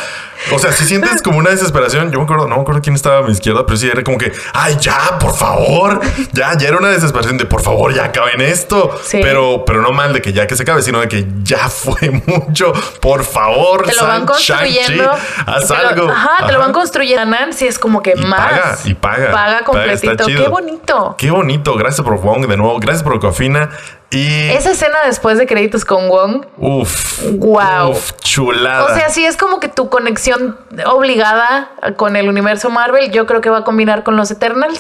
O 0.51 0.57
sea, 0.59 0.71
si 0.71 0.85
sientes 0.85 1.21
como 1.21 1.37
una 1.39 1.49
desesperación, 1.51 2.11
yo 2.11 2.17
me 2.19 2.23
acuerdo, 2.23 2.47
no 2.47 2.55
me 2.55 2.61
acuerdo 2.61 2.81
quién 2.81 2.95
estaba 2.95 3.19
a 3.19 3.21
mi 3.21 3.31
izquierda, 3.31 3.65
pero 3.65 3.77
sí 3.77 3.87
era 3.87 4.03
como 4.03 4.17
que, 4.17 4.31
ay, 4.53 4.77
ya, 4.79 5.17
por 5.19 5.35
favor. 5.35 5.99
Ya, 6.31 6.57
ya 6.57 6.67
era 6.69 6.77
una 6.77 6.89
desesperación 6.89 7.37
de, 7.37 7.45
por 7.45 7.61
favor, 7.61 7.93
ya 7.93 8.05
acaben 8.05 8.41
esto. 8.41 8.99
Sí. 9.03 9.19
Pero, 9.21 9.63
pero 9.65 9.81
no 9.83 9.91
mal 9.91 10.13
de 10.13 10.21
que 10.21 10.33
ya 10.33 10.47
que 10.47 10.55
se 10.55 10.63
acabe, 10.63 10.81
sino 10.81 10.99
de 10.99 11.07
que 11.07 11.27
ya 11.43 11.69
fue 11.69 12.06
mucho. 12.25 12.73
Por 13.01 13.23
favor, 13.23 13.85
te 13.85 13.95
lo 13.95 14.05
van 14.07 14.25
construyendo. 14.25 15.11
Haz 15.45 15.67
te 15.67 15.73
lo- 15.73 15.89
algo. 15.89 16.09
ajá, 16.11 16.45
te 16.47 16.53
lo 16.53 16.59
van 16.59 16.73
construyendo. 16.73 17.07
Si 17.51 17.65
es 17.67 17.79
como 17.79 18.01
que 18.03 18.13
Y 18.15 18.25
más. 18.25 18.39
paga, 18.39 18.77
y 18.85 18.93
paga. 18.93 19.31
Paga 19.31 19.61
completito. 19.63 20.25
Qué 20.25 20.47
bonito. 20.47 21.15
Qué 21.17 21.31
bonito. 21.31 21.75
Gracias 21.75 22.05
por 22.05 22.19
Wong 22.19 22.47
de 22.47 22.57
nuevo. 22.57 22.77
Gracias 22.79 23.03
por 23.03 23.19
Cofina. 23.19 23.69
Y. 24.09 24.49
Esa 24.49 24.71
escena 24.71 24.97
después 25.05 25.37
de 25.37 25.45
créditos 25.47 25.83
con 25.83 26.07
Wong. 26.09 26.45
Uf. 26.57 27.23
Guau. 27.31 27.91
Uf, 27.91 28.11
chulada. 28.21 28.85
O 28.85 28.93
sea, 28.95 29.09
si 29.09 29.25
es 29.25 29.35
como 29.37 29.59
que 29.59 29.67
tu 29.67 29.89
conexión 29.89 30.57
obligada 30.85 31.71
con 31.97 32.15
el 32.15 32.29
universo 32.29 32.69
Marvel, 32.69 33.11
yo 33.11 33.25
creo 33.25 33.41
que 33.41 33.49
va 33.49 33.59
a 33.59 33.63
combinar 33.63 34.03
con 34.03 34.15
los 34.15 34.31
Eternals. 34.31 34.79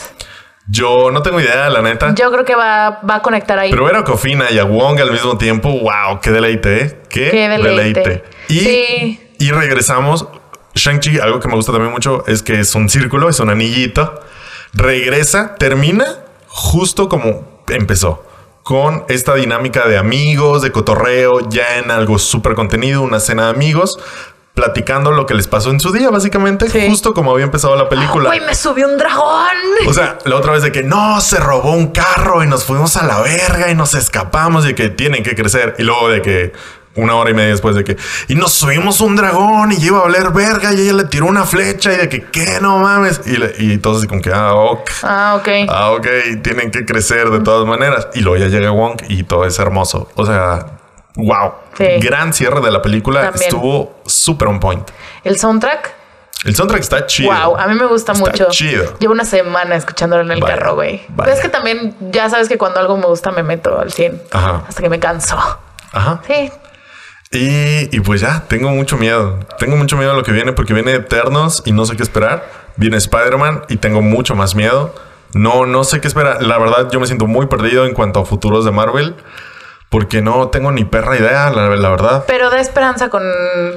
Yo 0.69 1.11
no 1.11 1.21
tengo 1.21 1.39
idea, 1.39 1.69
la 1.69 1.81
neta. 1.81 2.13
Yo 2.15 2.31
creo 2.31 2.43
que 2.43 2.55
va, 2.55 2.99
va 3.09 3.15
a 3.15 3.21
conectar 3.21 3.57
ahí. 3.57 3.71
Pero 3.71 3.85
ver 3.85 3.95
a 3.95 4.03
Cofina 4.03 4.51
y 4.51 4.59
a 4.59 4.65
Wong 4.65 4.99
al 4.99 5.11
mismo 5.11 5.37
tiempo, 5.37 5.69
wow, 5.69 6.19
qué 6.21 6.31
deleite, 6.31 6.81
¿eh? 6.83 7.01
Qué, 7.09 7.29
Qué 7.31 7.47
deleite. 7.49 8.23
Y, 8.49 8.59
Sí. 8.59 9.31
y 9.39 9.51
regresamos. 9.51 10.27
Shang-Chi, 10.75 11.19
algo 11.19 11.39
que 11.39 11.47
me 11.47 11.55
gusta 11.55 11.71
también 11.71 11.91
mucho 11.91 12.23
es 12.27 12.43
que 12.43 12.59
es 12.59 12.75
un 12.75 12.89
círculo, 12.89 13.29
es 13.29 13.39
un 13.39 13.49
anillito. 13.49 14.21
Regresa, 14.73 15.55
termina 15.55 16.05
justo 16.47 17.09
como 17.09 17.63
empezó. 17.69 18.23
Con 18.63 19.05
esta 19.07 19.33
dinámica 19.35 19.87
de 19.87 19.97
amigos, 19.97 20.61
de 20.61 20.71
cotorreo, 20.73 21.49
ya 21.49 21.77
en 21.77 21.89
algo 21.89 22.19
súper 22.19 22.53
contenido, 22.53 23.01
una 23.01 23.19
cena 23.21 23.45
de 23.45 23.51
amigos, 23.51 23.97
platicando 24.57 25.11
lo 25.11 25.27
que 25.27 25.35
les 25.35 25.47
pasó 25.47 25.69
en 25.69 25.79
su 25.79 25.91
día, 25.91 26.09
básicamente, 26.09 26.67
Sí. 26.67 26.87
justo 26.89 27.13
como 27.13 27.31
había 27.31 27.45
empezado 27.45 27.75
la 27.75 27.87
película. 27.87 28.29
Güey, 28.29 28.41
me 28.41 28.55
subió 28.55 28.87
un 28.89 28.97
dragón. 28.97 29.45
O 29.87 29.93
sea, 29.93 30.17
la 30.25 30.35
otra 30.35 30.53
vez 30.53 30.63
de 30.63 30.71
que 30.71 30.81
no, 30.81 31.21
se 31.21 31.37
robó 31.37 31.73
un 31.73 31.91
carro 31.91 32.43
y 32.43 32.47
nos 32.47 32.65
fuimos 32.65 32.97
a 32.97 33.05
la 33.05 33.21
verga 33.21 33.69
y 33.69 33.75
nos 33.75 33.93
escapamos 33.93 34.67
y 34.67 34.73
que 34.73 34.89
tienen 34.89 35.21
que 35.21 35.35
crecer. 35.35 35.75
Y 35.77 35.83
luego 35.83 36.09
de 36.09 36.23
que 36.23 36.53
una 36.95 37.13
hora 37.13 37.29
y 37.29 37.35
media 37.35 37.51
después 37.51 37.75
de 37.75 37.83
que 37.83 37.95
y 38.27 38.33
nos 38.33 38.53
subimos 38.53 38.99
un 39.01 39.15
dragón 39.15 39.71
y 39.71 39.75
iba 39.85 39.99
a 39.99 40.01
valer 40.05 40.31
verga 40.31 40.73
y 40.73 40.81
ella 40.81 40.93
le 40.93 41.03
tiró 41.03 41.27
una 41.27 41.43
flecha 41.45 41.93
y 41.93 41.97
de 41.97 42.09
que 42.09 42.23
qué 42.25 42.57
no 42.59 42.79
mames. 42.79 43.21
Y, 43.27 43.37
le- 43.37 43.53
y 43.59 43.77
todos 43.77 43.99
así 43.99 44.07
como 44.07 44.23
que 44.23 44.31
ah, 44.33 44.55
ok. 44.55 44.89
Ah, 45.03 45.35
ok. 45.39 45.47
Ah, 45.69 45.91
ok, 45.91 46.07
tienen 46.41 46.71
que 46.71 46.83
crecer 46.83 47.29
de 47.29 47.41
todas 47.41 47.67
maneras. 47.67 48.07
Y 48.15 48.21
luego 48.21 48.37
ya 48.43 48.47
llega 48.47 48.71
Wong 48.71 48.99
y 49.07 49.21
todo 49.21 49.45
es 49.45 49.59
hermoso. 49.59 50.09
O 50.15 50.25
sea, 50.25 50.76
wow. 51.17 51.53
Sí. 51.77 51.85
Gran 51.99 52.33
cierre 52.33 52.61
de 52.61 52.71
la 52.71 52.81
película. 52.81 53.21
También. 53.21 53.43
Estuvo 53.43 53.99
súper 54.05 54.47
on 54.47 54.59
point. 54.59 54.89
El 55.23 55.37
soundtrack. 55.37 55.93
El 56.45 56.55
soundtrack 56.55 56.81
está 56.81 57.05
chido. 57.07 57.31
Wow, 57.33 57.57
a 57.57 57.67
mí 57.67 57.73
me 57.75 57.85
gusta 57.87 58.13
Está 58.13 58.23
mucho. 58.25 58.47
chido. 58.51 58.97
Llevo 58.99 59.13
una 59.13 59.25
semana 59.25 59.75
escuchándolo 59.75 60.21
en 60.21 60.31
el 60.31 60.39
Vaya, 60.39 60.55
carro, 60.55 60.75
güey. 60.75 61.01
es 61.25 61.39
que 61.39 61.49
también, 61.49 61.95
ya 62.11 62.29
sabes 62.29 62.47
que 62.47 62.57
cuando 62.57 62.79
algo 62.79 62.95
me 62.95 63.07
gusta 63.07 63.31
me 63.31 63.43
meto 63.43 63.79
al 63.79 63.91
100. 63.91 64.21
Ajá. 64.31 64.63
Hasta 64.67 64.81
que 64.81 64.89
me 64.89 64.99
canso. 64.99 65.35
Ajá. 65.91 66.21
Sí. 66.27 66.51
Y, 67.31 67.95
y 67.95 67.99
pues 68.01 68.21
ya, 68.21 68.43
tengo 68.47 68.69
mucho 68.69 68.97
miedo. 68.97 69.39
Tengo 69.59 69.75
mucho 69.75 69.97
miedo 69.97 70.11
a 70.11 70.15
lo 70.15 70.23
que 70.23 70.31
viene 70.31 70.53
porque 70.53 70.73
viene 70.73 70.93
Eternos 70.93 71.63
y 71.65 71.71
no 71.71 71.85
sé 71.85 71.97
qué 71.97 72.03
esperar. 72.03 72.47
Viene 72.77 72.97
Spider-Man 72.97 73.63
y 73.67 73.77
tengo 73.77 74.01
mucho 74.01 74.35
más 74.35 74.53
miedo. 74.55 74.93
No, 75.33 75.65
no 75.65 75.83
sé 75.83 75.99
qué 75.99 76.07
esperar. 76.07 76.41
La 76.43 76.57
verdad, 76.59 76.87
yo 76.91 76.99
me 76.99 77.07
siento 77.07 77.25
muy 77.27 77.47
perdido 77.47 77.85
en 77.85 77.93
cuanto 77.93 78.19
a 78.21 78.25
futuros 78.25 78.63
de 78.63 78.71
Marvel 78.71 79.15
porque 79.89 80.21
no 80.21 80.49
tengo 80.49 80.71
ni 80.71 80.83
perra 80.85 81.17
idea, 81.17 81.49
la, 81.49 81.67
la 81.75 81.89
verdad. 81.89 82.25
Pero 82.27 82.49
da 82.49 82.59
esperanza 82.59 83.09
con 83.09 83.23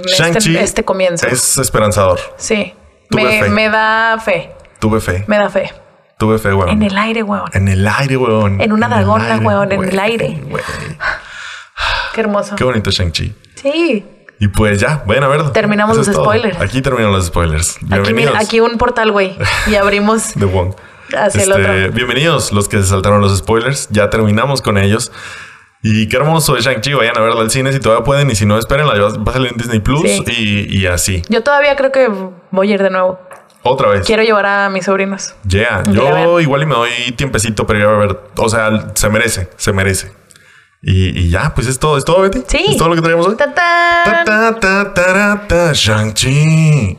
este, 0.04 0.62
este 0.62 0.84
comienzo. 0.84 1.26
es 1.26 1.58
esperanzador. 1.58 2.18
Sí. 2.36 2.74
Me, 3.10 3.68
da 3.68 4.18
fe. 4.24 4.52
Tuve 4.78 5.00
fe. 5.00 5.24
Me 5.26 5.36
da 5.38 5.48
fe. 5.50 5.72
Tuve 6.18 6.38
fe, 6.38 6.52
weón. 6.54 6.68
En 6.70 6.82
el 6.82 6.96
aire, 6.98 7.22
weón. 7.22 7.50
En 7.52 7.68
el 7.68 7.86
aire, 7.86 8.16
weón. 8.16 8.60
En 8.60 8.72
una 8.72 8.86
el 8.86 8.92
dragona, 8.92 9.34
aire, 9.34 9.46
weón, 9.46 9.72
en 9.72 9.84
el 9.84 9.98
aire. 9.98 10.40
Qué 12.14 12.20
hermoso. 12.20 12.56
Qué 12.56 12.64
bonito 12.64 12.90
Shang-Chi. 12.90 13.34
Sí. 13.54 14.04
Y 14.38 14.48
pues 14.48 14.80
ya, 14.80 15.02
vayan 15.06 15.24
a 15.24 15.28
ver. 15.28 15.50
Terminamos 15.50 15.96
Eso 15.98 16.06
los 16.10 16.16
todo. 16.16 16.24
spoilers. 16.24 16.60
Aquí 16.60 16.82
terminan 16.82 17.12
los 17.12 17.26
spoilers. 17.26 17.76
Aquí, 17.76 17.86
Bienvenidos. 17.86 18.32
mira, 18.32 18.40
aquí 18.40 18.60
un 18.60 18.78
portal, 18.78 19.12
güey. 19.12 19.36
Y 19.66 19.74
abrimos 19.76 20.34
de 20.34 20.46
Wong. 20.46 20.74
hacia 21.16 21.42
el 21.42 21.50
Este, 21.50 21.62
otro. 21.62 21.92
Bienvenidos 21.92 22.52
los 22.52 22.68
que 22.68 22.78
se 22.78 22.86
saltaron 22.86 23.20
los 23.20 23.36
spoilers. 23.36 23.88
Ya 23.90 24.08
terminamos 24.10 24.62
con 24.62 24.78
ellos. 24.78 25.12
Y 25.82 26.08
qué 26.08 26.16
hermoso 26.16 26.54
de 26.54 26.60
Shang-Chi. 26.60 26.92
Vayan 26.92 27.16
a 27.16 27.20
verla 27.20 27.40
al 27.40 27.50
cine 27.50 27.72
si 27.72 27.80
todavía 27.80 28.04
pueden. 28.04 28.30
Y 28.30 28.34
si 28.34 28.44
no, 28.44 28.58
espérenla. 28.58 28.94
Va 28.94 29.30
a 29.30 29.32
salir 29.32 29.52
en 29.52 29.56
Disney 29.56 29.80
Plus. 29.80 30.02
Sí. 30.02 30.24
Y, 30.26 30.78
y 30.78 30.86
así. 30.86 31.22
Yo 31.28 31.42
todavía 31.42 31.74
creo 31.76 31.90
que 31.90 32.08
voy 32.50 32.70
a 32.70 32.74
ir 32.74 32.82
de 32.82 32.90
nuevo. 32.90 33.18
Otra 33.62 33.88
vez. 33.88 34.06
Quiero 34.06 34.22
llevar 34.22 34.46
a 34.46 34.70
mis 34.70 34.84
sobrinos. 34.84 35.34
Yeah. 35.48 35.82
Yo 35.90 36.40
igual 36.40 36.62
y 36.62 36.66
me 36.66 36.74
doy 36.74 36.90
tiempecito 37.16 37.66
para 37.66 37.78
ir 37.78 37.84
a 37.84 37.96
ver. 37.96 38.20
O 38.36 38.48
sea, 38.48 38.92
se 38.94 39.08
merece. 39.08 39.48
Se 39.56 39.72
merece. 39.72 40.12
Y, 40.82 41.18
y 41.18 41.30
ya, 41.30 41.54
pues 41.54 41.66
es 41.66 41.78
todo. 41.78 41.98
¿Es 41.98 42.04
todo, 42.04 42.22
Betty? 42.22 42.42
Sí. 42.46 42.64
¿Es 42.68 42.76
todo 42.76 42.88
lo 42.88 42.94
que 42.94 43.02
traemos 43.02 43.26
hoy? 43.26 43.36
Ta, 43.36 43.52
ta, 43.54 44.24
ta, 44.58 44.94
ta, 44.94 45.46
ta, 45.46 45.72
Shang-Chi. 45.72 46.98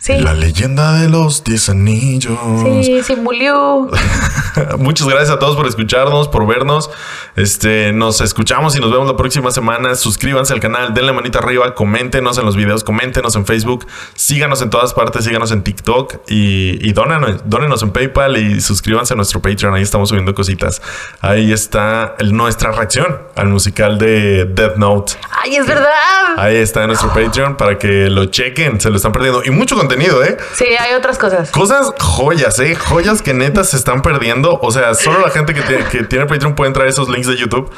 Sí. 0.00 0.18
La 0.18 0.32
leyenda 0.32 0.94
de 0.94 1.10
los 1.10 1.44
diez 1.44 1.68
anillos. 1.68 2.38
Sí, 2.82 3.02
sí, 3.02 3.16
murió. 3.16 3.86
Muchas 4.78 5.06
gracias 5.06 5.30
a 5.30 5.38
todos 5.38 5.56
por 5.56 5.66
escucharnos, 5.66 6.26
por 6.28 6.46
vernos. 6.46 6.90
Este, 7.36 7.92
nos 7.92 8.22
escuchamos 8.22 8.74
y 8.76 8.80
nos 8.80 8.90
vemos 8.90 9.06
la 9.06 9.16
próxima 9.16 9.50
semana. 9.50 9.94
Suscríbanse 9.94 10.54
al 10.54 10.60
canal, 10.60 10.94
denle 10.94 11.12
manita 11.12 11.38
arriba, 11.40 11.74
coméntenos 11.74 12.38
en 12.38 12.46
los 12.46 12.56
videos, 12.56 12.82
coméntenos 12.82 13.36
en 13.36 13.44
Facebook, 13.44 13.86
síganos 14.14 14.62
en 14.62 14.70
todas 14.70 14.94
partes, 14.94 15.24
síganos 15.24 15.52
en 15.52 15.62
TikTok 15.62 16.14
y, 16.28 16.78
y 16.88 16.92
dónenos, 16.92 17.42
dónenos 17.44 17.82
en 17.82 17.90
PayPal 17.90 18.38
y 18.38 18.60
suscríbanse 18.62 19.12
a 19.12 19.16
nuestro 19.16 19.42
Patreon. 19.42 19.74
Ahí 19.74 19.82
estamos 19.82 20.08
subiendo 20.08 20.34
cositas. 20.34 20.80
Ahí 21.20 21.52
está 21.52 22.14
el- 22.18 22.32
nuestra 22.34 22.72
reacción 22.72 23.18
al 23.36 23.48
musical 23.48 23.98
de 23.98 24.46
Death 24.46 24.76
Note. 24.76 25.12
¡Ay, 25.42 25.56
es 25.56 25.66
verdad! 25.66 25.90
Ahí 26.36 26.56
está 26.56 26.82
en 26.82 26.88
nuestro 26.88 27.12
Patreon 27.12 27.56
para 27.56 27.78
que 27.78 28.08
lo 28.10 28.26
chequen, 28.26 28.80
se 28.80 28.90
lo 28.90 28.96
están 28.96 29.12
perdiendo. 29.12 29.42
Y 29.44 29.50
mucho 29.50 29.76
contenido, 29.76 30.22
¿eh? 30.22 30.36
Sí, 30.54 30.66
hay 30.78 30.92
otras 30.94 31.18
cosas. 31.18 31.50
Cosas 31.50 31.92
joyas, 31.98 32.58
¿eh? 32.60 32.74
Joyas 32.74 33.22
que 33.22 33.32
neta 33.32 33.64
se 33.64 33.76
están 33.76 34.02
perdiendo. 34.02 34.58
O 34.62 34.70
sea, 34.70 34.94
solo 34.94 35.20
la 35.20 35.30
gente 35.30 35.54
que, 35.54 35.62
tiene- 35.62 35.84
que 35.86 36.04
tiene 36.04 36.26
Patreon 36.26 36.54
puede 36.54 36.68
entrar 36.68 36.86
a 36.86 36.90
esos 36.90 37.08
links 37.08 37.26
de 37.26 37.36
YouTube. 37.36 37.70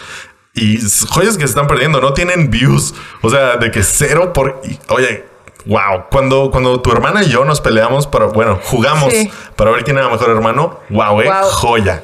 Y 0.55 0.79
joyas 1.09 1.35
que 1.37 1.45
se 1.45 1.51
están 1.51 1.67
perdiendo, 1.67 2.01
no 2.01 2.13
tienen 2.15 2.51
views. 2.51 2.95
O 3.23 3.31
sea, 3.31 3.57
de 3.57 3.71
que 3.71 3.83
cero 3.83 4.33
por... 4.33 4.61
oye, 4.89 5.25
wow. 5.67 6.05
Cuando, 6.11 6.51
cuando 6.51 6.81
tu 6.81 6.91
hermana 6.93 7.23
y 7.23 7.29
yo 7.31 7.45
nos 7.45 7.61
peleamos 7.61 8.07
para... 8.07 8.27
Bueno, 8.27 8.59
jugamos 8.65 9.13
Sí. 9.13 9.31
para 9.57 9.71
ver 9.71 9.85
quién 9.85 9.97
era 9.99 10.09
mejor 10.09 10.31
hermano. 10.31 10.81
Wow, 10.91 11.21
¿eh? 11.23 11.25
Wow. 11.31 11.51
Joya. 11.53 12.03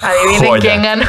Adivinen 0.00 0.46
Joya. 0.48 0.60
quién 0.60 0.82
ganó. 0.82 1.04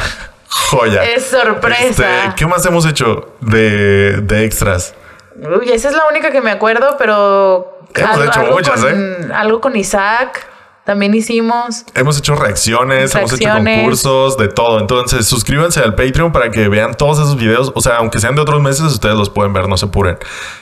Joya. 0.48 1.04
Es 1.04 1.26
sorpresa. 1.26 1.84
Este, 1.84 2.04
¿Qué 2.36 2.46
más 2.46 2.64
hemos 2.66 2.86
hecho 2.86 3.34
de, 3.40 4.20
de 4.22 4.44
extras? 4.44 4.94
Uy, 5.36 5.70
esa 5.70 5.88
es 5.88 5.94
la 5.94 6.06
única 6.08 6.30
que 6.30 6.40
me 6.40 6.50
acuerdo, 6.50 6.96
pero. 6.98 7.78
Hemos 7.94 8.26
hecho 8.26 8.42
muchas, 8.44 8.82
¿eh? 8.84 9.16
con, 9.20 9.32
Algo 9.32 9.60
con 9.60 9.76
Isaac. 9.76 10.46
También 10.88 11.12
hicimos. 11.12 11.84
Hemos 11.94 12.16
hecho 12.16 12.34
reacciones, 12.34 13.14
hemos 13.14 13.30
hecho 13.34 13.50
concursos, 13.50 14.38
de 14.38 14.48
todo. 14.48 14.80
Entonces, 14.80 15.26
suscríbanse 15.26 15.80
al 15.80 15.94
Patreon 15.94 16.32
para 16.32 16.50
que 16.50 16.66
vean 16.70 16.94
todos 16.94 17.18
esos 17.18 17.36
videos. 17.36 17.72
O 17.74 17.82
sea, 17.82 17.96
aunque 17.96 18.18
sean 18.20 18.34
de 18.34 18.40
otros 18.40 18.62
meses, 18.62 18.80
ustedes 18.86 19.14
los 19.14 19.28
pueden 19.28 19.52
ver, 19.52 19.68
no 19.68 19.76
se 19.76 19.84
apuren. 19.84 20.16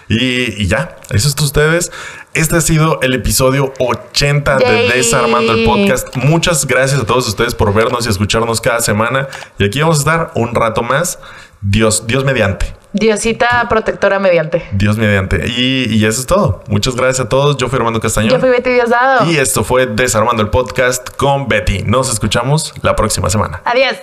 Y, 0.09 0.61
y 0.61 0.67
ya, 0.67 0.97
eso 1.11 1.29
es 1.29 1.37
todo 1.37 1.47
ustedes. 1.47 1.93
Este 2.35 2.57
ha 2.57 2.61
sido 2.61 2.99
el 3.03 3.15
episodio 3.15 3.73
80 3.79 4.57
de 4.57 4.65
Yay. 4.65 4.99
Desarmando 4.99 5.53
el 5.53 5.65
Podcast. 5.65 6.17
Muchas 6.17 6.67
gracias 6.67 7.01
a 7.01 7.07
todos 7.07 7.29
ustedes 7.29 7.55
por 7.55 7.73
vernos 7.73 8.05
y 8.07 8.09
escucharnos 8.09 8.61
cada 8.61 8.81
semana. 8.81 9.29
Y 9.61 9.65
aquí 9.65 9.81
vamos 9.81 9.99
a 9.99 10.01
estar 10.01 10.33
un 10.35 10.57
rato 10.57 10.83
más. 10.83 11.21
Dios, 11.61 12.07
Dios 12.07 12.25
mediante. 12.25 12.75
Diosita 12.93 13.67
protectora 13.69 14.19
mediante. 14.19 14.67
Dios 14.73 14.97
mediante. 14.97 15.47
Y, 15.49 15.95
y 15.95 16.07
eso 16.07 16.21
es 16.21 16.27
todo. 16.27 16.63
Muchas 16.69 16.97
gracias 16.97 17.27
a 17.27 17.29
todos. 17.29 17.57
Yo 17.59 17.69
fui 17.69 17.77
Armando 17.79 18.01
Castañón. 18.01 18.33
Yo 18.33 18.41
fui 18.41 18.49
Betty 18.49 18.71
Diosdado. 18.71 19.31
Y 19.31 19.37
esto 19.37 19.65
fue 19.65 19.87
Desarmando 19.87 20.43
el 20.43 20.49
Podcast 20.49 21.09
con 21.17 21.49
Betty. 21.49 21.83
Nos 21.83 22.11
escuchamos 22.11 22.73
la 22.83 22.97
próxima 22.97 23.29
semana. 23.29 23.61
Adiós. 23.65 23.97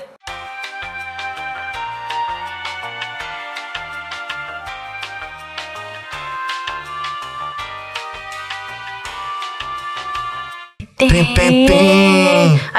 Ay, 10.99 11.09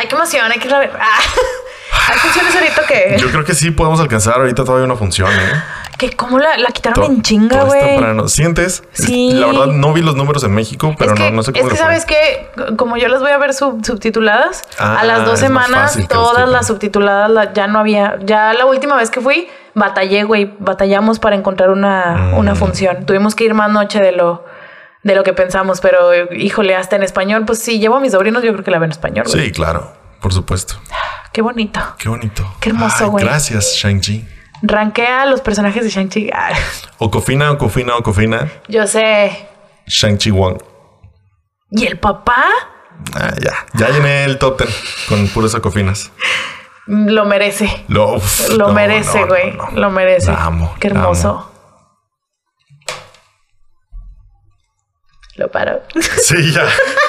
qué 0.09 0.14
emoción, 0.14 0.51
hay 0.51 0.59
que 0.59 0.68
ir 0.68 0.74
a 0.74 0.78
ver. 0.78 0.92
Ah. 0.98 1.18
¿Hay 2.12 2.19
funciones 2.19 2.55
ahorita 2.55 2.83
que, 2.87 3.16
Yo 3.19 3.31
creo 3.31 3.45
que 3.45 3.55
sí 3.55 3.71
podemos 3.71 4.01
alcanzar. 4.01 4.35
Ahorita 4.35 4.65
todavía 4.65 4.87
no 4.87 4.97
funciona. 4.97 5.33
¿eh? 5.33 5.62
que 5.97 6.11
cómo 6.11 6.41
la, 6.41 6.59
la 6.59 6.71
quitaron 6.73 7.07
To- 7.07 7.12
en 7.12 7.23
chinga, 7.23 7.62
güey? 7.62 8.29
¿Sientes? 8.29 8.83
Sí. 8.93 9.31
La 9.33 9.47
verdad, 9.47 9.66
no 9.66 9.93
vi 9.93 10.03
los 10.03 10.16
números 10.16 10.43
en 10.43 10.53
México, 10.53 10.93
pero 10.99 11.12
es 11.15 11.21
que, 11.21 11.31
no, 11.31 11.37
no 11.37 11.43
sé 11.45 11.53
cómo 11.53 11.66
es 11.66 11.73
que 11.73 11.79
sabes 11.79 12.05
que 12.05 12.49
como 12.77 12.97
yo 12.97 13.07
las 13.07 13.21
voy 13.21 13.31
a 13.31 13.39
ver 13.39 13.55
sub- 13.55 13.85
subtituladas, 13.87 14.62
Ah, 14.79 14.99
a 15.01 15.05
las 15.05 15.25
dos 15.25 15.41
es 15.41 15.51
más 15.51 15.66
semanas 15.66 15.99
todas 16.09 16.49
las 16.49 16.66
subtituladas 16.66 17.31
la- 17.31 17.53
ya 17.53 17.69
no 17.69 17.79
había. 17.79 18.19
Ya 18.25 18.53
la 18.55 18.66
última 18.66 18.97
vez 18.97 19.09
que 19.11 19.21
fui, 19.21 19.49
batallé, 19.75 20.25
güey. 20.25 20.53
Batallamos 20.59 21.21
para 21.21 21.37
encontrar 21.37 21.71
una, 21.71 22.16
Mm. 22.33 22.39
una 22.39 22.55
función. 22.57 23.07
Tuvimos 23.07 23.37
que 23.37 23.45
ir 23.45 23.55
más 23.55 23.71
noche 23.71 24.01
de 24.01 24.11
lo, 24.11 24.45
de 25.05 25.15
lo 25.15 25.23
que 25.23 25.33
pensamos, 25.33 25.81
pero 25.81 26.11
híjole, 26.33 26.75
hasta 26.75 26.97
en 26.97 27.05
español, 27.05 27.45
pues 27.47 27.61
sí, 27.61 27.79
llevo 27.79 27.97
a 27.97 28.01
mis 28.01 28.11
sobrinos, 28.12 28.43
yo 28.43 28.53
creo 28.53 28.65
que 28.65 28.73
la 28.73 28.79
ven 28.81 28.87
en 28.89 28.93
español, 28.93 29.27
güey. 29.33 29.45
Sí, 29.47 29.53
claro. 29.53 29.93
Por 30.24 30.32
supuesto. 30.32 30.80
Qué 31.34 31.42
bonito. 31.42 31.80
Qué 31.98 32.09
bonito. 32.09 32.51
Qué 32.59 32.70
hermoso, 32.70 33.10
güey. 33.10 33.22
Gracias, 33.26 33.74
Shang-Chi. 33.76 34.26
Ranquea 34.62 35.26
los 35.26 35.42
personajes 35.42 35.84
de 35.84 35.90
Shang-Chi. 35.90 36.30
Ah, 36.32 36.48
Ocofina, 36.96 37.51
Ocofina, 37.51 37.94
Ocofina. 37.96 38.51
Yo 38.66 38.86
sé. 38.86 39.46
Shang-Chi 39.86 40.30
Wong. 40.30 40.62
¿Y 41.72 41.84
el 41.84 41.98
papá? 41.98 42.42
Ah, 43.14 43.34
ya. 43.38 43.52
Ya 43.74 43.90
llené 43.90 44.24
el 44.24 44.38
top 44.38 44.56
ten 44.56 44.68
con 45.10 45.28
puras 45.28 45.55
Ocofinas. 45.55 46.10
Lo 46.86 47.26
merece. 47.26 47.84
Lo, 47.88 48.14
uf, 48.14 48.48
Lo 48.48 48.68
no, 48.68 48.72
merece, 48.72 49.26
güey. 49.26 49.52
no, 49.52 49.72
no. 49.72 49.78
Lo 49.78 49.90
merece. 49.90 50.32
La 50.32 50.44
amo. 50.46 50.74
Qué 50.80 50.88
la 50.88 51.01
hermoso. 51.01 51.28
amo. 51.28 51.52
Lo 55.36 55.51
paro. 55.51 55.82
Sí, 56.22 56.51
ya. 56.51 56.64